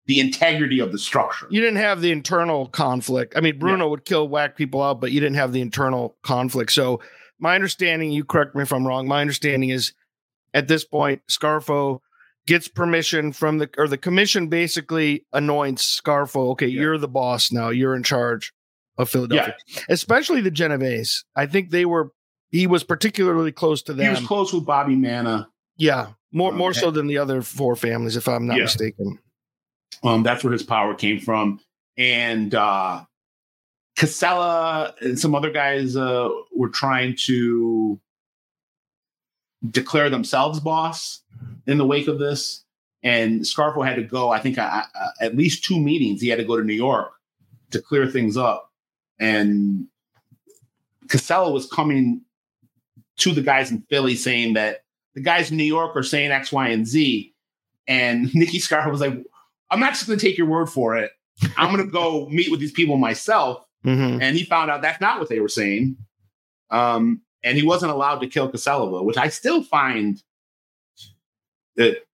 the, 0.05 0.19
integrity 0.19 0.79
of 0.79 0.91
the 0.91 0.97
structure. 0.99 1.47
You 1.49 1.61
didn't 1.61 1.77
have 1.77 2.01
the 2.01 2.11
internal 2.11 2.67
conflict. 2.67 3.33
I 3.37 3.41
mean, 3.41 3.57
Bruno 3.59 3.85
Yeah. 3.85 3.89
would 3.91 4.05
kill 4.05 4.27
whack 4.27 4.55
people 4.55 4.81
out, 4.81 4.99
but 5.01 5.11
you 5.11 5.19
didn't 5.19 5.35
have 5.37 5.53
the 5.53 5.61
internal 5.61 6.15
conflict. 6.23 6.71
So 6.71 7.01
my 7.39 7.55
understanding, 7.55 8.11
you 8.11 8.23
correct 8.23 8.55
me 8.55 8.63
if 8.63 8.71
I'm 8.73 8.85
wrong. 8.87 9.07
My 9.07 9.21
understanding 9.21 9.69
is 9.69 9.93
at 10.53 10.67
this 10.67 10.83
point, 10.85 11.21
Scarfo 11.29 11.99
gets 12.45 12.67
permission 12.67 13.31
from 13.31 13.57
the 13.57 13.69
or 13.77 13.87
the 13.87 13.97
commission 13.97 14.47
basically 14.47 15.25
anoints 15.33 15.99
Scarfo. 16.01 16.51
Okay, 16.51 16.67
Yeah. 16.67 16.81
you're 16.81 16.97
the 16.97 17.07
boss 17.07 17.51
now. 17.51 17.69
You're 17.69 17.95
in 17.95 18.03
charge 18.03 18.53
of 18.97 19.09
Philadelphia, 19.09 19.55
especially 19.89 20.41
the 20.41 20.51
Genovese. 20.51 21.23
I 21.35 21.45
think 21.45 21.69
they 21.71 21.85
were. 21.85 22.11
He 22.51 22.67
was 22.67 22.83
particularly 22.83 23.51
close 23.51 23.81
to 23.83 23.93
them. 23.93 24.05
He 24.05 24.09
was 24.11 24.27
close 24.27 24.53
with 24.53 24.65
Bobby 24.65 24.95
Manna. 24.95 25.47
yeah, 25.77 26.09
more 26.31 26.51
more 26.51 26.73
so 26.73 26.91
than 26.91 27.07
the 27.07 27.17
other 27.17 27.41
four 27.41 27.75
families, 27.75 28.15
if 28.15 28.27
I'm 28.27 28.45
not 28.45 28.57
Yeah. 28.57 28.63
mistaken. 28.63 29.17
Um, 30.03 30.23
that's 30.23 30.43
where 30.43 30.53
his 30.53 30.63
power 30.63 30.95
came 30.95 31.19
from. 31.19 31.59
And 31.97 32.53
uh, 32.55 33.03
Casella 33.95 34.95
and 35.01 35.19
some 35.19 35.35
other 35.35 35.51
guys 35.51 35.95
uh, 35.95 36.29
were 36.55 36.69
trying 36.69 37.15
to 37.25 37.99
declare 39.69 40.09
themselves 40.09 40.59
boss 40.59 41.21
in 41.67 41.77
the 41.77 41.85
wake 41.85 42.07
of 42.07 42.19
this. 42.19 42.63
And 43.03 43.41
Scarfo 43.41 43.85
had 43.85 43.95
to 43.95 44.03
go, 44.03 44.29
I 44.31 44.39
think, 44.39 44.57
uh, 44.57 44.83
uh, 44.95 45.07
at 45.19 45.35
least 45.35 45.63
two 45.63 45.79
meetings. 45.79 46.21
He 46.21 46.29
had 46.29 46.39
to 46.39 46.45
go 46.45 46.57
to 46.57 46.63
New 46.63 46.73
York 46.73 47.11
to 47.71 47.81
clear 47.81 48.07
things 48.07 48.37
up. 48.37 48.71
And 49.19 49.87
Casella 51.09 51.51
was 51.51 51.69
coming 51.69 52.21
to 53.17 53.31
the 53.31 53.41
guys 53.41 53.71
in 53.71 53.81
Philly 53.89 54.15
saying 54.15 54.53
that 54.53 54.83
the 55.13 55.21
guys 55.21 55.51
in 55.51 55.57
New 55.57 55.63
York 55.63 55.95
are 55.95 56.03
saying 56.03 56.31
X, 56.31 56.51
Y, 56.51 56.69
and 56.69 56.87
Z. 56.87 57.33
And 57.87 58.33
Nicky 58.35 58.59
Scarfo 58.59 58.89
was 58.89 59.01
like, 59.01 59.23
I'm 59.73 59.79
not 59.79 59.93
just 59.93 60.07
going 60.07 60.19
to 60.19 60.25
take 60.25 60.37
your 60.37 60.47
word 60.47 60.69
for 60.69 60.95
it. 60.95 61.11
I'm 61.57 61.73
going 61.73 61.85
to 61.85 61.91
go 61.91 62.29
meet 62.29 62.51
with 62.51 62.59
these 62.59 62.71
people 62.71 62.97
myself. 62.97 63.65
Mhm. 63.83 64.21
And 64.21 64.37
he 64.37 64.43
found 64.43 64.69
out 64.71 64.81
that's 64.81 65.01
not 65.01 65.19
what 65.19 65.29
they 65.29 65.39
were 65.39 65.49
saying. 65.49 65.97
Um, 66.69 67.21
and 67.43 67.57
he 67.57 67.63
wasn't 67.65 67.91
allowed 67.91 68.19
to 68.19 68.27
kill 68.27 68.49
Casella, 68.49 69.03
which 69.03 69.17
I 69.17 69.27
still 69.29 69.63
find 69.63 70.21
that 71.75 72.05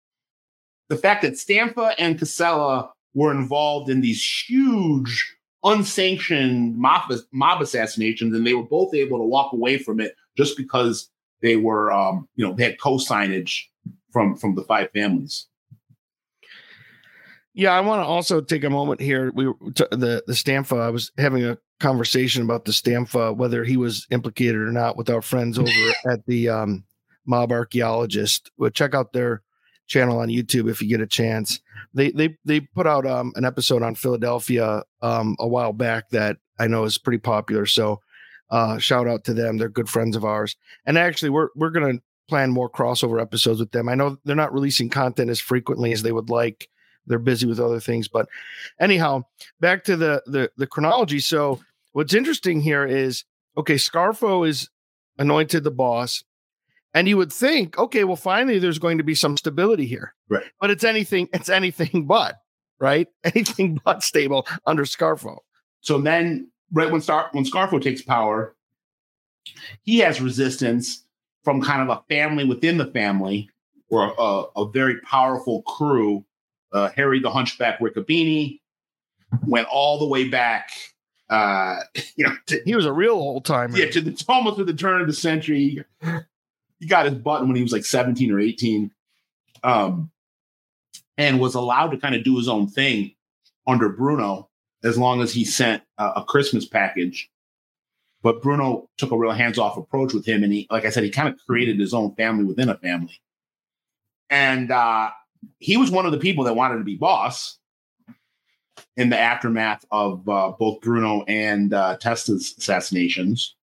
the 0.87 0.95
fact 0.95 1.21
that 1.21 1.33
Stanfa 1.33 1.93
and 1.99 2.17
Casella 2.17 2.91
were 3.13 3.31
involved 3.31 3.89
in 3.89 4.01
these 4.01 4.23
huge, 4.47 5.35
unsanctioned 5.63 6.77
mob, 6.77 7.11
mob 7.31 7.61
assassinations, 7.61 8.33
and 8.33 8.47
they 8.47 8.53
were 8.53 8.63
both 8.63 8.93
able 8.95 9.19
to 9.19 9.25
walk 9.25 9.53
away 9.53 9.77
from 9.77 9.99
it 9.99 10.15
just 10.37 10.57
because 10.57 11.09
they 11.41 11.57
were, 11.57 11.91
um, 11.91 12.27
you 12.35 12.47
know, 12.47 12.53
they 12.53 12.63
had 12.63 12.79
co-signage 12.79 13.65
from 14.11 14.35
from 14.35 14.55
the 14.55 14.63
five 14.63 14.89
families. 14.91 15.47
Yeah, 17.53 17.71
I 17.71 17.81
want 17.81 18.01
to 18.01 18.05
also 18.05 18.41
take 18.41 18.63
a 18.63 18.69
moment 18.69 19.01
here. 19.01 19.31
We 19.33 19.45
t- 19.73 19.85
the 19.91 20.23
the 20.25 20.33
Stanfa. 20.33 20.79
I 20.79 20.89
was 20.89 21.11
having 21.17 21.43
a 21.43 21.57
conversation 21.79 22.43
about 22.43 22.65
the 22.65 22.71
Stanfa, 22.71 23.35
whether 23.35 23.63
he 23.63 23.75
was 23.75 24.05
implicated 24.11 24.55
or 24.61 24.71
not, 24.71 24.97
with 24.97 25.09
our 25.09 25.21
friends 25.21 25.57
over 25.59 25.71
at 26.09 26.25
the 26.25 26.49
um, 26.49 26.83
Mob 27.25 27.51
Archaeologist. 27.51 28.51
Well, 28.57 28.69
check 28.69 28.93
out 28.93 29.13
their 29.13 29.41
channel 29.87 30.19
on 30.19 30.29
YouTube 30.29 30.69
if 30.69 30.81
you 30.81 30.87
get 30.87 31.01
a 31.01 31.07
chance. 31.07 31.59
They 31.93 32.11
they 32.11 32.37
they 32.45 32.59
put 32.61 32.87
out 32.87 33.05
um, 33.05 33.33
an 33.35 33.45
episode 33.45 33.81
on 33.83 33.95
Philadelphia 33.95 34.83
um, 35.01 35.35
a 35.39 35.47
while 35.47 35.73
back 35.73 36.09
that 36.09 36.37
I 36.59 36.67
know 36.67 36.83
is 36.83 36.97
pretty 36.97 37.19
popular. 37.19 37.65
So 37.65 37.99
uh, 38.51 38.77
shout 38.77 39.07
out 39.07 39.23
to 39.25 39.33
them. 39.33 39.57
They're 39.57 39.69
good 39.69 39.89
friends 39.89 40.15
of 40.15 40.23
ours. 40.23 40.55
And 40.85 40.97
actually, 40.97 41.29
we're 41.29 41.49
we're 41.55 41.71
gonna 41.71 41.99
plan 42.29 42.51
more 42.51 42.69
crossover 42.69 43.21
episodes 43.21 43.59
with 43.59 43.71
them. 43.71 43.89
I 43.89 43.95
know 43.95 44.17
they're 44.23 44.35
not 44.35 44.53
releasing 44.53 44.89
content 44.89 45.31
as 45.31 45.39
frequently 45.39 45.91
as 45.91 46.03
they 46.03 46.11
would 46.11 46.29
like 46.29 46.69
they're 47.07 47.19
busy 47.19 47.45
with 47.47 47.59
other 47.59 47.79
things 47.79 48.07
but 48.07 48.27
anyhow 48.79 49.23
back 49.59 49.83
to 49.83 49.95
the 49.95 50.21
the, 50.25 50.51
the 50.57 50.67
chronology 50.67 51.19
so 51.19 51.59
what's 51.93 52.13
interesting 52.13 52.59
here 52.61 52.85
is 52.85 53.23
okay 53.57 53.75
scarfo 53.75 54.47
is 54.47 54.69
anointed 55.17 55.63
the 55.63 55.71
boss 55.71 56.23
and 56.93 57.07
you 57.07 57.17
would 57.17 57.31
think 57.33 57.77
okay 57.77 58.03
well 58.03 58.15
finally 58.15 58.59
there's 58.59 58.79
going 58.79 58.97
to 58.97 59.03
be 59.03 59.15
some 59.15 59.37
stability 59.37 59.85
here 59.85 60.13
Right. 60.29 60.43
but 60.61 60.69
it's 60.69 60.83
anything 60.83 61.27
it's 61.33 61.49
anything 61.49 62.05
but 62.05 62.35
right 62.79 63.07
anything 63.23 63.79
but 63.83 64.03
stable 64.03 64.45
under 64.65 64.83
scarfo 64.85 65.37
So 65.81 65.99
then, 65.99 66.51
right 66.71 66.91
when 66.91 67.01
Star 67.01 67.29
when 67.31 67.45
Scarfo 67.45 67.81
takes 67.81 68.01
power, 68.01 68.53
he 69.83 69.99
has 69.99 70.21
resistance 70.21 71.05
from 71.43 71.61
kind 71.61 71.81
of 71.81 71.89
a 71.97 72.03
family 72.13 72.43
within 72.45 72.77
the 72.77 72.85
family, 72.91 73.49
or 73.89 74.13
a, 74.17 74.43
a 74.61 74.69
very 74.69 74.99
powerful 75.01 75.61
crew. 75.63 76.23
Uh, 76.71 76.89
Harry 76.95 77.19
the 77.19 77.31
Hunchback 77.31 77.79
Riccobene 77.79 78.59
went 79.45 79.67
all 79.67 79.99
the 79.99 80.07
way 80.07 80.27
back, 80.27 80.71
uh, 81.29 81.77
you 82.15 82.25
know, 82.25 82.33
to, 82.47 82.61
he 82.65 82.75
was 82.75 82.85
a 82.85 82.93
real 82.93 83.13
old 83.13 83.45
timer 83.45 83.77
yeah, 83.77 83.89
to 83.89 84.01
the 84.01 84.25
almost 84.27 84.57
to 84.57 84.63
the 84.63 84.73
turn 84.73 85.01
of 85.01 85.07
the 85.07 85.13
century. 85.13 85.83
He 86.79 86.87
got 86.87 87.05
his 87.05 87.15
button 87.15 87.47
when 87.47 87.55
he 87.55 87.63
was 87.63 87.73
like 87.73 87.85
17 87.85 88.31
or 88.31 88.39
18. 88.39 88.91
Um, 89.63 90.11
and 91.19 91.39
was 91.39 91.53
allowed 91.53 91.89
to 91.89 91.97
kind 91.97 92.15
of 92.15 92.23
do 92.23 92.37
his 92.37 92.47
own 92.47 92.67
thing 92.67 93.13
under 93.67 93.89
Bruno 93.89 94.49
as 94.83 94.97
long 94.97 95.21
as 95.21 95.33
he 95.33 95.43
sent 95.43 95.83
a, 95.97 96.11
a 96.15 96.23
Christmas 96.23 96.65
package. 96.65 97.29
But 98.23 98.41
Bruno 98.41 98.89
took 98.97 99.11
a 99.11 99.17
real 99.17 99.31
hands-off 99.31 99.77
approach 99.77 100.13
with 100.13 100.25
him, 100.25 100.43
and 100.43 100.51
he, 100.51 100.65
like 100.71 100.85
I 100.85 100.89
said, 100.89 101.03
he 101.03 101.09
kind 101.09 101.27
of 101.27 101.37
created 101.45 101.77
his 101.77 101.93
own 101.93 102.15
family 102.15 102.45
within 102.45 102.69
a 102.69 102.77
family. 102.77 103.21
And 104.29 104.71
uh, 104.71 105.11
he 105.59 105.77
was 105.77 105.91
one 105.91 106.05
of 106.05 106.11
the 106.11 106.17
people 106.17 106.43
that 106.45 106.55
wanted 106.55 106.77
to 106.77 106.83
be 106.83 106.95
boss 106.95 107.57
in 108.97 109.09
the 109.09 109.17
aftermath 109.17 109.85
of 109.91 110.27
uh, 110.27 110.51
both 110.57 110.81
Bruno 110.81 111.23
and 111.23 111.73
uh, 111.73 111.97
Testa's 111.97 112.55
assassinations. 112.57 113.55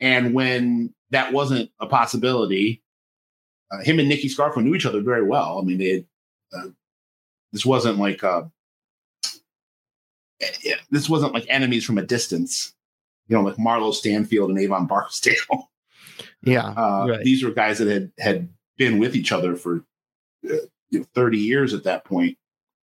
And 0.00 0.34
when 0.34 0.94
that 1.10 1.32
wasn't 1.32 1.70
a 1.80 1.86
possibility, 1.86 2.82
uh, 3.70 3.82
him 3.82 3.98
and 3.98 4.08
Nicky 4.08 4.28
Scarfo 4.28 4.62
knew 4.62 4.74
each 4.74 4.86
other 4.86 5.00
very 5.00 5.24
well. 5.24 5.58
I 5.58 5.62
mean, 5.62 5.78
they 5.78 5.90
had, 5.90 6.04
uh, 6.54 6.68
this 7.52 7.64
wasn't 7.64 7.98
like 7.98 8.24
uh, 8.24 8.42
this 10.90 11.08
wasn't 11.08 11.34
like 11.34 11.46
enemies 11.48 11.84
from 11.84 11.98
a 11.98 12.02
distance. 12.02 12.74
You 13.28 13.36
know, 13.36 13.42
like 13.42 13.56
Marlo 13.56 13.94
Stanfield 13.94 14.50
and 14.50 14.58
Avon 14.58 14.86
Barksdale. 14.86 15.70
yeah 16.42 16.68
Uh, 16.76 17.06
Right. 17.08 17.24
These 17.24 17.44
were 17.44 17.52
guys 17.52 17.78
that 17.78 17.88
had 17.88 18.12
had 18.18 18.48
been 18.76 18.98
with 18.98 19.14
each 19.14 19.32
other 19.32 19.54
for 19.54 19.84
uh, 20.50 20.56
you 20.92 21.00
know, 21.00 21.06
30 21.14 21.38
years 21.38 21.74
at 21.74 21.82
that 21.84 22.04
point, 22.04 22.38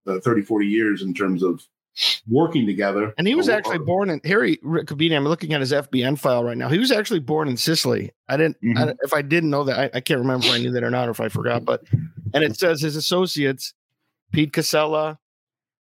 uh, 0.08 0.20
30, 0.20 0.42
40 0.42 0.66
years 0.68 1.02
in 1.02 1.14
terms 1.14 1.44
of 1.44 1.66
working 2.30 2.66
together. 2.66 3.14
and 3.18 3.28
he 3.28 3.36
was 3.36 3.50
Or- 3.50 3.54
actually 3.54 3.80
born 3.80 4.10
in 4.10 4.22
Harry 4.24 4.58
Riccobene. 4.64 5.16
I'm 5.16 5.26
looking 5.26 5.54
at 5.54 5.60
his 5.60 5.72
FBN 5.74 6.16
file 6.18 6.44
right 6.44 6.58
now. 6.58 6.70
He 6.70 6.80
was 6.80 6.92
actually 6.92 7.20
born 7.20 7.48
in 7.50 7.58
Sicily. 7.58 8.12
I 8.30 8.38
didn't. 8.38 8.58
I, 8.78 8.84
Mhm. 8.86 8.98
if 9.02 9.14
I 9.14 9.22
didn't 9.22 9.50
know 9.50 9.64
that, 9.66 9.78
I, 9.80 9.98
I 9.98 10.02
can't 10.02 10.20
remember 10.20 10.46
if 10.48 10.52
I 10.54 10.58
knew 10.60 10.72
that 10.72 10.84
or 10.84 10.90
not, 10.92 11.08
or 11.08 11.12
if 11.12 11.20
I 11.20 11.30
forgot. 11.30 11.66
But 11.66 11.84
and 12.34 12.44
it 12.44 12.58
says 12.58 12.82
his 12.82 12.96
associates, 12.96 13.74
Pete 14.32 14.54
Casella, 14.54 15.20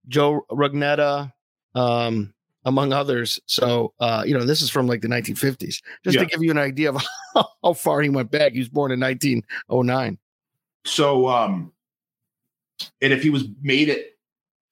Joe 0.08 0.46
Rugnetta, 0.52 1.32
um, 1.76 2.34
among 2.66 2.92
others. 2.92 3.40
So 3.46 3.94
uh, 4.02 4.24
you 4.28 4.34
know, 4.38 4.44
this 4.44 4.62
is 4.62 4.70
from 4.70 4.88
like 4.88 5.02
the 5.02 5.08
1950s. 5.08 5.82
Just 6.04 6.16
Yeah. 6.16 6.22
to 6.22 6.26
give 6.26 6.44
you 6.44 6.52
an 6.52 6.58
idea 6.58 6.92
of 6.92 7.02
how 7.64 7.74
far 7.74 8.02
he 8.02 8.10
went 8.10 8.30
back. 8.30 8.52
He 8.54 8.60
was 8.60 8.70
born 8.70 8.92
in 8.92 9.00
1909. 9.00 10.18
So, 10.86 11.28
um, 11.28 11.72
and 13.02 13.14
if 13.14 13.22
he 13.24 13.30
was 13.30 13.46
made 13.62 13.90
at 13.90 14.00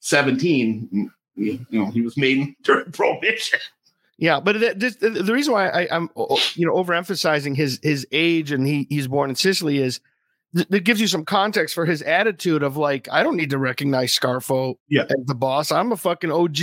17, 0.01 1.11
you 1.35 1.59
know, 1.71 1.85
he 1.91 2.01
was 2.01 2.17
made 2.17 2.55
during 2.63 2.91
prohibition. 2.91 3.59
Yeah, 4.17 4.39
but 4.39 4.55
it, 4.55 4.79
this, 4.79 4.95
the 4.95 5.11
the 5.11 5.31
reason 5.33 5.53
why 5.53 5.69
I, 5.69 5.87
I'm 5.95 6.09
you 6.55 6.65
know 6.65 6.73
overemphasizing 6.73 7.55
his 7.55 7.79
his 7.83 8.07
age 8.11 8.51
and 8.51 8.65
he 8.65 8.87
he's 8.89 9.07
born 9.07 9.29
in 9.29 9.35
Sicily 9.35 9.77
is 9.77 9.99
th- 10.55 10.67
that 10.69 10.79
gives 10.85 10.99
you 10.99 11.05
some 11.05 11.23
context 11.23 11.75
for 11.75 11.85
his 11.85 12.01
attitude 12.01 12.63
of 12.63 12.77
like 12.77 13.07
I 13.11 13.21
don't 13.21 13.37
need 13.37 13.51
to 13.51 13.59
recognize 13.59 14.17
Scarfo 14.17 14.75
Yeah. 14.89 15.03
as 15.03 15.25
the 15.27 15.35
boss. 15.35 15.71
I'm 15.71 15.91
a 15.91 15.97
fucking 15.97 16.31
OG 16.31 16.57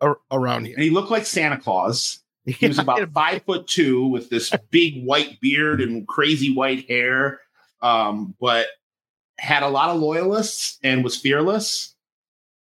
ar- 0.00 0.18
around 0.30 0.66
here. 0.66 0.76
And 0.76 0.84
he 0.84 0.90
looked 0.90 1.10
like 1.10 1.26
Santa 1.26 1.58
Claus. 1.58 2.20
He 2.46 2.68
was 2.68 2.78
about 2.78 3.12
five 3.12 3.42
foot 3.42 3.66
two 3.66 4.06
with 4.06 4.30
this 4.30 4.52
big 4.70 5.02
white 5.04 5.40
beard 5.40 5.80
and 5.80 6.06
crazy 6.06 6.54
white 6.54 6.88
hair, 6.88 7.40
um, 7.80 8.36
but 8.40 8.66
had 9.42 9.64
a 9.64 9.68
lot 9.68 9.90
of 9.90 10.00
loyalists 10.00 10.78
and 10.84 11.02
was 11.02 11.16
fearless 11.16 11.96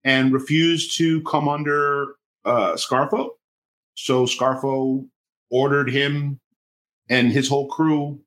and 0.04 0.34
refused 0.34 0.98
to 0.98 1.22
come 1.22 1.48
under 1.48 2.16
uh, 2.44 2.74
Scarfo. 2.74 3.30
So 3.94 4.26
Scarfo 4.26 5.08
ordered 5.52 5.92
him 5.92 6.40
and 7.08 7.32
his 7.32 7.48
whole 7.48 7.68
crew, 7.68 8.20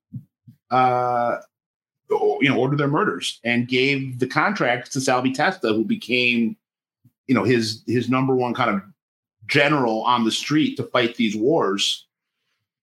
uh, 0.70 1.38
you 2.08 2.48
know, 2.48 2.56
ordered 2.56 2.78
their 2.78 2.86
murders 2.86 3.40
and 3.42 3.66
gave 3.66 4.20
the 4.20 4.26
contract 4.28 4.92
to 4.92 5.00
Salvi 5.00 5.32
Testa, 5.32 5.72
who 5.72 5.84
became 5.84 6.56
you 7.26 7.34
know 7.34 7.42
his 7.42 7.82
his 7.88 8.08
number 8.08 8.36
one 8.36 8.54
kind 8.54 8.70
of 8.70 8.82
general 9.48 10.02
on 10.04 10.24
the 10.24 10.30
street 10.30 10.76
to 10.76 10.84
fight 10.84 11.16
these 11.16 11.34
wars. 11.34 12.06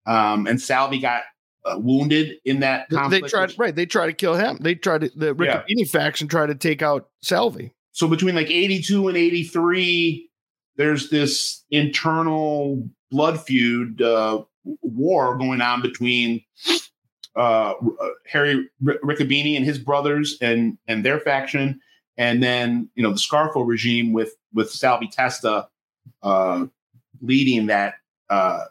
Um, 0.06 0.48
and 0.48 0.62
Salvi 0.62 1.00
got 1.00 1.24
uh, 1.66 1.78
wounded 1.78 2.36
in 2.46 2.60
that 2.62 2.90
conflict. 2.90 3.26
They 3.26 3.30
tried 3.30 3.54
right. 3.58 3.76
They 3.76 3.86
tried 3.86 4.08
to 4.08 4.14
kill 4.14 4.36
him. 4.36 4.58
They 4.62 4.76
tried 4.76 5.02
to 5.02 5.12
the 5.16 5.34
Riccobene 5.34 5.64
yeah. 5.68 5.86
faction 5.86 6.28
tried 6.28 6.48
to 6.48 6.56
take 6.56 6.82
out 6.82 7.10
Salvi. 7.22 7.74
So 7.92 8.08
between 8.08 8.36
like 8.36 8.50
eighty 8.50 8.82
two 8.82 9.08
and 9.08 9.18
eighty 9.18 9.44
three, 9.44 10.30
there's 10.78 11.10
this 11.10 11.64
internal 11.72 12.88
blood 13.12 13.42
feud 13.42 14.02
uh, 14.02 14.44
war 14.82 15.38
going 15.38 15.62
on 15.62 15.82
between 15.82 16.44
uh, 17.36 17.74
Harry 18.28 18.70
Riccobene 18.84 19.56
and 19.56 19.66
his 19.66 19.78
brothers 19.78 20.38
and 20.42 20.78
and 20.88 21.06
their 21.06 21.20
faction, 21.20 21.80
and 22.18 22.42
then 22.42 22.90
you 22.96 23.04
know 23.04 23.12
the 23.12 23.20
Scarfo 23.20 23.66
regime 23.66 24.14
with 24.14 24.36
with 24.54 24.72
Salvi 24.72 25.08
Testa 25.08 25.68
uh, 26.24 26.66
leading 27.22 27.68
that 27.68 27.96
uh, 28.30 28.66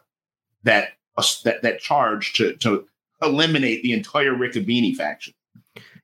that 0.63 0.89
uh, 1.17 1.23
that 1.43 1.61
that 1.61 1.79
charge 1.79 2.33
to 2.33 2.55
to 2.57 2.87
eliminate 3.21 3.83
the 3.83 3.93
entire 3.93 4.33
Riccobene 4.33 4.95
faction. 4.95 5.33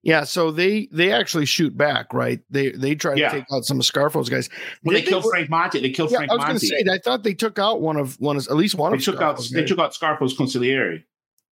Yeah, 0.04 0.24
so 0.24 0.52
they 0.52 0.88
they 0.92 1.12
actually 1.12 1.46
shoot 1.46 1.76
back, 1.76 2.14
right? 2.14 2.40
They 2.50 2.72
they 2.72 2.96
try 2.96 3.16
to 3.16 3.30
take 3.30 3.44
out 3.52 3.66
some 3.66 3.80
of 3.80 3.86
Scarfo's 3.86 4.30
guys. 4.30 4.50
When 4.84 4.94
they, 4.94 5.02
they 5.02 5.08
killed 5.08 5.26
Frank 5.30 5.50
Monte, 5.50 5.82
they 5.82 5.90
killed 5.90 6.12
yeah, 6.12 6.20
Frank 6.20 6.30
Monte. 6.30 6.44
I 6.44 6.54
was 6.54 6.62
going 6.62 6.80
to 6.80 6.86
say, 6.86 6.94
I 6.94 6.98
thought 7.00 7.24
they 7.24 7.34
took 7.34 7.60
out 7.60 7.82
one 7.82 7.98
of 7.98 8.20
one 8.22 8.38
of 8.38 8.48
at 8.48 8.56
least 8.56 8.76
one 8.76 8.92
they 8.92 8.98
of 9.00 9.04
took 9.04 9.22
out 9.22 9.42
they 9.52 9.66
took 9.66 9.80
out 9.80 9.94
Scarfo's 9.94 10.38
consigliere. 10.38 11.04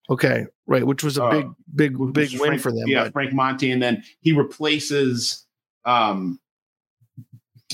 Okay, 0.09 0.45
right, 0.67 0.85
which 0.85 1.03
was 1.03 1.17
a 1.17 1.29
big, 1.29 1.45
uh, 1.45 1.49
big, 1.73 2.13
big 2.13 2.31
win 2.39 2.51
Frank, 2.51 2.61
for 2.61 2.71
them. 2.71 2.83
Yeah, 2.85 3.05
but. 3.05 3.13
Frank 3.13 3.33
Monte, 3.33 3.71
and 3.71 3.81
then 3.81 4.03
he 4.21 4.31
replaces, 4.31 5.45
um, 5.83 6.39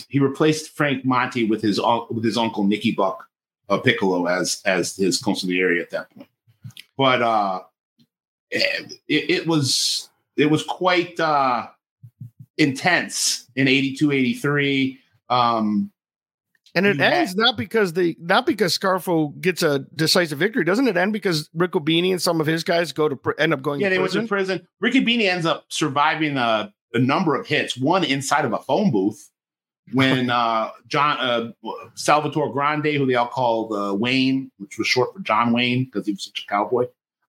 he 0.08 0.18
replaced 0.18 0.76
Frank 0.76 1.04
Monte 1.06 1.44
with 1.44 1.62
his 1.62 1.80
with 2.10 2.24
his 2.24 2.38
uncle 2.38 2.64
Nicky 2.64 2.94
Buck 2.94 3.28
uh, 3.72 3.80
Piccolo 3.80 4.28
as 4.28 4.62
as 4.66 4.96
his 4.96 5.22
consigliere 5.22 5.82
at 5.82 5.90
that 5.92 6.14
point. 6.14 6.30
But 6.98 7.22
uh, 7.22 7.62
it, 8.52 9.00
it 9.08 9.48
was 9.48 10.10
it 10.36 10.52
was 10.52 10.64
quite 10.64 11.20
uh, 11.20 11.68
intense 12.58 13.48
in 13.56 13.68
82, 13.68 14.12
83. 14.12 15.00
Um, 15.30 15.92
and 16.74 16.86
it 16.86 17.02
ends 17.02 17.36
not 17.36 17.58
because 17.58 17.94
the 17.94 18.16
not 18.20 18.46
because 18.46 18.78
Scarfo 18.78 19.40
gets 19.42 19.62
a 19.62 19.80
decisive 19.96 20.40
victory. 20.40 20.64
Doesn't 20.64 20.88
it 20.88 20.96
end 20.96 21.12
because 21.12 21.50
Riccobene 21.50 22.12
and 22.12 22.22
some 22.22 22.40
of 22.40 22.48
his 22.48 22.64
guys 22.64 22.94
go 22.94 23.10
to 23.10 23.16
pr- 23.18 23.32
end 23.38 23.54
up 23.54 23.62
going? 23.62 23.82
Yeah, 23.82 23.90
they 23.90 24.00
went 24.00 24.14
to 24.14 24.26
prison. 24.26 24.66
Riccobene 24.82 25.24
ends 25.24 25.46
up 25.46 25.66
surviving 25.68 26.38
a, 26.38 26.74
a, 26.94 27.00
number 27.00 27.36
of 27.36 27.46
hits. 27.46 27.76
One 27.76 28.06
inside 28.06 28.46
of 28.46 28.54
a 28.54 28.60
phone 28.60 28.90
booth 28.90 29.31
when 29.94 30.30
uh, 30.30 30.70
John 30.88 31.18
uh, 31.20 31.70
Salvatore 31.96 32.54
Grande, 32.54 32.88
who 32.88 33.06
they 33.06 33.16
all 33.16 33.28
called 33.28 33.74
uh, 33.74 33.94
Wayne, 33.94 34.52
which 34.58 34.78
was 34.78 34.88
short 34.88 35.14
for 35.14 35.20
John 35.20 35.52
Wayne 35.52 35.86
because 35.86 36.06
he 36.06 36.14
was 36.14 36.24
such 36.24 36.46
a 36.46 36.50
cowboy, 36.50 36.86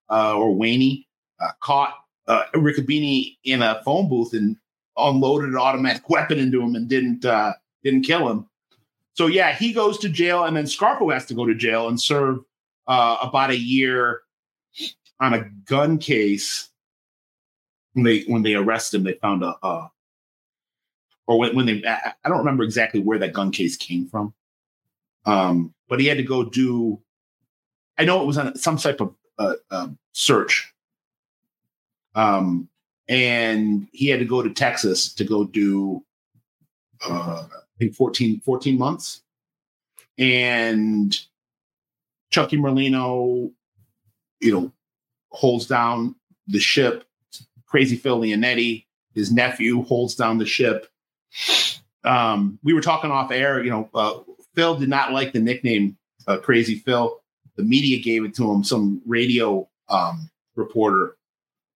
uh, 0.09 0.35
or 0.37 0.55
Wayne, 0.55 1.03
uh, 1.41 1.49
caught 1.61 1.93
uh, 2.27 2.43
Riccobene 2.55 3.37
in 3.43 3.61
a 3.61 3.81
phone 3.83 4.07
booth 4.07 4.33
and 4.33 4.55
unloaded 4.97 5.49
an 5.49 5.57
automatic 5.57 6.09
weapon 6.09 6.39
into 6.39 6.61
him 6.61 6.75
and 6.75 6.87
didn't 6.87 7.25
uh, 7.25 7.53
didn't 7.83 8.03
kill 8.03 8.29
him 8.29 8.47
so 9.13 9.27
yeah, 9.27 9.53
he 9.53 9.73
goes 9.73 9.99
to 9.99 10.09
jail, 10.09 10.43
and 10.43 10.57
then 10.57 10.65
Scarfo 10.65 11.13
has 11.13 11.25
to 11.27 11.33
go 11.33 11.45
to 11.45 11.53
jail 11.53 11.87
and 11.87 12.01
serve 12.01 12.39
about 12.87 13.51
a 13.51 13.57
year 13.57 14.21
on 15.19 15.33
a 15.33 15.45
gun 15.65 15.97
case. 15.99 16.69
When 17.93 18.03
they 18.03 18.21
when 18.21 18.41
they 18.41 18.55
arrested 18.55 18.97
him, 18.97 19.03
they 19.03 19.13
found 19.13 19.43
a, 19.43 19.55
uh, 19.61 19.87
or 21.27 21.39
when, 21.39 21.55
when 21.55 21.65
they 21.65 21.83
I, 21.85 22.13
I 22.23 22.29
don't 22.29 22.39
remember 22.39 22.63
exactly 22.63 22.99
where 22.99 23.19
that 23.19 23.33
gun 23.33 23.51
case 23.51 23.75
came 23.75 24.07
from, 24.07 24.33
um, 25.25 25.73
but 25.87 25.99
he 25.99 26.07
had 26.07 26.17
to 26.17 26.23
go 26.23 26.43
do. 26.43 26.99
I 27.97 28.05
know 28.05 28.21
it 28.21 28.25
was 28.25 28.37
on 28.37 28.55
some 28.55 28.77
type 28.77 29.01
of 29.01 29.13
uh, 29.37 29.53
uh, 29.69 29.87
search, 30.13 30.73
um, 32.15 32.67
and 33.07 33.87
he 33.91 34.07
had 34.07 34.19
to 34.19 34.25
go 34.25 34.41
to 34.41 34.49
Texas 34.49 35.13
to 35.13 35.23
go 35.23 35.43
do 35.43 36.03
uh, 37.07 37.43
think 37.83 37.95
14, 37.95 38.41
14 38.41 38.77
months. 38.77 39.21
And 40.17 41.17
Chucky 42.29 42.57
Merlino, 42.57 43.51
you 44.39 44.53
know, 44.53 44.71
holds 45.29 45.65
down 45.65 46.15
the 46.47 46.59
ship. 46.59 47.05
Crazy 47.65 47.95
Phil 47.95 48.19
Leonetti, 48.19 48.85
his 49.15 49.31
nephew, 49.31 49.83
holds 49.83 50.15
down 50.15 50.37
the 50.37 50.45
ship. 50.45 50.87
Um, 52.03 52.59
we 52.63 52.73
were 52.73 52.81
talking 52.81 53.11
off 53.11 53.31
air. 53.31 53.63
You 53.63 53.71
know, 53.71 53.89
uh, 53.93 54.19
Phil 54.55 54.75
did 54.75 54.89
not 54.89 55.13
like 55.13 55.33
the 55.33 55.39
nickname 55.39 55.97
uh, 56.27 56.37
Crazy 56.37 56.75
Phil. 56.75 57.19
The 57.55 57.63
media 57.63 58.01
gave 58.01 58.25
it 58.25 58.35
to 58.35 58.51
him, 58.51 58.63
some 58.63 59.01
radio 59.05 59.67
um, 59.89 60.29
reporter, 60.55 61.17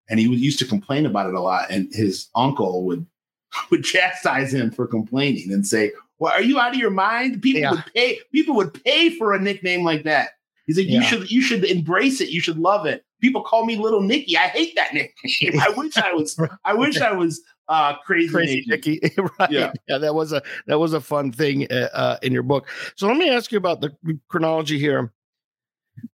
and 0.10 0.20
he 0.20 0.26
used 0.26 0.60
to 0.60 0.66
complain 0.66 1.06
about 1.06 1.28
it 1.28 1.36
a 1.36 1.42
lot. 1.42 1.70
And 1.70 1.90
his 1.94 2.30
uncle 2.36 2.84
would 2.86 3.06
would 3.72 3.84
chastise 3.84 4.54
him 4.54 4.72
for 4.72 4.88
complaining 4.88 5.52
and 5.52 5.66
say, 5.66 5.92
"Well, 6.20 6.34
are 6.34 6.42
you 6.42 6.60
out 6.60 6.74
of 6.74 6.80
your 6.80 6.92
mind? 6.92 7.42
People 7.42 7.62
yeah. 7.62 7.72
would 7.72 7.86
pay. 7.94 8.20
People 8.32 8.56
would 8.56 8.84
pay 8.84 9.10
for 9.12 9.34
a 9.34 9.40
nickname 9.40 9.84
like 9.84 10.04
that." 10.04 10.32
He's 10.66 10.78
like, 10.78 10.88
"You 10.88 11.02
yeah. 11.02 11.04
should, 11.04 11.32
you 11.32 11.42
should 11.42 11.64
embrace 11.64 12.22
it. 12.22 12.30
You 12.30 12.42
should 12.42 12.58
love 12.58 12.86
it." 12.86 13.04
People 13.22 13.42
call 13.42 13.66
me 13.66 13.78
Little 13.78 14.02
Nicky. 14.02 14.38
I 14.38 14.48
hate 14.48 14.76
that 14.76 14.94
nickname. 14.94 15.60
I 15.62 15.70
wish 15.70 15.98
I 15.98 16.14
was. 16.14 16.40
I 16.66 16.74
wish 16.74 17.00
I 17.00 17.14
was 17.14 17.42
uh, 17.70 17.96
crazy, 18.06 18.30
crazy 18.30 18.64
Nicky. 18.68 19.00
Right? 19.40 19.52
Yeah. 19.52 19.72
yeah, 19.88 19.98
that 19.98 20.16
was 20.16 20.34
a 20.34 20.42
that 20.68 20.80
was 20.80 20.94
a 20.94 21.02
fun 21.02 21.32
thing 21.32 21.68
uh, 21.72 21.90
uh, 21.94 22.18
in 22.22 22.32
your 22.34 22.44
book. 22.44 22.68
So 22.96 23.08
let 23.08 23.18
me 23.18 23.30
ask 23.30 23.52
you 23.52 23.58
about 23.58 23.82
the 23.82 23.92
chronology 24.30 24.80
here. 24.80 25.12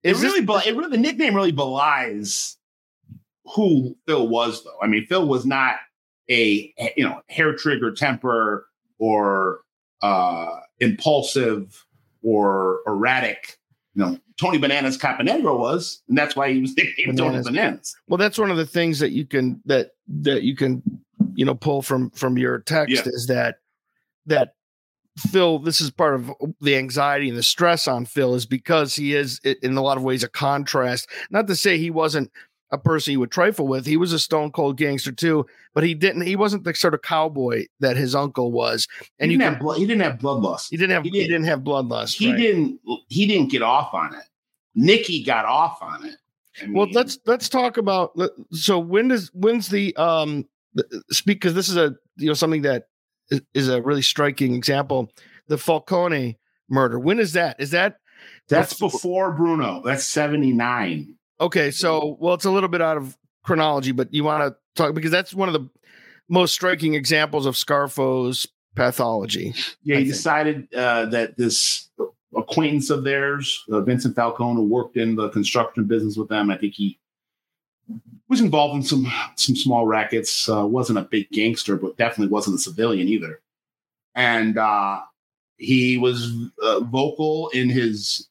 Is 0.04 0.22
it 0.22 0.28
really, 0.28 0.42
this- 0.46 0.68
it 0.68 0.76
really, 0.76 0.92
the 0.92 0.98
nickname 0.98 1.36
really 1.36 1.52
belies 1.52 2.58
who 3.46 3.98
Phil 4.08 4.28
was, 4.28 4.64
though. 4.64 4.78
I 4.82 4.88
mean, 4.88 5.06
Phil 5.08 5.28
was 5.28 5.46
not 5.46 5.76
a 6.30 6.74
you 6.96 7.04
know 7.04 7.22
hair 7.30 7.54
trigger 7.56 7.92
temper 7.92 8.68
or 9.00 9.62
uh, 10.02 10.60
impulsive 10.80 11.86
or 12.24 12.80
erratic. 12.88 13.58
You 13.96 14.06
know, 14.06 14.20
Tony 14.40 14.58
Bananas 14.58 14.98
Caponigro 14.98 15.58
was, 15.60 16.02
and 16.08 16.18
that's 16.18 16.36
why 16.36 16.54
he 16.54 16.62
was 16.62 16.76
nicknamed 16.78 17.18
Tony 17.18 17.42
Bananas. 17.44 17.96
Well, 18.08 18.18
that's 18.18 18.38
one 18.38 18.52
of 18.52 18.58
the 18.58 18.66
things 18.66 19.00
that 19.00 19.12
you 19.12 19.26
can 19.26 19.62
that 19.66 19.92
that 20.22 20.44
you 20.44 20.56
can 20.56 20.82
you 21.36 21.46
know 21.46 21.56
pull 21.56 21.82
from 21.82 22.10
from 22.12 22.38
your 22.38 22.60
text 22.60 22.96
yeah. 22.96 23.02
is 23.06 23.28
that 23.28 23.58
that 24.26 24.54
Phil, 25.18 25.60
this 25.60 25.82
is 25.82 25.92
part 25.92 26.16
of 26.16 26.32
the 26.62 26.76
anxiety 26.78 27.28
and 27.28 27.38
the 27.38 27.44
stress 27.44 27.88
on 27.88 28.06
Phil 28.06 28.34
is 28.34 28.46
because 28.46 28.96
he 28.96 29.14
is 29.14 29.40
in 29.40 29.76
a 29.76 29.82
lot 29.82 29.98
of 29.98 30.04
ways 30.04 30.24
a 30.24 30.30
contrast. 30.30 31.10
Not 31.30 31.48
to 31.48 31.56
say 31.56 31.78
he 31.78 31.92
wasn't 31.92 32.32
a 32.72 32.78
person 32.78 33.12
you 33.12 33.20
would 33.20 33.32
trifle 33.32 33.68
with. 33.68 33.86
He 33.86 33.98
was 33.98 34.14
a 34.14 34.20
stone 34.20 34.52
cold 34.52 34.78
gangster 34.78 35.12
too, 35.12 35.46
but 35.74 35.84
he 35.84 35.94
didn't. 35.94 36.22
He 36.22 36.38
wasn't 36.38 36.64
the 36.64 36.74
sort 36.74 36.94
of 36.94 37.02
cowboy 37.02 37.66
that 37.82 37.98
his 37.98 38.16
uncle 38.16 38.52
was. 38.52 38.88
And 39.20 39.30
he 39.30 39.38
didn't, 39.38 39.54
have, 39.54 39.62
blood, 39.62 39.78
he 39.78 39.86
didn't 39.86 40.04
have 40.04 40.20
bloodlust. 40.20 40.70
He 40.70 40.78
didn't 40.78 40.92
have. 40.92 41.04
He, 41.04 41.10
did, 41.10 41.22
he 41.24 41.28
didn't 41.28 41.46
have 41.46 41.60
bloodlust. 41.60 42.16
He 42.16 42.30
right. 42.30 42.38
didn't. 42.38 42.80
He 43.10 43.26
didn't 43.26 43.52
get 43.52 43.62
off 43.62 43.94
on 43.94 44.16
it. 44.16 44.24
Nicky 44.76 45.24
got 45.24 45.46
off 45.46 45.82
on 45.82 46.06
it. 46.06 46.16
I 46.62 46.66
mean, 46.66 46.74
well, 46.74 46.88
let's 46.92 47.20
let's 47.26 47.50
talk 47.50 47.76
about. 47.76 48.18
So 48.52 48.80
when 48.80 49.10
does 49.10 49.30
when's 49.34 49.68
the 49.68 49.94
um 49.98 50.48
speak 51.12 51.38
because 51.38 51.54
this 51.54 51.70
is 51.70 51.78
a 51.78 51.96
you 52.18 52.28
know 52.28 52.34
something 52.34 52.64
that 52.64 52.86
is 53.54 53.70
a 53.70 53.82
really 53.82 54.02
striking 54.02 54.54
example. 54.54 55.12
The 55.48 55.58
Falcone 55.58 56.38
murder. 56.70 57.00
When 57.00 57.20
is 57.20 57.34
that? 57.34 57.60
Is 57.60 57.72
that 57.72 57.98
that's 58.48 58.78
before 58.80 59.32
Bruno? 59.32 59.82
That's 59.84 60.06
seventy 60.06 60.54
nine. 60.54 61.16
Okay, 61.40 61.72
so 61.72 62.18
well, 62.20 62.34
it's 62.34 62.46
a 62.46 62.52
little 62.52 62.70
bit 62.70 62.82
out 62.82 62.98
of 62.98 63.18
chronology, 63.44 63.92
but 63.92 64.14
you 64.14 64.24
want 64.24 64.44
to 64.44 64.56
talk 64.76 64.94
because 64.94 65.12
that's 65.12 65.34
one 65.34 65.50
of 65.50 65.54
the 65.54 65.68
most 66.30 66.54
striking 66.54 66.94
examples 66.94 67.46
of 67.46 67.56
Scarfo's 67.56 68.48
pathology. 68.76 69.54
Yeah, 69.84 69.98
he 69.98 70.06
decided 70.06 70.74
uh, 70.74 71.06
that 71.08 71.38
this 71.38 71.90
acquaintance 72.36 72.90
of 72.90 73.04
theirs, 73.04 73.64
uh, 73.72 73.82
Vincent 73.82 74.16
Falcone, 74.16 74.56
who 74.56 74.68
worked 74.68 74.96
in 74.96 75.16
the 75.16 75.30
construction 75.30 75.86
business 75.86 76.16
with 76.16 76.30
them, 76.30 76.50
I 76.50 76.58
think 76.58 76.76
he 76.76 77.00
was 78.28 78.42
involved 78.42 78.76
in 78.76 78.84
some 78.84 79.12
some 79.36 79.56
small 79.56 79.86
rackets. 79.86 80.48
Uh, 80.50 80.66
wasn't 80.66 81.00
a 81.00 81.04
big 81.04 81.30
gangster, 81.32 81.76
but 81.76 81.98
definitely 81.98 82.32
wasn't 82.32 82.56
a 82.56 82.60
civilian 82.60 83.08
either. 83.08 83.42
And 84.16 84.58
uh, 84.58 85.02
he 85.58 85.98
was 85.98 86.34
uh, 86.62 86.80
vocal 86.82 87.50
in 87.50 87.70
his 87.70 88.28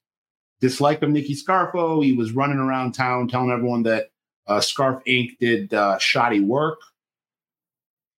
dislike 0.61 1.03
of 1.03 1.11
Nicky 1.11 1.35
Scarfo. 1.35 2.05
He 2.05 2.13
was 2.13 2.33
running 2.33 2.59
around 2.59 2.93
town 2.93 3.29
telling 3.29 3.51
everyone 3.51 3.83
that 3.85 4.11
uh, 4.47 4.61
Scarf 4.61 5.03
Inc. 5.07 5.39
did 5.39 5.73
uh, 5.73 5.99
shoddy 5.99 6.41
work. 6.41 6.79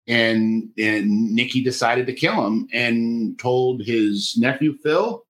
And, 0.08 0.70
and 0.78 1.32
Nicky 1.32 1.62
decided 1.62 2.06
to 2.06 2.12
kill 2.12 2.44
him 2.44 2.68
and 2.72 3.38
told 3.38 3.82
his 3.82 4.36
nephew 4.36 4.76
Phil, 4.82 5.24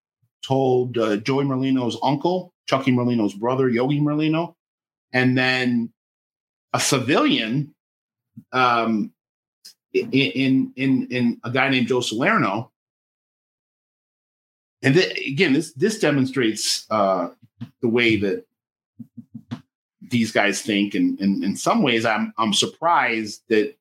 told 0.46 0.96
uh, 0.96 1.16
Joey 1.18 1.44
Merlino's 1.44 1.98
uncle, 2.02 2.54
Chucky 2.66 2.90
Merlino's 2.90 3.34
brother, 3.34 3.68
Yogi 3.68 4.00
Merlino, 4.00 4.54
and 5.12 5.36
then 5.36 5.92
a 6.72 6.80
civilian 6.80 7.74
um, 8.52 9.12
in, 9.92 10.72
in, 10.76 11.06
in 11.10 11.40
a 11.44 11.50
guy 11.50 11.68
named 11.68 11.88
Joe 11.88 12.00
Salerno 12.00 12.72
and 14.82 14.94
th- 14.94 15.28
again, 15.28 15.52
this 15.52 15.72
this 15.74 15.98
demonstrates 15.98 16.86
uh, 16.90 17.28
the 17.80 17.88
way 17.88 18.16
that 18.16 18.44
these 20.00 20.32
guys 20.32 20.60
think, 20.60 20.94
and, 20.94 21.18
and 21.20 21.44
in 21.44 21.56
some 21.56 21.82
ways, 21.82 22.04
I'm 22.04 22.34
I'm 22.36 22.52
surprised 22.52 23.42
that. 23.48 23.76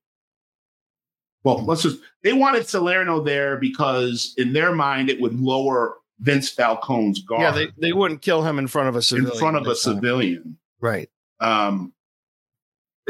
Well, 1.44 1.66
let's 1.66 1.82
just. 1.82 2.00
They 2.24 2.34
wanted 2.34 2.68
Salerno 2.68 3.20
there 3.20 3.58
because, 3.58 4.36
in 4.38 4.54
their 4.54 4.76
mind, 4.76 5.10
it 5.10 5.20
would 5.20 5.40
lower 5.40 5.98
Vince 6.20 6.52
Falcone's 6.52 7.20
guard. 7.24 7.42
Yeah, 7.42 7.52
they, 7.52 7.68
they 7.80 7.94
wouldn't 7.94 8.22
kill 8.22 8.44
him 8.44 8.60
in 8.60 8.68
front 8.68 8.90
of 8.90 8.96
a 8.96 9.02
civilian. 9.02 9.34
in 9.34 9.40
front 9.40 9.58
of 9.58 9.64
a 9.64 9.70
time. 9.70 9.76
civilian. 9.76 10.58
Right. 10.80 11.10
Um, 11.40 11.94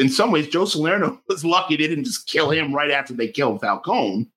in 0.02 0.10
some 0.10 0.32
ways, 0.32 0.48
Joe 0.48 0.66
Salerno 0.66 1.22
was 1.30 1.46
lucky 1.46 1.78
they 1.78 1.88
didn't 1.88 2.04
just 2.06 2.28
kill 2.28 2.50
him 2.50 2.74
right 2.74 2.92
after 2.92 3.14
they 3.14 3.28
killed 3.28 3.62
Falcone. 3.62 4.30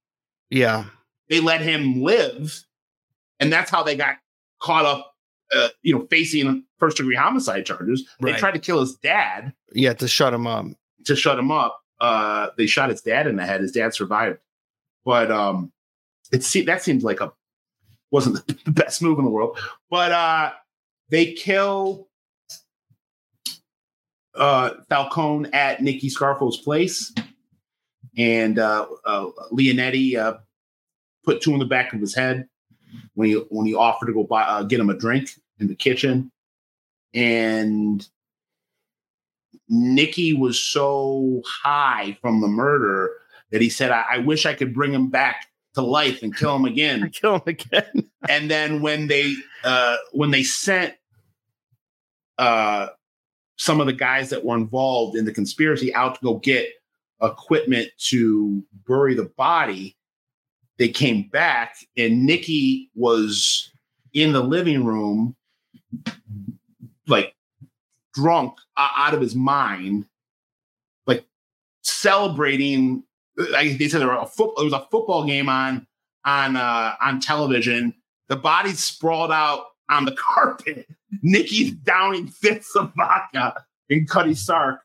Yeah. 0.50 0.84
They 1.28 1.40
let 1.40 1.60
him 1.62 2.02
live, 2.02 2.64
and 3.40 3.52
that's 3.52 3.70
how 3.70 3.82
they 3.82 3.96
got 3.96 4.16
caught 4.60 4.84
up. 4.84 5.10
Uh, 5.54 5.68
you 5.82 5.94
know, 5.94 6.06
facing 6.10 6.64
first 6.78 6.96
degree 6.96 7.14
homicide 7.14 7.64
charges. 7.66 8.08
They 8.20 8.32
Right. 8.32 8.38
tried 8.40 8.54
to 8.54 8.58
kill 8.58 8.80
his 8.80 8.94
dad 8.96 9.52
Yeah, 9.72 9.92
to 9.94 10.08
shut 10.08 10.32
him 10.34 10.46
up. 10.46 10.66
to 11.04 11.14
shut 11.14 11.38
him 11.38 11.50
up. 11.50 11.80
Uh, 12.00 12.48
they 12.56 12.66
shot 12.66 12.90
his 12.90 13.02
dad 13.02 13.26
in 13.26 13.36
the 13.36 13.46
head. 13.46 13.60
His 13.60 13.70
dad 13.72 13.94
survived, 13.94 14.38
but 15.04 15.30
um, 15.30 15.70
it 16.32 16.42
se- 16.42 16.62
that 16.64 16.82
seemed 16.82 17.02
like 17.02 17.20
a 17.20 17.32
wasn't 18.10 18.46
the 18.64 18.70
best 18.70 19.00
move 19.02 19.18
in 19.18 19.24
the 19.24 19.30
world. 19.30 19.58
But 19.90 20.12
uh, 20.12 20.52
they 21.10 21.32
kill 21.34 22.08
uh, 24.36 24.70
Falcone 24.88 25.50
at 25.52 25.82
Nicky 25.82 26.08
Scarfo's 26.08 26.56
place, 26.56 27.12
and 28.16 28.58
uh, 28.58 28.86
uh, 29.04 29.26
Leonetti 29.52 30.16
uh, 30.16 30.38
put 31.24 31.40
two 31.40 31.52
in 31.52 31.58
the 31.58 31.64
back 31.66 31.92
of 31.92 32.00
his 32.00 32.14
head 32.14 32.48
when 33.14 33.28
he 33.28 33.34
when 33.50 33.66
he 33.66 33.74
offered 33.74 34.06
to 34.06 34.12
go 34.12 34.24
buy 34.24 34.42
uh, 34.42 34.62
get 34.62 34.80
him 34.80 34.90
a 34.90 34.94
drink 34.94 35.30
in 35.60 35.68
the 35.68 35.74
kitchen, 35.74 36.30
and 37.12 38.06
Nicky 39.68 40.32
was 40.34 40.58
so 40.58 41.42
high 41.46 42.16
from 42.20 42.40
the 42.40 42.48
murder 42.48 43.10
that 43.50 43.60
he 43.60 43.70
said, 43.70 43.90
I, 43.90 44.04
I 44.12 44.18
wish 44.18 44.46
I 44.46 44.54
could 44.54 44.74
bring 44.74 44.92
him 44.92 45.08
back 45.08 45.46
to 45.74 45.82
life 45.82 46.22
and 46.22 46.36
kill 46.36 46.56
him 46.56 46.64
again." 46.64 47.10
Kill 47.12 47.36
him 47.36 47.42
again. 47.46 48.10
and 48.28 48.50
then 48.50 48.82
when 48.82 49.06
they 49.06 49.34
uh 49.64 49.96
when 50.12 50.30
they 50.30 50.42
sent 50.42 50.94
uh 52.38 52.88
some 53.56 53.80
of 53.80 53.86
the 53.86 53.92
guys 53.92 54.30
that 54.30 54.44
were 54.44 54.56
involved 54.56 55.16
in 55.16 55.24
the 55.24 55.32
conspiracy 55.32 55.94
out 55.94 56.16
to 56.16 56.20
go 56.22 56.34
get 56.38 56.68
equipment 57.22 57.88
to 57.98 58.62
bury 58.86 59.14
the 59.14 59.30
body 59.36 59.96
they 60.78 60.88
came 60.88 61.28
back 61.28 61.76
and 61.96 62.26
nicky 62.26 62.90
was 62.94 63.70
in 64.12 64.32
the 64.32 64.42
living 64.42 64.84
room 64.84 65.34
like 67.06 67.34
drunk 68.12 68.52
o- 68.76 68.88
out 68.96 69.14
of 69.14 69.20
his 69.20 69.34
mind 69.34 70.04
like 71.06 71.24
celebrating 71.82 73.04
like 73.36 73.78
they 73.78 73.88
said 73.88 74.00
there, 74.00 74.10
a 74.10 74.22
was 74.22 74.72
a 74.72 74.86
football 74.90 75.24
game 75.24 75.48
on 75.48 75.86
on 76.24 76.56
uh 76.56 76.94
on 77.00 77.20
television 77.20 77.94
the 78.28 78.36
body's 78.36 78.82
sprawled 78.82 79.32
out 79.32 79.66
on 79.88 80.04
the 80.04 80.12
carpet. 80.18 80.88
Nicky's 81.22 81.72
downing 81.72 82.28
fifths 82.28 82.74
of 82.76 82.92
vodka 82.96 83.64
in 83.88 84.06
Cutty 84.06 84.34
Sark, 84.34 84.80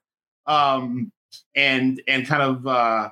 um, 0.46 1.12
and 1.56 2.02
and 2.08 2.28
kind 2.28 2.42
of 2.42 2.68
uh, 2.68 3.10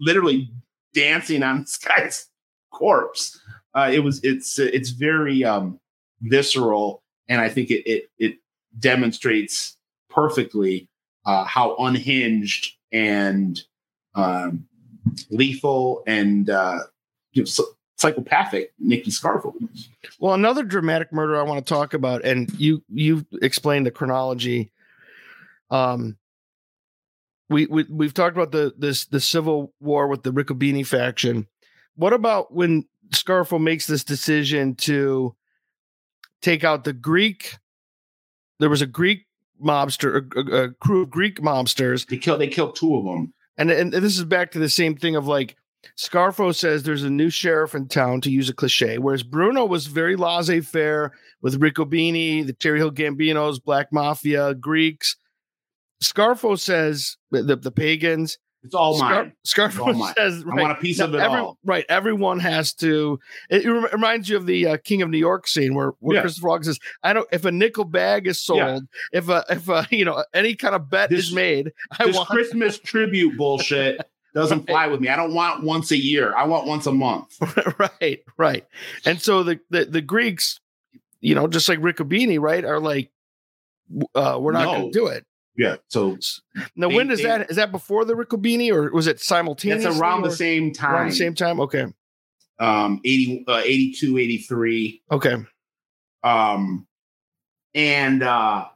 literally 0.00 0.50
dancing 0.94 1.42
on 1.42 1.60
this 1.60 1.78
guy's 1.78 2.26
corpse. 2.72 3.38
Uh, 3.74 3.90
it 3.92 4.00
was 4.00 4.20
it's 4.24 4.58
it's 4.58 4.90
very 4.90 5.44
um, 5.44 5.78
visceral, 6.22 7.02
and 7.28 7.40
I 7.40 7.48
think 7.48 7.70
it 7.70 7.82
it, 7.86 8.10
it 8.18 8.38
demonstrates 8.78 9.76
perfectly 10.10 10.88
uh, 11.24 11.44
how 11.44 11.76
unhinged 11.76 12.72
and 12.92 13.60
um, 14.14 14.66
lethal 15.30 16.02
and 16.06 16.48
uh, 16.48 16.78
you 17.32 17.42
know, 17.42 17.46
so- 17.46 17.75
psychopathic 17.96 18.72
Nicky 18.78 19.10
Scarfo. 19.10 19.52
Well, 20.18 20.34
another 20.34 20.62
dramatic 20.62 21.12
murder 21.12 21.38
I 21.38 21.42
want 21.42 21.64
to 21.64 21.74
talk 21.74 21.94
about, 21.94 22.24
and 22.24 22.50
you 22.58 22.82
you've 22.88 23.24
explained 23.42 23.86
the 23.86 23.90
chronology. 23.90 24.72
Um, 25.70 26.16
we 27.48 27.66
we 27.66 27.84
we've 27.90 28.14
talked 28.14 28.36
about 28.36 28.52
the 28.52 28.74
this 28.76 29.06
the 29.06 29.20
civil 29.20 29.72
war 29.80 30.08
with 30.08 30.22
the 30.22 30.32
Riccobene 30.32 30.86
faction. 30.86 31.46
What 31.96 32.12
about 32.12 32.52
when 32.52 32.84
Scarfo 33.10 33.60
makes 33.60 33.86
this 33.86 34.04
decision 34.04 34.74
to 34.76 35.34
take 36.42 36.64
out 36.64 36.84
the 36.84 36.92
Greek? 36.92 37.56
There 38.58 38.68
was 38.70 38.82
a 38.82 38.86
Greek 38.86 39.26
mobster, 39.62 40.28
a, 40.36 40.40
a- 40.40 40.64
a 40.64 40.70
crew 40.74 41.02
of 41.02 41.10
Greek 41.10 41.40
mobsters, 41.40 42.06
They 42.06 42.18
killed 42.18 42.40
they 42.40 42.48
killed 42.48 42.76
two 42.76 42.94
of 42.96 43.04
them. 43.04 43.32
and 43.56 43.70
and 43.70 43.92
this 43.92 44.18
is 44.18 44.24
back 44.24 44.50
to 44.52 44.58
the 44.58 44.68
same 44.68 44.96
thing 44.96 45.16
of 45.16 45.26
like 45.26 45.56
Scarfo 45.98 46.54
says 46.54 46.82
there's 46.82 47.02
a 47.04 47.10
new 47.10 47.30
sheriff 47.30 47.74
in 47.74 47.88
town 47.88 48.20
to 48.22 48.30
use 48.30 48.48
a 48.48 48.54
cliche, 48.54 48.98
whereas 48.98 49.22
Bruno 49.22 49.64
was 49.64 49.86
very 49.86 50.16
laissez-faire 50.16 51.12
with 51.42 51.60
Riccobene, 51.60 52.46
the 52.46 52.52
Cherry 52.54 52.78
Hill 52.78 52.90
Gambinos, 52.92 53.62
Black 53.62 53.92
Mafia, 53.92 54.54
Greeks. 54.54 55.16
Scarfo 56.02 56.58
says 56.58 57.16
the, 57.30 57.56
the, 57.56 57.70
pagans. 57.70 58.38
It's 58.62 58.74
all 58.74 58.96
Scar- 58.96 59.10
mine. 59.24 59.32
Scarfo 59.46 59.78
all 59.86 59.92
mine. 59.94 60.12
says 60.16 60.44
I 60.50 60.60
want 60.60 60.72
a 60.72 60.80
piece 60.80 60.98
of 61.00 61.14
it 61.14 61.20
every- 61.20 61.38
all. 61.38 61.56
Right, 61.64 61.84
everyone 61.88 62.40
has 62.40 62.74
to. 62.74 63.18
It, 63.48 63.64
it 63.64 63.70
reminds 63.70 64.28
you 64.28 64.36
of 64.36 64.44
the 64.46 64.66
uh, 64.66 64.76
King 64.84 65.02
of 65.02 65.08
New 65.08 65.18
York 65.18 65.46
scene 65.46 65.74
where, 65.74 65.92
where 66.00 66.16
Yeah. 66.16 66.20
Christopher 66.22 66.48
Walken 66.48 66.64
says, 66.64 66.78
"I 67.04 67.12
don't. 67.12 67.28
If 67.32 67.44
a 67.44 67.52
nickel 67.52 67.84
bag 67.84 68.26
is 68.26 68.42
sold, 68.44 68.58
Yeah. 68.58 68.78
if 69.12 69.28
a 69.28 69.44
if 69.48 69.68
a 69.68 69.86
you 69.90 70.04
know 70.04 70.24
any 70.34 70.54
kind 70.56 70.74
of 70.74 70.90
bet 70.90 71.10
This- 71.10 71.28
is 71.28 71.32
made, 71.32 71.72
I 71.98 72.06
This 72.06 72.16
want 72.16 72.28
Christmas 72.28 72.78
tribute 72.78 73.36
bullshit 73.38 74.00
doesn't 74.36 74.58
Right. 74.60 74.68
fly 74.68 74.86
with 74.88 75.00
me. 75.00 75.08
I 75.08 75.16
don't 75.16 75.34
want 75.34 75.64
once 75.64 75.90
a 75.90 75.96
year. 75.96 76.34
I 76.36 76.44
want 76.44 76.66
once 76.66 76.86
a 76.86 76.92
month. 76.92 77.36
right, 78.00 78.22
right. 78.36 78.64
And 79.04 79.20
so 79.20 79.42
the, 79.42 79.58
the 79.70 79.86
the 79.86 80.00
Greeks, 80.02 80.60
you 81.20 81.34
know, 81.34 81.48
just 81.48 81.68
like 81.68 81.80
Riccobene, 81.80 82.38
right, 82.38 82.64
are 82.64 82.78
like, 82.78 83.10
uh, 84.14 84.38
we're 84.40 84.52
not 84.52 84.66
going 84.66 84.92
to 84.92 84.98
do 84.98 85.06
it. 85.06 85.24
Yeah. 85.56 85.76
So 85.88 86.18
Now, 86.76 86.88
They- 86.90 86.94
when 86.94 87.06
does 87.08 87.18
they- 87.20 87.24
that? 87.24 87.50
Is 87.50 87.56
that 87.56 87.72
before 87.72 88.04
the 88.04 88.12
Riccobene, 88.14 88.70
or 88.72 88.90
was 88.92 89.06
it 89.06 89.20
simultaneous? 89.20 89.84
it's 89.86 89.98
around 89.98 90.22
the 90.22 90.30
same 90.30 90.72
time. 90.72 90.94
Around 90.94 91.08
the 91.08 91.14
same 91.16 91.34
time. 91.34 91.58
Okay. 91.60 91.86
Um, 92.58 93.00
80, 93.04 93.44
uh, 93.48 93.62
82, 93.64 94.18
83. 94.18 95.02
Okay. 95.12 95.36
Um, 96.22 96.86
and 97.74 98.22
uh, 98.22 98.66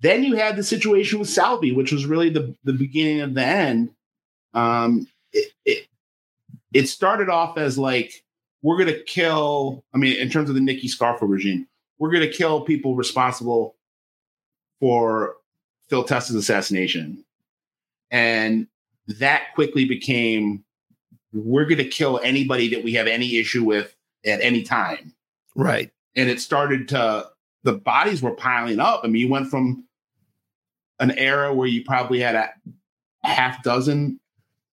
then 0.00 0.24
you 0.24 0.34
had 0.36 0.56
the 0.56 0.62
situation 0.64 1.18
with 1.20 1.28
Salvi, 1.28 1.72
which 1.72 1.92
was 1.92 2.04
really 2.06 2.30
the, 2.30 2.54
the 2.64 2.72
beginning 2.72 3.20
of 3.20 3.34
the 3.34 3.44
end. 3.44 3.90
Um, 4.54 5.06
it, 5.32 5.52
it, 5.64 5.86
it 6.72 6.88
started 6.88 7.28
off 7.28 7.58
as 7.58 7.76
like, 7.78 8.24
we're 8.62 8.78
going 8.78 8.88
to 8.94 9.02
kill, 9.04 9.84
I 9.94 9.98
mean, 9.98 10.16
in 10.16 10.30
terms 10.30 10.48
of 10.48 10.54
the 10.54 10.60
Nicky 10.60 10.88
Scarfo 10.88 11.28
regime, 11.28 11.66
we're 11.98 12.10
going 12.10 12.22
to 12.22 12.32
kill 12.32 12.62
people 12.62 12.96
responsible 12.96 13.76
for 14.80 15.36
Phil 15.88 16.04
Testa's 16.04 16.36
assassination. 16.36 17.24
And 18.10 18.66
that 19.06 19.54
quickly 19.54 19.84
became, 19.84 20.64
we're 21.32 21.64
going 21.66 21.78
to 21.78 21.88
kill 21.88 22.20
anybody 22.22 22.68
that 22.70 22.82
we 22.84 22.94
have 22.94 23.06
any 23.06 23.36
issue 23.36 23.64
with 23.64 23.94
at 24.24 24.40
any 24.40 24.62
time 24.62 25.12
Right. 25.54 25.90
and 26.16 26.30
it 26.30 26.40
started 26.40 26.88
to 26.88 27.28
the 27.64 27.72
bodies 27.72 28.22
were 28.22 28.34
piling 28.34 28.78
up. 28.78 29.00
I 29.04 29.06
mean, 29.08 29.20
you 29.20 29.28
went 29.28 29.48
from 29.48 29.84
an 31.00 31.10
era 31.12 31.52
where 31.52 31.66
you 31.66 31.82
probably 31.84 32.20
had 32.20 32.34
a 32.34 32.50
half 33.22 33.62
dozen 33.62 34.20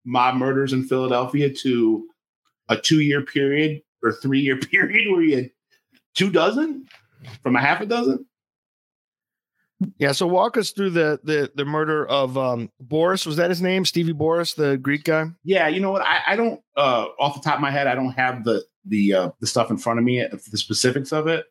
mob 0.09 0.37
murders 0.37 0.73
in 0.73 0.85
Philadelphia 0.85 1.53
to 1.53 2.07
a 2.69 2.77
two 2.77 3.01
year 3.01 3.23
period 3.23 3.83
or 4.03 4.13
three 4.13 4.41
year 4.41 4.57
period 4.73 5.11
where 5.13 5.23
you 5.23 5.37
had 5.37 5.51
two 6.15 6.31
dozen 6.31 6.87
from 7.43 7.57
a 7.57 7.61
half 7.61 7.81
a 7.81 7.87
dozen. 7.87 8.25
Yeah. 9.99 10.11
So 10.13 10.27
walk 10.27 10.57
us 10.57 10.71
through 10.71 10.91
the 10.91 11.21
the 11.23 11.53
the 11.55 11.65
murder 11.65 12.07
of 12.07 12.37
um 12.37 12.71
Bouras. 12.85 13.27
Was 13.27 13.37
that 13.37 13.51
his 13.51 13.63
name? 13.63 13.85
Stevie 13.85 14.13
Bouras, 14.13 14.57
the 14.57 14.77
Greek 14.77 15.05
guy. 15.05 15.27
Yeah, 15.45 15.69
you 15.69 15.81
know 15.81 15.93
what? 15.93 16.03
I, 16.03 16.21
I 16.27 16.37
don't 16.37 16.61
uh 16.77 17.07
off 17.21 17.35
the 17.35 17.41
top 17.49 17.57
of 17.57 17.61
my 17.61 17.71
head, 17.71 17.87
I 17.87 17.95
don't 17.95 18.13
have 18.13 18.45
the 18.45 18.65
the 18.85 19.15
uh 19.15 19.31
the 19.41 19.47
stuff 19.47 19.71
in 19.71 19.77
front 19.77 19.99
of 19.99 20.05
me, 20.05 20.21
uh, 20.23 20.29
the 20.51 20.59
specifics 20.59 21.13
of 21.13 21.29
it. 21.29 21.45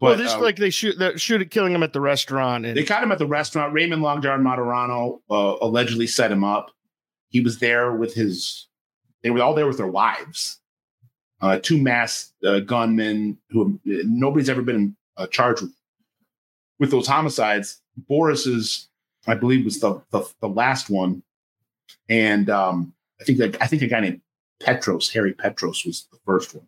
well, 0.00 0.12
But, 0.12 0.18
this 0.22 0.34
uh, 0.34 0.40
like 0.40 0.56
they 0.56 0.70
shoot 0.70 0.98
they 0.98 1.16
shoot 1.16 1.42
it, 1.42 1.50
killing 1.50 1.74
him 1.74 1.82
at 1.82 1.92
the 1.92 2.00
restaurant, 2.00 2.64
and 2.64 2.76
They 2.76 2.84
caught 2.84 3.02
him 3.02 3.10
at 3.10 3.18
the 3.18 3.26
restaurant. 3.26 3.72
Raymond 3.72 4.02
Long 4.02 4.22
John 4.22 4.44
Martorano 4.44 5.20
uh, 5.28 5.56
allegedly 5.60 6.06
set 6.06 6.30
him 6.30 6.44
up. 6.44 6.70
He 7.28 7.40
was 7.40 7.58
there 7.58 7.92
with 7.92 8.14
his. 8.14 8.66
They 9.22 9.30
were 9.30 9.42
all 9.42 9.54
there 9.54 9.66
with 9.66 9.78
their 9.78 9.86
wives. 9.86 10.60
Uh, 11.40 11.58
two 11.62 11.80
masked 11.80 12.32
uh, 12.44 12.60
gunmen 12.60 13.38
who 13.50 13.78
nobody's 13.84 14.48
ever 14.48 14.62
been 14.62 14.96
uh, 15.16 15.26
charged 15.28 15.62
with 15.62 15.74
with 16.78 16.90
those 16.90 17.06
homicides. 17.06 17.80
Bouras's, 18.08 18.88
I 19.26 19.34
believe, 19.34 19.64
was 19.64 19.80
the 19.80 20.02
the, 20.10 20.28
the 20.40 20.48
last 20.48 20.90
one, 20.90 21.22
and 22.08 22.50
um, 22.50 22.92
I 23.20 23.24
think 23.24 23.38
that 23.38 23.60
I 23.60 23.66
think 23.66 23.82
a 23.82 23.86
guy 23.86 24.00
named 24.00 24.20
Peetros, 24.60 25.12
Harry 25.12 25.32
Petros, 25.32 25.84
was 25.84 26.08
the 26.10 26.18
first 26.24 26.54
one. 26.54 26.66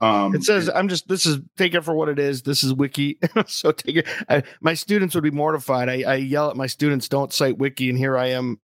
Um, 0.00 0.34
It 0.34 0.42
says, 0.42 0.68
I'm 0.68 0.88
just, 0.88 1.06
this 1.06 1.26
is, 1.26 1.38
take 1.56 1.74
it 1.74 1.82
for 1.82 1.94
what 1.94 2.08
it 2.08 2.18
is. 2.18 2.42
This 2.42 2.64
is 2.64 2.74
Wiki. 2.74 3.18
so 3.46 3.70
take 3.70 3.98
it. 3.98 4.08
I, 4.28 4.42
my 4.60 4.74
students 4.74 5.14
would 5.14 5.22
be 5.22 5.30
mortified. 5.30 5.88
I, 5.88 6.02
I 6.02 6.14
yell 6.16 6.50
at 6.50 6.56
my 6.56 6.66
students, 6.66 7.08
don't 7.08 7.32
cite 7.32 7.56
Wiki. 7.56 7.88
And 7.88 7.96
here 7.96 8.18
I 8.18 8.30
am, 8.30 8.60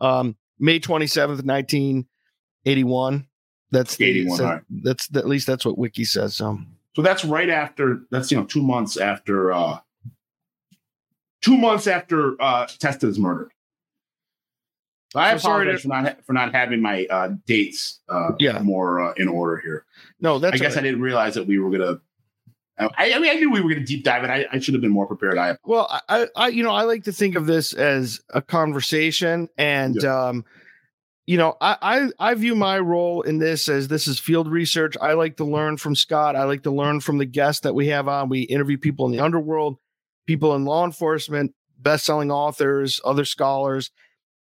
um, 0.00 0.36
May 0.60 0.78
27th, 0.78 1.42
1981. 1.44 3.26
That's 3.72 3.96
the, 3.96 4.04
81, 4.04 4.36
so 4.38 4.44
right. 4.44 4.62
that's 4.82 5.06
the, 5.08 5.18
at 5.20 5.26
least 5.28 5.46
that's 5.46 5.64
what 5.64 5.78
Wiki 5.78 6.04
says. 6.04 6.36
So 6.36 6.58
So 6.94 7.02
that's 7.02 7.24
right 7.24 7.48
after 7.48 8.02
that's 8.10 8.30
you 8.30 8.36
know 8.36 8.44
two 8.44 8.62
months 8.62 8.96
after 8.96 9.52
uh 9.52 9.78
two 11.40 11.56
months 11.56 11.86
after 11.86 12.40
uh 12.42 12.66
Testa 12.66 13.06
is 13.06 13.18
murdered. 13.18 13.50
I 15.14 15.32
So 15.32 15.38
sorry 15.38 15.62
apologize 15.66 15.82
for 15.82 15.88
not 15.88 16.24
for 16.26 16.32
not 16.32 16.52
having 16.54 16.82
my 16.82 17.06
uh 17.06 17.30
dates 17.46 18.00
uh 18.08 18.32
Yeah. 18.40 18.58
more 18.60 19.00
uh, 19.00 19.12
in 19.16 19.28
order 19.28 19.58
here. 19.58 19.84
no, 20.20 20.38
that's, 20.40 20.54
I 20.54 20.58
guess 20.58 20.76
I 20.76 20.80
didn't 20.82 21.00
realize 21.00 21.34
that 21.34 21.46
we 21.46 21.58
were 21.60 21.70
gonna 21.70 22.00
I, 22.98 23.12
I 23.14 23.18
mean 23.18 23.30
I 23.30 23.34
knew 23.34 23.50
we 23.50 23.60
were 23.60 23.68
gonna 23.70 23.84
deep 23.84 24.04
dive 24.04 24.22
and 24.22 24.32
I, 24.32 24.46
I 24.52 24.58
should 24.58 24.74
have 24.74 24.80
been 24.80 24.90
more 24.90 25.06
prepared. 25.06 25.38
I 25.38 25.56
Well, 25.64 25.88
I- 26.08 26.28
I, 26.36 26.48
you 26.48 26.62
know, 26.62 26.70
I 26.70 26.82
like 26.82 27.04
to 27.04 27.12
think 27.12 27.36
of 27.36 27.46
this 27.46 27.72
as 27.72 28.20
a 28.30 28.40
conversation, 28.42 29.48
and 29.58 30.02
um, 30.04 30.44
you 31.26 31.36
know, 31.36 31.56
I, 31.60 31.76
I, 32.18 32.30
I 32.30 32.34
view 32.34 32.56
my 32.56 32.78
role 32.78 33.22
in 33.22 33.38
this 33.38 33.68
as 33.68 33.86
this 33.88 34.08
is 34.08 34.18
field 34.18 34.48
research. 34.48 34.96
I 35.00 35.12
like 35.12 35.36
to 35.36 35.44
learn 35.44 35.76
from 35.76 35.94
Scott. 35.94 36.34
I 36.34 36.44
like 36.44 36.64
to 36.64 36.70
learn 36.72 37.00
from 37.00 37.18
the 37.18 37.26
guests 37.26 37.60
that 37.62 37.74
we 37.74 37.88
have 37.88 38.08
on. 38.08 38.28
We 38.28 38.40
interview 38.42 38.78
people 38.78 39.06
in 39.06 39.12
the 39.12 39.20
underworld, 39.20 39.76
people 40.26 40.56
in 40.56 40.64
law 40.64 40.84
enforcement, 40.84 41.54
best-selling 41.78 42.30
authors, 42.32 43.00
other 43.04 43.24
scholars, 43.24 43.90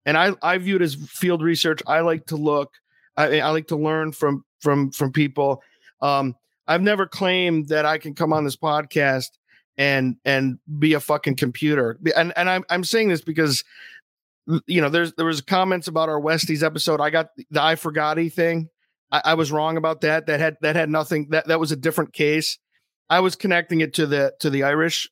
and 0.04 0.16
I, 0.18 0.32
I 0.42 0.58
view 0.58 0.76
it 0.76 0.82
as 0.82 0.94
field 0.94 1.42
research. 1.42 1.80
I 1.86 2.00
like 2.00 2.26
to 2.26 2.36
look. 2.36 2.72
I, 3.16 3.40
I 3.40 3.50
like 3.50 3.68
to 3.68 3.76
learn 3.76 4.10
from 4.12 4.44
from 4.60 4.90
from 4.90 5.12
people. 5.12 5.62
Um, 6.00 6.34
I've 6.72 6.80
never 6.80 7.06
claimed 7.06 7.68
that 7.68 7.84
I 7.84 7.98
can 7.98 8.14
come 8.14 8.32
on 8.32 8.44
this 8.44 8.56
podcast 8.56 9.28
and 9.76 10.16
and 10.24 10.58
be 10.78 10.94
a 10.94 11.00
fucking 11.00 11.36
computer. 11.36 11.98
And 12.16 12.32
and 12.34 12.48
I'm 12.48 12.64
I'm 12.70 12.82
saying 12.82 13.08
this 13.08 13.20
because 13.20 13.62
you 14.66 14.80
know 14.80 14.88
there's 14.88 15.12
there 15.14 15.26
was 15.26 15.42
comments 15.42 15.86
about 15.86 16.08
our 16.08 16.18
Westies 16.20 16.62
episode. 16.62 16.98
I 16.98 17.10
got 17.10 17.28
the 17.50 17.62
I 17.62 17.74
forgotty 17.74 18.32
thing. 18.32 18.68
I, 19.10 19.20
I 19.26 19.34
was 19.34 19.52
wrong 19.52 19.76
about 19.76 20.00
that. 20.00 20.26
That 20.26 20.40
had 20.40 20.56
that 20.62 20.74
had 20.74 20.88
nothing. 20.88 21.28
That 21.28 21.46
that 21.48 21.60
was 21.60 21.72
a 21.72 21.76
different 21.76 22.14
case. 22.14 22.58
I 23.10 23.20
was 23.20 23.36
connecting 23.36 23.82
it 23.82 23.92
to 23.94 24.06
the 24.06 24.32
to 24.40 24.48
the 24.48 24.62
Irish, 24.62 25.10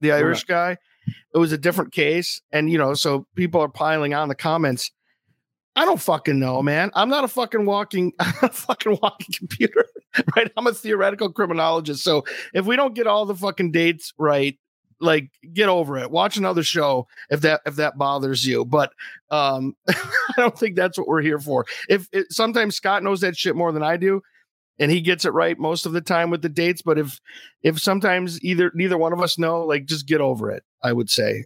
the 0.00 0.10
Irish 0.10 0.42
guy. 0.44 0.78
It 1.32 1.38
was 1.38 1.52
a 1.52 1.58
different 1.58 1.92
case, 1.92 2.40
and 2.50 2.68
you 2.68 2.78
know, 2.78 2.94
so 2.94 3.28
people 3.36 3.60
are 3.60 3.68
piling 3.68 4.14
on 4.14 4.28
the 4.28 4.34
comments. 4.34 4.90
I 5.74 5.84
don't 5.84 6.00
fucking 6.00 6.38
know, 6.38 6.62
man. 6.62 6.90
I'm 6.94 7.08
not 7.08 7.24
a 7.24 7.28
fucking 7.28 7.64
walking, 7.64 8.12
a 8.18 8.50
fucking 8.50 8.98
walking 9.02 9.34
computer, 9.36 9.86
right? 10.36 10.50
I'm 10.56 10.66
a 10.66 10.74
theoretical 10.74 11.32
criminologist. 11.32 12.04
So 12.04 12.24
if 12.52 12.66
we 12.66 12.76
don't 12.76 12.94
get 12.94 13.06
all 13.06 13.24
the 13.24 13.34
fucking 13.34 13.72
dates 13.72 14.12
right, 14.18 14.58
like 15.00 15.30
get 15.52 15.68
over 15.68 15.98
it. 15.98 16.10
Watch 16.10 16.36
another 16.36 16.62
show 16.62 17.08
if 17.30 17.40
that 17.40 17.60
if 17.66 17.76
that 17.76 17.98
bothers 17.98 18.46
you. 18.46 18.64
But 18.64 18.92
um, 19.30 19.74
I 19.88 19.94
don't 20.36 20.56
think 20.56 20.76
that's 20.76 20.96
what 20.96 21.08
we're 21.08 21.22
here 21.22 21.40
for. 21.40 21.66
If 21.88 22.08
it, 22.12 22.32
sometimes 22.32 22.76
Scott 22.76 23.02
knows 23.02 23.20
that 23.22 23.36
shit 23.36 23.56
more 23.56 23.72
than 23.72 23.82
I 23.82 23.96
do, 23.96 24.22
and 24.78 24.90
he 24.90 25.00
gets 25.00 25.24
it 25.24 25.32
right 25.32 25.58
most 25.58 25.86
of 25.86 25.92
the 25.92 26.00
time 26.00 26.30
with 26.30 26.42
the 26.42 26.48
dates. 26.48 26.82
But 26.82 26.98
if 26.98 27.20
if 27.62 27.80
sometimes 27.80 28.42
either 28.44 28.70
neither 28.74 28.96
one 28.96 29.12
of 29.12 29.20
us 29.20 29.38
know, 29.38 29.62
like 29.64 29.86
just 29.86 30.06
get 30.06 30.20
over 30.20 30.50
it. 30.50 30.62
I 30.82 30.92
would 30.92 31.10
say. 31.10 31.44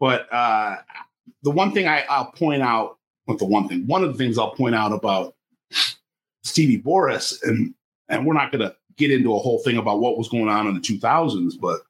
but 0.00 0.32
uh 0.32 0.76
the 1.42 1.50
one 1.50 1.72
thing 1.72 1.86
I, 1.86 2.04
I'll 2.08 2.32
point 2.32 2.62
out 2.62 2.97
with 3.28 3.38
the 3.38 3.44
one 3.44 3.68
thing, 3.68 3.86
one 3.86 4.02
of 4.02 4.10
the 4.10 4.18
things 4.18 4.38
I'll 4.38 4.50
point 4.50 4.74
out 4.74 4.92
about 4.92 5.34
Stevie 6.42 6.82
Bouras, 6.82 7.40
and 7.42 7.74
and 8.08 8.26
we're 8.26 8.34
not 8.34 8.50
gonna 8.50 8.74
get 8.96 9.12
into 9.12 9.34
a 9.34 9.38
whole 9.38 9.60
thing 9.60 9.76
about 9.76 10.00
what 10.00 10.18
was 10.18 10.28
going 10.28 10.48
on 10.48 10.66
in 10.66 10.74
the 10.74 10.80
2000s, 10.80 11.52
but 11.60 11.80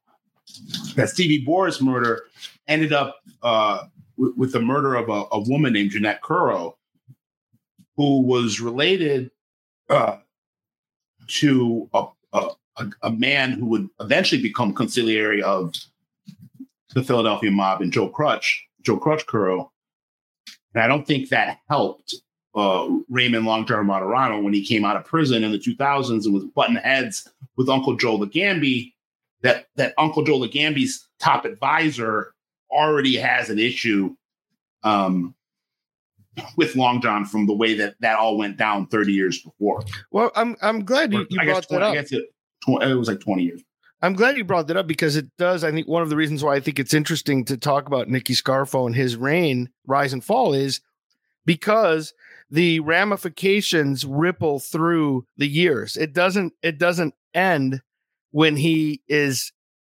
that 0.97 1.09
Stevie 1.09 1.45
Bouras 1.47 1.81
murder 1.81 2.25
ended 2.67 2.93
up 2.93 3.17
uh, 3.43 3.85
with, 4.17 4.37
with 4.37 4.53
the 4.53 4.61
murder 4.61 4.95
of 4.95 5.09
a, 5.09 5.25
a 5.33 5.41
woman 5.41 5.73
named 5.73 5.93
Jeanette 5.93 6.23
Curro, 6.23 6.75
who 7.97 8.21
was 8.21 8.61
related 8.61 9.31
uh, 9.89 10.19
to 11.29 11.89
a, 11.95 12.07
a, 12.33 12.49
a, 12.77 12.87
a 13.03 13.11
man 13.11 13.53
who 13.53 13.67
would 13.67 13.89
eventually 14.01 14.43
become 14.43 14.75
consigliere 14.75 15.41
of 15.43 15.75
the 16.95 17.03
Philadelphia 17.03 17.51
mob 17.51 17.81
and 17.81 17.93
Joe 17.93 18.09
Crutch, 18.09 18.67
Joe 18.83 18.99
Crutch 18.99 19.27
Curro. 19.27 19.71
And 20.75 20.83
I 20.83 20.87
don't 20.87 21.07
think 21.07 21.29
that 21.29 21.59
helped 21.69 22.15
uh, 22.55 22.89
Raymond 23.09 23.47
Long 23.47 23.67
John 23.67 23.87
Martorano 23.87 24.43
when 24.43 24.53
he 24.53 24.65
came 24.65 24.85
out 24.85 24.97
of 24.97 25.05
prison 25.05 25.45
in 25.45 25.53
the 25.53 25.59
2000s 25.59 26.25
and 26.25 26.35
was 26.35 26.45
button 26.45 26.77
heads 26.77 27.29
with 27.57 27.69
Uncle 27.69 27.97
Joe 27.97 28.19
Ligambi. 28.19 28.93
That 29.43 29.67
that 29.77 29.95
Uncle 29.99 30.25
Joe 30.25 30.41
Ligambi's 30.41 31.07
top 31.21 31.45
advisor 31.45 32.35
already 32.71 33.17
has 33.17 33.51
an 33.51 33.59
issue 33.59 34.17
um, 34.83 35.35
with 36.57 36.75
Long 36.77 37.01
John 37.01 37.25
from 37.25 37.47
the 37.47 37.55
way 37.55 37.75
that 37.75 37.95
that 38.01 38.19
all 38.19 38.37
went 38.37 38.57
down 38.57 38.87
30 38.89 39.13
years 39.13 39.41
before. 39.41 39.83
Well, 40.11 40.33
I'm 40.35 40.57
I'm 40.61 40.85
glad 40.85 41.13
you, 41.13 41.27
guess 41.27 41.45
brought 41.45 41.69
20 41.69 41.69
that 41.71 41.83
I 41.83 41.89
up. 41.89 41.95
guess 41.95 42.13
it, 42.13 42.25
it 42.67 42.95
was 42.95 43.09
like 43.09 43.21
20 43.21 43.43
years. 43.43 43.63
I'm 44.01 44.13
glad 44.15 44.37
you 44.37 44.45
brought 44.45 44.69
that 44.69 44.77
up 44.77 44.87
because 44.87 45.17
it 45.17 45.27
does. 45.39 45.65
I 45.65 45.73
think 45.73 45.89
one 45.89 46.03
of 46.03 46.11
the 46.11 46.17
reasons 46.17 46.45
why 46.45 46.55
I 46.55 46.61
think 46.61 46.79
it's 46.79 46.95
interesting 46.95 47.45
to 47.47 47.57
talk 47.57 47.87
about 47.87 48.09
Nicky 48.09 48.35
Scarfo 48.35 48.87
and 48.87 48.95
his 48.95 49.17
reign, 49.17 49.71
rise 49.87 50.13
and 50.13 50.23
fall, 50.25 50.55
is 50.55 50.81
because 51.45 52.15
the 52.51 52.81
ramifications 52.81 54.05
ripple 54.05 54.61
through 54.61 55.27
the 55.37 55.49
years. 55.49 55.97
It 55.97 56.13
doesn't. 56.13 56.53
It 56.63 56.79
doesn't 56.79 57.15
end 57.35 57.83
when 58.31 58.57
he 58.57 59.03
is 59.09 59.53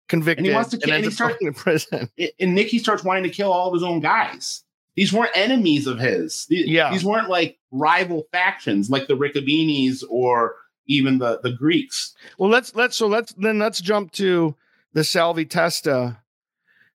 convicted 0.09 0.39
And 0.41 0.47
he 0.49 0.55
wants 0.55 0.71
to 0.71 0.79
kill- 0.79 0.95
and 0.95 1.05
ends 1.05 1.19
he 1.19 1.25
up 1.25 1.29
start- 1.31 1.41
going 1.41 1.55
to 1.55 1.61
prison. 1.61 2.11
and 2.41 2.55
Nicky 2.55 2.79
starts 2.79 3.05
wanting 3.05 3.23
to 3.25 3.31
kill 3.31 3.53
all 3.53 3.69
of 3.69 3.75
his 3.75 3.83
own 3.83 4.01
guys. 4.01 4.65
These 4.97 5.13
weren't 5.13 5.31
enemies 5.35 5.87
of 5.87 5.99
his. 5.99 6.45
These, 6.51 6.67
Yeah. 6.67 6.91
these 6.93 7.05
weren't 7.05 7.31
like 7.31 7.59
rival 7.71 8.27
factions 8.33 8.91
like 8.91 9.07
the 9.07 9.17
Riccobenes 9.17 10.05
or 10.11 10.57
even 10.87 11.19
the, 11.19 11.41
the 11.43 11.53
Greeks. 11.53 12.15
Well, 12.39 12.51
let's 12.51 12.75
let's 12.75 12.97
so 12.97 13.07
let's 13.07 13.33
then 13.35 13.59
let's 13.59 13.81
jump 13.81 14.13
to 14.13 14.57
the 14.93 15.05
Salvi 15.05 15.45
Testa 15.45 16.19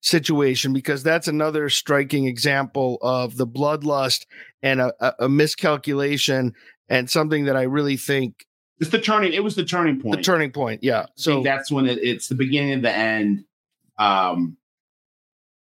situation 0.01 0.73
because 0.73 1.03
that's 1.03 1.27
another 1.27 1.69
striking 1.69 2.27
example 2.27 2.97
of 3.01 3.37
the 3.37 3.47
bloodlust 3.47 4.25
and 4.61 4.79
a, 4.79 4.93
a, 5.19 5.27
miscalculation 5.27 6.53
and 6.87 7.09
something 7.09 7.45
that 7.45 7.57
I 7.57 7.63
really 7.63 7.97
think 7.97 8.45
It's 8.79 8.91
the 8.91 9.01
turning. 9.01 9.33
It 9.33 9.43
was 9.43 9.55
the 9.55 9.65
turning 9.65 9.99
point. 9.99 10.17
the 10.17 10.23
turning 10.23 10.51
point. 10.51 10.83
Yeah. 10.83 11.07
So 11.15 11.41
that's 11.41 11.71
when 11.71 11.87
it, 11.87 11.97
it's 12.01 12.27
the 12.27 12.35
beginning 12.35 12.73
of 12.73 12.81
the 12.83 12.95
end. 12.95 13.43
Um, 13.97 14.57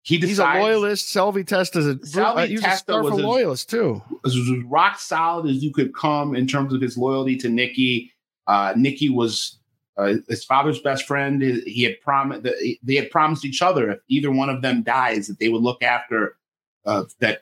he 0.06 0.20
he's 0.20 0.38
a 0.38 0.43
loyalist. 0.43 1.10
Salvi 1.10 1.43
Test 1.43 1.76
is 1.76 1.88
a, 1.88 2.06
Salvi 2.06 2.41
uh, 2.41 2.51
was 2.51 2.62
a 2.62 2.64
Testa 2.64 2.91
Scarfa 2.91 3.03
was 3.03 3.20
a- 3.20 3.28
loyalist 3.28 3.70
too. 3.72 4.03
was 4.24 4.36
as 4.36 4.64
rock 4.66 4.99
solid 4.99 5.49
as 5.49 5.64
you 5.64 5.74
could 5.74 5.95
come 5.95 6.36
in 6.36 6.45
terms 6.45 6.74
of 6.76 6.80
his 6.82 6.95
loyalty 6.95 7.36
to 7.38 7.49
Nicky. 7.49 8.14
Uh, 8.45 8.74
Nicky 8.78 9.10
was 9.10 9.58
uh, 9.97 10.14
his 10.30 10.45
father's 10.45 10.80
best 10.80 11.08
friend. 11.08 11.41
He 11.41 11.82
had 11.82 11.99
promised 12.01 12.43
that 12.43 12.78
they 12.84 12.95
had 12.95 13.10
promised 13.10 13.45
each 13.45 13.64
other 13.64 13.89
if 13.89 13.99
either 14.08 14.32
one 14.32 14.49
of 14.49 14.62
them 14.62 14.84
dies, 14.84 15.26
that 15.28 15.39
they 15.39 15.49
would 15.49 15.64
look 15.64 15.82
after 15.82 16.38
uh, 16.86 17.06
that. 17.20 17.41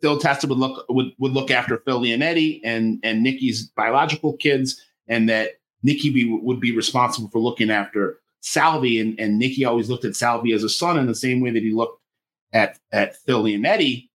Phil 0.00 0.18
Testa 0.18 0.46
would 0.46 0.56
look 0.56 0.86
would, 0.88 1.12
would 1.18 1.32
look 1.32 1.50
after 1.50 1.76
Phil 1.84 2.00
Leonetti 2.00 2.62
and 2.64 2.98
and 3.02 3.22
Nicky's 3.22 3.66
biological 3.76 4.38
kids, 4.38 4.82
and 5.06 5.28
that 5.28 5.60
Nicky 5.82 6.08
be, 6.08 6.24
would 6.24 6.60
be 6.60 6.74
responsible 6.74 7.28
for 7.28 7.40
looking 7.40 7.70
after 7.70 8.19
Salvi. 8.40 9.00
And, 9.00 9.18
and 9.20 9.38
Nicky 9.38 9.64
always 9.64 9.88
looked 9.88 10.04
at 10.04 10.16
Salvi 10.16 10.52
as 10.52 10.64
a 10.64 10.68
son 10.68 10.98
in 10.98 11.06
the 11.06 11.14
same 11.14 11.40
way 11.40 11.50
that 11.50 11.62
he 11.62 11.72
looked 11.72 12.00
at 12.52 12.78
at 12.92 13.16
Phil 13.16 13.44
Leonetti 13.44 14.10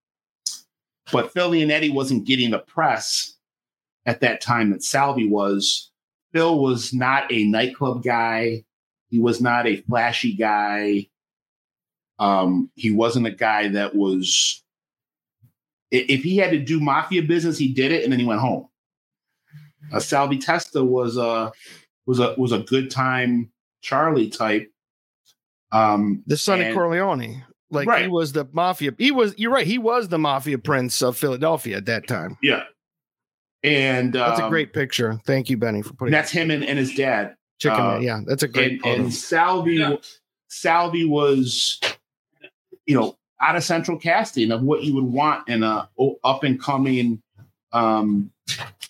but 1.12 1.32
Phil 1.32 1.52
Leonetti 1.52 1.94
wasn't 1.94 2.26
getting 2.26 2.52
the 2.52 2.60
press 2.60 3.36
at 4.06 4.22
that 4.22 4.42
time 4.42 4.72
that 4.72 4.84
Salvi 4.84 5.28
was. 5.28 5.92
Phil 6.34 6.60
was 6.60 6.94
not 6.94 7.32
a 7.32 7.46
nightclub 7.46 8.04
guy. 8.04 8.64
He 9.10 9.20
was 9.20 9.40
not 9.40 9.68
a 9.68 9.82
flashy 9.82 10.34
guy. 10.34 11.08
Um, 12.18 12.72
he 12.76 12.92
wasn't 12.92 13.28
a 13.28 13.32
guy 13.32 13.70
that 13.70 13.96
was. 13.96 14.64
If 15.92 16.24
he 16.24 16.38
had 16.38 16.52
to 16.52 16.60
do 16.60 16.80
mafia 16.80 17.22
business, 17.22 17.58
he 17.58 17.72
did 17.72 17.92
it, 17.92 18.04
and 18.04 18.12
then 18.12 18.20
he 18.20 18.26
went 18.26 18.42
home. 18.42 18.68
Uh, 19.94 20.00
Salvi 20.00 20.40
Testa 20.40 20.84
was 20.84 21.16
a 21.16 21.52
was 22.06 22.20
a 22.20 22.34
was 22.38 22.52
a 22.52 22.60
good 22.60 22.90
time 22.90 23.52
Charlie 23.86 24.30
type. 24.30 24.72
Um, 25.72 26.24
The 26.26 26.38
son 26.38 26.60
of 26.60 26.74
Corleone. 26.74 27.44
Like 27.70 27.88
he 28.02 28.08
was 28.08 28.32
the 28.32 28.48
mafia. 28.52 28.92
He 28.98 29.12
was. 29.12 29.34
You're 29.38 29.52
right. 29.52 29.68
He 29.68 29.78
was 29.78 30.08
the 30.08 30.18
mafia 30.18 30.58
prince 30.58 31.02
of 31.04 31.18
Philadelphia 31.18 31.78
at 31.78 31.86
that 31.86 32.08
time. 32.08 32.38
yeah, 32.42 32.64
and 33.64 34.14
That's 34.14 34.40
a 34.40 34.46
um, 34.46 34.50
great 34.50 34.72
picture. 34.74 35.20
Thank 35.26 35.50
you, 35.50 35.58
Benny, 35.58 35.82
for 35.82 35.94
putting 35.94 36.12
That's 36.12 36.32
him 36.32 36.50
and, 36.52 36.64
and 36.64 36.80
his 36.80 36.96
dad. 36.96 37.36
chicken. 37.60 37.80
uh, 37.80 37.92
Man. 37.94 38.02
yeah, 38.04 38.22
that's 38.26 38.44
a 38.44 38.48
great 38.48 38.74
and, 38.74 38.82
photo. 38.82 39.02
and 39.04 39.14
Salvi, 39.14 39.74
Yeah. 39.76 39.96
Salvi 40.48 41.06
was, 41.06 41.80
you 42.86 42.96
know, 42.96 43.18
out 43.42 43.56
of 43.56 43.64
central 43.64 43.98
casting 43.98 44.52
of 44.52 44.62
what 44.62 44.84
you 44.84 44.96
would 44.96 45.04
want 45.04 45.48
in 45.50 45.62
a 45.64 45.90
up 46.24 46.44
and 46.44 46.60
coming 46.62 47.22
um, 47.74 48.32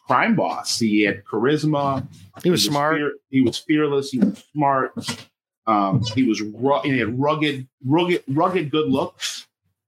crime 0.07 0.35
boss. 0.35 0.79
He 0.79 1.03
had 1.03 1.23
charisma. 1.25 2.07
He 2.43 2.49
was 2.49 2.63
smart. 2.65 2.97
fear- 2.97 3.13
he 3.29 3.41
was 3.41 3.57
fearless. 3.57 4.11
He 4.11 4.19
was 4.19 4.43
smart. 4.53 4.93
Um, 5.67 6.01
he 6.13 6.23
was 6.23 6.41
ru- 6.41 6.81
he 6.83 6.99
had 6.99 7.19
rugged, 7.19 7.67
rugged, 7.83 8.23
rugged 8.27 8.69
good 8.69 8.87
looks. 8.89 9.47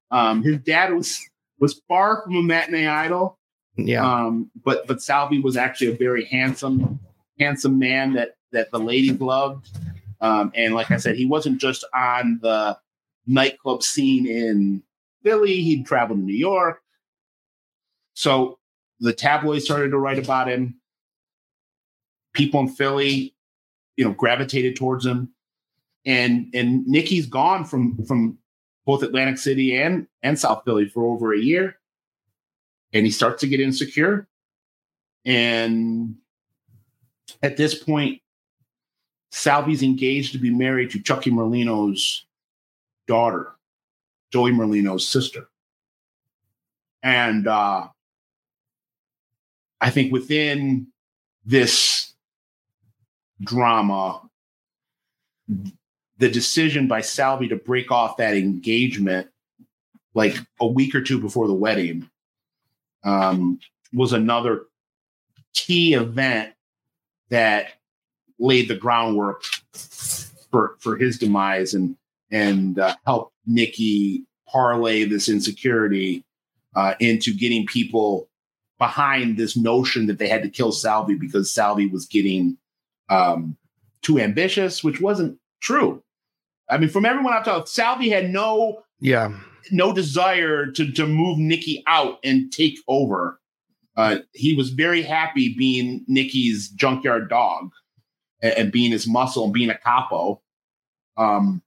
Um, 0.09 0.41
his 0.43 0.57
dad 0.59 0.93
was 0.93 1.19
was 1.59 1.81
far 1.87 2.23
from 2.23 2.35
a 2.35 2.41
matinee 2.41 2.87
idol. 2.87 3.37
Yeah. 3.75 4.03
Um, 4.03 4.49
but 4.63 4.87
but 4.87 5.01
Salvi 5.01 5.39
was 5.39 5.55
actually 5.55 5.91
a 5.91 5.97
very 5.97 6.25
handsome, 6.25 6.99
handsome 7.39 7.77
man 7.77 8.13
that 8.13 8.35
that 8.51 8.71
the 8.71 8.79
ladies 8.79 9.19
loved. 9.19 9.69
Um, 10.19 10.51
and 10.55 10.73
like 10.73 10.89
I 10.89 10.97
said, 10.97 11.15
he 11.15 11.27
wasn't 11.27 11.61
just 11.61 11.85
on 11.93 12.39
the 12.41 12.77
nightclub 13.27 13.83
scene 13.83 14.25
in 14.25 14.81
Philly. 15.23 15.61
He'd 15.61 15.85
travel 15.85 16.15
to 16.15 16.21
New 16.21 16.33
York. 16.33 16.81
So 18.15 18.56
the 18.99 19.13
tabloids 19.13 19.65
started 19.65 19.91
to 19.91 19.97
write 19.97 20.19
about 20.19 20.49
him. 20.49 20.75
People 22.33 22.59
in 22.61 22.67
Philly, 22.69 23.35
you 23.95 24.05
know, 24.05 24.13
gravitated 24.13 24.75
towards 24.75 25.05
him. 25.05 25.29
And 26.05 26.49
and 26.53 26.87
Nicky's 26.87 27.25
gone 27.25 27.65
from 27.65 28.05
from 28.05 28.37
both 28.85 29.03
Atlantic 29.03 29.37
City 29.37 29.75
and 29.75 30.07
and 30.23 30.39
South 30.39 30.63
Philly 30.63 30.87
for 30.87 31.05
over 31.05 31.33
a 31.33 31.39
year 31.39 31.77
and 32.93 33.05
he 33.05 33.11
starts 33.11 33.41
to 33.41 33.47
get 33.47 33.59
insecure. 33.59 34.27
And 35.25 36.15
at 37.43 37.57
this 37.57 37.75
point, 37.75 38.21
Salvi's 39.31 39.83
engaged 39.83 40.31
to 40.31 40.39
be 40.39 40.49
married 40.49 40.91
to 40.91 41.01
Chucky 41.01 41.29
Merlino's 41.29 42.25
daughter, 43.07 43.53
Joey 44.31 44.51
Merlino's 44.51 45.07
sister. 45.07 45.49
And 47.03 47.47
uh, 47.47 47.87
I 49.79 49.89
think 49.89 50.11
within 50.11 50.87
this 51.45 52.13
drama, 53.41 54.21
the 56.17 56.29
decision 56.29 56.87
by 56.87 57.01
Salvi 57.01 57.47
to 57.49 57.55
break 57.55 57.91
off 57.91 58.17
that 58.17 58.35
engagement 58.35 59.27
like 60.13 60.37
a 60.59 60.67
week 60.67 60.95
or 60.95 61.01
two 61.01 61.21
before 61.21 61.47
the 61.47 61.53
wedding 61.53 62.09
um, 63.03 63.59
was 63.93 64.13
another 64.13 64.65
key 65.53 65.93
event 65.93 66.53
that 67.29 67.73
laid 68.39 68.67
the 68.67 68.75
groundwork 68.75 69.43
for 70.51 70.75
for 70.79 70.97
his 70.97 71.17
demise 71.17 71.73
and 71.73 71.95
and 72.31 72.79
uh, 72.79 72.95
helped 73.05 73.33
Nicky 73.45 74.23
parlay 74.47 75.05
this 75.05 75.29
insecurity 75.29 76.23
uh, 76.75 76.95
into 76.99 77.33
getting 77.33 77.65
people 77.65 78.27
behind 78.79 79.37
this 79.37 79.57
notion 79.57 80.07
that 80.07 80.19
they 80.19 80.27
had 80.27 80.43
to 80.43 80.49
kill 80.49 80.71
Salvi 80.71 81.15
because 81.15 81.53
Salvi 81.53 81.87
was 81.87 82.05
getting 82.05 82.57
um, 83.09 83.57
too 84.01 84.19
ambitious, 84.19 84.83
which 84.83 85.01
wasn't 85.01 85.39
true. 85.61 86.03
I 86.69 86.77
mean, 86.77 86.89
from 86.89 87.05
everyone 87.05 87.33
I've 87.33 87.45
talked, 87.45 87.69
Salvi 87.69 88.09
had 88.09 88.29
no 88.29 88.83
yeah 88.99 89.31
no 89.71 89.93
desire 89.93 90.71
to 90.71 90.91
to 90.91 91.05
move 91.05 91.37
Nicky 91.37 91.83
out 91.87 92.19
and 92.23 92.51
take 92.51 92.77
over. 92.87 93.39
Uh, 93.95 94.17
he 94.33 94.53
was 94.53 94.69
very 94.69 95.01
happy 95.01 95.55
being 95.57 96.05
Nicky's 96.07 96.69
junkyard 96.69 97.29
dog 97.29 97.71
and, 98.41 98.53
and 98.53 98.71
being 98.71 98.91
his 98.91 99.07
muscle 99.07 99.45
and 99.45 99.53
being 99.53 99.71
a 99.71 99.77
capo. 99.77 100.41
Um, 101.17 101.63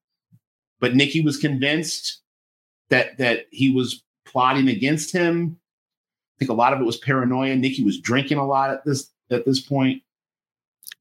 but 0.79 0.95
Nicky 0.95 1.21
was 1.23 1.37
convinced 1.37 2.21
that 2.89 3.19
that 3.19 3.47
he 3.51 3.73
was 3.73 4.03
plotting 4.27 4.69
against 4.69 5.13
him. 5.13 5.59
Think 6.41 6.51
a 6.51 6.55
lot 6.55 6.73
of 6.73 6.81
it 6.81 6.85
was 6.85 6.97
paranoia. 6.97 7.55
Nicky 7.55 7.85
was 7.85 8.01
drinking 8.01 8.39
a 8.39 8.47
lot 8.47 8.71
at 8.71 8.85
this 8.85 9.11
at 9.31 9.45
this 9.47 9.61
point. 9.61 10.03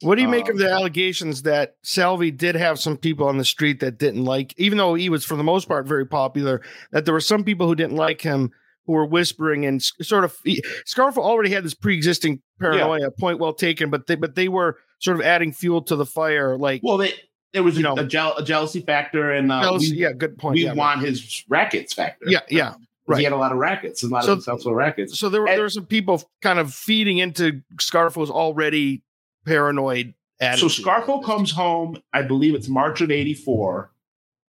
What 0.02 0.16
do 0.16 0.22
you 0.22 0.28
make 0.30 0.46
Um, 0.46 0.52
of 0.52 0.58
the 0.60 0.70
allegations 0.72 1.42
that 1.42 1.76
Salvi 1.84 2.32
did 2.32 2.56
have 2.56 2.80
some 2.80 2.96
people 2.96 3.28
on 3.28 3.38
the 3.38 3.44
street 3.44 3.80
that 3.82 3.98
didn't 3.98 4.24
like, 4.24 4.54
even 4.58 4.78
though 4.78 4.94
he 4.94 5.10
was 5.10 5.26
for 5.26 5.36
the 5.36 5.44
most 5.44 5.68
part 5.68 5.86
very 5.88 6.06
popular, 6.06 6.62
that 6.92 7.04
there 7.06 7.14
were 7.14 7.20
some 7.20 7.44
people 7.44 7.68
who 7.68 7.76
didn't 7.76 7.98
like 7.98 8.22
him 8.22 8.52
who 8.86 8.94
were 8.94 9.06
whispering 9.06 9.66
and 9.66 9.82
sort 9.84 10.24
of 10.24 10.38
Scarfo 10.86 11.18
already 11.18 11.50
had 11.52 11.64
this 11.66 11.74
pre-existing 11.74 12.42
paranoia. 12.62 13.12
Point 13.12 13.40
well 13.40 13.54
taken, 13.54 13.90
but 13.90 14.08
they 14.08 14.16
but 14.16 14.36
they 14.36 14.48
were 14.48 14.78
sort 15.00 15.18
of 15.18 15.26
adding 15.26 15.52
fuel 15.52 15.82
to 15.84 15.96
the 15.96 16.06
fire. 16.06 16.58
Like, 16.58 16.82
Well, 16.84 16.98
they, 16.98 17.14
there 17.54 17.64
was 17.64 17.78
You 17.78 17.86
a, 17.92 17.96
know- 17.96 18.02
a, 18.02 18.06
jeal- 18.06 18.36
a 18.38 18.44
jealousy 18.44 18.82
factor, 18.82 19.32
and 19.32 19.52
uh, 19.52 19.62
jealousy- 19.64 19.96
we, 19.96 20.02
yeah, 20.04 20.12
good 20.14 20.38
point. 20.38 20.54
we 20.56 20.64
yeah, 20.66 20.74
want 20.74 21.02
his 21.02 21.44
rackets 21.50 21.94
factor. 21.94 22.26
yeah, 22.28 22.42
yeah. 22.50 22.70
'Cause 22.72 22.78
right. 23.10 23.18
He 23.20 23.24
had 23.24 23.34
a 23.34 23.38
lot 23.38 23.52
of 23.52 23.58
rackets, 23.58 24.04
and 24.04 24.12
a 24.12 24.16
lot 24.16 24.24
So- 24.26 24.34
of 24.34 24.44
successful 24.44 24.74
rackets. 24.74 25.20
So 25.20 25.30
there 25.30 25.42
were 25.42 25.48
And- 25.48 25.58
there 25.58 25.64
were 25.64 25.70
some 25.70 25.86
people 25.86 26.24
kind 26.42 26.60
of 26.60 26.74
feeding 26.74 27.18
into 27.18 27.62
Scarfo's 27.80 28.30
already 28.30 29.04
paranoid. 29.46 30.14
attitude. 30.42 30.72
So 30.72 30.84
Scarfo 30.84 31.22
comes 31.22 31.52
home, 31.52 32.02
I 32.14 32.22
believe 32.22 32.56
it's 32.56 32.70
March 32.70 33.02
of 33.02 33.12
84, 33.12 33.92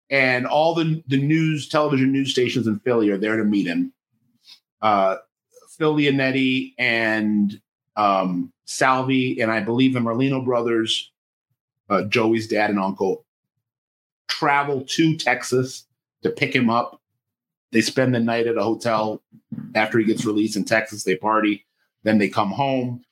and 0.08 0.46
all 0.46 0.72
the, 0.74 1.02
the 1.08 1.16
news, 1.16 1.68
television 1.68 2.12
news 2.12 2.30
stations 2.30 2.68
in 2.68 2.78
Philly 2.78 3.10
are 3.10 3.18
there 3.18 3.36
to 3.36 3.42
meet 3.44 3.66
him. 3.66 3.92
Uh, 4.80 5.16
Phil 5.76 5.96
Leonetti 5.96 6.74
and 6.78 7.60
um, 7.96 8.52
Salvi, 8.66 9.40
and 9.40 9.50
I 9.50 9.58
believe 9.60 9.92
the 9.94 9.98
Merlino 9.98 10.44
brothers, 10.44 11.10
uh, 11.88 12.02
Joey's 12.04 12.46
dad 12.46 12.70
and 12.70 12.78
uncle, 12.78 13.24
travel 14.28 14.84
to 14.90 15.16
Texas 15.16 15.86
to 16.22 16.30
pick 16.30 16.54
him 16.54 16.70
up. 16.70 16.99
They 17.72 17.80
spend 17.80 18.14
the 18.14 18.20
night 18.20 18.46
at 18.46 18.56
a 18.56 18.62
hotel 18.62 19.22
after 19.74 19.98
he 19.98 20.04
gets 20.04 20.24
released 20.24 20.56
in 20.56 20.64
Texas. 20.64 21.04
They 21.04 21.16
party. 21.16 21.66
Then 22.02 22.18
they 22.18 22.28
come 22.28 22.50
home. 22.50 23.04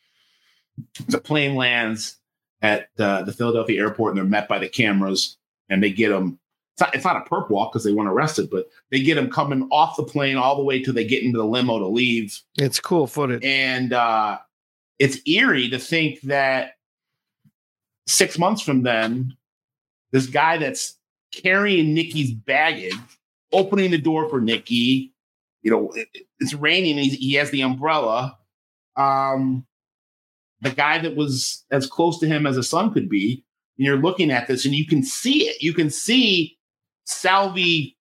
The 1.09 1.19
plane 1.19 1.55
lands 1.55 2.17
at 2.63 2.89
uh, 2.99 3.23
the 3.23 3.33
Philadelphia 3.33 3.81
airport 3.81 4.13
and 4.13 4.19
they're 4.19 4.25
met 4.25 4.49
by 4.49 4.59
the 4.59 4.69
cameras 4.69 5.37
and 5.69 5.83
they 5.83 5.91
get 5.91 6.09
them. 6.11 6.39
It's 6.75 6.81
not, 6.81 6.95
it's 6.95 7.05
not 7.05 7.27
a 7.27 7.29
perp 7.29 7.51
walk 7.51 7.73
because 7.73 7.85
they 7.85 7.93
weren't 7.93 8.09
arrested, 8.09 8.51
but 8.51 8.69
they 8.91 9.03
get 9.03 9.17
them 9.17 9.31
coming 9.31 9.69
off 9.73 9.97
the 9.97 10.05
plane 10.05 10.37
all 10.37 10.57
the 10.57 10.63
way 10.63 10.81
till 10.81 10.95
they 10.95 11.05
get 11.05 11.25
into 11.25 11.39
the 11.39 11.45
limo 11.45 11.79
to 11.81 11.87
leave. 11.87 12.41
It's 12.57 12.79
cool 12.79 13.09
footage. 13.09 13.45
And 13.45 13.93
uh, 13.93 14.39
it's 14.99 15.19
eerie 15.27 15.69
to 15.71 15.79
think 15.79 16.21
that 16.23 16.75
six 18.07 18.39
months 18.39 18.63
from 18.63 18.83
then, 18.83 19.37
this 20.13 20.27
guy 20.27 20.59
that's 20.59 20.97
carrying 21.33 21.95
Nicky's 21.95 22.33
baggage, 22.33 22.95
opening 23.53 23.91
the 23.91 23.99
door 23.99 24.29
for 24.29 24.41
Nicky, 24.41 25.15
you 25.63 25.71
know, 25.71 25.91
it- 25.93 26.09
it's 26.41 26.55
raining. 26.55 26.99
He 26.99 27.35
has 27.35 27.51
the 27.51 27.63
umbrella. 27.63 28.39
Um, 28.97 29.67
the 30.61 30.71
guy 30.71 30.99
that 30.99 31.17
was 31.17 31.65
as 31.71 31.87
close 31.87 32.19
to 32.21 32.27
him 32.27 32.47
as 32.47 32.57
a 32.57 32.63
son 32.63 32.93
could 32.93 33.09
be. 33.09 33.45
And 33.77 33.87
you're 33.87 33.97
looking 34.01 34.31
at 34.31 34.49
this, 34.49 34.65
and 34.65 34.75
you 34.75 34.87
can 34.87 35.03
see 35.03 35.45
it. 35.49 35.63
You 35.63 35.73
can 35.73 35.89
see 35.89 36.59
Salvi, 37.05 37.97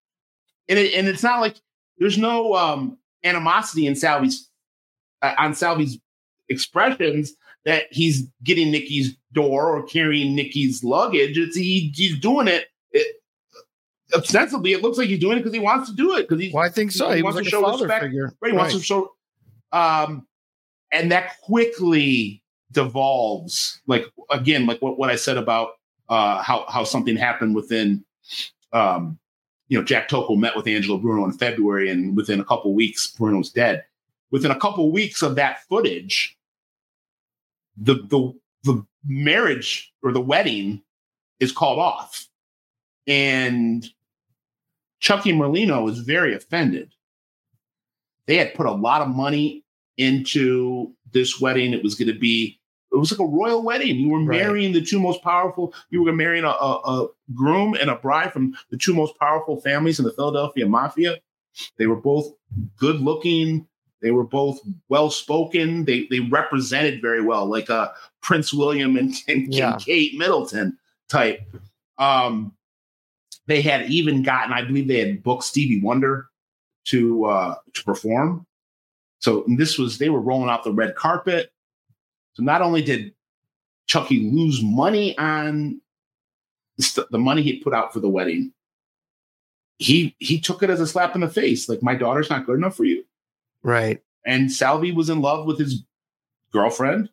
and, 0.68 0.80
it, 0.80 0.94
and 0.96 1.08
it's 1.08 1.24
not 1.24 1.40
like 1.40 1.56
there's 2.00 2.18
no 2.18 2.54
um, 2.56 2.98
animosity 3.24 3.86
in 3.86 3.96
Salvi's 3.96 4.50
uh, 5.22 5.34
on 5.38 5.54
Salvi's 5.54 6.00
expressions 6.50 7.34
that 7.66 7.86
he's 7.92 8.28
getting 8.44 8.72
Nicky's 8.72 9.16
door 9.34 9.78
or 9.78 9.84
carrying 9.86 10.36
Nicky's 10.36 10.84
luggage. 10.84 11.38
It's 11.38 11.56
he, 11.56 11.92
he's 11.96 12.18
doing 12.20 12.48
it 12.48 12.68
ostensibly. 14.16 14.74
It 14.74 14.82
looks 14.82 14.98
like 14.98 15.08
he's 15.08 15.20
doing 15.20 15.38
it 15.38 15.42
because 15.42 15.54
he 15.54 15.60
wants 15.60 15.90
to 15.90 15.96
do 15.96 16.16
it 16.16 16.28
because 16.28 16.42
he's 16.42 16.54
Well, 16.54 16.64
I 16.64 16.70
think 16.70 16.92
so. 16.92 17.10
He 17.12 17.18
He 17.18 17.24
wants 17.24 17.36
like 17.36 17.46
to 17.46 17.50
show 17.50 17.72
respect. 17.72 18.04
figure. 18.04 18.34
Right. 18.42 18.52
He 18.52 18.58
wants 18.58 18.74
to 18.76 18.82
show, 18.82 19.14
um, 19.72 20.26
and 20.92 21.12
that 21.12 21.40
quickly 21.42 22.42
devolves. 22.72 23.82
Like 23.88 24.06
again, 24.30 24.66
like 24.66 24.82
what, 24.82 24.98
what 24.98 25.10
I 25.10 25.16
said 25.16 25.38
about 25.38 25.72
uh, 26.10 26.42
how 26.42 26.66
how 26.70 26.84
something 26.84 27.16
happened 27.18 27.56
within, 27.56 28.04
um, 28.74 29.20
you 29.68 29.78
know, 29.78 29.84
Jack 29.84 30.08
Tocco 30.10 30.38
met 30.38 30.56
with 30.56 30.68
Angelo 30.68 30.98
Bruno 30.98 31.26
in 31.26 31.34
February, 31.34 31.90
and 31.90 32.16
within 32.16 32.40
a 32.40 32.46
couple 32.46 32.74
weeks, 32.74 33.08
Bruno's 33.08 33.50
dead. 33.52 33.84
Within 34.32 34.52
a 34.52 34.60
couple 34.60 34.92
weeks 34.92 35.22
of 35.22 35.36
that 35.36 35.60
footage, 35.70 36.38
the 37.78 37.96
the 37.96 38.34
the 38.64 38.86
marriage 39.06 39.94
or 40.04 40.12
the 40.12 40.22
wedding 40.22 40.82
is 41.40 41.52
called 41.52 41.80
off, 41.80 42.28
and 43.06 43.90
Chucky 45.00 45.32
Merlino 45.34 45.84
was 45.84 46.00
very 46.00 46.34
offended. 46.36 46.94
They 48.26 48.38
had 48.38 48.54
put 48.56 48.66
a 48.66 48.72
lot 48.72 49.02
of 49.02 49.10
money 49.10 49.64
into 49.98 50.94
this 51.14 51.40
wedding. 51.40 51.74
It 51.74 51.84
was 51.84 51.96
going 51.96 52.12
to 52.14 52.20
be, 52.20 52.60
it 52.92 52.96
was 52.98 53.12
like 53.12 53.20
a 53.20 53.26
royal 53.32 53.64
wedding. 53.64 53.96
You 53.98 54.10
were 54.10 54.20
Right. 54.24 54.42
marrying 54.42 54.74
the 54.74 54.82
two 54.82 55.00
most 55.00 55.22
powerful, 55.24 55.74
you 55.90 56.04
were 56.04 56.14
marrying 56.14 56.44
a, 56.44 56.50
a, 56.50 56.80
a 57.04 57.08
groom 57.34 57.74
and 57.76 57.90
a 57.90 57.96
bride 57.96 58.34
from 58.34 58.56
the 58.70 58.78
two 58.78 58.94
most 58.94 59.18
powerful 59.20 59.62
families 59.62 60.00
in 60.00 60.06
the 60.06 60.12
Philadelphia 60.14 60.68
Mafia. 60.68 61.18
They 61.78 61.88
were 61.88 61.96
both 61.96 62.34
good 62.78 63.00
looking. 63.02 63.68
They 64.02 64.12
were 64.12 64.24
both 64.26 64.60
well 64.90 65.10
spoken. 65.10 65.86
They 65.86 66.06
they 66.12 66.20
represented 66.20 67.02
very 67.02 67.22
well, 67.22 67.48
like 67.48 67.68
uh, 67.70 67.90
Prince 68.22 68.54
William 68.54 68.96
and, 68.96 69.16
and, 69.28 69.52
Yeah. 69.52 69.72
and 69.74 69.82
Kate 69.84 70.16
Middleton 70.18 70.78
type. 71.10 71.40
Um, 71.98 72.54
they 73.48 73.62
had 73.62 73.90
even 73.90 74.24
gotten, 74.24 74.54
I 74.54 74.64
believe, 74.64 74.88
they 74.88 75.00
had 75.00 75.24
booked 75.24 75.44
Stevie 75.44 75.82
Wonder 75.82 76.28
to 76.86 77.26
uh, 77.26 77.56
to 77.74 77.84
perform. 77.84 78.46
So 79.20 79.44
this 79.48 79.78
was 79.78 79.98
they 79.98 80.10
were 80.10 80.22
rolling 80.22 80.50
out 80.50 80.64
the 80.64 80.72
red 80.72 80.96
carpet. 80.96 81.52
So 82.34 82.44
not 82.44 82.62
only 82.62 82.82
did 82.82 83.14
Chucky 83.88 84.30
lose 84.30 84.62
money 84.62 85.18
on 85.18 85.82
the 87.10 87.18
money 87.18 87.42
he 87.42 87.60
put 87.64 87.74
out 87.74 87.94
for 87.94 88.00
the 88.00 88.10
wedding, 88.10 88.54
he 89.80 90.16
he 90.20 90.40
took 90.40 90.62
it 90.62 90.70
as 90.70 90.80
a 90.80 90.88
slap 90.88 91.16
in 91.16 91.22
the 91.22 91.30
face. 91.30 91.68
Like 91.68 91.82
my 91.82 91.96
daughter's 91.96 92.30
not 92.30 92.46
good 92.46 92.58
enough 92.58 92.76
for 92.76 92.86
you, 92.86 93.04
right? 93.64 94.02
And 94.26 94.52
Salvi 94.52 94.92
was 94.92 95.10
in 95.10 95.22
love 95.22 95.46
with 95.46 95.58
his 95.58 95.84
girlfriend, 96.52 97.10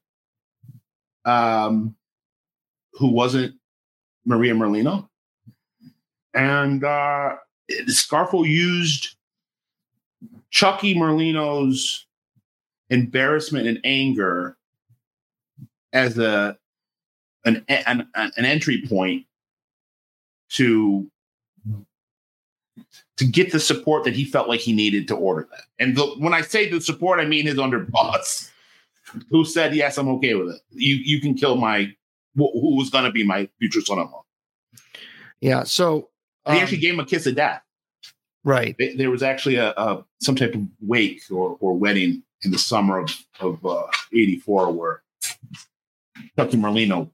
um, 1.24 1.94
who 2.94 3.08
wasn't 3.08 3.54
Maria 4.24 4.54
Merlino, 4.54 5.08
and 6.34 6.84
uh, 6.84 7.36
Scarfo 7.86 8.46
used 8.46 9.16
Chucky 10.50 10.94
Merlino's 10.94 12.06
embarrassment 12.90 13.66
and 13.66 13.80
anger 13.84 14.56
as 15.92 16.18
a 16.18 16.56
an, 17.44 17.64
an, 17.68 18.08
an 18.14 18.44
entry 18.44 18.82
point 18.88 19.26
to 20.50 21.10
to 23.16 23.24
get 23.24 23.52
the 23.52 23.60
support 23.60 24.04
that 24.04 24.14
he 24.14 24.24
felt 24.24 24.48
like 24.48 24.60
he 24.60 24.72
needed 24.72 25.06
to 25.08 25.14
order 25.14 25.46
that. 25.50 25.64
And 25.78 25.96
the, 25.96 26.04
when 26.18 26.34
I 26.34 26.40
say 26.40 26.68
the 26.68 26.80
support, 26.80 27.20
I 27.20 27.24
mean 27.24 27.46
his 27.46 27.56
underboss, 27.56 28.50
who 29.30 29.44
said, 29.44 29.74
"Yes, 29.74 29.98
I'm 29.98 30.08
okay 30.08 30.34
with 30.34 30.54
it. 30.54 30.60
You 30.70 30.96
you 30.96 31.20
can 31.20 31.34
kill 31.34 31.56
my 31.56 31.94
who 32.36 32.76
was 32.76 32.90
going 32.90 33.04
to 33.04 33.12
be 33.12 33.24
my 33.24 33.48
future 33.58 33.80
son-in-law." 33.80 34.24
Yeah. 35.40 35.62
So 35.64 36.10
um, 36.46 36.56
he 36.56 36.60
actually 36.60 36.78
gave 36.78 36.94
him 36.94 37.00
a 37.00 37.06
kiss 37.06 37.26
of 37.26 37.34
death. 37.34 37.62
Right. 38.42 38.76
There 38.96 39.10
was 39.10 39.22
actually 39.22 39.56
a, 39.56 39.70
a 39.70 40.04
some 40.20 40.36
type 40.36 40.54
of 40.54 40.62
wake 40.80 41.22
or, 41.30 41.56
or 41.60 41.74
wedding 41.74 42.22
in 42.42 42.50
the 42.50 42.58
summer 42.58 42.98
of 42.98 43.10
of 43.40 43.64
uh, 43.64 43.86
'84 44.12 44.72
where 44.72 45.02
Chucky 46.38 46.58
Merlino, 46.58 47.10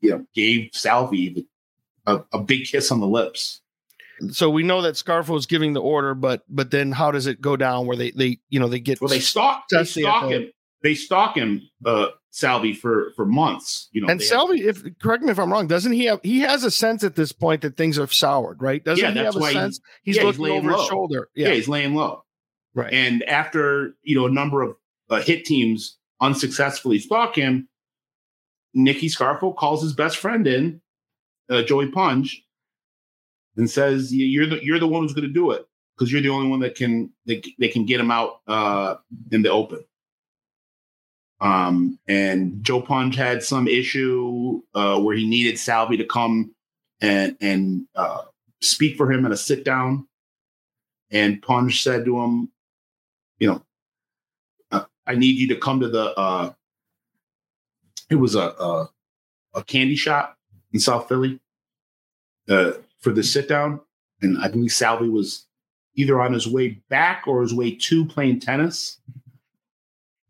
you 0.00 0.10
know, 0.10 0.26
gave 0.34 0.70
Salvi 0.74 1.46
a, 2.06 2.22
a 2.32 2.38
big 2.38 2.66
kiss 2.66 2.90
on 2.90 3.00
the 3.00 3.06
lips 3.06 3.62
so 4.30 4.48
we 4.48 4.62
know 4.62 4.82
that 4.82 4.94
Scarfo 4.94 5.36
is 5.36 5.46
giving 5.46 5.72
the 5.72 5.80
order, 5.80 6.14
but 6.14 6.42
but 6.48 6.70
then 6.70 6.92
how 6.92 7.10
does 7.10 7.26
it 7.26 7.40
go 7.40 7.56
down 7.56 7.86
where 7.86 7.96
they 7.96 8.10
they 8.12 8.38
you 8.48 8.58
know 8.58 8.68
they 8.68 8.80
get 8.80 9.00
well 9.00 9.08
they 9.08 9.20
stalk 9.20 9.64
they 9.70 9.84
stalk 9.84 10.30
him 10.30 10.50
they 10.82 10.94
stalk 10.94 11.36
him 11.36 11.62
uh 11.84 12.08
Salvi 12.30 12.74
for 12.74 13.12
for 13.16 13.24
months 13.24 13.88
you 13.92 14.00
know 14.00 14.08
and 14.08 14.20
Salvi 14.20 14.60
if 14.62 14.82
correct 14.98 15.22
me 15.22 15.30
if 15.30 15.38
I'm 15.38 15.52
wrong 15.52 15.66
doesn't 15.66 15.92
he 15.92 16.04
have 16.06 16.20
he 16.22 16.40
has 16.40 16.64
a 16.64 16.70
sense 16.70 17.02
at 17.02 17.16
this 17.16 17.32
point 17.32 17.62
that 17.62 17.76
things 17.76 17.98
are 17.98 18.06
soured 18.06 18.60
right 18.60 18.84
doesn't 18.84 19.02
yeah, 19.02 19.12
he 19.12 19.18
have 19.18 19.36
a 19.36 19.52
sense 19.52 19.80
he, 20.02 20.10
he's 20.10 20.16
yeah, 20.16 20.24
looking 20.24 20.44
he's 20.44 20.52
over 20.52 20.70
low. 20.70 20.78
his 20.78 20.88
shoulder 20.88 21.28
yeah. 21.34 21.48
yeah. 21.48 21.54
he's 21.54 21.68
laying 21.68 21.94
low 21.94 22.24
right 22.74 22.92
and 22.92 23.22
after 23.24 23.94
you 24.02 24.16
know 24.16 24.26
a 24.26 24.30
number 24.30 24.62
of 24.62 24.76
uh, 25.08 25.20
hit 25.20 25.44
teams 25.44 25.98
unsuccessfully 26.20 26.98
stalk 26.98 27.36
him 27.36 27.68
Nicky 28.74 29.08
Scarfo 29.08 29.56
calls 29.56 29.82
his 29.82 29.94
best 29.94 30.18
friend 30.18 30.46
in 30.46 30.80
uh, 31.48 31.62
Joey 31.62 31.90
Punch 31.90 32.42
and 33.56 33.68
says 33.68 34.14
you're 34.14 34.46
the 34.46 34.62
you're 34.62 34.78
the 34.78 34.86
one 34.86 35.02
who's 35.02 35.14
going 35.14 35.26
to 35.26 35.32
do 35.32 35.50
it 35.50 35.66
because 35.96 36.12
you're 36.12 36.20
the 36.20 36.28
only 36.28 36.48
one 36.48 36.60
that 36.60 36.74
can 36.74 37.10
they, 37.24 37.42
they 37.58 37.68
can 37.68 37.86
get 37.86 37.98
him 37.98 38.10
out 38.10 38.40
uh, 38.46 38.96
in 39.32 39.42
the 39.42 39.50
open. 39.50 39.82
Um, 41.40 41.98
and 42.08 42.62
Joe 42.62 42.80
Punch 42.80 43.14
had 43.16 43.42
some 43.42 43.68
issue 43.68 44.62
uh, 44.74 44.98
where 45.00 45.16
he 45.16 45.26
needed 45.26 45.58
Salvi 45.58 45.96
to 45.98 46.04
come 46.04 46.54
and 47.00 47.36
and 47.40 47.86
uh, 47.94 48.22
speak 48.60 48.96
for 48.96 49.10
him 49.12 49.26
at 49.26 49.32
a 49.32 49.36
sit 49.36 49.64
down. 49.64 50.06
And 51.10 51.42
Punch 51.42 51.82
said 51.82 52.04
to 52.06 52.18
him, 52.20 52.50
you 53.38 53.48
know, 53.48 53.62
uh, 54.72 54.84
I 55.06 55.14
need 55.14 55.38
you 55.38 55.48
to 55.48 55.56
come 55.56 55.80
to 55.80 55.88
the. 55.88 56.18
Uh, 56.18 56.52
it 58.08 58.16
was 58.16 58.34
a, 58.34 58.40
a, 58.40 58.90
a 59.54 59.64
candy 59.64 59.96
shop 59.96 60.38
in 60.72 60.80
South 60.80 61.08
Philly. 61.08 61.40
Uh, 62.48 62.72
for 63.00 63.12
the 63.12 63.22
sit 63.22 63.48
down. 63.48 63.80
And 64.22 64.38
I 64.38 64.48
believe 64.48 64.72
Salvi 64.72 65.08
was 65.08 65.46
either 65.94 66.20
on 66.20 66.32
his 66.32 66.48
way 66.48 66.82
back 66.88 67.24
or 67.26 67.42
his 67.42 67.54
way 67.54 67.72
to 67.74 68.04
playing 68.04 68.40
tennis. 68.40 68.98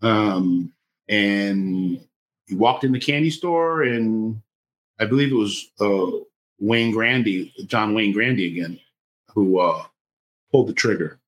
Um, 0.03 0.73
and 1.09 2.01
he 2.47 2.55
walked 2.55 2.85
in 2.85 2.93
the 2.93 3.01
candy 3.01 3.31
store, 3.31 3.83
and 3.83 4.41
I 4.99 5.07
believe 5.07 5.33
it 5.33 5.35
was 5.35 5.71
uh, 5.81 6.19
Wayne 6.59 6.93
Grande, 6.93 7.51
John 7.67 7.95
Wayne 7.95 8.13
Grande 8.13 8.41
again, 8.41 8.79
who 9.35 9.59
uh, 9.59 9.85
pulled 10.51 10.69
the 10.69 10.73
trigger. 10.73 11.19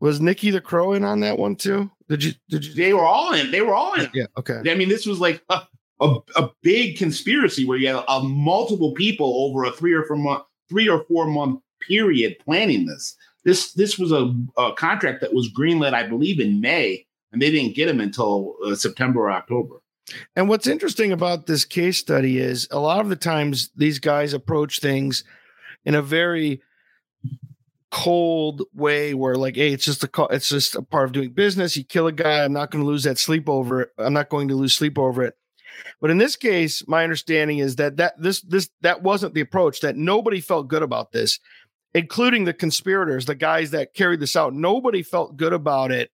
Was 0.00 0.20
Nicky 0.20 0.50
the 0.50 0.60
Crow 0.60 0.94
in 0.94 1.04
on 1.04 1.20
that 1.20 1.38
one 1.38 1.56
too? 1.56 1.90
Did 2.08 2.24
you? 2.24 2.32
Did 2.48 2.64
you? 2.64 2.74
They 2.74 2.92
were 2.94 3.04
all 3.04 3.32
in. 3.34 3.50
They 3.50 3.60
were 3.60 3.74
all 3.74 3.94
in. 3.94 4.08
Yeah. 4.14 4.26
Okay. 4.38 4.62
I 4.66 4.74
mean, 4.74 4.88
this 4.88 5.06
was 5.06 5.20
like 5.20 5.42
uh, 5.50 5.64
a, 6.00 6.16
a 6.36 6.50
big 6.62 6.96
conspiracy 6.96 7.64
where 7.64 7.78
you 7.78 7.88
had 7.88 8.04
a, 8.08 8.22
multiple 8.22 8.92
people 8.92 9.44
over 9.44 9.64
a 9.64 9.72
three 9.72 9.92
or 9.92 10.04
four 10.04 10.16
month 10.16 10.44
three 10.68 10.88
or 10.88 11.04
four 11.04 11.26
month 11.26 11.60
period 11.80 12.38
planning 12.38 12.86
this. 12.86 13.16
This 13.44 13.72
this 13.74 13.98
was 13.98 14.10
a, 14.10 14.34
a 14.56 14.72
contract 14.72 15.20
that 15.20 15.34
was 15.34 15.52
greenlit, 15.52 15.94
I 15.94 16.06
believe, 16.06 16.40
in 16.40 16.60
May, 16.60 17.06
and 17.32 17.40
they 17.40 17.50
didn't 17.50 17.74
get 17.74 17.88
him 17.88 18.00
until 18.00 18.56
uh, 18.64 18.74
September 18.74 19.20
or 19.20 19.30
October. 19.30 19.76
And 20.34 20.48
what's 20.48 20.66
interesting 20.66 21.12
about 21.12 21.46
this 21.46 21.64
case 21.64 21.98
study 21.98 22.38
is 22.38 22.66
a 22.70 22.80
lot 22.80 23.00
of 23.00 23.08
the 23.08 23.16
times 23.16 23.70
these 23.76 23.98
guys 23.98 24.32
approach 24.32 24.80
things 24.80 25.22
in 25.84 25.94
a 25.94 26.02
very 26.02 26.62
cold 27.92 28.62
way 28.72 29.14
where 29.14 29.34
like 29.34 29.56
hey 29.56 29.72
it's 29.72 29.84
just 29.84 30.04
a 30.04 30.26
it's 30.30 30.48
just 30.48 30.76
a 30.76 30.82
part 30.82 31.06
of 31.06 31.12
doing 31.12 31.28
business 31.28 31.76
you 31.76 31.82
kill 31.82 32.06
a 32.06 32.12
guy 32.12 32.44
i'm 32.44 32.52
not 32.52 32.70
going 32.70 32.84
to 32.84 32.88
lose 32.88 33.02
that 33.02 33.18
sleep 33.18 33.48
over 33.48 33.80
it 33.80 33.88
i'm 33.98 34.12
not 34.12 34.28
going 34.28 34.46
to 34.46 34.54
lose 34.54 34.72
sleep 34.72 34.96
over 34.96 35.24
it 35.24 35.34
but 36.00 36.10
in 36.10 36.18
this 36.18 36.36
case, 36.36 36.86
my 36.86 37.02
understanding 37.02 37.58
is 37.58 37.76
that 37.76 37.96
that 37.96 38.20
this 38.20 38.40
this 38.42 38.70
that 38.80 39.02
wasn't 39.02 39.34
the 39.34 39.40
approach. 39.40 39.80
That 39.80 39.96
nobody 39.96 40.40
felt 40.40 40.68
good 40.68 40.82
about 40.82 41.12
this, 41.12 41.38
including 41.94 42.44
the 42.44 42.52
conspirators, 42.52 43.26
the 43.26 43.34
guys 43.34 43.70
that 43.70 43.94
carried 43.94 44.20
this 44.20 44.36
out. 44.36 44.54
Nobody 44.54 45.02
felt 45.02 45.36
good 45.36 45.52
about 45.52 45.90
it. 45.90 46.10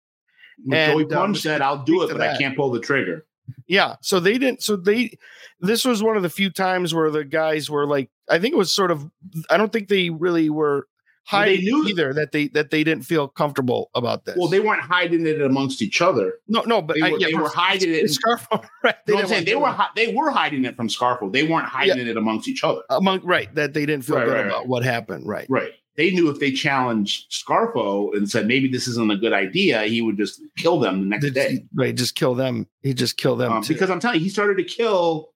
And, 0.70 1.08
Joey 1.08 1.16
um, 1.16 1.34
said, 1.34 1.62
"I'll 1.62 1.82
do 1.84 2.02
it, 2.02 2.08
but 2.08 2.18
that. 2.18 2.36
I 2.36 2.38
can't 2.38 2.56
pull 2.56 2.70
the 2.70 2.80
trigger." 2.80 3.26
Yeah, 3.66 3.96
so 4.00 4.20
they 4.20 4.38
didn't. 4.38 4.62
So 4.62 4.76
they, 4.76 5.18
this 5.60 5.84
was 5.84 6.02
one 6.02 6.16
of 6.16 6.22
the 6.22 6.30
few 6.30 6.50
times 6.50 6.94
where 6.94 7.10
the 7.10 7.24
guys 7.24 7.70
were 7.70 7.86
like, 7.86 8.10
I 8.28 8.38
think 8.38 8.54
it 8.54 8.58
was 8.58 8.72
sort 8.72 8.90
of. 8.90 9.08
I 9.50 9.56
don't 9.56 9.72
think 9.72 9.88
they 9.88 10.10
really 10.10 10.50
were 10.50 10.86
hiding 11.24 11.64
knew 11.64 11.86
either 11.86 12.12
that 12.12 12.32
they 12.32 12.48
that 12.48 12.70
they 12.70 12.84
didn't 12.84 13.04
feel 13.04 13.28
comfortable 13.28 13.90
about 13.94 14.24
this. 14.24 14.36
Well, 14.36 14.48
they 14.48 14.60
weren't 14.60 14.82
hiding 14.82 15.26
it 15.26 15.40
amongst 15.40 15.82
each 15.82 16.00
other. 16.00 16.34
No, 16.48 16.62
no, 16.62 16.82
but 16.82 16.94
they 16.94 17.02
were, 17.02 17.06
I, 17.06 17.16
yeah, 17.18 17.26
they 17.28 17.34
were 17.34 17.48
hiding 17.48 17.94
it. 17.94 18.04
Scarfo, 18.04 18.64
right? 18.82 18.96
They, 19.06 19.16
I'm 19.16 19.26
saying 19.26 19.44
they 19.44 19.56
were 19.56 19.68
hi- 19.68 19.90
they 19.96 20.12
were 20.12 20.30
hiding 20.30 20.64
it 20.64 20.76
from 20.76 20.88
Scarfo. 20.88 21.32
They 21.32 21.44
weren't 21.44 21.68
hiding 21.68 21.98
yeah. 21.98 22.12
it 22.12 22.16
amongst 22.16 22.48
each 22.48 22.62
other. 22.62 22.82
Among 22.90 23.20
right 23.24 23.52
that 23.54 23.74
they 23.74 23.86
didn't 23.86 24.04
feel 24.04 24.16
right, 24.16 24.26
good 24.26 24.34
right, 24.34 24.46
about 24.46 24.58
right. 24.60 24.68
what 24.68 24.84
happened. 24.84 25.26
Right, 25.26 25.46
right. 25.48 25.72
They 25.96 26.10
knew 26.10 26.28
if 26.28 26.40
they 26.40 26.50
challenged 26.50 27.30
Scarfo 27.30 28.16
and 28.16 28.28
said 28.28 28.46
maybe 28.46 28.68
this 28.68 28.88
isn't 28.88 29.12
a 29.12 29.16
good 29.16 29.32
idea, 29.32 29.82
he 29.84 30.02
would 30.02 30.16
just 30.16 30.40
kill 30.56 30.80
them 30.80 31.00
the 31.00 31.06
next 31.06 31.30
day. 31.30 31.64
Right, 31.74 31.94
just 31.94 32.16
kill 32.16 32.34
them. 32.34 32.66
He 32.82 32.94
just 32.94 33.16
kill 33.16 33.36
them 33.36 33.52
um, 33.52 33.64
because 33.66 33.90
I'm 33.90 34.00
telling 34.00 34.18
you, 34.18 34.24
he 34.24 34.30
started 34.30 34.56
to 34.56 34.64
kill 34.64 35.30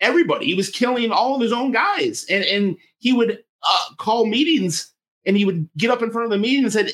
everybody. 0.00 0.46
He 0.46 0.54
was 0.54 0.68
killing 0.68 1.10
all 1.10 1.34
of 1.34 1.40
his 1.40 1.52
own 1.52 1.72
guys, 1.72 2.26
and 2.28 2.44
and 2.44 2.76
he 2.98 3.12
would 3.12 3.42
uh, 3.62 3.94
call 3.96 4.26
meetings 4.26 4.92
and 5.26 5.36
he 5.36 5.44
would 5.44 5.68
get 5.76 5.90
up 5.90 6.02
in 6.02 6.10
front 6.10 6.24
of 6.24 6.30
the 6.30 6.38
meeting 6.38 6.64
and 6.64 6.72
said, 6.72 6.90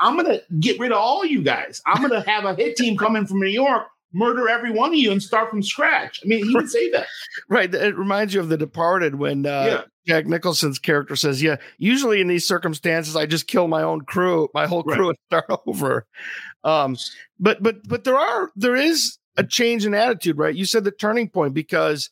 I'm 0.00 0.14
going 0.14 0.26
to 0.26 0.42
get 0.58 0.78
rid 0.80 0.92
of 0.92 0.98
all 0.98 1.24
you 1.24 1.42
guys. 1.42 1.80
I'm 1.86 2.06
going 2.06 2.20
to 2.20 2.28
have 2.28 2.44
a 2.44 2.54
hit 2.54 2.76
team 2.76 2.96
come 2.96 3.14
in 3.14 3.26
from 3.26 3.38
New 3.38 3.46
York, 3.46 3.86
murder 4.12 4.48
every 4.48 4.72
one 4.72 4.90
of 4.90 4.96
you, 4.96 5.12
and 5.12 5.22
start 5.22 5.50
from 5.50 5.62
scratch. 5.62 6.20
I 6.24 6.26
mean, 6.26 6.44
he 6.44 6.54
would 6.54 6.68
say 6.70 6.90
that. 6.90 7.06
Right. 7.48 7.72
It 7.72 7.96
reminds 7.96 8.34
you 8.34 8.40
of 8.40 8.48
The 8.48 8.56
Departed 8.56 9.14
when 9.14 9.46
uh, 9.46 9.64
yeah. 9.64 9.82
Jack 10.08 10.26
Nicholson's 10.26 10.78
character 10.78 11.16
says, 11.16 11.42
Yeah, 11.42 11.56
usually 11.78 12.20
in 12.20 12.28
these 12.28 12.46
circumstances, 12.46 13.14
I 13.14 13.26
just 13.26 13.46
kill 13.46 13.68
my 13.68 13.82
own 13.82 14.02
crew, 14.02 14.48
my 14.54 14.66
whole 14.66 14.82
crew, 14.82 15.08
right. 15.08 15.16
and 15.30 15.42
start 15.44 15.60
over. 15.66 16.06
Um, 16.64 16.96
but 17.38 17.62
but 17.62 17.86
but 17.86 18.04
there 18.04 18.18
are 18.18 18.50
there 18.56 18.76
is 18.76 19.18
a 19.36 19.44
change 19.44 19.86
in 19.86 19.94
attitude, 19.94 20.38
right? 20.38 20.54
You 20.54 20.64
said 20.64 20.84
the 20.84 20.90
turning 20.90 21.28
point 21.28 21.54
because 21.54 22.10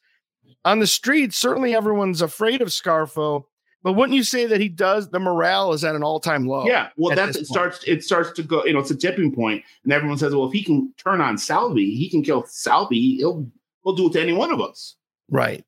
on 0.64 0.78
the 0.78 0.86
street, 0.86 1.34
certainly 1.34 1.74
everyone's 1.74 2.22
afraid 2.22 2.60
of 2.60 2.68
Scarfo 2.68 3.44
but 3.86 3.92
wouldn't 3.92 4.16
you 4.16 4.24
say 4.24 4.46
that 4.46 4.60
he 4.60 4.68
does? 4.68 5.10
The 5.10 5.20
morale 5.20 5.72
is 5.72 5.84
at 5.84 5.94
an 5.94 6.02
all 6.02 6.18
time 6.18 6.44
low. 6.44 6.66
Yeah, 6.66 6.88
well, 6.96 7.14
that's 7.14 7.36
it 7.36 7.46
starts. 7.46 7.84
It 7.86 8.02
starts 8.02 8.32
to 8.32 8.42
go. 8.42 8.64
You 8.64 8.72
know, 8.72 8.80
it's 8.80 8.90
a 8.90 8.96
tipping 8.96 9.32
point, 9.32 9.62
and 9.84 9.92
everyone 9.92 10.18
says, 10.18 10.34
"Well, 10.34 10.46
if 10.46 10.52
he 10.52 10.64
can 10.64 10.92
turn 10.98 11.20
on 11.20 11.38
Salvi, 11.38 11.94
he 11.94 12.10
can 12.10 12.24
kill 12.24 12.44
Salvi. 12.48 13.18
He'll 13.18 13.48
he'll 13.84 13.94
do 13.94 14.08
it 14.08 14.14
to 14.14 14.20
any 14.20 14.32
one 14.32 14.50
of 14.50 14.60
us." 14.60 14.96
Right. 15.30 15.64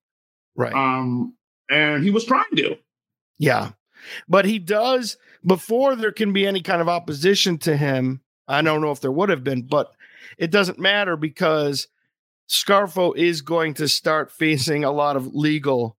Right. 0.56 0.72
Um, 0.72 1.36
and 1.70 2.02
he 2.02 2.10
was 2.10 2.24
trying 2.24 2.54
to. 2.56 2.76
Yeah, 3.38 3.72
but 4.28 4.44
he 4.44 4.58
does 4.58 5.16
before 5.46 5.96
there 5.96 6.12
can 6.12 6.32
be 6.32 6.46
any 6.46 6.62
kind 6.62 6.80
of 6.80 6.88
opposition 6.88 7.58
to 7.58 7.76
him. 7.76 8.20
I 8.46 8.62
don't 8.62 8.80
know 8.80 8.90
if 8.90 9.00
there 9.00 9.12
would 9.12 9.28
have 9.28 9.44
been, 9.44 9.62
but 9.62 9.92
it 10.38 10.50
doesn't 10.50 10.78
matter 10.78 11.16
because 11.16 11.88
Scarfo 12.48 13.16
is 13.16 13.42
going 13.42 13.74
to 13.74 13.88
start 13.88 14.32
facing 14.32 14.84
a 14.84 14.90
lot 14.90 15.16
of 15.16 15.34
legal 15.34 15.96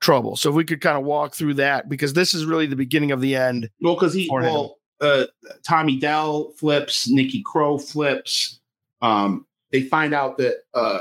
trouble. 0.00 0.36
So 0.36 0.50
if 0.50 0.56
we 0.56 0.64
could 0.64 0.80
kind 0.80 0.98
of 0.98 1.04
walk 1.04 1.34
through 1.34 1.54
that 1.54 1.88
because 1.88 2.12
this 2.12 2.34
is 2.34 2.44
really 2.44 2.66
the 2.66 2.76
beginning 2.76 3.12
of 3.12 3.20
the 3.20 3.36
end. 3.36 3.70
Well, 3.80 3.94
because 3.94 4.14
he 4.14 4.28
well, 4.30 4.78
uh, 5.00 5.24
Tommy 5.66 5.98
Dell 5.98 6.52
flips, 6.56 7.08
Nicky 7.08 7.42
Crow 7.42 7.78
flips. 7.78 8.60
Um, 9.02 9.46
they 9.72 9.82
find 9.82 10.14
out 10.14 10.38
that 10.38 10.56
uh, 10.72 11.00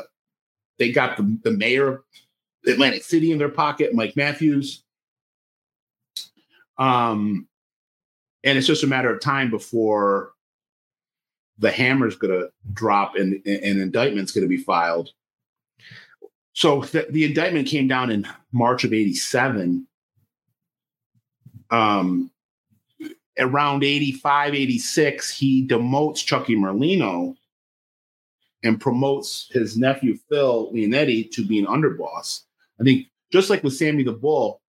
they 0.79 0.91
got 0.91 1.17
the, 1.17 1.37
the 1.43 1.51
mayor 1.51 2.01
Atlantic 2.67 3.03
City 3.03 3.31
in 3.31 3.37
their 3.37 3.49
pocket, 3.49 3.93
Mike 3.93 4.15
Matthews. 4.15 4.83
Um, 6.77 7.47
and 8.43 8.57
it's 8.57 8.67
just 8.67 8.83
a 8.83 8.87
matter 8.87 9.13
of 9.13 9.21
time 9.21 9.49
before 9.49 10.31
the 11.59 11.71
hammer's 11.71 12.15
going 12.15 12.33
to 12.33 12.49
drop 12.73 13.15
and 13.15 13.33
an 13.45 13.81
indictment's 13.81 14.31
going 14.31 14.43
to 14.43 14.49
be 14.49 14.57
filed. 14.57 15.09
So 16.53 16.81
the, 16.81 17.07
the 17.09 17.25
indictment 17.25 17.67
came 17.67 17.87
down 17.87 18.11
in 18.11 18.27
March 18.51 18.83
of 18.83 18.93
87. 18.93 19.87
Um, 21.71 22.31
around 23.39 23.83
85, 23.83 24.53
86, 24.53 25.37
he 25.37 25.67
demotes 25.67 26.25
Chucky 26.25 26.55
Merlino 26.55 27.35
and 28.63 28.79
promotes 28.79 29.49
his 29.51 29.77
nephew 29.77 30.17
Phil 30.29 30.71
Leonetti 30.71 31.29
to 31.31 31.45
be 31.45 31.59
an 31.59 31.65
underboss. 31.65 32.41
I 32.83 32.85
think 32.85 33.07
just 33.31 33.49
like 33.49 33.63
with 33.63 33.75
Sammy 33.75 34.03
the 34.03 34.11
Bull, 34.11 34.61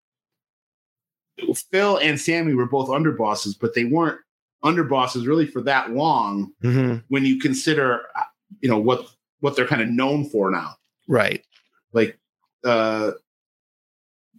Phil 1.71 1.97
and 1.97 2.19
Sammy 2.19 2.53
were 2.53 2.65
both 2.65 2.87
underbosses, 2.89 3.55
but 3.59 3.73
they 3.75 3.83
weren't 3.83 4.19
underbosses 4.63 5.27
really 5.27 5.45
for 5.45 5.61
that 5.61 5.91
long 5.91 6.51
Mm-hmm. 6.63 6.99
when 7.09 7.25
you 7.25 7.39
consider 7.39 8.01
uh, 8.15 8.21
you 8.61 8.69
know 8.69 8.79
what 8.79 9.05
what 9.41 9.55
they're 9.55 9.67
kind 9.67 9.81
of 9.81 9.89
known 9.89 10.29
for 10.29 10.49
now. 10.49 10.75
Right. 11.07 11.43
Like 11.93 12.17
uh 12.63 13.11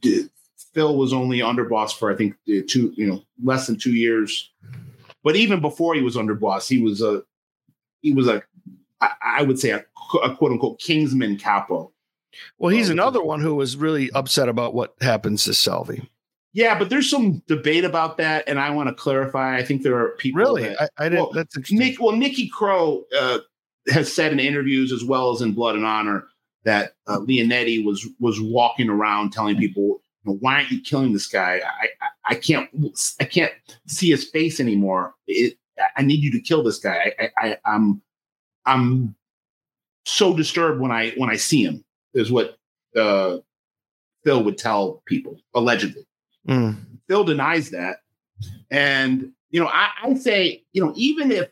d- 0.00 0.28
Phil 0.72 0.96
was 0.96 1.12
only 1.12 1.40
underboss 1.40 1.92
for 1.96 2.10
I 2.10 2.16
think 2.16 2.34
uh, 2.48 2.62
two, 2.66 2.92
you 2.96 3.06
know, 3.06 3.22
less 3.44 3.66
than 3.66 3.78
2 3.78 3.92
years. 3.92 4.50
But 5.22 5.36
even 5.36 5.60
before 5.60 5.94
he 5.94 6.02
was 6.02 6.16
underboss, 6.16 6.66
he 6.68 6.78
was 6.82 7.02
a 7.02 7.22
he 8.00 8.12
was 8.12 8.26
a 8.26 8.42
I, 9.02 9.10
I 9.22 9.42
would 9.42 9.58
say 9.58 9.70
a, 9.70 9.84
a 10.24 10.34
quote 10.34 10.52
unquote 10.52 10.80
Kingsman 10.80 11.36
capo. 11.38 11.92
Well, 12.58 12.70
he's 12.70 12.88
another 12.90 13.22
one 13.22 13.40
who 13.40 13.54
was 13.54 13.76
really 13.76 14.10
upset 14.12 14.48
about 14.48 14.74
what 14.74 14.94
happens 15.00 15.44
to 15.44 15.54
Salvi. 15.54 16.08
Yeah, 16.52 16.78
but 16.78 16.88
there's 16.88 17.10
some 17.10 17.42
debate 17.48 17.84
about 17.84 18.16
that, 18.16 18.44
and 18.48 18.58
I 18.58 18.70
want 18.70 18.88
to 18.88 18.94
clarify. 18.94 19.56
I 19.58 19.62
think 19.62 19.82
there 19.82 19.98
are 19.98 20.10
people 20.16 20.40
Really? 20.40 20.62
that- 20.62 20.90
I, 20.98 21.04
I 21.04 21.08
didn't. 21.10 21.24
well, 21.24 21.32
that's. 21.32 21.70
Nick, 21.70 22.00
well, 22.00 22.16
Nicky 22.16 22.48
Crow 22.48 23.04
uh, 23.18 23.38
has 23.88 24.10
said 24.12 24.32
in 24.32 24.40
interviews 24.40 24.90
as 24.92 25.04
well 25.04 25.32
as 25.32 25.42
in 25.42 25.52
Blood 25.52 25.74
and 25.76 25.84
Honor 25.84 26.26
that 26.64 26.94
uh, 27.06 27.18
Leonetti 27.18 27.84
was 27.84 28.08
was 28.20 28.40
walking 28.40 28.88
around 28.88 29.32
telling 29.32 29.56
people, 29.58 30.00
you 30.24 30.32
know, 30.32 30.38
"Why 30.40 30.54
aren't 30.54 30.70
you 30.70 30.80
killing 30.80 31.12
this 31.12 31.26
guy? 31.26 31.60
I, 31.64 31.88
I 32.00 32.08
I 32.30 32.34
can't 32.36 32.70
I 33.20 33.24
can't 33.24 33.52
see 33.86 34.10
his 34.10 34.24
face 34.24 34.58
anymore. 34.58 35.14
It, 35.26 35.58
I 35.94 36.00
need 36.02 36.22
you 36.22 36.30
to 36.32 36.40
kill 36.40 36.62
this 36.62 36.78
guy. 36.78 37.12
I, 37.18 37.30
I 37.38 37.56
I'm 37.66 38.00
I'm 38.64 39.14
so 40.06 40.34
disturbed 40.34 40.80
when 40.80 40.90
I 40.90 41.10
when 41.18 41.28
I 41.28 41.36
see 41.36 41.64
him." 41.64 41.84
Is 42.16 42.32
what 42.32 42.56
uh, 42.96 43.38
Phil 44.24 44.42
would 44.42 44.58
tell 44.58 45.02
people 45.06 45.38
allegedly. 45.54 46.06
Mm. 46.48 46.76
Phil 47.08 47.24
denies 47.24 47.70
that. 47.70 47.98
And, 48.70 49.32
you 49.50 49.60
know, 49.60 49.68
I, 49.68 49.90
I 50.02 50.14
say, 50.14 50.64
you 50.72 50.84
know, 50.84 50.92
even 50.96 51.30
if 51.30 51.48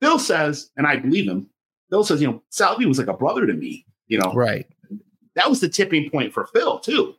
Phil 0.00 0.18
says, 0.18 0.70
and 0.76 0.86
I 0.86 0.96
believe 0.96 1.28
him, 1.28 1.48
Phil 1.90 2.02
says, 2.02 2.20
you 2.20 2.26
know, 2.26 2.42
Salvi 2.50 2.86
was 2.86 2.98
like 2.98 3.06
a 3.06 3.12
brother 3.14 3.46
to 3.46 3.52
me, 3.52 3.86
you 4.08 4.18
know, 4.18 4.32
Right. 4.32 4.66
that 5.34 5.48
was 5.48 5.60
the 5.60 5.68
tipping 5.68 6.10
point 6.10 6.32
for 6.32 6.46
Phil 6.46 6.80
too. 6.80 7.14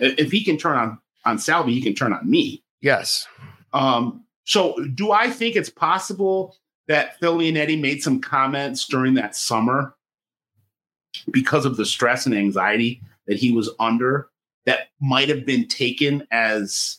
If 0.00 0.32
he 0.32 0.42
can 0.42 0.56
turn 0.56 0.76
on 0.76 0.98
on 1.24 1.38
Salvi, 1.38 1.74
he 1.74 1.82
can 1.82 1.94
turn 1.94 2.12
on 2.12 2.28
me. 2.28 2.64
Yes. 2.80 3.26
Um, 3.72 4.24
so 4.44 4.74
do 4.94 5.12
I 5.12 5.30
think 5.30 5.54
it's 5.54 5.68
possible 5.70 6.56
that 6.88 7.18
Phil 7.20 7.40
Eddie 7.40 7.76
made 7.76 8.02
some 8.02 8.20
comments 8.20 8.86
during 8.86 9.14
that 9.14 9.36
summer 9.36 9.94
because 11.30 11.64
of 11.64 11.76
the 11.76 11.86
stress 11.86 12.26
and 12.26 12.34
anxiety 12.34 13.02
that 13.26 13.38
he 13.38 13.52
was 13.52 13.70
under 13.78 14.28
that 14.66 14.88
might 15.00 15.28
have 15.28 15.46
been 15.46 15.66
taken 15.66 16.26
as 16.30 16.98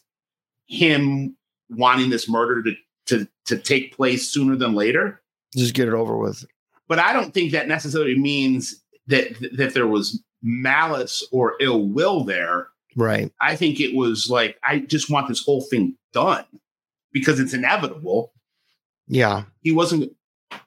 him 0.68 1.36
wanting 1.70 2.10
this 2.10 2.30
murder 2.30 2.64
to, 2.64 2.74
to, 3.08 3.28
to 3.46 3.58
take 3.58 3.96
place 3.96 4.28
sooner 4.28 4.56
than 4.56 4.74
later? 4.74 5.22
Just 5.56 5.74
get 5.74 5.88
it 5.88 5.94
over 5.94 6.18
with. 6.18 6.46
But 6.88 7.00
I 7.00 7.14
don't 7.14 7.34
think 7.34 7.52
that 7.52 7.68
necessarily 7.68 8.18
means 8.18 8.82
that 9.08 9.36
that 9.58 9.74
there 9.74 9.88
was 9.88 10.22
malice 10.42 11.26
or 11.32 11.56
ill 11.60 11.88
will 11.88 12.24
there. 12.24 12.68
Right. 12.96 13.32
I 13.40 13.56
think 13.56 13.80
it 13.80 13.96
was 13.96 14.30
like, 14.30 14.58
I 14.64 14.80
just 14.80 15.10
want 15.10 15.28
this 15.28 15.44
whole 15.44 15.62
thing 15.62 15.96
done 16.14 16.46
because 17.14 17.40
it's 17.40 17.54
inevitable. 17.54 18.34
Yeah. 19.08 19.44
He 19.62 19.72
wasn't, 19.72 20.12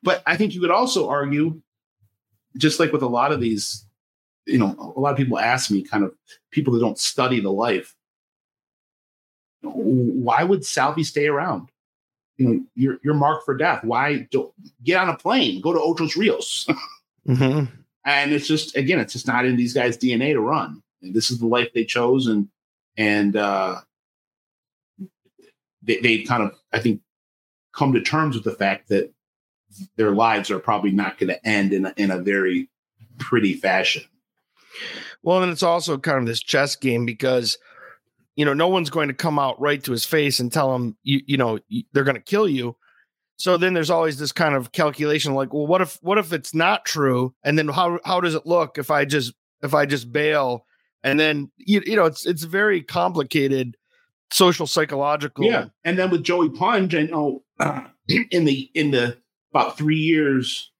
but 0.02 0.22
I 0.26 0.36
think 0.36 0.54
you 0.54 0.60
could 0.60 0.70
also 0.70 1.08
argue, 1.08 1.60
just 2.56 2.80
like 2.80 2.92
with 2.92 3.02
a 3.02 3.08
lot 3.08 3.32
of 3.32 3.40
these, 3.40 3.84
you 4.46 4.58
know, 4.58 4.94
a 4.96 5.00
lot 5.00 5.12
of 5.12 5.16
people 5.16 5.38
ask 5.38 5.70
me, 5.70 5.82
kind 5.82 6.04
of 6.04 6.14
people 6.50 6.72
that 6.74 6.80
don't 6.80 6.98
study 6.98 7.40
the 7.40 7.50
life, 7.50 7.94
why 9.62 10.44
would 10.44 10.64
Salvi 10.64 11.04
stay 11.04 11.26
around? 11.26 11.70
You 12.36 12.48
know, 12.48 12.64
you're 12.74 12.98
you're 13.02 13.14
marked 13.14 13.44
for 13.44 13.56
death. 13.56 13.84
Why 13.84 14.26
don't 14.30 14.52
get 14.82 14.98
on 14.98 15.08
a 15.08 15.16
plane, 15.16 15.60
go 15.60 15.72
to 15.72 15.78
Otros 15.78 16.16
Rios? 16.16 16.66
hmm 17.26 17.64
and 18.04 18.32
it's 18.32 18.46
just 18.46 18.76
again 18.76 19.00
it's 19.00 19.12
just 19.12 19.26
not 19.26 19.44
in 19.44 19.56
these 19.56 19.72
guys 19.72 19.96
dna 19.96 20.32
to 20.32 20.40
run 20.40 20.82
and 21.02 21.14
this 21.14 21.30
is 21.30 21.38
the 21.38 21.46
life 21.46 21.70
they 21.74 21.84
chose 21.84 22.26
and 22.26 22.48
and 22.96 23.36
uh 23.36 23.76
they, 25.82 25.98
they 26.00 26.22
kind 26.22 26.42
of 26.42 26.54
i 26.72 26.78
think 26.78 27.00
come 27.72 27.92
to 27.92 28.00
terms 28.00 28.36
with 28.36 28.44
the 28.44 28.52
fact 28.52 28.88
that 28.88 29.12
their 29.96 30.12
lives 30.12 30.50
are 30.50 30.58
probably 30.58 30.90
not 30.90 31.18
going 31.18 31.28
to 31.28 31.46
end 31.46 31.72
in 31.72 31.86
a, 31.86 31.94
in 31.96 32.10
a 32.10 32.18
very 32.18 32.68
pretty 33.18 33.54
fashion 33.54 34.02
Well, 35.22 35.42
and 35.42 35.52
it's 35.52 35.62
also 35.62 35.98
kind 35.98 36.18
of 36.18 36.26
this 36.26 36.42
chess 36.42 36.76
game 36.76 37.06
because 37.06 37.58
you 38.36 38.44
know 38.44 38.54
no 38.54 38.68
one's 38.68 38.90
going 38.90 39.08
to 39.08 39.14
come 39.14 39.38
out 39.38 39.60
right 39.60 39.82
to 39.84 39.92
his 39.92 40.04
face 40.04 40.40
and 40.40 40.52
tell 40.52 40.74
him 40.74 40.96
you 41.02 41.20
you 41.26 41.36
know 41.36 41.58
they're 41.92 42.04
going 42.04 42.16
to 42.16 42.20
kill 42.22 42.48
you. 42.48 42.76
So 43.36 43.56
then 43.56 43.74
there's 43.74 43.90
always 43.90 44.18
this 44.18 44.30
kind 44.30 44.54
of 44.54 44.70
calculation 44.70 45.34
like, 45.34 45.52
well, 45.52 45.66
what 45.66 45.80
if 45.80 45.98
what 46.02 46.18
if 46.18 46.32
it's 46.32 46.54
not 46.54 46.84
true? 46.84 47.34
And 47.44 47.58
then 47.58 47.68
how 47.68 47.98
how 48.04 48.20
does 48.20 48.34
it 48.34 48.46
look 48.46 48.78
if 48.78 48.90
I 48.90 49.04
just 49.04 49.34
if 49.62 49.74
I 49.74 49.86
just 49.86 50.12
bail? 50.12 50.66
And 51.02 51.20
then 51.20 51.50
you, 51.56 51.82
you 51.84 51.96
know 51.96 52.06
it's 52.06 52.26
it's 52.26 52.44
very 52.44 52.82
complicated 52.82 53.76
social 54.30 54.66
psychological. 54.66 55.44
yeah 55.44 55.66
and 55.84 55.98
then 55.98 56.10
with 56.10 56.24
joey 56.24 56.48
punch 56.48 56.94
i 56.94 57.02
know 57.02 57.44
uh, 57.60 57.82
in 58.30 58.46
the 58.46 58.68
in 58.74 58.90
the 58.90 59.16
about 59.54 59.78
three 59.78 59.98
years 59.98 60.70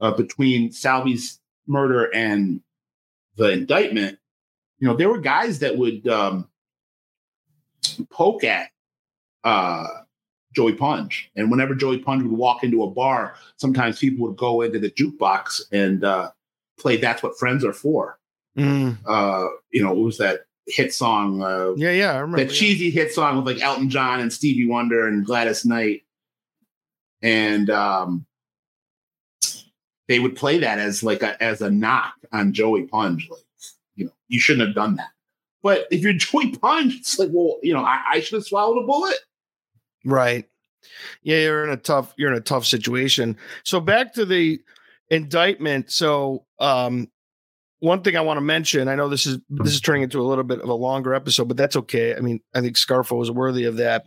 uh, 0.00 0.10
between 0.12 0.70
salvi's 0.70 1.40
murder 1.66 2.14
and 2.14 2.60
the 3.36 3.50
indictment 3.50 4.18
you 4.78 4.86
know 4.88 4.94
there 4.94 5.08
were 5.08 5.18
guys 5.20 5.60
that 5.60 5.76
would 5.78 6.06
um 6.08 6.46
poke 8.10 8.44
at 8.44 8.68
uh 9.44 9.86
joey 10.54 10.72
punch 10.74 11.30
and 11.36 11.50
whenever 11.50 11.74
joey 11.74 11.98
punch 11.98 12.22
would 12.22 12.32
walk 12.32 12.62
into 12.64 12.82
a 12.82 12.90
bar 12.90 13.34
sometimes 13.56 13.98
people 13.98 14.26
would 14.26 14.36
go 14.36 14.60
into 14.62 14.78
the 14.78 14.90
jukebox 14.90 15.62
and 15.72 16.04
uh 16.04 16.30
play 16.78 16.96
that's 16.96 17.22
what 17.22 17.38
friends 17.38 17.64
are 17.64 17.72
for 17.72 18.18
Mm. 18.58 18.98
uh 19.06 19.46
you 19.70 19.80
know 19.82 19.92
it 19.92 20.00
was 20.02 20.18
that 20.18 20.40
hit 20.66 20.92
song 20.92 21.40
uh 21.40 21.70
yeah, 21.76 21.92
yeah. 21.92 22.12
I 22.14 22.18
remember. 22.18 22.44
that 22.44 22.52
cheesy 22.52 22.90
hit 22.90 23.12
song 23.14 23.36
with 23.36 23.46
like 23.46 23.62
Elton 23.62 23.88
John 23.88 24.18
and 24.18 24.32
Stevie 24.32 24.66
Wonder 24.66 25.06
and 25.06 25.24
Gladys 25.24 25.64
Knight. 25.64 26.02
And 27.22 27.68
um, 27.70 28.26
they 30.08 30.18
would 30.18 30.36
play 30.36 30.58
that 30.58 30.78
as 30.78 31.02
like 31.02 31.22
a 31.22 31.40
as 31.42 31.60
a 31.60 31.70
knock 31.70 32.14
on 32.32 32.52
Joey 32.52 32.84
Punch, 32.84 33.28
like 33.30 33.42
you 33.94 34.06
know, 34.06 34.12
you 34.28 34.40
shouldn't 34.40 34.66
have 34.66 34.74
done 34.74 34.96
that. 34.96 35.10
But 35.62 35.86
if 35.90 36.00
you're 36.00 36.12
Joey 36.14 36.56
Punch, 36.56 36.96
it's 36.96 37.18
like, 37.18 37.30
well, 37.32 37.58
you 37.62 37.72
know, 37.72 37.84
I, 37.84 38.00
I 38.12 38.20
should 38.20 38.36
have 38.36 38.44
swallowed 38.44 38.82
a 38.82 38.86
bullet. 38.86 39.16
Right. 40.04 40.46
Yeah, 41.22 41.38
you're 41.38 41.64
in 41.64 41.70
a 41.70 41.76
tough 41.76 42.14
you're 42.16 42.32
in 42.32 42.38
a 42.38 42.42
tough 42.42 42.66
situation. 42.66 43.36
So 43.64 43.80
back 43.80 44.14
to 44.14 44.24
the 44.24 44.60
indictment. 45.10 45.90
So 45.90 46.46
um 46.58 47.08
one 47.80 48.02
thing 48.02 48.16
I 48.16 48.20
want 48.20 48.36
to 48.36 48.42
mention, 48.42 48.88
I 48.88 48.94
know 48.94 49.08
this 49.08 49.26
is 49.26 49.38
this 49.48 49.72
is 49.72 49.80
turning 49.80 50.02
into 50.02 50.20
a 50.20 50.26
little 50.26 50.44
bit 50.44 50.60
of 50.60 50.68
a 50.68 50.74
longer 50.74 51.14
episode, 51.14 51.48
but 51.48 51.56
that's 51.56 51.76
okay. 51.76 52.14
I 52.14 52.20
mean, 52.20 52.40
I 52.54 52.60
think 52.60 52.76
Scarfo 52.76 53.16
was 53.16 53.30
worthy 53.30 53.64
of 53.64 53.76
that. 53.76 54.06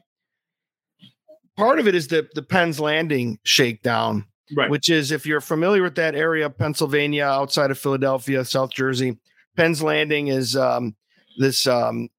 Part 1.58 1.80
of 1.80 1.88
it 1.88 1.96
is 1.96 2.08
the 2.08 2.28
the 2.36 2.42
Penn's 2.44 2.80
Landing 2.80 3.40
shakedown, 3.44 4.26
Right. 4.56 4.70
which 4.70 4.90
is 4.90 5.12
if 5.12 5.26
you're 5.26 5.42
familiar 5.42 5.84
with 5.84 5.96
that 5.96 6.16
area, 6.16 6.50
Pennsylvania, 6.50 7.26
outside 7.26 7.72
of 7.72 7.78
Philadelphia, 7.80 8.44
South 8.46 8.72
Jersey, 8.72 9.18
Penn's 9.56 9.82
Landing 9.84 10.28
is 10.28 10.56
um, 10.56 10.96
this 11.38 11.68
um, 11.68 12.10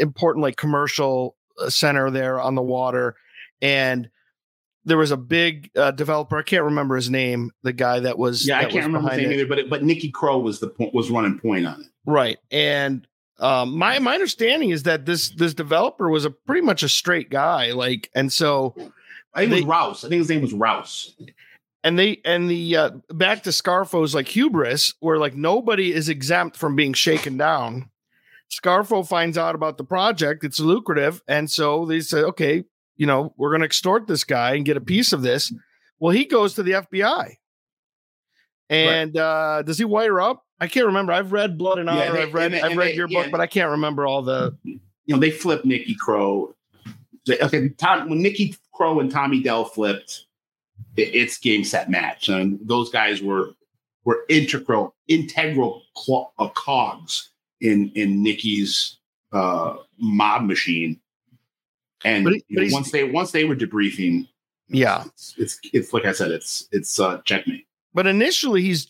important 0.00 0.42
like 0.42 0.56
commercial 0.56 1.36
uh, 1.60 1.70
center 1.70 2.10
there 2.10 2.40
on 2.40 2.54
the 2.54 2.62
water, 2.62 3.16
and 3.60 4.08
there 4.84 4.98
was 4.98 5.10
a 5.10 5.16
big 5.16 5.70
uh, 5.76 5.90
developer. 5.92 6.36
I 6.38 6.42
can't 6.42 6.64
remember 6.64 6.96
his 6.96 7.08
name. 7.08 7.50
The 7.62 7.72
guy 7.72 8.00
that 8.00 8.18
was 8.18 8.46
yeah, 8.46 8.58
I 8.58 8.64
can't 8.66 8.86
remember 8.86 9.10
his 9.10 9.18
name 9.18 9.30
it. 9.30 9.34
either, 9.34 9.46
but 9.46 9.58
it, 9.58 9.70
but 9.70 9.82
Nicky 9.82 10.10
Crow 10.10 10.38
was 10.38 10.60
the 10.60 10.68
point 10.68 10.92
was 10.94 11.10
running 11.10 11.38
point 11.38 11.66
on 11.66 11.80
it. 11.80 11.86
Right. 12.04 12.38
And 12.50 13.06
um, 13.38 13.76
my 13.76 13.98
my 13.98 14.14
understanding 14.14 14.70
is 14.70 14.84
that 14.84 15.06
this 15.06 15.30
this 15.30 15.54
developer 15.54 16.08
was 16.08 16.24
a 16.24 16.30
pretty 16.30 16.62
much 16.62 16.82
a 16.82 16.88
straight 16.88 17.30
guy, 17.30 17.72
like, 17.72 18.10
and 18.14 18.32
so 18.32 18.74
I 19.34 19.40
think 19.40 19.52
it 19.52 19.54
was 19.56 19.64
Rouse. 19.64 20.04
I 20.04 20.08
think 20.08 20.18
his 20.20 20.28
name 20.28 20.42
was 20.42 20.52
Rouse. 20.52 21.14
and 21.82 21.98
they 21.98 22.20
and 22.24 22.50
the 22.50 22.76
uh, 22.76 22.90
back 23.10 23.42
to 23.44 23.50
Scarfo's 23.50 24.14
like 24.14 24.28
hubris, 24.28 24.94
where 25.00 25.18
like 25.18 25.34
nobody 25.34 25.92
is 25.92 26.08
exempt 26.08 26.56
from 26.56 26.76
being 26.76 26.92
shaken 26.92 27.36
down. 27.36 27.90
Scarfo 28.50 29.06
finds 29.06 29.38
out 29.38 29.54
about 29.54 29.78
the 29.78 29.84
project; 29.84 30.44
it's 30.44 30.60
lucrative, 30.60 31.22
and 31.26 31.50
so 31.50 31.86
they 31.86 32.00
say, 32.00 32.18
"Okay, 32.18 32.64
you 32.96 33.06
know, 33.06 33.32
we're 33.36 33.50
going 33.50 33.62
to 33.62 33.66
extort 33.66 34.06
this 34.06 34.24
guy 34.24 34.54
and 34.54 34.64
get 34.66 34.76
a 34.76 34.80
piece 34.80 35.12
of 35.12 35.22
this." 35.22 35.52
Well, 35.98 36.12
he 36.12 36.26
goes 36.26 36.54
to 36.54 36.62
the 36.62 36.72
FBI, 36.72 37.36
and 38.68 39.16
uh, 39.16 39.62
does 39.62 39.78
he 39.78 39.84
wire 39.84 40.20
up? 40.20 40.44
I 40.62 40.68
can't 40.68 40.86
remember. 40.86 41.12
I've 41.12 41.32
read 41.32 41.58
Blood 41.58 41.78
and 41.78 41.88
Yeah, 41.88 41.94
Honor. 41.94 42.12
they- 42.12 42.22
I've 42.22 42.34
read 42.34 42.52
and- 42.52 42.64
I've 42.64 42.70
and 42.70 42.78
read 42.78 42.88
they- 42.92 42.94
your 42.96 43.08
yeah. 43.08 43.22
book, 43.22 43.32
but 43.32 43.40
I 43.40 43.46
can't 43.46 43.70
remember 43.72 44.06
all 44.06 44.22
the. 44.22 44.56
You 44.64 44.78
know, 45.08 45.18
they 45.18 45.30
flipped 45.32 45.64
Nicky 45.64 45.94
Crow. 45.96 46.54
Okay, 47.28 47.68
Tom, 47.70 48.08
when 48.08 48.22
Nicky 48.22 48.54
Crow 48.72 49.00
and 49.00 49.10
Tommy 49.10 49.42
Dell 49.42 49.64
flipped, 49.64 50.26
it, 50.96 51.14
it's 51.14 51.38
game 51.38 51.64
set 51.64 51.90
match, 51.90 52.28
and 52.28 52.58
those 52.62 52.90
guys 52.90 53.20
were 53.22 53.50
were 54.04 54.20
integral 54.28 54.94
integral 55.08 55.82
uh, 56.38 56.48
cogs 56.48 57.30
in 57.60 57.90
in 57.94 58.22
Nicky's 58.22 58.98
uh, 59.32 59.76
mob 59.98 60.44
machine. 60.44 61.00
And 62.04 62.24
But 62.24 62.34
but 62.50 62.64
know, 62.64 62.72
once 62.72 62.90
they 62.92 63.04
once 63.04 63.30
they 63.32 63.44
were 63.44 63.54
debriefing, 63.56 64.28
Yeah. 64.68 65.04
it's, 65.06 65.34
it's 65.38 65.60
it's 65.72 65.92
like 65.92 66.04
I 66.04 66.12
said, 66.12 66.30
it's 66.32 66.68
it's 66.72 66.98
uh, 67.00 67.20
checkmate. 67.24 67.66
But 67.94 68.06
initially, 68.06 68.62
he's, 68.62 68.88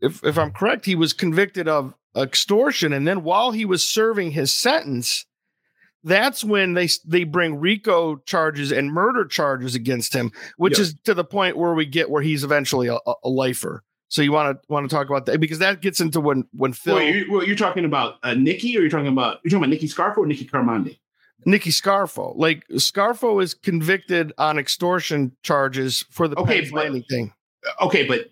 if, 0.00 0.22
if 0.24 0.38
I'm 0.38 0.50
correct, 0.52 0.84
he 0.86 0.94
was 0.94 1.12
convicted 1.12 1.68
of 1.68 1.94
extortion. 2.16 2.92
And 2.92 3.06
then 3.06 3.22
while 3.22 3.50
he 3.52 3.64
was 3.64 3.86
serving 3.86 4.32
his 4.32 4.52
sentence, 4.52 5.26
that's 6.04 6.44
when 6.44 6.74
they 6.74 6.88
they 7.04 7.24
bring 7.24 7.56
RICO 7.58 8.16
charges 8.26 8.70
and 8.72 8.92
murder 8.92 9.24
charges 9.24 9.74
against 9.74 10.14
him, 10.14 10.30
which 10.56 10.78
Yeah. 10.78 10.82
is 10.82 10.94
to 11.04 11.14
the 11.14 11.24
point 11.24 11.56
where 11.56 11.74
we 11.74 11.84
get 11.86 12.10
where 12.10 12.22
he's 12.22 12.44
eventually 12.44 12.86
a, 12.88 12.98
a 13.24 13.28
lifer. 13.28 13.82
So 14.08 14.22
you 14.22 14.30
want 14.30 14.56
to 14.62 14.72
want 14.72 14.88
to 14.88 14.94
talk 14.94 15.08
about 15.08 15.26
that 15.26 15.40
because 15.40 15.58
that 15.58 15.80
gets 15.80 16.00
into 16.00 16.20
when 16.20 16.44
when 16.52 16.72
Phil 16.72 16.94
Wait, 16.94 17.14
you, 17.16 17.32
well, 17.32 17.44
you're 17.44 17.56
talking 17.56 17.84
about 17.84 18.16
uh, 18.22 18.34
Nicky, 18.34 18.76
or 18.78 18.82
you're 18.82 18.90
talking 18.90 19.08
about 19.08 19.40
you're 19.42 19.50
talking 19.50 19.64
about 19.64 19.70
Nicky 19.70 19.88
Scarfo 19.88 20.18
or 20.18 20.26
Nicky 20.26 20.44
Caramandi? 20.46 20.98
Nicky 21.44 21.70
Scarfo, 21.70 22.34
like 22.36 22.66
Scarfo 22.74 23.42
is 23.42 23.52
convicted 23.54 24.32
on 24.38 24.58
extortion 24.58 25.32
charges 25.42 26.04
for 26.10 26.28
the 26.28 26.36
Okay, 26.38 26.68
but- 26.70 26.92
thing. 27.10 27.32
okay, 27.80 28.06
but 28.06 28.30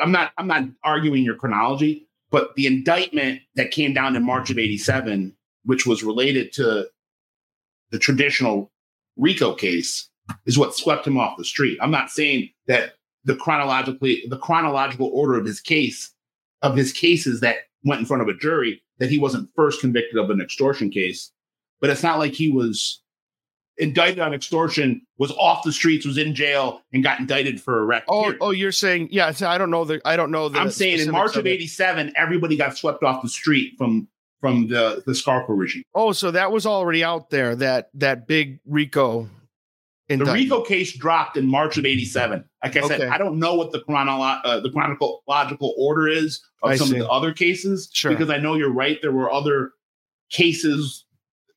I'm 0.00 0.12
not 0.12 0.32
I'm 0.38 0.46
not 0.46 0.64
arguing 0.84 1.24
your 1.24 1.36
chronology, 1.36 2.06
but 2.30 2.54
the 2.56 2.66
indictment 2.66 3.40
that 3.56 3.70
came 3.70 3.94
down 3.94 4.16
in 4.16 4.24
March 4.24 4.50
of 4.50 4.58
'87, 4.58 5.34
which 5.64 5.86
was 5.86 6.02
related 6.02 6.52
to 6.54 6.88
the 7.90 7.98
traditional 7.98 8.70
RICO 9.16 9.54
case, 9.54 10.08
is 10.46 10.58
what 10.58 10.74
swept 10.74 11.06
him 11.06 11.18
off 11.18 11.38
the 11.38 11.44
street. 11.44 11.78
I'm 11.80 11.90
not 11.90 12.10
saying 12.10 12.50
that 12.66 12.94
the 13.24 13.36
chronologically 13.36 14.24
the 14.28 14.38
chronological 14.38 15.08
order 15.08 15.38
of 15.38 15.44
his 15.44 15.60
case 15.60 16.12
of 16.62 16.76
his 16.76 16.92
cases 16.92 17.40
that 17.40 17.56
went 17.84 18.00
in 18.00 18.06
front 18.06 18.22
of 18.22 18.28
a 18.28 18.38
jury 18.38 18.82
that 18.98 19.10
he 19.10 19.18
wasn't 19.18 19.50
first 19.56 19.80
convicted 19.80 20.18
of 20.18 20.30
an 20.30 20.40
extortion 20.40 20.90
case, 20.90 21.32
but 21.80 21.90
it's 21.90 22.02
not 22.02 22.18
like 22.18 22.32
he 22.32 22.50
was 22.50 23.01
indicted 23.78 24.20
on 24.20 24.34
extortion, 24.34 25.02
was 25.18 25.30
off 25.32 25.62
the 25.64 25.72
streets, 25.72 26.04
was 26.06 26.18
in 26.18 26.34
jail, 26.34 26.82
and 26.92 27.02
got 27.02 27.18
indicted 27.20 27.60
for 27.60 27.78
a 27.80 27.84
wreck. 27.84 28.04
Oh, 28.08 28.34
oh, 28.40 28.50
you're 28.50 28.72
saying 28.72 29.08
yeah. 29.10 29.30
So 29.32 29.48
I 29.48 29.58
don't 29.58 29.70
know 29.70 29.84
the 29.84 30.00
I 30.04 30.16
don't 30.16 30.30
know 30.30 30.48
the. 30.48 30.58
I'm 30.58 30.70
saying 30.70 31.00
in 31.00 31.10
March 31.10 31.36
of 31.36 31.46
'87, 31.46 32.12
everybody 32.16 32.56
got 32.56 32.76
swept 32.76 33.02
off 33.02 33.22
the 33.22 33.28
street 33.28 33.74
from 33.78 34.08
from 34.40 34.68
the 34.68 35.02
the 35.06 35.12
Scarfo 35.12 35.46
regime. 35.50 35.84
Oh, 35.94 36.12
so 36.12 36.30
that 36.32 36.52
was 36.52 36.66
already 36.66 37.02
out 37.04 37.30
there. 37.30 37.54
That 37.56 37.90
that 37.94 38.26
big 38.26 38.60
RICO. 38.66 39.28
The. 40.08 40.18
RICO 40.26 40.62
case 40.62 40.94
dropped 40.94 41.38
in 41.38 41.46
March 41.46 41.78
of 41.78 41.86
'87. 41.86 42.44
Like 42.62 42.76
I 42.76 42.86
said, 42.86 43.00
Okay. 43.00 43.08
I 43.08 43.16
don't 43.16 43.38
know 43.38 43.54
what 43.54 43.72
the 43.72 43.78
chronolo- 43.80 44.40
uh, 44.44 44.60
the 44.60 44.68
chronological 44.70 45.74
order 45.78 46.06
is 46.06 46.42
of 46.62 46.72
I 46.72 46.76
some 46.76 46.88
see. 46.88 46.96
of 46.96 47.04
the 47.04 47.08
other 47.08 47.32
cases, 47.32 47.88
Sure. 47.94 48.10
because 48.10 48.28
I 48.28 48.36
know 48.36 48.54
you're 48.54 48.70
right. 48.72 48.98
There 49.00 49.12
were 49.12 49.32
other 49.32 49.70
cases 50.28 51.06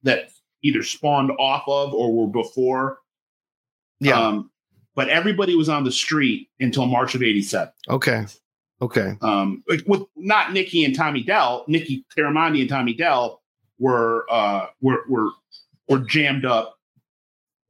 that 0.04 0.30
either 0.66 0.84
spawned 0.84 1.32
off 1.40 1.64
of 1.68 1.94
or 1.94 2.14
were 2.14 2.28
before. 2.32 2.98
Yeah. 4.00 4.20
Um, 4.20 4.52
but 4.96 5.10
everybody 5.10 5.56
was 5.56 5.70
on 5.70 5.84
the 5.84 5.92
street 5.92 6.50
until 6.60 6.86
March 6.88 7.16
of 7.16 7.22
'87. 7.24 7.72
okay. 7.90 8.26
Okay. 8.82 9.14
um, 9.22 9.64
like 9.70 9.84
with 9.88 10.02
not 10.18 10.52
Nicky 10.52 10.84
and 10.84 10.94
Tommy 10.94 11.24
Dell, 11.24 11.64
Nicky 11.70 12.06
Caramandi 12.16 12.60
and 12.60 12.70
Tommy 12.70 12.94
Dell 12.94 13.42
were 13.80 14.26
uh, 14.30 14.68
were 14.82 15.04
were 15.08 15.30
were 15.88 16.00
jammed 16.00 16.44
up 16.44 16.76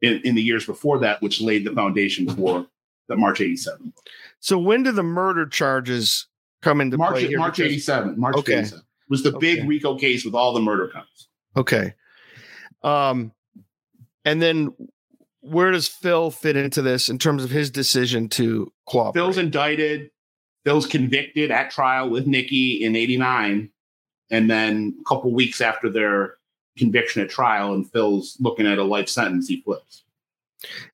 in, 0.01 0.19
in 0.23 0.33
the 0.33 0.41
years 0.41 0.65
before 0.65 0.97
that, 0.99 1.21
which 1.21 1.41
laid 1.41 1.63
the 1.63 1.71
foundation 1.73 2.27
for 2.35 2.65
the 3.07 3.15
March 3.15 3.39
'87. 3.39 3.93
So 4.39 4.57
when 4.57 4.81
did 4.81 4.95
the 4.95 5.03
murder 5.03 5.45
charges 5.45 6.25
come 6.63 6.81
into 6.81 6.97
March 6.97 7.13
play? 7.13 7.27
Here? 7.27 7.37
March 7.37 7.57
Because- 7.57 7.71
'87. 7.73 8.19
March 8.19 8.35
Okay. 8.37 8.53
'87 8.59 8.83
was 9.09 9.21
the 9.21 9.37
big 9.37 9.67
RICO 9.67 9.97
case 9.99 10.25
with 10.25 10.33
all 10.33 10.53
the 10.53 10.59
murder 10.61 10.89
counts. 10.91 11.27
Okay. 11.55 11.93
Um, 12.85 13.31
and 14.23 14.41
then 14.41 14.73
where 15.41 15.71
does 15.71 15.87
Phil 15.87 16.31
fit 16.31 16.55
into 16.55 16.81
this 16.81 17.09
in 17.09 17.17
terms 17.17 17.43
of 17.43 17.49
his 17.49 17.69
decision 17.69 18.29
to 18.29 18.71
cooperate? 18.85 19.21
Phil's 19.21 19.37
indicted. 19.37 20.11
Phil's 20.63 20.87
convicted 20.87 21.51
at 21.51 21.71
trial 21.71 22.09
with 22.09 22.25
Nikki 22.25 22.83
in 22.83 22.95
'89, 22.95 23.69
and 24.31 24.49
then 24.49 24.95
a 24.99 25.03
couple 25.03 25.31
weeks 25.31 25.61
after 25.61 25.89
their 25.89 26.35
conviction 26.77 27.21
at 27.21 27.29
trial, 27.29 27.73
and 27.73 27.89
Phil's 27.91 28.37
looking 28.39 28.67
at 28.67 28.77
a 28.77 28.83
life 28.83 29.09
sentence, 29.09 29.47
he 29.47 29.61
flips. 29.61 30.03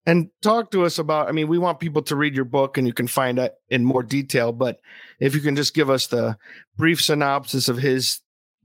And 0.06 0.30
talk 0.42 0.72
to 0.72 0.84
us 0.84 0.98
about. 0.98 1.30
I 1.30 1.32
mean, 1.32 1.48
we 1.48 1.58
want 1.58 1.80
people 1.80 2.02
to 2.04 2.16
read 2.16 2.36
your 2.36 2.46
book, 2.46 2.78
and 2.78 2.86
you 2.86 2.94
can 2.94 3.08
find 3.08 3.40
it 3.40 3.56
in 3.70 3.86
more 3.86 4.04
detail. 4.04 4.52
But 4.52 4.82
if 5.20 5.36
you 5.36 5.42
can 5.42 5.56
just 5.56 5.74
give 5.74 5.90
us 5.90 6.08
the 6.08 6.38
brief 6.78 7.02
synopsis 7.02 7.70
of 7.70 7.78
his 7.78 8.20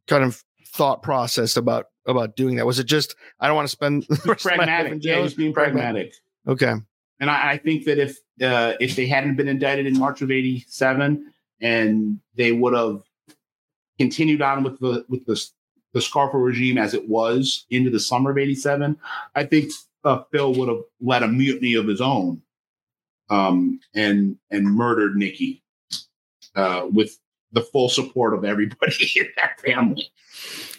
kind 0.08 0.24
of 0.24 0.42
thought 0.76 1.02
process 1.02 1.56
about 1.56 1.86
about 2.06 2.36
doing 2.36 2.56
that. 2.56 2.66
Was 2.66 2.78
it 2.78 2.84
just 2.84 3.16
I 3.40 3.46
don't 3.46 3.56
want 3.56 3.66
to 3.66 3.72
spend 3.72 4.04
the 4.08 4.20
rest 4.26 4.46
of 4.46 4.56
my 4.56 4.64
life 4.64 4.86
in 4.92 5.00
pragmatic. 5.00 5.00
jail? 5.00 5.26
Yeah, 5.26 5.34
being 5.36 5.52
pragmatic. 5.52 6.14
Okay. 6.46 6.74
And 7.18 7.30
I, 7.30 7.52
I 7.52 7.56
think 7.56 7.84
that 7.84 7.98
if 7.98 8.18
uh, 8.42 8.74
if 8.78 8.96
they 8.96 9.06
hadn't 9.06 9.36
been 9.36 9.48
indicted 9.48 9.86
in 9.86 9.98
March 9.98 10.22
of 10.22 10.30
'87 10.30 11.32
and 11.60 12.20
they 12.34 12.52
would 12.52 12.74
have 12.74 13.02
continued 13.98 14.42
on 14.42 14.62
with 14.62 14.78
the 14.80 15.04
with 15.08 15.24
the 15.26 15.42
the 15.92 16.00
Scarfo 16.00 16.34
regime 16.34 16.76
as 16.76 16.92
it 16.92 17.08
was 17.08 17.64
into 17.70 17.90
the 17.90 18.00
summer 18.00 18.30
of 18.30 18.38
'87, 18.38 18.98
I 19.34 19.44
think 19.44 19.72
uh, 20.04 20.22
Phil 20.30 20.54
would 20.54 20.68
have 20.68 20.82
led 21.00 21.22
a 21.22 21.28
mutiny 21.28 21.74
of 21.74 21.88
his 21.88 22.00
own 22.00 22.42
um, 23.30 23.80
and 23.94 24.36
and 24.50 24.66
murdered 24.66 25.16
Nicky 25.16 25.62
uh, 26.54 26.86
with 26.92 27.18
the 27.52 27.62
full 27.62 27.88
support 27.88 28.34
of 28.34 28.44
everybody 28.44 29.10
in 29.16 29.26
that 29.36 29.60
family. 29.60 30.08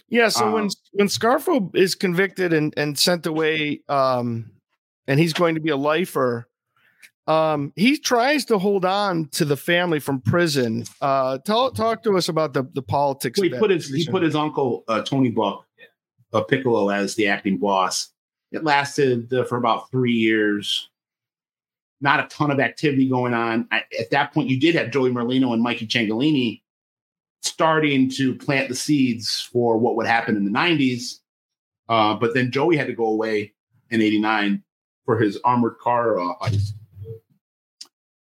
Yeah. 0.10 0.30
So 0.30 0.52
when 0.52 0.66
Um, 0.66 0.70
when 0.92 1.08
Scarfo 1.08 1.76
is 1.76 1.96
convicted 1.96 2.54
and 2.54 2.74
and 2.78 2.98
sent 2.98 3.26
away, 3.26 3.82
um, 3.90 4.52
and 5.08 5.20
he's 5.20 5.34
going 5.34 5.56
to 5.56 5.62
be 5.62 5.70
a 5.70 5.78
lifer, 5.78 6.48
um, 7.28 7.74
he 7.76 7.98
tries 7.98 8.46
to 8.46 8.58
hold 8.58 8.86
on 8.86 9.28
to 9.30 9.44
the 9.44 9.58
family 9.58 10.00
from 10.00 10.22
prison. 10.22 10.86
Uh, 11.02 11.40
tell 11.40 11.72
talk 11.72 12.04
to 12.04 12.18
us 12.18 12.30
about 12.30 12.54
the 12.54 12.64
the 12.74 12.82
politics. 12.82 13.40
Well, 13.40 13.50
he 13.50 13.58
put 13.58 13.70
his 13.70 13.90
he 13.90 14.08
put 14.08 14.24
his 14.24 14.36
uncle 14.36 14.84
uh, 14.88 15.02
Tony 15.02 15.32
Buck, 15.32 15.66
uh, 16.34 16.42
Piccolo, 16.42 16.90
as 16.90 17.16
the 17.16 17.28
acting 17.28 17.58
boss. 17.58 18.10
It 18.52 18.64
lasted 18.64 19.34
uh, 19.34 19.44
for 19.44 19.58
about 19.58 19.92
three 19.92 20.14
years. 20.14 20.90
Not 22.00 22.20
a 22.20 22.28
ton 22.28 22.52
of 22.52 22.60
activity 22.60 23.10
going 23.10 23.34
on. 23.34 23.68
I, 23.72 23.84
at 24.00 24.12
that 24.12 24.34
point, 24.34 24.50
you 24.50 24.60
did 24.60 24.76
have 24.76 24.92
Joey 24.92 25.10
Merlino 25.10 25.54
and 25.54 25.62
Mikey 25.62 25.88
Ciancaglini 25.88 26.62
starting 27.42 28.10
to 28.12 28.36
plant 28.36 28.70
the 28.70 28.76
seeds 28.76 29.42
for 29.42 29.78
what 29.78 29.96
would 29.96 30.06
happen 30.06 30.38
in 30.38 30.46
the 30.46 30.52
'90s. 30.52 31.20
Uh, 31.90 32.14
but 32.16 32.34
then 32.34 32.52
Joey 32.52 32.78
had 32.78 32.88
to 32.88 32.94
go 32.94 33.06
away 33.08 33.54
in 33.90 34.02
'89 34.02 34.64
for 35.06 35.18
his 35.18 35.40
armored 35.44 35.80
car 35.80 36.20
uh, 36.20 36.36
heist. 36.42 36.74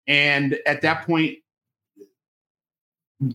And 0.06 0.58
at 0.66 0.82
that 0.82 1.04
point, 1.04 1.38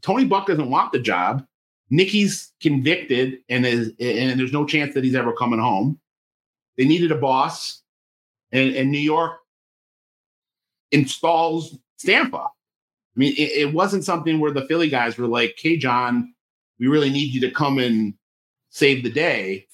Tony 0.02 0.26
Buck 0.26 0.48
doesn't 0.48 0.70
want 0.70 0.92
the 0.94 1.00
job. 1.00 1.46
Nicky's 1.90 2.54
convicted, 2.62 3.40
and 3.50 3.66
is 3.66 3.90
and 4.00 4.40
there's 4.40 4.54
no 4.54 4.66
chance 4.66 4.94
that 4.94 5.04
he's 5.04 5.16
ever 5.16 5.34
coming 5.34 5.60
home. 5.60 6.00
They 6.78 6.86
needed 6.86 7.12
a 7.12 7.18
boss, 7.18 7.82
and, 8.54 8.74
and 8.76 8.92
New 8.92 9.00
York 9.00 9.41
installs 10.92 11.78
Stanfa. 12.04 12.46
I 12.46 13.20
mean, 13.20 13.34
it, 13.34 13.52
it 13.52 13.74
wasn't 13.74 14.06
something 14.06 14.40
where 14.40 14.52
the 14.52 14.66
Philly 14.66 14.90
guys 14.90 15.18
were 15.18 15.28
like, 15.28 15.56
"Hey, 15.58 15.78
John, 15.78 16.34
we 16.80 16.88
really 16.88 17.10
need 17.10 17.34
you 17.34 17.42
to 17.42 17.52
come 17.52 17.78
and 17.78 18.14
save 18.70 19.04
the 19.04 19.12
day." 19.12 19.68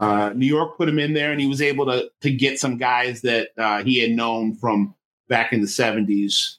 Uh, 0.00 0.32
New 0.34 0.46
York 0.46 0.76
put 0.76 0.88
him 0.88 0.98
in 0.98 1.12
there, 1.14 1.30
and 1.30 1.40
he 1.40 1.46
was 1.46 1.62
able 1.62 1.86
to 1.86 2.10
to 2.22 2.30
get 2.30 2.58
some 2.58 2.76
guys 2.76 3.22
that 3.22 3.50
uh, 3.56 3.82
he 3.84 3.98
had 3.98 4.10
known 4.10 4.56
from 4.56 4.94
back 5.28 5.52
in 5.52 5.60
the 5.60 5.66
'70s, 5.66 6.56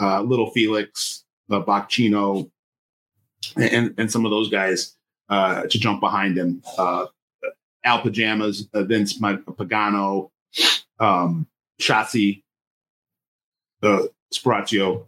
uh, 0.00 0.22
Little 0.22 0.50
Felix, 0.50 1.24
uh, 1.50 1.60
Bocchino, 1.60 2.48
and 3.56 3.92
and 3.98 4.10
some 4.10 4.24
of 4.24 4.30
those 4.30 4.48
guys 4.50 4.94
uh, 5.28 5.62
to 5.62 5.78
jump 5.78 6.00
behind 6.00 6.36
him. 6.38 6.62
Uh, 6.78 7.06
Al 7.84 8.02
Pajamas, 8.02 8.68
uh, 8.74 8.82
Vince 8.82 9.18
Pagano, 9.18 10.30
um, 10.98 11.46
Shotzi, 11.80 12.42
uh, 13.86 14.02
Sparacio. 14.34 15.04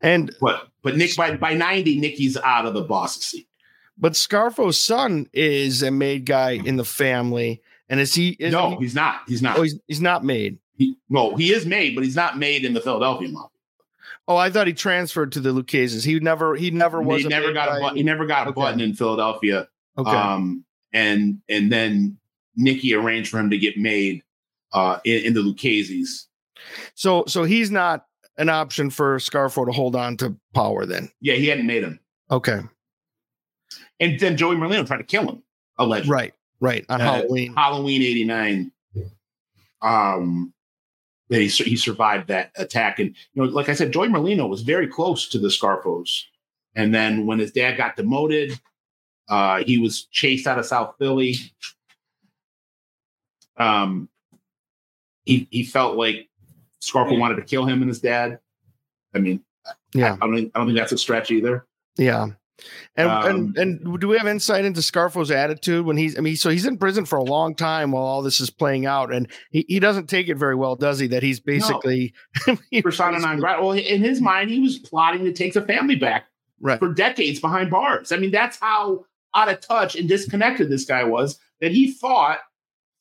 And 0.00 0.34
but 0.40 0.68
but 0.82 0.96
Nick 0.96 1.16
by 1.16 1.36
by 1.36 1.54
ninety, 1.54 1.98
Nicky's 1.98 2.36
out 2.36 2.66
of 2.66 2.74
the 2.74 2.82
boss 2.82 3.18
seat. 3.20 3.48
But 3.96 4.16
Scarfo's 4.16 4.76
son 4.76 5.28
is 5.32 5.82
a 5.82 5.90
made 5.90 6.26
guy 6.26 6.52
in 6.52 6.76
the 6.76 6.84
family, 6.84 7.62
and 7.88 8.00
is 8.00 8.14
he? 8.14 8.30
Is 8.38 8.52
no, 8.52 8.70
he, 8.70 8.76
he's 8.84 8.94
not. 8.94 9.22
He's 9.26 9.40
not. 9.40 9.58
Oh, 9.58 9.62
he's, 9.62 9.78
he's 9.86 10.00
not 10.00 10.24
made. 10.24 10.58
He, 10.76 10.96
no, 11.08 11.36
he 11.36 11.52
is 11.52 11.64
made, 11.64 11.94
but 11.94 12.04
he's 12.04 12.16
not 12.16 12.36
made 12.36 12.64
in 12.64 12.74
the 12.74 12.80
Philadelphia 12.80 13.28
mob. 13.28 13.50
Oh, 14.26 14.36
I 14.36 14.50
thought 14.50 14.66
he 14.66 14.72
transferred 14.72 15.32
to 15.32 15.40
the 15.40 15.52
Lucchese's. 15.52 16.02
He 16.02 16.18
never, 16.18 16.56
he 16.56 16.70
never 16.70 17.00
was. 17.00 17.22
He 17.22 17.28
never 17.28 17.52
got 17.52 17.76
a 17.76 17.80
button. 17.80 17.96
He 17.96 18.02
never 18.02 18.26
got 18.26 18.46
a 18.46 18.50
okay. 18.50 18.60
button 18.60 18.80
in 18.80 18.94
Philadelphia. 18.94 19.68
Okay. 19.98 20.10
Um, 20.10 20.64
and 20.92 21.40
and 21.48 21.70
then 21.70 22.18
Nicky 22.56 22.94
arranged 22.94 23.30
for 23.30 23.38
him 23.38 23.50
to 23.50 23.58
get 23.58 23.76
made 23.76 24.22
uh, 24.74 24.98
in, 25.04 25.26
in 25.26 25.34
the 25.34 25.40
Lucchese's. 25.40 26.28
So 26.94 27.24
so 27.26 27.44
he's 27.44 27.70
not 27.70 28.06
an 28.36 28.48
option 28.48 28.90
for 28.90 29.16
Scarfo 29.18 29.64
to 29.66 29.72
hold 29.72 29.96
on 29.96 30.16
to 30.18 30.36
power 30.54 30.84
then. 30.84 31.10
Yeah, 31.20 31.34
he 31.34 31.46
hadn't 31.46 31.66
made 31.66 31.84
him. 31.84 32.00
Okay. 32.30 32.60
And 34.00 34.18
then 34.18 34.36
Joey 34.36 34.56
Merlino 34.56 34.86
tried 34.86 34.98
to 34.98 35.04
kill 35.04 35.28
him, 35.28 35.42
allegedly. 35.78 36.12
Right, 36.12 36.34
right. 36.60 36.84
On 36.88 37.00
uh, 37.00 37.04
Halloween. 37.04 37.54
Halloween 37.54 38.02
89. 38.02 38.72
Um 39.82 40.52
that 41.30 41.40
he, 41.40 41.48
he 41.48 41.76
survived 41.76 42.28
that 42.28 42.50
attack. 42.56 42.98
And 42.98 43.14
you 43.32 43.42
know, 43.42 43.48
like 43.48 43.68
I 43.68 43.74
said, 43.74 43.92
Joey 43.92 44.08
Merlino 44.08 44.48
was 44.48 44.62
very 44.62 44.86
close 44.86 45.28
to 45.28 45.38
the 45.38 45.48
Scarfos. 45.48 46.24
And 46.74 46.94
then 46.94 47.26
when 47.26 47.38
his 47.38 47.52
dad 47.52 47.76
got 47.76 47.96
demoted, 47.96 48.58
uh, 49.28 49.62
he 49.64 49.78
was 49.78 50.04
chased 50.06 50.46
out 50.46 50.58
of 50.58 50.66
South 50.66 50.96
Philly. 50.98 51.36
Um, 53.56 54.08
he 55.24 55.48
he 55.50 55.64
felt 55.64 55.96
like 55.96 56.28
Scarfo 56.80 57.18
wanted 57.18 57.36
to 57.36 57.42
kill 57.42 57.64
him 57.64 57.80
and 57.80 57.88
his 57.88 58.00
dad. 58.00 58.38
I 59.14 59.18
mean, 59.18 59.42
yeah, 59.94 60.16
I, 60.20 60.24
I 60.24 60.28
don't 60.28 60.50
I 60.54 60.58
don't 60.58 60.66
think 60.66 60.78
that's 60.78 60.92
a 60.92 60.98
stretch 60.98 61.30
either. 61.30 61.66
Yeah. 61.96 62.28
And, 62.96 63.10
um, 63.10 63.26
and 63.26 63.58
and 63.58 64.00
do 64.00 64.06
we 64.06 64.16
have 64.16 64.28
insight 64.28 64.64
into 64.64 64.80
Scarfo's 64.80 65.32
attitude 65.32 65.84
when 65.84 65.96
he's 65.96 66.16
I 66.16 66.20
mean 66.20 66.36
so 66.36 66.50
he's 66.50 66.66
in 66.66 66.78
prison 66.78 67.04
for 67.04 67.16
a 67.16 67.22
long 67.22 67.56
time 67.56 67.90
while 67.90 68.04
all 68.04 68.22
this 68.22 68.40
is 68.40 68.48
playing 68.48 68.86
out 68.86 69.12
and 69.12 69.28
he, 69.50 69.64
he 69.68 69.80
doesn't 69.80 70.06
take 70.06 70.28
it 70.28 70.36
very 70.36 70.54
well 70.54 70.76
does 70.76 71.00
he 71.00 71.08
that 71.08 71.24
he's 71.24 71.40
basically 71.40 72.14
no. 72.46 72.56
persona 72.80 73.18
non 73.18 73.40
grata 73.40 73.60
well 73.60 73.72
in 73.72 74.00
his 74.00 74.20
mind 74.20 74.50
he 74.50 74.60
was 74.60 74.78
plotting 74.78 75.24
to 75.24 75.32
take 75.32 75.52
the 75.52 75.62
family 75.62 75.96
back 75.96 76.26
right. 76.60 76.78
for 76.78 76.94
decades 76.94 77.40
behind 77.40 77.70
bars 77.70 78.12
I 78.12 78.18
mean 78.18 78.30
that's 78.30 78.58
how 78.60 79.04
out 79.34 79.48
of 79.48 79.60
touch 79.60 79.96
and 79.96 80.08
disconnected 80.08 80.70
this 80.70 80.84
guy 80.84 81.02
was 81.02 81.40
that 81.60 81.72
he 81.72 81.90
thought 81.90 82.38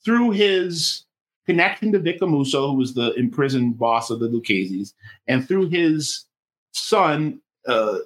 through 0.04 0.32
his 0.32 1.03
connection 1.46 1.92
to 1.92 2.00
Vic 2.00 2.22
Amuso 2.22 2.72
who 2.72 2.78
was 2.78 2.94
the 2.94 3.14
imprisoned 3.14 3.78
boss 3.78 4.10
of 4.10 4.20
the 4.20 4.28
Lucchese's 4.28 4.94
and 5.28 5.48
through 5.48 5.70
his 5.70 6.26
son 6.72 7.42
uh, 7.68 8.00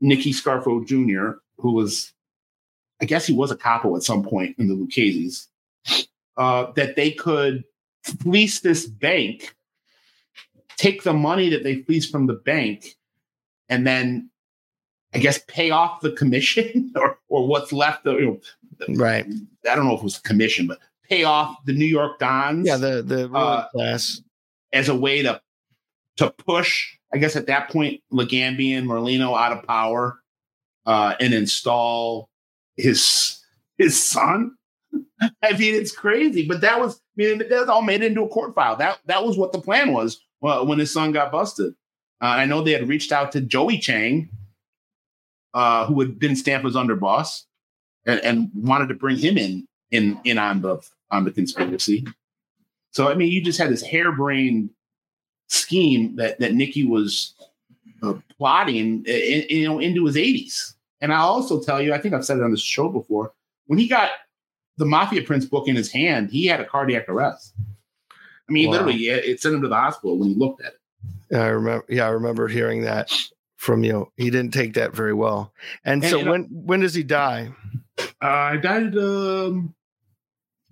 Nicky 0.00 0.32
Scarfo 0.32 0.86
Jr., 0.86 1.38
who 1.58 1.72
was, 1.72 2.12
I 3.00 3.04
guess 3.04 3.26
he 3.26 3.32
was 3.32 3.50
a 3.50 3.56
capo 3.56 3.96
at 3.96 4.02
some 4.02 4.22
point 4.22 4.56
in 4.58 4.68
the 4.68 4.74
Lucchese's, 4.74 5.48
uh, 6.36 6.72
that 6.72 6.96
they 6.96 7.10
could 7.10 7.64
fleece 8.04 8.60
this 8.60 8.86
bank, 8.86 9.54
take 10.76 11.02
the 11.02 11.12
money 11.12 11.50
that 11.50 11.64
they 11.64 11.82
fleeced 11.82 12.12
from 12.12 12.26
the 12.26 12.34
bank, 12.34 12.96
and 13.68 13.86
then 13.86 14.30
I 15.14 15.18
guess 15.18 15.40
pay 15.48 15.70
off 15.70 16.00
the 16.00 16.12
commission 16.12 16.92
or, 16.96 17.18
or 17.28 17.46
what's 17.46 17.72
left 17.72 18.06
of, 18.06 18.20
you 18.20 18.26
know, 18.26 18.94
right. 18.94 19.26
I 19.68 19.74
don't 19.74 19.86
know 19.86 19.94
if 19.94 20.00
it 20.00 20.04
was 20.04 20.18
commission, 20.18 20.66
but 20.66 20.78
pay 21.08 21.24
off 21.24 21.56
the 21.64 21.72
New 21.72 21.86
York 21.86 22.18
Dons. 22.18 22.66
Yeah, 22.66 22.76
the 22.76 23.02
the 23.02 23.30
uh, 23.32 23.68
class 23.68 24.20
as 24.72 24.88
a 24.88 24.94
way 24.94 25.22
to 25.22 25.40
to 26.16 26.30
push 26.30 26.98
I 27.12 27.18
guess 27.18 27.36
at 27.36 27.46
that 27.46 27.70
point, 27.70 28.02
Legambian, 28.12 28.84
Merlino 28.84 29.38
out 29.38 29.52
of 29.52 29.64
power, 29.64 30.20
uh, 30.86 31.14
and 31.20 31.32
install 31.32 32.28
his 32.76 33.42
his 33.78 34.02
son. 34.02 34.56
I 35.42 35.52
mean, 35.56 35.74
it's 35.74 35.92
crazy, 35.92 36.46
but 36.46 36.60
that 36.60 36.80
was 36.80 36.96
I 36.96 37.00
mean 37.16 37.38
that 37.38 37.68
all 37.68 37.82
made 37.82 38.02
it 38.02 38.08
into 38.08 38.22
a 38.22 38.28
court 38.28 38.54
file. 38.54 38.76
That 38.76 38.98
that 39.06 39.24
was 39.24 39.36
what 39.36 39.52
the 39.52 39.60
plan 39.60 39.92
was 39.92 40.20
well, 40.40 40.66
when 40.66 40.78
his 40.78 40.92
son 40.92 41.12
got 41.12 41.32
busted. 41.32 41.74
Uh, 42.20 42.26
I 42.26 42.44
know 42.46 42.62
they 42.62 42.72
had 42.72 42.88
reached 42.88 43.12
out 43.12 43.32
to 43.32 43.40
Joey 43.40 43.78
Chang, 43.78 44.28
uh, 45.54 45.86
who 45.86 46.00
had 46.00 46.18
been 46.18 46.34
Stanfa's 46.34 46.74
underboss, 46.74 47.44
and, 48.04 48.20
and 48.20 48.50
wanted 48.54 48.88
to 48.88 48.94
bring 48.94 49.16
him 49.16 49.38
in 49.38 49.66
in 49.90 50.20
in 50.24 50.36
on 50.36 50.60
the 50.60 50.82
on 51.10 51.24
the 51.24 51.30
conspiracy. 51.30 52.06
So 52.90 53.08
I 53.08 53.14
mean, 53.14 53.30
you 53.30 53.42
just 53.42 53.58
had 53.58 53.70
this 53.70 53.82
harebrained 53.82 54.70
scheme 55.48 56.16
that 56.16 56.38
that 56.40 56.54
Nicky 56.54 56.84
was 56.84 57.34
uh, 58.02 58.14
plotting, 58.36 59.04
in, 59.04 59.44
you 59.48 59.68
know, 59.68 59.78
into 59.78 60.04
his 60.04 60.16
80s. 60.16 60.74
And 61.00 61.12
I'll 61.12 61.28
also 61.28 61.60
tell 61.60 61.80
you, 61.80 61.92
I 61.92 61.98
think 61.98 62.14
I've 62.14 62.24
said 62.24 62.38
it 62.38 62.42
on 62.42 62.50
this 62.50 62.62
show 62.62 62.88
before. 62.88 63.32
When 63.66 63.78
he 63.78 63.86
got 63.88 64.10
the 64.78 64.86
Mafia 64.86 65.22
Prince 65.22 65.44
book 65.44 65.68
in 65.68 65.76
his 65.76 65.92
hand, 65.92 66.30
he 66.30 66.46
had 66.46 66.60
a 66.60 66.64
cardiac 66.64 67.08
arrest. 67.08 67.54
I 68.10 68.52
mean, 68.52 68.68
wow. 68.68 68.72
literally, 68.72 68.96
it 69.08 69.40
sent 69.40 69.54
him 69.54 69.62
to 69.62 69.68
the 69.68 69.76
hospital 69.76 70.18
when 70.18 70.30
he 70.30 70.34
looked 70.34 70.62
at 70.62 70.72
it. 70.72 70.80
Yeah, 71.30 71.42
I 71.42 71.48
remember. 71.48 71.84
Yeah, 71.88 72.06
I 72.06 72.10
remember 72.10 72.48
hearing 72.48 72.82
that 72.82 73.12
from 73.56 73.84
you. 73.84 74.10
He 74.16 74.30
didn't 74.30 74.54
take 74.54 74.74
that 74.74 74.94
very 74.94 75.12
well. 75.12 75.52
And, 75.84 76.02
and 76.02 76.10
so, 76.10 76.24
when 76.24 76.44
when 76.44 76.80
does 76.80 76.94
he 76.94 77.02
die? 77.02 77.52
Uh, 77.98 78.04
I 78.22 78.56
died. 78.56 78.96
Um, 78.96 79.74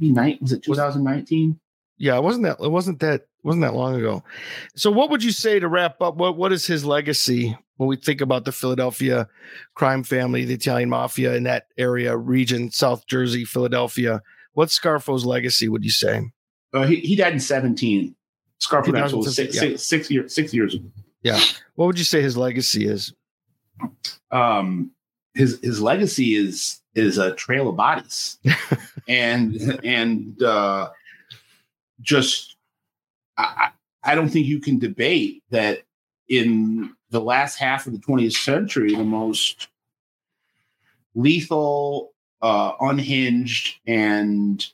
night 0.01 0.41
was 0.41 0.53
it 0.53 0.63
2019? 0.63 1.59
Yeah, 1.99 2.17
it 2.17 2.23
wasn't 2.23 2.45
that. 2.45 2.59
It 2.61 2.71
wasn't 2.71 3.01
that 3.01 3.27
wasn't 3.43 3.63
that 3.63 3.75
long 3.75 3.95
ago. 3.97 4.23
So, 4.75 4.91
what 4.91 5.11
would 5.11 5.25
you 5.25 5.33
say 5.33 5.59
to 5.59 5.69
wrap 5.69 6.03
up? 6.03 6.17
What 6.17 6.37
What 6.37 6.53
is 6.53 6.67
his 6.67 6.85
legacy 6.85 7.57
when 7.77 7.89
we 7.89 7.97
think 7.97 8.21
about 8.21 8.45
the 8.45 8.53
Philadelphia 8.53 9.29
crime 9.75 10.03
family, 10.03 10.45
the 10.45 10.55
Italian 10.55 10.91
mafia 10.91 11.35
in 11.35 11.45
that 11.45 11.69
area, 11.79 12.17
region, 12.17 12.71
South 12.71 13.07
Jersey, 13.07 13.45
Philadelphia? 13.45 14.23
What's 14.53 14.79
Scarfo's 14.79 15.25
legacy? 15.25 15.69
Would 15.69 15.85
you 15.85 15.91
say? 15.91 16.31
Uh, 16.75 16.87
he 16.87 16.97
he 16.97 17.17
died 17.17 17.33
in 17.33 17.41
seventeen. 17.41 18.15
Scarfo 18.61 18.93
died 18.93 19.13
was 19.13 19.35
six, 19.35 19.55
yeah. 19.55 19.61
six, 19.61 19.83
six 19.87 20.11
years 20.11 20.35
six 20.35 20.53
years 20.53 20.75
ago. 20.75 20.91
Yeah. 21.23 21.41
What 21.75 21.87
would 21.87 21.99
you 21.99 22.05
say 22.05 22.23
his 22.23 22.37
legacy 22.37 22.87
is? 22.87 23.13
Um, 24.31 24.93
his 25.35 25.59
his 25.63 25.81
legacy 25.81 26.35
is 26.35 26.81
is 26.97 27.19
a 27.19 27.35
trail 27.35 27.69
of 27.69 27.77
bodies, 27.77 28.39
and 29.09 29.81
and 29.85 30.43
uh, 30.43 30.91
just 32.01 32.57
I, 33.37 33.71
I 34.03 34.15
don't 34.15 34.29
think 34.29 34.47
you 34.47 34.61
can 34.61 34.79
debate 34.79 35.43
that 35.51 35.83
in 36.29 36.95
the 37.11 37.21
last 37.21 37.57
half 37.57 37.87
of 37.87 37.93
the 37.93 37.99
20th 37.99 38.33
century, 38.33 38.95
the 38.95 39.05
most 39.05 39.69
lethal, 41.15 42.13
uh, 42.43 42.73
unhinged, 42.81 43.77
and 43.87 44.67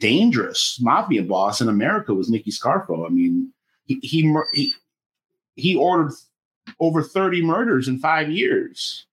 dangerous 0.00 0.78
mafia 0.80 1.22
boss 1.22 1.60
in 1.60 1.68
America 1.68 2.14
was 2.14 2.30
Nicky 2.30 2.50
Scarfo. 2.50 3.06
I 3.06 3.10
mean, 3.10 3.52
he, 3.84 3.98
he 4.02 4.34
he 4.52 4.74
he, 5.56 5.76
ordered 5.76 6.12
over 6.78 7.02
30 7.02 7.42
murders 7.42 7.88
in 7.88 7.98
five 7.98 8.30
years. 8.30 9.06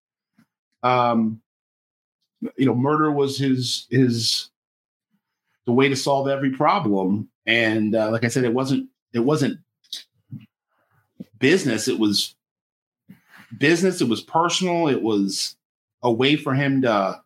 Um, 0.84 1.42
you 2.58 2.66
know, 2.66 2.76
murder 2.76 3.12
was 3.12 3.38
his 3.38 3.88
his 3.90 4.50
the 5.66 5.74
way 5.74 5.90
to 5.90 5.96
solve 5.96 6.28
every 6.28 6.52
problem. 6.52 7.30
And 7.46 7.96
uh, 7.96 8.12
like 8.12 8.24
I 8.24 8.28
said, 8.28 8.44
it 8.44 8.54
wasn't 8.54 8.90
it 9.14 9.20
wasn't 9.20 9.60
business. 11.40 11.88
It 11.88 12.00
was 12.00 12.36
business. 13.58 14.02
It 14.02 14.10
was 14.10 14.22
personal. 14.22 14.88
It 14.88 15.02
was 15.02 15.56
a 16.04 16.12
way 16.12 16.36
for 16.36 16.54
him 16.54 16.82
to 16.84 17.22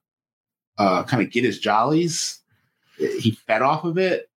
uh, 0.77 1.03
kind 1.03 1.23
of 1.23 1.31
get 1.31 1.43
his 1.43 1.59
jollies. 1.59 2.39
He 2.97 3.31
fed 3.31 3.61
off 3.61 3.83
of 3.83 3.97
it. 3.97 4.29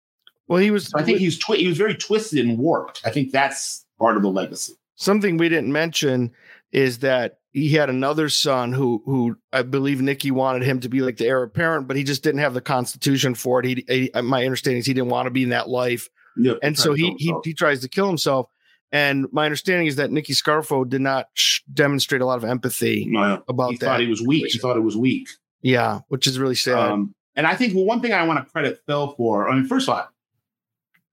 Well, 0.49 0.59
he 0.59 0.71
was. 0.71 0.89
So 0.89 0.99
I 0.99 1.03
think 1.03 1.19
he 1.19 1.27
was 1.27 1.39
twi- 1.39 1.57
he 1.57 1.69
was 1.69 1.79
very 1.79 1.95
twisted 1.95 2.45
and 2.45 2.59
warped. 2.59 3.01
I 3.05 3.11
think 3.11 3.33
that's 3.33 3.85
part 3.99 4.17
of 4.17 4.23
the 4.23 4.29
legacy. 4.29 4.75
Something 4.97 5.37
we 5.37 5.49
didn't 5.49 5.73
mention 5.73 6.31
is 6.71 6.99
that 6.99 7.39
he 7.53 7.71
had 7.71 7.91
another 7.91 8.29
son 8.29 8.73
who 8.73 9.03
who 9.05 9.37
I 9.53 9.63
believe 9.63 10.01
Nicky 10.01 10.31
wanted 10.31 10.63
him 10.63 10.81
to 10.81 10.89
be 10.89 11.01
like 11.01 11.19
the 11.19 11.27
heir 11.27 11.43
apparent, 11.43 11.87
but 11.87 11.97
he 11.97 12.05
just 12.05 12.23
didn't 12.23 12.41
have 12.41 12.55
the 12.55 12.61
constitution 12.61 13.35
for 13.35 13.61
it. 13.61 13.67
He, 13.67 13.85
he 13.89 14.23
my 14.23 14.45
understanding 14.45 14.81
is 14.81 14.87
he 14.87 14.95
didn't 14.95 15.11
want 15.11 15.27
to 15.27 15.31
be 15.31 15.43
in 15.43 15.51
that 15.51 15.69
life, 15.69 16.09
yep, 16.37 16.59
and 16.63 16.79
so 16.79 16.95
he, 16.95 17.15
he 17.19 17.35
he 17.45 17.55
tries 17.55 17.81
to 17.81 17.89
kill 17.89 18.07
himself. 18.07 18.49
And 18.91 19.27
my 19.33 19.47
understanding 19.47 19.87
is 19.87 19.97
that 19.97 20.11
Nicky 20.11 20.35
Scarfo 20.35 20.87
did 20.87 21.01
not 21.01 21.29
sh- 21.33 21.61
demonstrate 21.73 22.21
a 22.21 22.27
lot 22.27 22.37
of 22.37 22.45
empathy 22.45 23.07
no, 23.09 23.43
about 23.49 23.71
he 23.71 23.77
that. 23.79 23.87
Thought 23.87 24.01
he 24.01 24.07
was 24.07 24.21
weak. 24.21 24.53
He 24.53 24.59
thought 24.59 24.77
it 24.77 24.81
was 24.81 24.97
weak. 24.97 25.29
Yeah, 25.63 26.01
which 26.09 26.27
is 26.27 26.39
really 26.39 26.55
sad. 26.55 26.91
Um, 26.91 27.15
and 27.35 27.47
I 27.47 27.55
think 27.55 27.75
well, 27.75 27.85
one 27.85 28.01
thing 28.01 28.13
I 28.13 28.27
want 28.27 28.45
to 28.45 28.51
credit 28.51 28.81
Phil 28.87 29.15
for. 29.17 29.49
I 29.49 29.55
mean, 29.55 29.67
first 29.67 29.89
of 29.89 29.95
all, 29.95 30.09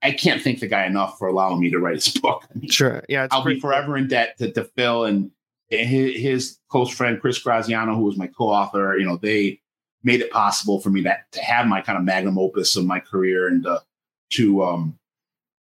I 0.01 0.11
can't 0.11 0.41
thank 0.41 0.59
the 0.59 0.67
guy 0.67 0.85
enough 0.85 1.17
for 1.17 1.27
allowing 1.27 1.59
me 1.59 1.69
to 1.71 1.79
write 1.79 1.95
his 1.95 2.07
book. 2.21 2.45
I 2.53 2.57
mean, 2.57 2.69
sure. 2.69 3.03
Yeah, 3.09 3.27
I'll 3.31 3.43
be 3.43 3.59
forever 3.59 3.97
in 3.97 4.07
debt 4.07 4.37
to, 4.37 4.51
to 4.51 4.63
Phil 4.63 5.05
and 5.05 5.31
his, 5.69 6.21
his 6.21 6.59
close 6.69 6.89
friend 6.89 7.19
Chris 7.19 7.39
Graziano, 7.39 7.95
who 7.95 8.03
was 8.03 8.17
my 8.17 8.27
co-author, 8.27 8.97
you 8.97 9.05
know, 9.05 9.17
they 9.17 9.59
made 10.03 10.21
it 10.21 10.31
possible 10.31 10.79
for 10.79 10.89
me 10.89 11.03
to, 11.03 11.17
to 11.31 11.41
have 11.41 11.67
my 11.67 11.81
kind 11.81 11.97
of 11.97 12.03
magnum 12.03 12.37
opus 12.37 12.75
of 12.75 12.85
my 12.85 12.99
career 12.99 13.47
and 13.47 13.67
uh, 13.67 13.79
to 14.31 14.63
um, 14.63 14.97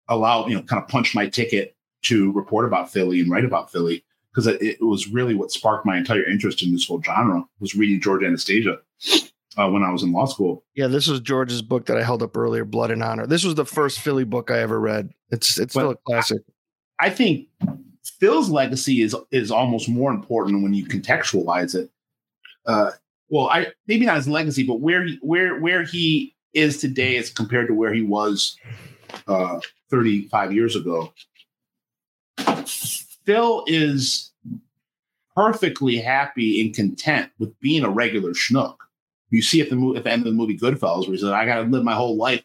allow, 0.08 0.48
you 0.48 0.56
know, 0.56 0.62
kind 0.62 0.82
of 0.82 0.88
punch 0.88 1.16
my 1.16 1.28
ticket 1.28 1.76
to 2.04 2.32
report 2.34 2.66
about 2.66 2.92
Philly 2.92 3.20
and 3.20 3.32
write 3.32 3.46
about 3.46 3.72
Philly 3.72 4.04
because 4.32 4.48
it, 4.48 4.62
it, 4.62 4.82
was 4.82 5.08
really 5.08 5.34
what 5.34 5.52
sparked 5.52 5.86
my 5.86 5.98
entire 5.98 6.24
interest 6.24 6.62
in 6.62 6.72
this 6.72 6.88
whole 6.88 7.02
genre 7.02 7.44
was 7.60 7.76
reading 7.76 8.00
George 8.00 8.24
Anastasia 8.24 8.78
uh, 9.58 9.68
when 9.70 9.84
I 9.84 9.90
was 9.90 10.04
in 10.04 10.12
law 10.12 10.26
school. 10.26 10.64
Yeah, 10.76 10.88
this 10.88 11.08
was 11.08 11.20
George's 11.20 11.64
book 11.64 11.88
that 11.88 11.98
I 11.98 12.04
held 12.04 12.22
up 12.22 12.38
earlier, 12.38 12.64
Blood 12.64 12.92
and 12.92 13.04
Honor. 13.04 13.26
This 13.26 13.44
was 13.44 13.56
the 13.56 13.66
first 13.66 14.00
Philly 14.00 14.24
book 14.24 14.52
I 14.52 14.60
ever 14.60 14.80
read. 14.80 15.10
It's 15.32 15.58
it's 15.58 15.74
but 15.74 15.82
still 15.82 15.92
a 15.92 15.96
classic. 16.06 16.42
I, 17.00 17.08
I 17.08 17.10
think 17.10 17.48
Phil's 18.10 18.50
legacy 18.50 19.02
is 19.02 19.16
is 19.32 19.52
almost 19.52 19.90
more 19.90 20.12
important 20.12 20.64
when 20.64 20.74
you 20.74 20.86
contextualize 20.86 21.76
it. 21.76 21.90
Uh, 22.66 22.92
well, 23.30 23.50
I 23.50 23.68
maybe 23.88 24.06
not 24.06 24.18
his 24.18 24.28
legacy, 24.28 24.64
but 24.64 24.80
where 24.80 25.06
he, 25.06 25.20
where 25.22 25.60
where 25.60 25.84
he 25.84 26.36
is 26.54 26.78
today 26.78 27.18
as 27.18 27.30
compared 27.30 27.68
to 27.68 27.74
where 27.74 27.94
he 27.94 28.02
was 28.02 28.58
uh, 29.28 29.60
35 29.90 30.54
years 30.54 30.76
ago. 30.76 31.14
Phil 33.26 33.64
is 33.68 34.32
perfectly 35.36 35.98
happy 35.98 36.62
and 36.62 36.74
content 36.74 37.30
with 37.38 37.58
being 37.60 37.84
a 37.84 37.90
regular 37.90 38.32
schnook. 38.32 38.78
You 39.30 39.42
see 39.42 39.62
at 39.62 39.70
the 39.70 39.94
at 39.96 40.04
the 40.04 40.12
end 40.12 40.22
of 40.22 40.32
the 40.32 40.38
movie 40.38 40.58
Goodfellas, 40.58 41.04
where 41.04 41.12
he 41.12 41.18
says, 41.18 41.30
"I 41.30 41.46
got 41.46 41.56
to 41.56 41.70
live 41.70 41.84
my 41.84 41.94
whole 41.94 42.16
life 42.16 42.44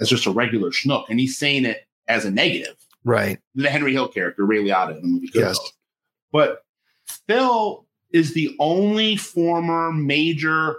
as 0.00 0.08
just 0.08 0.26
a 0.26 0.30
regular 0.30 0.70
schnook," 0.70 1.06
and 1.08 1.18
he's 1.18 1.36
saying 1.36 1.64
it 1.64 1.86
as 2.08 2.24
a 2.24 2.30
negative. 2.30 2.76
Right. 3.04 3.38
The 3.54 3.70
Henry 3.70 3.92
Hill 3.92 4.08
character, 4.08 4.44
Ray 4.44 4.58
Liotta 4.58 4.96
in 4.96 5.02
the 5.02 5.08
movie. 5.08 5.30
Yes. 5.34 5.58
But 6.32 6.64
Phil 7.26 7.86
is 8.12 8.34
the 8.34 8.54
only 8.58 9.16
former 9.16 9.92
major 9.92 10.76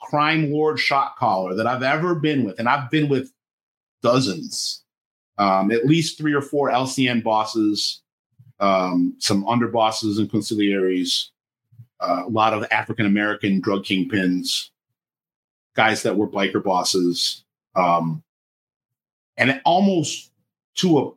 crime 0.00 0.52
lord 0.52 0.78
shot 0.78 1.16
caller 1.16 1.54
that 1.54 1.66
I've 1.66 1.82
ever 1.82 2.14
been 2.14 2.44
with, 2.44 2.58
and 2.58 2.68
I've 2.68 2.90
been 2.90 3.08
with 3.08 3.32
dozens, 4.02 4.84
um, 5.38 5.70
at 5.70 5.86
least 5.86 6.18
three 6.18 6.32
or 6.32 6.42
four 6.42 6.70
LCN 6.70 7.22
bosses, 7.22 8.02
um, 8.60 9.14
some 9.18 9.44
underbosses 9.44 10.18
and 10.18 10.30
consiglieres, 10.30 11.30
uh, 12.00 12.22
a 12.26 12.28
lot 12.28 12.54
of 12.54 12.64
African 12.70 13.06
American 13.06 13.60
drug 13.60 13.84
kingpins, 13.84 14.70
guys 15.74 16.02
that 16.02 16.16
were 16.16 16.28
biker 16.28 16.62
bosses, 16.62 17.44
um, 17.74 18.22
and 19.36 19.60
almost 19.64 20.30
to 20.76 20.98
a 20.98 21.10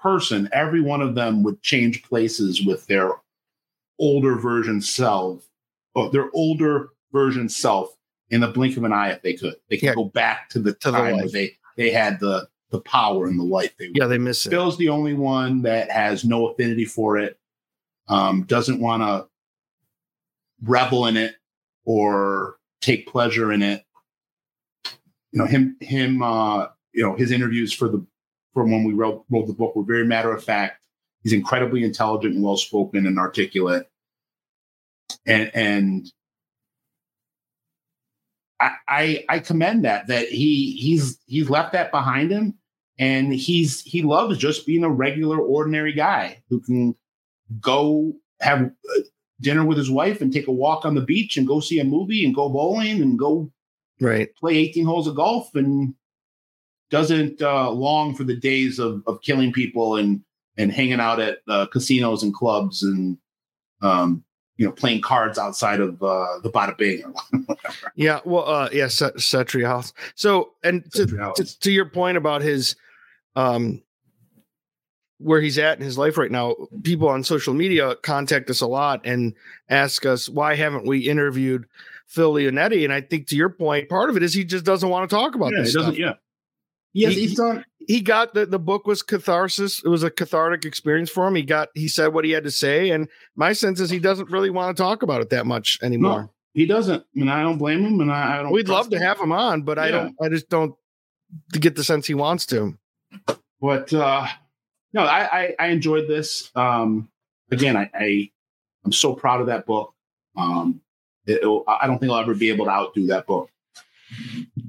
person, 0.00 0.48
every 0.52 0.80
one 0.80 1.00
of 1.00 1.14
them 1.14 1.42
would 1.42 1.62
change 1.62 2.02
places 2.02 2.64
with 2.64 2.86
their 2.86 3.12
older 3.98 4.36
version 4.36 4.80
self, 4.80 5.48
or 5.94 6.10
their 6.10 6.30
older 6.34 6.90
version 7.12 7.48
self 7.48 7.96
in 8.30 8.40
the 8.40 8.48
blink 8.48 8.76
of 8.76 8.84
an 8.84 8.92
eye 8.92 9.10
if 9.10 9.22
they 9.22 9.34
could. 9.34 9.54
They 9.68 9.76
could 9.76 9.86
yeah. 9.86 9.94
go 9.94 10.04
back 10.04 10.48
to 10.50 10.58
the 10.58 10.74
to 10.74 10.90
time 10.90 11.12
the 11.12 11.16
where 11.16 11.28
they 11.28 11.52
they 11.76 11.90
had 11.90 12.20
the 12.20 12.48
the 12.70 12.80
power 12.80 13.26
and 13.26 13.38
the 13.38 13.44
light. 13.44 13.72
They 13.78 13.90
yeah, 13.94 14.06
they 14.06 14.18
miss 14.18 14.44
it. 14.46 14.50
Phil's 14.50 14.76
the 14.76 14.88
only 14.88 15.14
one 15.14 15.62
that 15.62 15.90
has 15.90 16.24
no 16.24 16.48
affinity 16.48 16.84
for 16.84 17.18
it, 17.18 17.38
um, 18.08 18.42
doesn't 18.44 18.80
want 18.80 19.02
to 19.02 19.26
revel 20.62 21.06
in 21.06 21.16
it 21.16 21.36
or 21.84 22.56
take 22.80 23.06
pleasure 23.06 23.52
in 23.52 23.62
it. 23.62 23.84
You 25.32 25.40
know, 25.40 25.46
him 25.46 25.76
him 25.80 26.22
uh, 26.22 26.66
you 26.92 27.02
know, 27.02 27.14
his 27.14 27.30
interviews 27.30 27.72
for 27.72 27.88
the 27.88 28.04
from 28.56 28.70
when 28.70 28.84
we 28.84 28.94
wrote 28.94 29.22
wrote 29.28 29.46
the 29.46 29.52
book 29.52 29.76
we 29.76 29.82
were 29.82 29.86
very 29.86 30.06
matter 30.06 30.32
of 30.32 30.42
fact. 30.42 30.82
He's 31.22 31.34
incredibly 31.34 31.84
intelligent 31.84 32.36
and 32.36 32.42
well 32.42 32.56
spoken 32.56 33.06
and 33.06 33.18
articulate. 33.18 33.86
And 35.26 35.50
and 35.54 36.12
I, 38.58 38.70
I, 38.88 39.24
I 39.28 39.38
commend 39.40 39.84
that 39.84 40.06
that 40.06 40.28
he 40.28 40.72
he's 40.72 41.18
he's 41.26 41.50
left 41.50 41.74
that 41.74 41.90
behind 41.90 42.30
him 42.30 42.54
and 42.98 43.34
he's 43.34 43.82
he 43.82 44.00
loves 44.00 44.38
just 44.38 44.64
being 44.64 44.84
a 44.84 44.90
regular 44.90 45.38
ordinary 45.38 45.92
guy 45.92 46.42
who 46.48 46.60
can 46.60 46.96
go 47.60 48.14
have 48.40 48.62
uh, 48.62 49.00
dinner 49.42 49.66
with 49.66 49.76
his 49.76 49.90
wife 49.90 50.22
and 50.22 50.32
take 50.32 50.46
a 50.46 50.52
walk 50.52 50.86
on 50.86 50.94
the 50.94 51.02
beach 51.02 51.36
and 51.36 51.46
go 51.46 51.60
see 51.60 51.78
a 51.78 51.84
movie 51.84 52.24
and 52.24 52.34
go 52.34 52.48
bowling 52.48 53.02
and 53.02 53.18
go 53.18 53.52
right 54.00 54.34
play 54.36 54.56
18 54.56 54.86
holes 54.86 55.06
of 55.06 55.14
golf 55.14 55.54
and 55.54 55.94
doesn't 56.90 57.42
uh, 57.42 57.70
long 57.70 58.14
for 58.14 58.24
the 58.24 58.36
days 58.36 58.78
of, 58.78 59.02
of 59.06 59.20
killing 59.22 59.52
people 59.52 59.96
and 59.96 60.22
and 60.58 60.72
hanging 60.72 61.00
out 61.00 61.20
at 61.20 61.38
uh, 61.48 61.66
casinos 61.66 62.22
and 62.22 62.32
clubs 62.32 62.82
and 62.82 63.18
um, 63.82 64.24
you 64.56 64.64
know, 64.64 64.72
playing 64.72 65.02
cards 65.02 65.38
outside 65.38 65.80
of 65.80 66.02
uh, 66.02 66.38
the 66.42 66.50
Bada 66.50 66.76
Bing 66.76 67.04
or 67.04 67.10
whatever. 67.46 67.92
Yeah, 67.94 68.20
well, 68.24 68.48
uh, 68.48 68.68
yeah, 68.72 68.86
Satriale's. 68.86 69.92
So, 70.14 70.52
and 70.64 70.90
to, 70.92 71.06
to, 71.06 71.60
to, 71.60 71.70
your 71.70 71.84
point 71.84 72.16
about 72.16 72.40
his, 72.40 72.74
um, 73.34 73.82
where 75.18 75.40
he's 75.42 75.58
at 75.58 75.78
in 75.78 75.84
his 75.84 75.98
life 75.98 76.16
right 76.16 76.30
now, 76.30 76.54
people 76.82 77.08
on 77.08 77.22
social 77.22 77.52
media 77.52 77.96
contact 77.96 78.48
us 78.48 78.62
a 78.62 78.66
lot 78.66 79.02
and 79.04 79.34
ask 79.68 80.06
us 80.06 80.28
why 80.28 80.54
haven't 80.54 80.86
we 80.86 81.00
interviewed 81.00 81.66
Phil 82.06 82.32
Leonetti? 82.32 82.84
And 82.84 82.92
I 82.92 83.02
think 83.02 83.26
to 83.28 83.36
your 83.36 83.50
point, 83.50 83.90
part 83.90 84.08
of 84.08 84.16
it 84.16 84.22
is 84.22 84.32
he 84.32 84.44
just 84.44 84.64
doesn't 84.64 84.88
want 84.88 85.08
to 85.08 85.14
talk 85.14 85.34
about 85.34 85.52
yeah, 85.52 85.62
this. 85.62 85.72
Stuff. 85.72 85.98
Yeah, 85.98 86.14
Yes, 86.96 87.14
he, 87.14 87.20
he's 87.20 87.34
done. 87.34 87.64
He 87.86 88.00
got 88.00 88.34
the 88.34 88.46
the 88.46 88.58
book 88.58 88.86
was 88.86 89.02
catharsis. 89.02 89.82
It 89.84 89.88
was 89.88 90.02
a 90.02 90.10
cathartic 90.10 90.64
experience 90.64 91.10
for 91.10 91.26
him. 91.26 91.34
He 91.34 91.42
got 91.42 91.68
he 91.74 91.88
said 91.88 92.08
what 92.08 92.24
he 92.24 92.32
had 92.32 92.44
to 92.44 92.50
say, 92.50 92.90
and 92.90 93.08
my 93.36 93.52
sense 93.52 93.80
is 93.80 93.90
he 93.90 93.98
doesn't 93.98 94.30
really 94.30 94.50
want 94.50 94.76
to 94.76 94.82
talk 94.82 95.02
about 95.02 95.20
it 95.20 95.30
that 95.30 95.46
much 95.46 95.78
anymore. 95.82 96.22
No, 96.22 96.30
he 96.54 96.66
doesn't, 96.66 97.04
and 97.14 97.30
I 97.30 97.42
don't 97.42 97.58
blame 97.58 97.84
him. 97.84 98.00
And 98.00 98.10
I, 98.10 98.38
I 98.38 98.42
don't. 98.42 98.52
We'd 98.52 98.68
love 98.68 98.90
to 98.90 98.98
have 98.98 99.20
him 99.20 99.32
on, 99.32 99.62
but 99.62 99.78
yeah. 99.78 99.84
I 99.84 99.90
don't. 99.90 100.16
I 100.20 100.28
just 100.28 100.48
don't 100.48 100.74
get 101.52 101.76
the 101.76 101.84
sense 101.84 102.06
he 102.06 102.14
wants 102.14 102.46
to. 102.46 102.76
But 103.60 103.92
uh 103.92 104.26
no, 104.92 105.02
I 105.02 105.40
I, 105.40 105.54
I 105.58 105.66
enjoyed 105.68 106.08
this. 106.08 106.50
Um 106.56 107.08
Again, 107.50 107.76
I, 107.76 107.88
I 107.94 108.30
I'm 108.84 108.92
so 108.92 109.14
proud 109.14 109.40
of 109.40 109.46
that 109.46 109.66
book. 109.66 109.94
Um, 110.36 110.80
it, 111.26 111.40
I 111.68 111.86
don't 111.86 111.98
think 111.98 112.10
I'll 112.10 112.18
ever 112.18 112.34
be 112.34 112.48
able 112.50 112.64
to 112.64 112.70
outdo 112.72 113.06
that 113.06 113.26
book. 113.26 113.50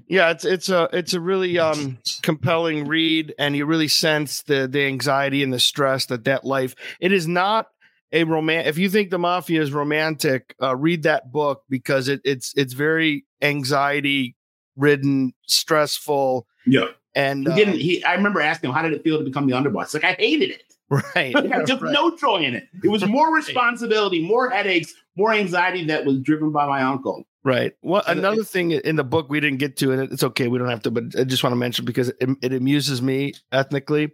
Yeah, 0.07 0.31
it's 0.31 0.45
it's 0.45 0.69
a 0.69 0.89
it's 0.93 1.13
a 1.13 1.19
really 1.19 1.59
um, 1.59 1.97
compelling 2.21 2.88
read, 2.88 3.34
and 3.38 3.55
you 3.55 3.65
really 3.65 3.89
sense 3.89 4.41
the 4.43 4.67
the 4.67 4.85
anxiety 4.85 5.43
and 5.43 5.51
the 5.51 5.59
stress 5.59 6.05
that 6.07 6.23
that 6.25 6.45
life. 6.45 6.75
It 6.99 7.11
is 7.11 7.27
not 7.27 7.67
a 8.13 8.23
romantic. 8.23 8.67
If 8.67 8.77
you 8.77 8.89
think 8.89 9.09
the 9.09 9.19
mafia 9.19 9.61
is 9.61 9.73
romantic, 9.73 10.55
uh, 10.61 10.75
read 10.75 11.03
that 11.03 11.31
book 11.31 11.63
because 11.69 12.07
it, 12.07 12.21
it's 12.23 12.53
it's 12.55 12.73
very 12.73 13.25
anxiety 13.41 14.38
ridden, 14.77 15.34
stressful. 15.47 16.47
Yeah, 16.65 16.85
and 17.13 17.47
he 17.47 17.53
didn't. 17.55 17.73
Uh, 17.73 17.77
he 17.77 18.03
I 18.03 18.15
remember 18.15 18.39
asking 18.39 18.69
him 18.69 18.75
how 18.75 18.84
did 18.84 18.93
it 18.93 19.03
feel 19.03 19.17
to 19.17 19.25
become 19.25 19.47
the 19.47 19.55
underboss. 19.55 19.93
Like 19.93 20.05
I 20.05 20.13
hated 20.13 20.51
it. 20.51 20.63
Right. 20.89 21.35
I 21.35 21.65
just 21.65 21.81
right. 21.81 21.91
no 21.91 22.15
joy 22.15 22.43
in 22.43 22.55
it. 22.55 22.69
It 22.81 22.88
was 22.88 23.05
more 23.05 23.35
responsibility, 23.35 24.25
more 24.25 24.49
headaches, 24.49 24.93
more 25.17 25.34
anxiety 25.34 25.84
that 25.88 26.05
was 26.05 26.19
driven 26.21 26.53
by 26.53 26.65
my 26.65 26.81
uncle. 26.81 27.27
Right. 27.47 27.71
Well, 27.81 28.03
another 28.05 28.43
thing 28.43 28.71
in 28.71 28.97
the 28.97 29.05
book 29.05 29.29
we 29.29 29.39
didn't 29.39 29.59
get 29.59 29.77
to, 29.77 29.93
and 29.93 30.11
it's 30.11 30.21
okay, 30.21 30.49
we 30.49 30.57
don't 30.57 30.67
have 30.67 30.81
to, 30.81 30.91
but 30.91 31.17
I 31.17 31.23
just 31.23 31.45
want 31.45 31.53
to 31.53 31.57
mention 31.57 31.85
because 31.85 32.09
it, 32.09 32.29
it 32.41 32.51
amuses 32.51 33.01
me 33.01 33.35
ethnically 33.53 34.11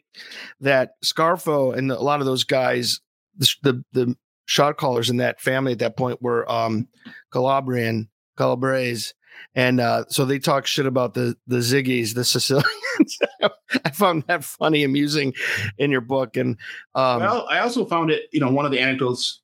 that 0.60 0.92
Scarfo 1.04 1.76
and 1.76 1.92
a 1.92 2.00
lot 2.00 2.20
of 2.20 2.28
those 2.28 2.44
guys, 2.44 3.02
the, 3.36 3.52
the, 3.64 3.84
the 3.94 4.16
shot 4.46 4.78
callers 4.78 5.10
in 5.10 5.18
that 5.18 5.42
family 5.42 5.72
at 5.72 5.80
that 5.80 5.98
point 5.98 6.22
were 6.22 6.48
um, 6.48 6.88
Calabrian, 7.32 8.08
Calabrese. 8.38 9.14
And 9.56 9.80
uh, 9.80 10.06
so 10.10 10.26
they 10.26 10.38
talk 10.38 10.68
shit 10.68 10.86
about 10.86 11.16
the 11.16 11.36
the 11.48 11.58
Ziggies, 11.58 12.14
the 12.14 12.24
Sicilians. 12.24 13.18
I 13.84 13.90
found 13.90 14.26
that 14.28 14.44
funny, 14.44 14.84
amusing 14.84 15.34
in 15.80 15.90
your 15.90 16.02
book. 16.02 16.38
And 16.38 16.60
um, 16.94 17.22
well, 17.22 17.48
I 17.50 17.58
also 17.62 17.84
found 17.84 18.12
it, 18.12 18.30
you 18.32 18.40
know, 18.40 18.52
one 18.52 18.66
of 18.66 18.72
the 18.72 18.80
anecdotes. 18.80 19.42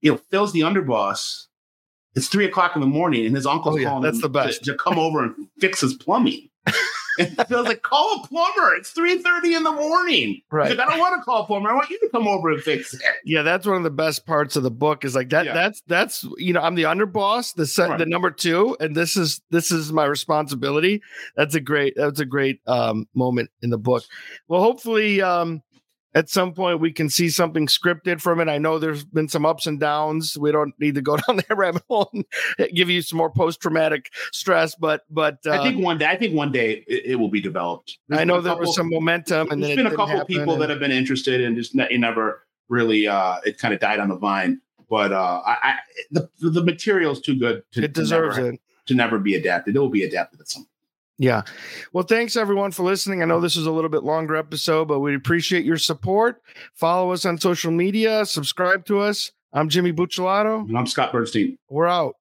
You 0.00 0.12
know, 0.12 0.20
Phil's 0.30 0.52
the 0.54 0.60
underboss, 0.60 1.46
it's 2.14 2.28
three 2.28 2.44
o'clock 2.44 2.74
in 2.74 2.80
the 2.80 2.86
morning, 2.86 3.26
and 3.26 3.34
his 3.34 3.46
uncle's 3.46 3.76
oh, 3.76 3.78
yeah, 3.78 3.88
calling 3.88 4.02
that's 4.02 4.20
the 4.20 4.28
best. 4.28 4.64
To, 4.64 4.72
to, 4.72 4.78
come 4.78 4.98
over 4.98 5.22
and 5.22 5.34
fix 5.58 5.80
his 5.80 5.94
plumbing. 5.94 6.48
and 7.18 7.34
I 7.38 7.44
was 7.50 7.66
like, 7.66 7.82
call 7.82 8.22
a 8.22 8.26
plumber. 8.26 8.74
It's 8.74 8.92
3.30 8.92 9.56
in 9.56 9.62
the 9.62 9.72
morning. 9.72 10.40
Right. 10.50 10.70
Like, 10.70 10.86
I 10.86 10.90
don't 10.90 10.98
want 10.98 11.20
to 11.20 11.24
call 11.24 11.42
a 11.42 11.46
plumber. 11.46 11.70
I 11.70 11.74
want 11.74 11.90
you 11.90 11.98
to 12.00 12.08
come 12.10 12.26
over 12.26 12.50
and 12.50 12.62
fix 12.62 12.94
it. 12.94 13.02
Yeah, 13.24 13.42
that's 13.42 13.66
one 13.66 13.76
of 13.76 13.82
the 13.82 13.90
best 13.90 14.26
parts 14.26 14.56
of 14.56 14.62
the 14.62 14.70
book 14.70 15.04
is 15.04 15.14
like 15.14 15.30
that. 15.30 15.46
Yeah. 15.46 15.54
That's 15.54 15.82
that's 15.86 16.26
you 16.38 16.52
know, 16.52 16.60
I'm 16.60 16.74
the 16.74 16.84
underboss, 16.84 17.54
the 17.54 17.66
set 17.66 17.90
right. 17.90 17.98
the 17.98 18.06
number 18.06 18.30
two, 18.30 18.76
and 18.80 18.96
this 18.96 19.16
is 19.16 19.40
this 19.50 19.70
is 19.70 19.92
my 19.92 20.04
responsibility. 20.04 21.02
That's 21.36 21.54
a 21.54 21.60
great 21.60 21.94
that's 21.96 22.20
a 22.20 22.26
great 22.26 22.60
um 22.66 23.06
moment 23.14 23.50
in 23.62 23.70
the 23.70 23.78
book. 23.78 24.04
Well, 24.48 24.60
hopefully 24.60 25.22
um 25.22 25.62
at 26.14 26.30
some 26.30 26.52
point 26.54 26.80
we 26.80 26.92
can 26.92 27.10
see 27.10 27.28
something 27.28 27.66
scripted 27.66 28.20
from 28.20 28.40
it. 28.40 28.48
I 28.48 28.58
know 28.58 28.78
there's 28.78 29.04
been 29.04 29.28
some 29.28 29.44
ups 29.44 29.66
and 29.66 29.80
downs. 29.80 30.38
We 30.38 30.52
don't 30.52 30.74
need 30.78 30.94
to 30.94 31.02
go 31.02 31.16
down 31.28 31.36
that 31.36 31.56
rabbit 31.56 31.82
hole 31.88 32.10
and 32.12 32.24
give 32.74 32.88
you 32.88 33.02
some 33.02 33.18
more 33.18 33.30
post 33.30 33.60
traumatic 33.60 34.10
stress, 34.32 34.74
but 34.74 35.02
but 35.10 35.38
uh, 35.46 35.52
I 35.52 35.62
think 35.62 35.82
one 35.82 35.98
day 35.98 36.06
I 36.06 36.16
think 36.16 36.34
one 36.34 36.52
day 36.52 36.84
it, 36.86 37.06
it 37.06 37.16
will 37.16 37.30
be 37.30 37.40
developed. 37.40 37.98
There's 38.08 38.20
I 38.20 38.24
know 38.24 38.40
there 38.40 38.52
couple, 38.52 38.66
was 38.66 38.76
some 38.76 38.90
momentum, 38.90 39.50
and 39.50 39.62
there's 39.62 39.76
been 39.76 39.86
a 39.86 39.96
couple 39.96 40.24
people 40.24 40.54
and, 40.54 40.62
that 40.62 40.70
have 40.70 40.80
been 40.80 40.92
interested 40.92 41.40
and 41.40 41.56
just 41.56 41.74
ne- 41.74 41.96
never 41.96 42.46
really 42.68 43.06
uh, 43.06 43.38
it 43.44 43.58
kind 43.58 43.74
of 43.74 43.80
died 43.80 44.00
on 44.00 44.08
the 44.08 44.16
vine. 44.16 44.60
But 44.88 45.12
uh, 45.12 45.42
I, 45.44 45.56
I 45.62 45.74
the 46.10 46.28
the 46.40 46.62
material 46.62 47.12
is 47.12 47.20
too 47.20 47.38
good 47.38 47.62
to 47.72 47.84
it 47.84 47.92
deserves 47.92 48.36
to 48.36 48.42
never, 48.42 48.54
it. 48.54 48.60
to 48.86 48.94
never 48.94 49.18
be 49.18 49.34
adapted. 49.34 49.76
It 49.76 49.78
will 49.78 49.88
be 49.88 50.04
adapted 50.04 50.40
at 50.40 50.48
some. 50.48 50.62
point. 50.62 50.73
Yeah. 51.18 51.42
Well, 51.92 52.04
thanks 52.04 52.36
everyone 52.36 52.72
for 52.72 52.82
listening. 52.82 53.22
I 53.22 53.26
know 53.26 53.40
this 53.40 53.56
is 53.56 53.66
a 53.66 53.70
little 53.70 53.90
bit 53.90 54.02
longer 54.02 54.34
episode, 54.34 54.88
but 54.88 54.98
we 55.00 55.14
appreciate 55.14 55.64
your 55.64 55.78
support. 55.78 56.42
Follow 56.74 57.12
us 57.12 57.24
on 57.24 57.38
social 57.38 57.70
media, 57.70 58.26
subscribe 58.26 58.84
to 58.86 58.98
us. 58.98 59.30
I'm 59.52 59.68
Jimmy 59.68 59.92
Bucciolato. 59.92 60.66
And 60.68 60.76
I'm 60.76 60.86
Scott 60.86 61.12
Bernstein. 61.12 61.56
We're 61.68 61.86
out. 61.86 62.16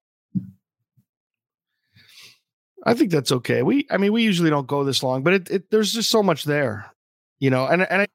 I 2.86 2.94
think 2.94 3.12
that's 3.12 3.32
okay. 3.32 3.64
We, 3.64 3.88
I 3.90 3.98
mean, 3.98 4.14
we 4.14 4.24
usually 4.24 4.50
don't 4.50 4.68
go 4.68 4.84
this 4.84 5.02
long, 5.02 5.24
but 5.24 5.34
it, 5.34 5.50
it 5.50 5.72
there's 5.72 5.94
just 5.94 6.12
so 6.12 6.22
much 6.22 6.44
there, 6.44 6.92
you 7.40 7.50
know. 7.50 7.66
And 7.66 7.90
and 7.90 8.02
I, 8.04 8.08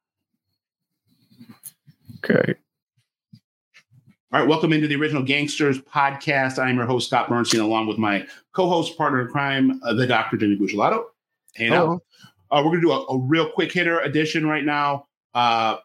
okay, 2.19 2.55
All 4.31 4.39
right, 4.39 4.47
welcome 4.47 4.75
into 4.75 4.87
the 4.87 4.97
Original 4.97 5.23
Gangsters 5.23 5.81
podcast. 5.81 6.59
I'm 6.59 6.77
your 6.77 6.85
host 6.85 7.09
Scott 7.09 7.31
Bernstein, 7.31 7.63
along 7.63 7.87
with 7.87 7.97
my 7.97 8.27
co-host, 8.53 8.99
partner 8.99 9.23
in 9.23 9.29
crime, 9.29 9.81
uh, 9.83 9.95
the 9.95 10.07
Doctor 10.07 10.37
Jimmy 10.37 10.55
Bucciolato. 10.55 11.05
Hey, 11.55 11.71
now, 11.71 11.99
uh, 12.51 12.63
we're 12.63 12.73
gonna 12.73 12.83
do 12.83 12.93
a, 12.93 13.07
a 13.07 13.19
real 13.19 13.49
quick 13.49 13.73
hitter 13.73 14.01
edition 14.01 14.47
right 14.47 14.67
now. 14.67 15.07
Uh, 15.33 15.79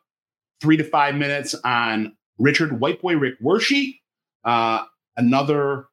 three 0.60 0.76
to 0.76 0.84
five 0.84 1.16
minutes 1.16 1.56
on 1.64 2.18
Richard 2.38 2.72
Whiteboy 2.72 3.18
Rick 3.18 3.40
Wershe, 3.42 3.98
uh, 4.44 4.84
another 5.16 5.86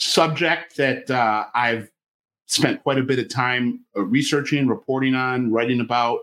subject 0.00 0.76
that 0.78 1.08
uh, 1.08 1.44
I've 1.54 1.88
spent 2.46 2.82
quite 2.82 2.98
a 2.98 3.04
bit 3.04 3.20
of 3.20 3.28
time 3.28 3.84
uh, 3.96 4.02
researching, 4.02 4.66
reporting 4.66 5.14
on, 5.14 5.52
writing 5.52 5.80
about. 5.80 6.18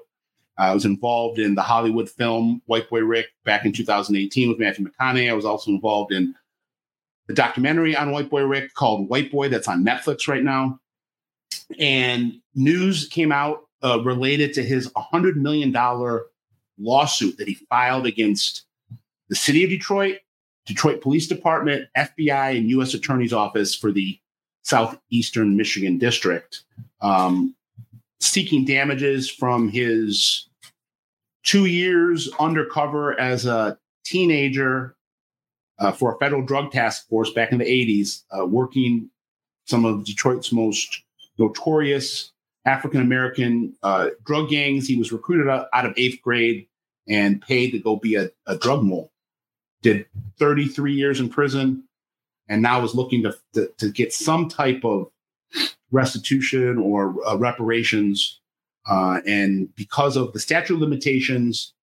I 0.58 0.74
was 0.74 0.86
involved 0.86 1.40
in 1.40 1.56
the 1.56 1.62
Hollywood 1.62 2.10
film 2.10 2.62
White 2.66 2.90
Boy 2.90 3.00
Rick 3.00 3.28
back 3.44 3.66
in 3.66 3.74
2018 3.74 4.50
with 4.50 4.60
Matthew 4.60 4.86
McConaughey. 4.86 5.30
I 5.30 5.34
was 5.34 5.46
also 5.46 5.72
involved 5.72 6.12
in 6.12 6.36
the 7.28 7.34
documentary 7.34 7.96
on 7.96 8.12
White 8.12 8.30
Boy 8.30 8.44
Rick 8.44 8.74
called 8.74 9.10
White 9.10 9.32
Boy 9.32 9.50
that's 9.50 9.68
on 9.68 9.84
Netflix 9.84 10.28
right 10.28 10.44
now. 10.44 10.80
And 11.80 12.40
news 12.54 13.08
came 13.08 13.32
out 13.32 13.62
uh, 13.84 14.02
related 14.04 14.54
to 14.54 14.64
his 14.64 14.90
$100 14.92 15.36
million 15.36 15.74
lawsuit 16.78 17.38
that 17.38 17.48
he 17.48 17.56
filed 17.70 18.06
against 18.06 18.66
the 19.30 19.36
city 19.36 19.64
of 19.64 19.70
Detroit, 19.70 20.18
Detroit 20.66 21.02
Police 21.02 21.28
Department, 21.28 21.88
FBI, 21.98 22.58
and 22.58 22.70
U.S. 22.72 22.94
Attorney's 22.94 23.34
Office 23.34 23.76
for 23.76 23.92
the 23.92 24.20
Southeastern 24.64 25.58
Michigan 25.58 25.98
District, 25.98 26.64
um, 27.02 27.56
seeking 28.24 28.66
damages 28.66 29.30
from 29.30 29.70
his 29.70 30.48
two 31.44 31.66
years 31.66 32.30
undercover 32.40 33.20
as 33.20 33.46
a 33.46 33.78
teenager 34.06 34.96
uh, 35.80 35.92
for 35.92 36.16
a 36.16 36.18
federal 36.20 36.42
drug 36.42 36.72
task 36.72 37.08
force 37.10 37.32
back 37.32 37.52
in 37.52 37.58
the 37.58 37.66
80s, 37.66 38.24
uh, 38.32 38.46
working 38.46 39.10
some 39.66 39.86
of 39.86 40.06
Detroit's 40.06 40.52
most 40.52 41.04
notorious 41.38 42.32
African 42.66 43.02
American 43.02 43.76
uh, 43.84 44.10
drug 44.26 44.50
gangs. 44.50 44.88
He 44.88 44.96
was 44.96 45.12
recruited 45.12 45.50
out, 45.50 45.68
of 45.74 45.94
eighth 45.98 46.22
grade 46.22 46.68
and 47.10 47.42
paid 47.42 47.72
to 47.72 47.80
go 47.80 47.98
be 47.98 48.16
a, 48.16 48.30
a 48.48 48.58
drug 48.58 48.84
mole. 48.84 49.12
Did 49.82 50.06
33 50.40 50.94
years 50.94 51.20
in 51.20 51.28
prison 51.28 51.84
and 52.48 52.62
now 52.62 52.84
is 52.84 52.96
looking 52.96 53.24
to, 53.24 53.36
to, 53.54 53.70
to 53.78 53.90
get 53.90 54.14
some 54.14 54.48
type 54.48 54.86
of 54.86 55.10
restitution 55.94 56.78
or 56.78 57.16
uh, 57.26 57.38
reparations. 57.38 58.42
Uh, 58.90 59.22
and 59.26 59.74
because 59.76 60.18
of 60.18 60.34
the 60.34 60.40
statute 60.40 60.74
of 60.74 60.82
limitations, 60.82 61.74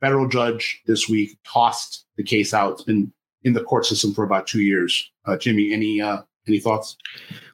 federal 0.00 0.26
judge 0.26 0.82
this 0.86 1.08
week 1.08 1.38
tossed 1.46 2.04
the 2.16 2.24
case 2.24 2.52
out. 2.52 2.72
It's 2.72 2.82
been 2.82 3.12
in 3.44 3.52
the 3.52 3.62
court 3.62 3.86
system 3.86 4.12
for 4.12 4.24
about 4.24 4.46
two 4.46 4.62
years. 4.62 5.10
Uh, 5.26 5.36
Jimmy, 5.36 5.72
any 5.72 6.00
uh, 6.00 6.22
any 6.48 6.58
thoughts? 6.58 6.96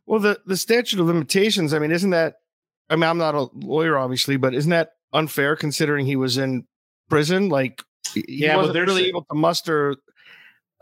Well, 0.06 0.20
the 0.20 0.40
the 0.46 0.56
statute 0.56 0.98
of 0.98 1.06
limitations. 1.06 1.74
I 1.74 1.78
mean, 1.78 1.90
isn't 1.90 2.10
that? 2.10 2.36
I 2.88 2.96
mean, 2.96 3.04
I'm 3.04 3.18
not 3.18 3.34
a 3.34 3.48
lawyer, 3.54 3.98
obviously, 3.98 4.36
but 4.36 4.54
isn't 4.54 4.70
that 4.70 4.92
unfair 5.12 5.56
considering 5.56 6.06
he 6.06 6.16
was 6.16 6.38
in 6.38 6.64
prison? 7.08 7.48
Like, 7.48 7.82
he 8.14 8.24
Yeah, 8.26 8.54
but 8.54 8.58
wasn't 8.58 8.74
there's 8.74 8.86
really 8.88 9.08
able 9.08 9.24
to 9.24 9.34
muster 9.34 9.96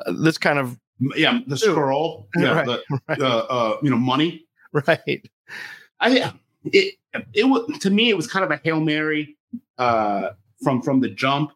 uh, 0.07 0.13
this 0.13 0.39
kind 0.39 0.59
of 0.59 0.79
Yeah, 1.17 1.41
the 1.47 1.57
scroll, 1.59 2.29
yeah, 2.37 2.53
Right, 2.53 2.67
the, 2.67 2.83
right. 3.09 3.21
uh, 3.21 3.47
uh, 3.51 3.77
you 3.83 3.91
know, 3.91 3.99
money. 3.99 4.47
right. 4.87 5.31
I 6.01 6.33
it 6.65 6.95
it 7.35 7.45
was 7.45 7.79
to 7.81 7.91
me 7.91 8.11
it 8.11 8.17
was 8.17 8.27
kind 8.27 8.45
of 8.45 8.51
a 8.51 8.61
hail 8.63 8.81
mary 8.81 9.37
uh, 9.79 10.31
from 10.63 10.83
from 10.83 11.01
the 11.01 11.09
jump. 11.11 11.53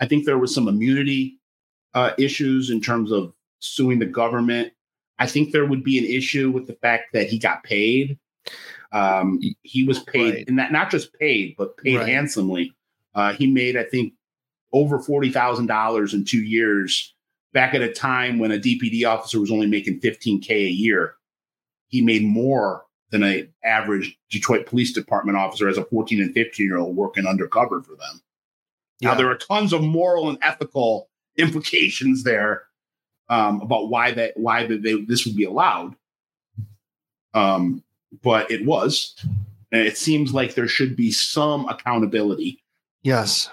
I 0.00 0.06
think 0.06 0.24
there 0.24 0.38
was 0.38 0.54
some 0.54 0.68
immunity 0.68 1.38
uh, 1.94 2.12
issues 2.18 2.70
in 2.70 2.80
terms 2.80 3.12
of 3.12 3.32
suing 3.60 3.98
the 3.98 4.06
government. 4.06 4.72
I 5.18 5.26
think 5.26 5.52
there 5.52 5.64
would 5.66 5.84
be 5.84 5.98
an 5.98 6.04
issue 6.04 6.50
with 6.50 6.66
the 6.66 6.74
fact 6.74 7.12
that 7.12 7.28
he 7.28 7.38
got 7.38 7.62
paid. 7.62 8.18
Um, 8.92 9.40
he 9.62 9.84
was 9.84 10.00
paid, 10.00 10.34
Right. 10.34 10.48
and 10.48 10.58
that 10.58 10.72
not 10.72 10.90
just 10.90 11.12
paid, 11.18 11.54
but 11.56 11.76
paid 11.78 11.96
Right. 11.98 12.08
handsomely. 12.08 12.72
Uh, 13.14 13.32
he 13.32 13.46
made, 13.46 13.76
I 13.76 13.84
think, 13.84 14.12
over 14.72 14.98
forty 14.98 15.30
thousand 15.30 15.66
dollars 15.66 16.14
in 16.14 16.24
two 16.24 16.42
years. 16.42 17.12
Back 17.52 17.74
at 17.74 17.82
a 17.82 17.92
time 17.92 18.40
when 18.40 18.50
a 18.50 18.58
DPD 18.58 19.04
officer 19.04 19.38
was 19.40 19.50
only 19.52 19.66
making 19.68 20.00
fifteen 20.00 20.40
k 20.40 20.64
a 20.64 20.68
year, 20.68 21.14
he 21.94 22.02
made 22.02 22.24
more 22.24 22.84
than 23.10 23.22
an 23.22 23.48
average 23.62 24.18
Detroit 24.28 24.66
Police 24.66 24.92
Department 24.92 25.38
officer 25.38 25.68
as 25.68 25.78
a 25.78 25.84
14 25.84 26.20
and 26.20 26.34
15 26.34 26.66
year 26.66 26.76
old 26.76 26.96
working 26.96 27.24
undercover 27.24 27.80
for 27.82 27.94
them. 27.94 28.20
Now, 29.00 29.14
there 29.14 29.30
are 29.30 29.36
tons 29.36 29.72
of 29.72 29.80
moral 29.80 30.28
and 30.28 30.38
ethical 30.42 31.08
implications 31.36 32.24
there 32.24 32.64
um, 33.28 33.60
about 33.60 33.90
why 33.90 34.10
that 34.10 34.32
why 34.36 34.66
that 34.66 34.82
they, 34.82 35.00
this 35.02 35.24
would 35.24 35.36
be 35.36 35.44
allowed. 35.44 35.94
Um, 37.32 37.84
but 38.24 38.50
it 38.50 38.66
was. 38.66 39.14
And 39.70 39.86
it 39.86 39.96
seems 39.96 40.34
like 40.34 40.54
there 40.54 40.66
should 40.66 40.96
be 40.96 41.12
some 41.12 41.68
accountability. 41.68 42.60
Yes. 43.04 43.50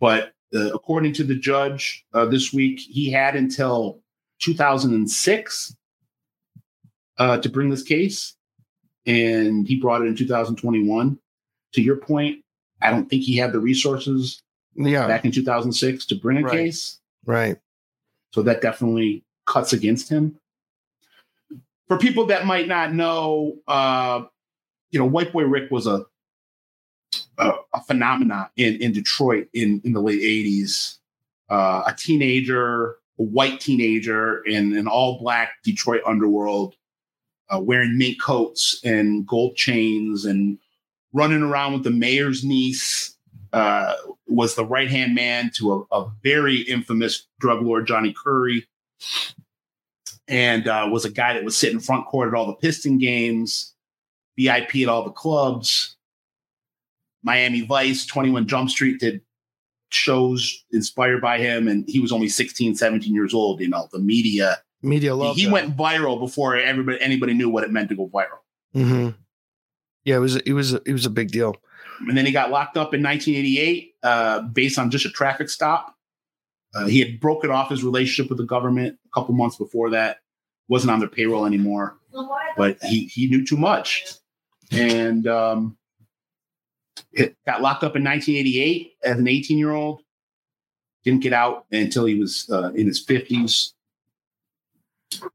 But 0.00 0.34
uh, 0.54 0.74
according 0.74 1.14
to 1.14 1.24
the 1.24 1.34
judge 1.34 2.04
uh, 2.12 2.26
this 2.26 2.52
week, 2.52 2.78
he 2.78 3.10
had 3.10 3.36
until 3.36 4.00
2006 4.40 5.76
uh, 7.18 7.38
to 7.38 7.48
bring 7.48 7.70
this 7.70 7.82
case, 7.82 8.34
and 9.06 9.66
he 9.66 9.76
brought 9.80 10.02
it 10.02 10.06
in 10.06 10.16
2021. 10.16 11.18
To 11.74 11.82
your 11.82 11.96
point, 11.96 12.42
I 12.82 12.90
don't 12.90 13.08
think 13.08 13.22
he 13.22 13.36
had 13.36 13.52
the 13.52 13.60
resources 13.60 14.40
Yeah. 14.74 15.06
back 15.06 15.24
in 15.24 15.32
2006 15.32 16.06
to 16.06 16.14
bring 16.14 16.38
a 16.38 16.42
Right. 16.42 16.52
case, 16.52 17.00
right. 17.24 17.56
so 18.32 18.42
that 18.42 18.60
definitely 18.60 19.24
cuts 19.46 19.72
against 19.72 20.08
him. 20.08 20.38
For 21.88 21.98
people 21.98 22.26
that 22.26 22.46
might 22.46 22.66
not 22.68 22.92
know, 22.94 23.58
uh, 23.68 24.24
you 24.90 24.98
know, 24.98 25.06
White 25.06 25.32
Boy 25.32 25.44
Rick 25.44 25.70
was 25.70 25.86
a 25.86 26.04
a, 27.38 27.52
a 27.74 27.82
phenomenon 27.82 28.48
in 28.56 28.76
in 28.82 28.92
Detroit 28.92 29.48
in 29.52 29.80
in 29.84 29.92
the 29.92 30.00
late 30.00 30.20
80s. 30.22 30.98
Uh, 31.48 31.84
a 31.86 31.94
teenager, 31.96 32.96
a 33.18 33.22
white 33.22 33.60
teenager 33.60 34.42
in 34.44 34.76
an 34.76 34.88
all 34.88 35.20
black 35.20 35.52
Detroit 35.62 36.00
underworld, 36.06 36.74
uh, 37.48 37.60
wearing 37.60 37.96
mink 37.96 38.20
coats 38.20 38.80
and 38.84 39.26
gold 39.26 39.56
chains 39.56 40.24
and 40.24 40.58
running 41.12 41.42
around 41.42 41.72
with 41.72 41.84
the 41.84 41.90
mayor's 41.90 42.44
niece. 42.44 43.14
Uh, 43.52 43.94
was 44.28 44.54
the 44.54 44.64
right 44.64 44.90
hand 44.90 45.14
man 45.14 45.50
to 45.54 45.86
a, 45.90 45.96
a 45.96 46.10
very 46.22 46.56
infamous 46.62 47.26
drug 47.38 47.62
lord, 47.62 47.86
Johnny 47.86 48.12
Curry, 48.12 48.66
and 50.28 50.68
uh, 50.68 50.88
was 50.90 51.04
a 51.04 51.10
guy 51.10 51.32
that 51.32 51.44
was 51.44 51.56
sitting 51.56 51.80
front 51.80 52.06
court 52.06 52.28
at 52.28 52.34
all 52.34 52.46
the 52.46 52.54
Piston 52.54 52.98
games, 52.98 53.74
VIP 54.36 54.76
at 54.76 54.88
all 54.88 55.04
the 55.04 55.10
clubs. 55.10 55.96
Miami 57.22 57.62
Vice, 57.62 58.04
21 58.04 58.46
Jump 58.46 58.68
Street 58.68 59.00
did 59.00 59.22
shows 59.90 60.64
inspired 60.72 61.20
by 61.20 61.38
him, 61.38 61.68
and 61.68 61.84
he 61.88 62.00
was 62.00 62.12
only 62.12 62.28
16, 62.28 62.74
17 62.74 63.14
years 63.14 63.32
old. 63.32 63.60
You 63.60 63.68
know, 63.68 63.88
the 63.92 63.98
media. 63.98 64.58
Media 64.82 65.14
love. 65.14 65.36
he 65.36 65.48
went 65.50 65.76
viral 65.76 66.18
before 66.20 66.56
everybody 66.56 67.00
anybody 67.00 67.34
knew 67.34 67.48
what 67.48 67.64
it 67.64 67.70
meant 67.70 67.88
to 67.88 67.94
go 67.96 68.08
viral. 68.08 68.38
hmm 68.72 69.08
Yeah, 70.04 70.16
it 70.16 70.20
was. 70.20 70.36
It 70.36 70.52
was. 70.52 70.74
It 70.74 70.92
was 70.92 71.06
a 71.06 71.10
big 71.10 71.30
deal. 71.30 71.56
And 72.00 72.16
then 72.16 72.26
he 72.26 72.32
got 72.32 72.50
locked 72.50 72.76
up 72.76 72.92
in 72.92 73.02
1988 73.02 73.94
uh, 74.02 74.40
based 74.42 74.78
on 74.78 74.90
just 74.90 75.06
a 75.06 75.10
traffic 75.10 75.48
stop. 75.48 75.94
Uh, 76.74 76.86
he 76.86 77.00
had 77.00 77.18
broken 77.20 77.50
off 77.50 77.70
his 77.70 77.82
relationship 77.82 78.28
with 78.28 78.36
the 78.38 78.44
government 78.44 78.98
a 79.06 79.08
couple 79.18 79.34
months 79.34 79.56
before 79.56 79.90
that. 79.90 80.18
wasn't 80.68 80.90
on 80.90 81.00
their 81.00 81.08
payroll 81.08 81.46
anymore, 81.46 81.96
but 82.56 82.76
he 82.82 83.06
he 83.06 83.28
knew 83.28 83.46
too 83.46 83.56
much, 83.56 84.04
and 84.70 85.26
um, 85.26 85.78
it 87.12 87.34
got 87.46 87.62
locked 87.62 87.82
up 87.82 87.96
in 87.96 88.04
1988 88.04 88.92
as 89.04 89.18
an 89.18 89.26
18 89.26 89.56
year 89.58 89.72
old. 89.72 90.02
Didn't 91.04 91.22
get 91.22 91.32
out 91.32 91.64
until 91.72 92.04
he 92.04 92.16
was 92.16 92.48
uh, 92.52 92.72
in 92.74 92.86
his 92.86 93.04
50s. 93.06 93.72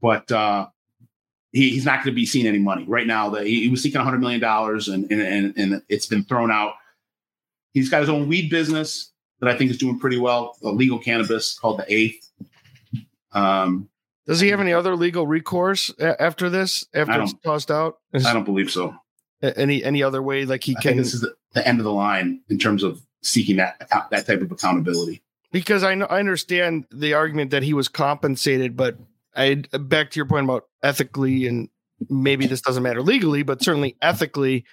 But 0.02 0.31
uh, 0.31 0.68
he, 1.52 1.69
he's 1.72 1.85
not 1.85 1.98
going 1.98 2.07
to 2.07 2.11
be 2.14 2.26
seeing 2.26 2.48
any 2.48 2.60
money 2.60 2.85
right 2.88 3.07
now. 3.07 3.30
The, 3.30 3.43
he, 3.43 3.64
he 3.64 3.69
was 3.69 3.81
seeking 3.84 3.99
100 3.99 4.19
million 4.19 4.39
dollars, 4.41 4.88
and, 4.88 5.10
and 5.11 5.22
and 5.22 5.53
and 5.57 5.81
it's 5.89 6.06
been 6.06 6.23
thrown 6.23 6.52
out. 6.52 6.73
He's 7.73 7.89
got 7.89 8.02
his 8.02 8.10
own 8.10 8.27
weed 8.27 8.49
business 8.49 9.11
that 9.39 9.49
I 9.49 9.57
think 9.57 9.72
is 9.72 9.77
doing 9.77 9.98
pretty 9.99 10.18
well, 10.19 10.57
a 10.64 10.69
legal 10.69 10.99
cannabis 10.99 11.57
called 11.57 11.80
the 11.80 11.85
Eighth. 11.93 12.30
Um, 13.34 13.89
Does 14.27 14.39
he 14.39 14.49
have 14.49 14.60
any 14.60 14.73
other 14.73 14.95
legal 14.95 15.26
recourse 15.26 15.91
after 15.99 16.49
this? 16.49 16.85
After 16.93 17.22
it's 17.22 17.34
tossed 17.43 17.72
out? 17.72 17.99
Is- 18.14 18.26
I 18.26 18.34
don't 18.34 18.43
believe 18.43 18.69
so. 18.72 18.95
any 19.41 19.84
any 19.84 20.03
other 20.03 20.22
way 20.22 20.45
like 20.45 20.64
he 20.64 20.73
I 20.77 20.81
think 20.81 20.84
can? 20.84 20.98
this 20.98 21.14
is 21.14 21.22
the, 21.22 21.34
the 21.53 21.68
end 21.68 21.80
of 21.80 21.85
the 21.85 21.93
line 21.93 22.41
in 22.49 22.60
terms 22.60 22.84
of 22.84 23.02
seeking 23.23 23.56
that 23.57 23.88
that 24.11 24.26
type 24.27 24.41
of 24.41 24.52
accountability. 24.52 25.22
because 25.52 25.84
I 25.84 25.95
know 25.95 26.06
I 26.07 26.19
understand 26.19 26.85
the 26.91 27.14
argument 27.14 27.52
that 27.52 27.64
he 27.64 27.73
was 27.73 27.88
compensated, 27.88 28.76
but 28.76 28.98
I 29.36 29.64
back 29.80 30.12
to 30.12 30.18
your 30.20 30.26
point 30.26 30.45
about 30.45 30.66
ethically 30.84 31.48
and 31.48 31.70
maybe 32.10 32.48
this 32.48 32.62
doesn't 32.62 32.84
matter 32.84 33.02
legally, 33.02 33.44
but 33.44 33.62
certainly 33.62 33.95
ethically, 34.02 34.66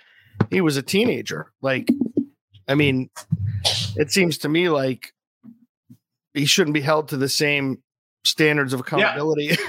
he 0.51 0.60
was 0.60 0.76
a 0.76 0.82
teenager. 0.82 1.52
Like, 1.60 1.89
I 2.66 2.74
mean, 2.74 3.10
it 3.97 4.10
seems 4.10 4.39
to 4.39 4.48
me 4.48 4.68
like 4.68 5.12
he 6.35 6.47
shouldn't 6.47 6.74
be 6.74 6.80
held 6.80 7.09
to 7.09 7.16
the 7.16 7.28
same 7.28 7.82
standards 8.24 8.72
of 8.72 8.80
accountability. 8.80 9.56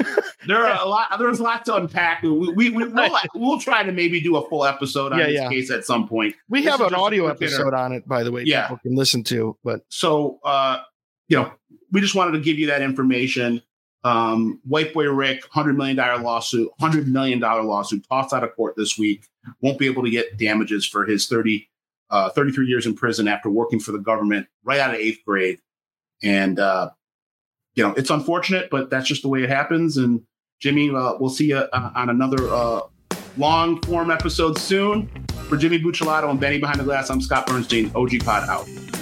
There 0.48 0.66
are 0.66 0.82
a 0.82 0.88
lot. 0.88 1.20
There's 1.20 1.40
a 1.40 1.44
lot 1.44 1.66
to 1.66 1.76
unpack. 1.76 2.24
We, 2.24 2.30
we, 2.30 2.70
we 2.70 2.86
will 2.86 3.18
we'll 3.36 3.60
try 3.60 3.84
to 3.84 3.92
maybe 3.92 4.22
do 4.22 4.38
a 4.38 4.50
full 4.50 4.66
episode 4.66 5.12
on 5.12 5.20
Yeah, 5.20 5.26
this 5.26 5.36
yeah. 5.36 5.50
case 5.50 5.70
at 5.70 5.84
some 5.84 6.08
point. 6.08 6.34
we 6.48 6.62
This 6.62 6.72
have 6.72 6.82
an 6.82 6.96
audio 6.96 7.28
episode 7.28 7.74
on 7.74 7.92
it, 7.92 8.08
by 8.08 8.24
the 8.24 8.32
way. 8.32 8.44
Yeah. 8.46 8.64
people 8.64 8.78
can 8.78 8.96
listen 8.96 9.24
to. 9.26 9.58
But 9.66 9.82
So, 9.90 10.40
uh, 10.46 10.80
you 11.28 11.38
know, 11.38 11.52
we 11.92 12.00
just 12.00 12.16
wanted 12.16 12.32
to 12.32 12.40
give 12.40 12.58
you 12.58 12.68
that 12.68 12.82
information. 12.82 13.62
Um, 14.04 14.62
White 14.64 14.94
Boy 14.94 15.10
Rick, 15.10 15.44
$100 15.52 15.76
million 15.76 15.98
lawsuit, 16.24 16.70
$100 16.82 17.08
million 17.08 17.40
lawsuit, 17.40 18.06
tossed 18.10 18.34
out 18.34 18.44
of 18.44 18.56
court 18.56 18.76
this 18.78 18.98
week. 18.98 19.26
Won't 19.62 19.80
be 19.80 19.88
able 19.88 20.04
to 20.04 20.10
get 20.10 20.38
damages 20.38 20.86
for 20.86 21.06
his 21.06 21.28
30, 21.28 21.70
uh, 22.10 22.30
33 22.30 22.68
years 22.68 22.86
in 22.86 22.96
prison 22.96 23.28
after 23.28 23.50
working 23.50 23.80
for 23.80 23.92
the 23.92 24.00
government 24.00 24.48
right 24.64 24.80
out 24.80 24.94
of 24.94 25.00
eighth 25.00 25.20
grade. 25.26 25.60
And, 26.24 26.60
uh, 26.60 26.92
you 27.76 27.84
know, 27.84 27.94
it's 27.94 28.10
unfortunate, 28.10 28.70
but 28.70 28.90
that's 28.90 29.08
just 29.08 29.22
the 29.22 29.30
way 29.30 29.44
it 29.44 29.50
happens. 29.50 29.98
And 29.98 30.22
Jimmy, 30.60 30.90
uh, 30.90 31.16
we'll 31.20 31.30
see 31.30 31.50
you 31.50 31.58
uh, 31.58 31.92
on 31.96 32.10
another 32.10 32.48
uh, 32.50 32.82
long 33.38 33.82
form 33.82 34.12
episode 34.12 34.58
soon. 34.58 35.10
For 35.48 35.58
Jimmy 35.58 35.80
Bucciolato 35.80 36.30
and 36.30 36.40
Benny 36.40 36.60
Behind 36.60 36.80
the 36.80 36.84
Glass, 36.84 37.10
I'm 37.10 37.22
Scott 37.22 37.48
Bernstein, 37.48 37.92
OG 37.96 38.20
Pod 38.24 38.48
out. 38.48 38.99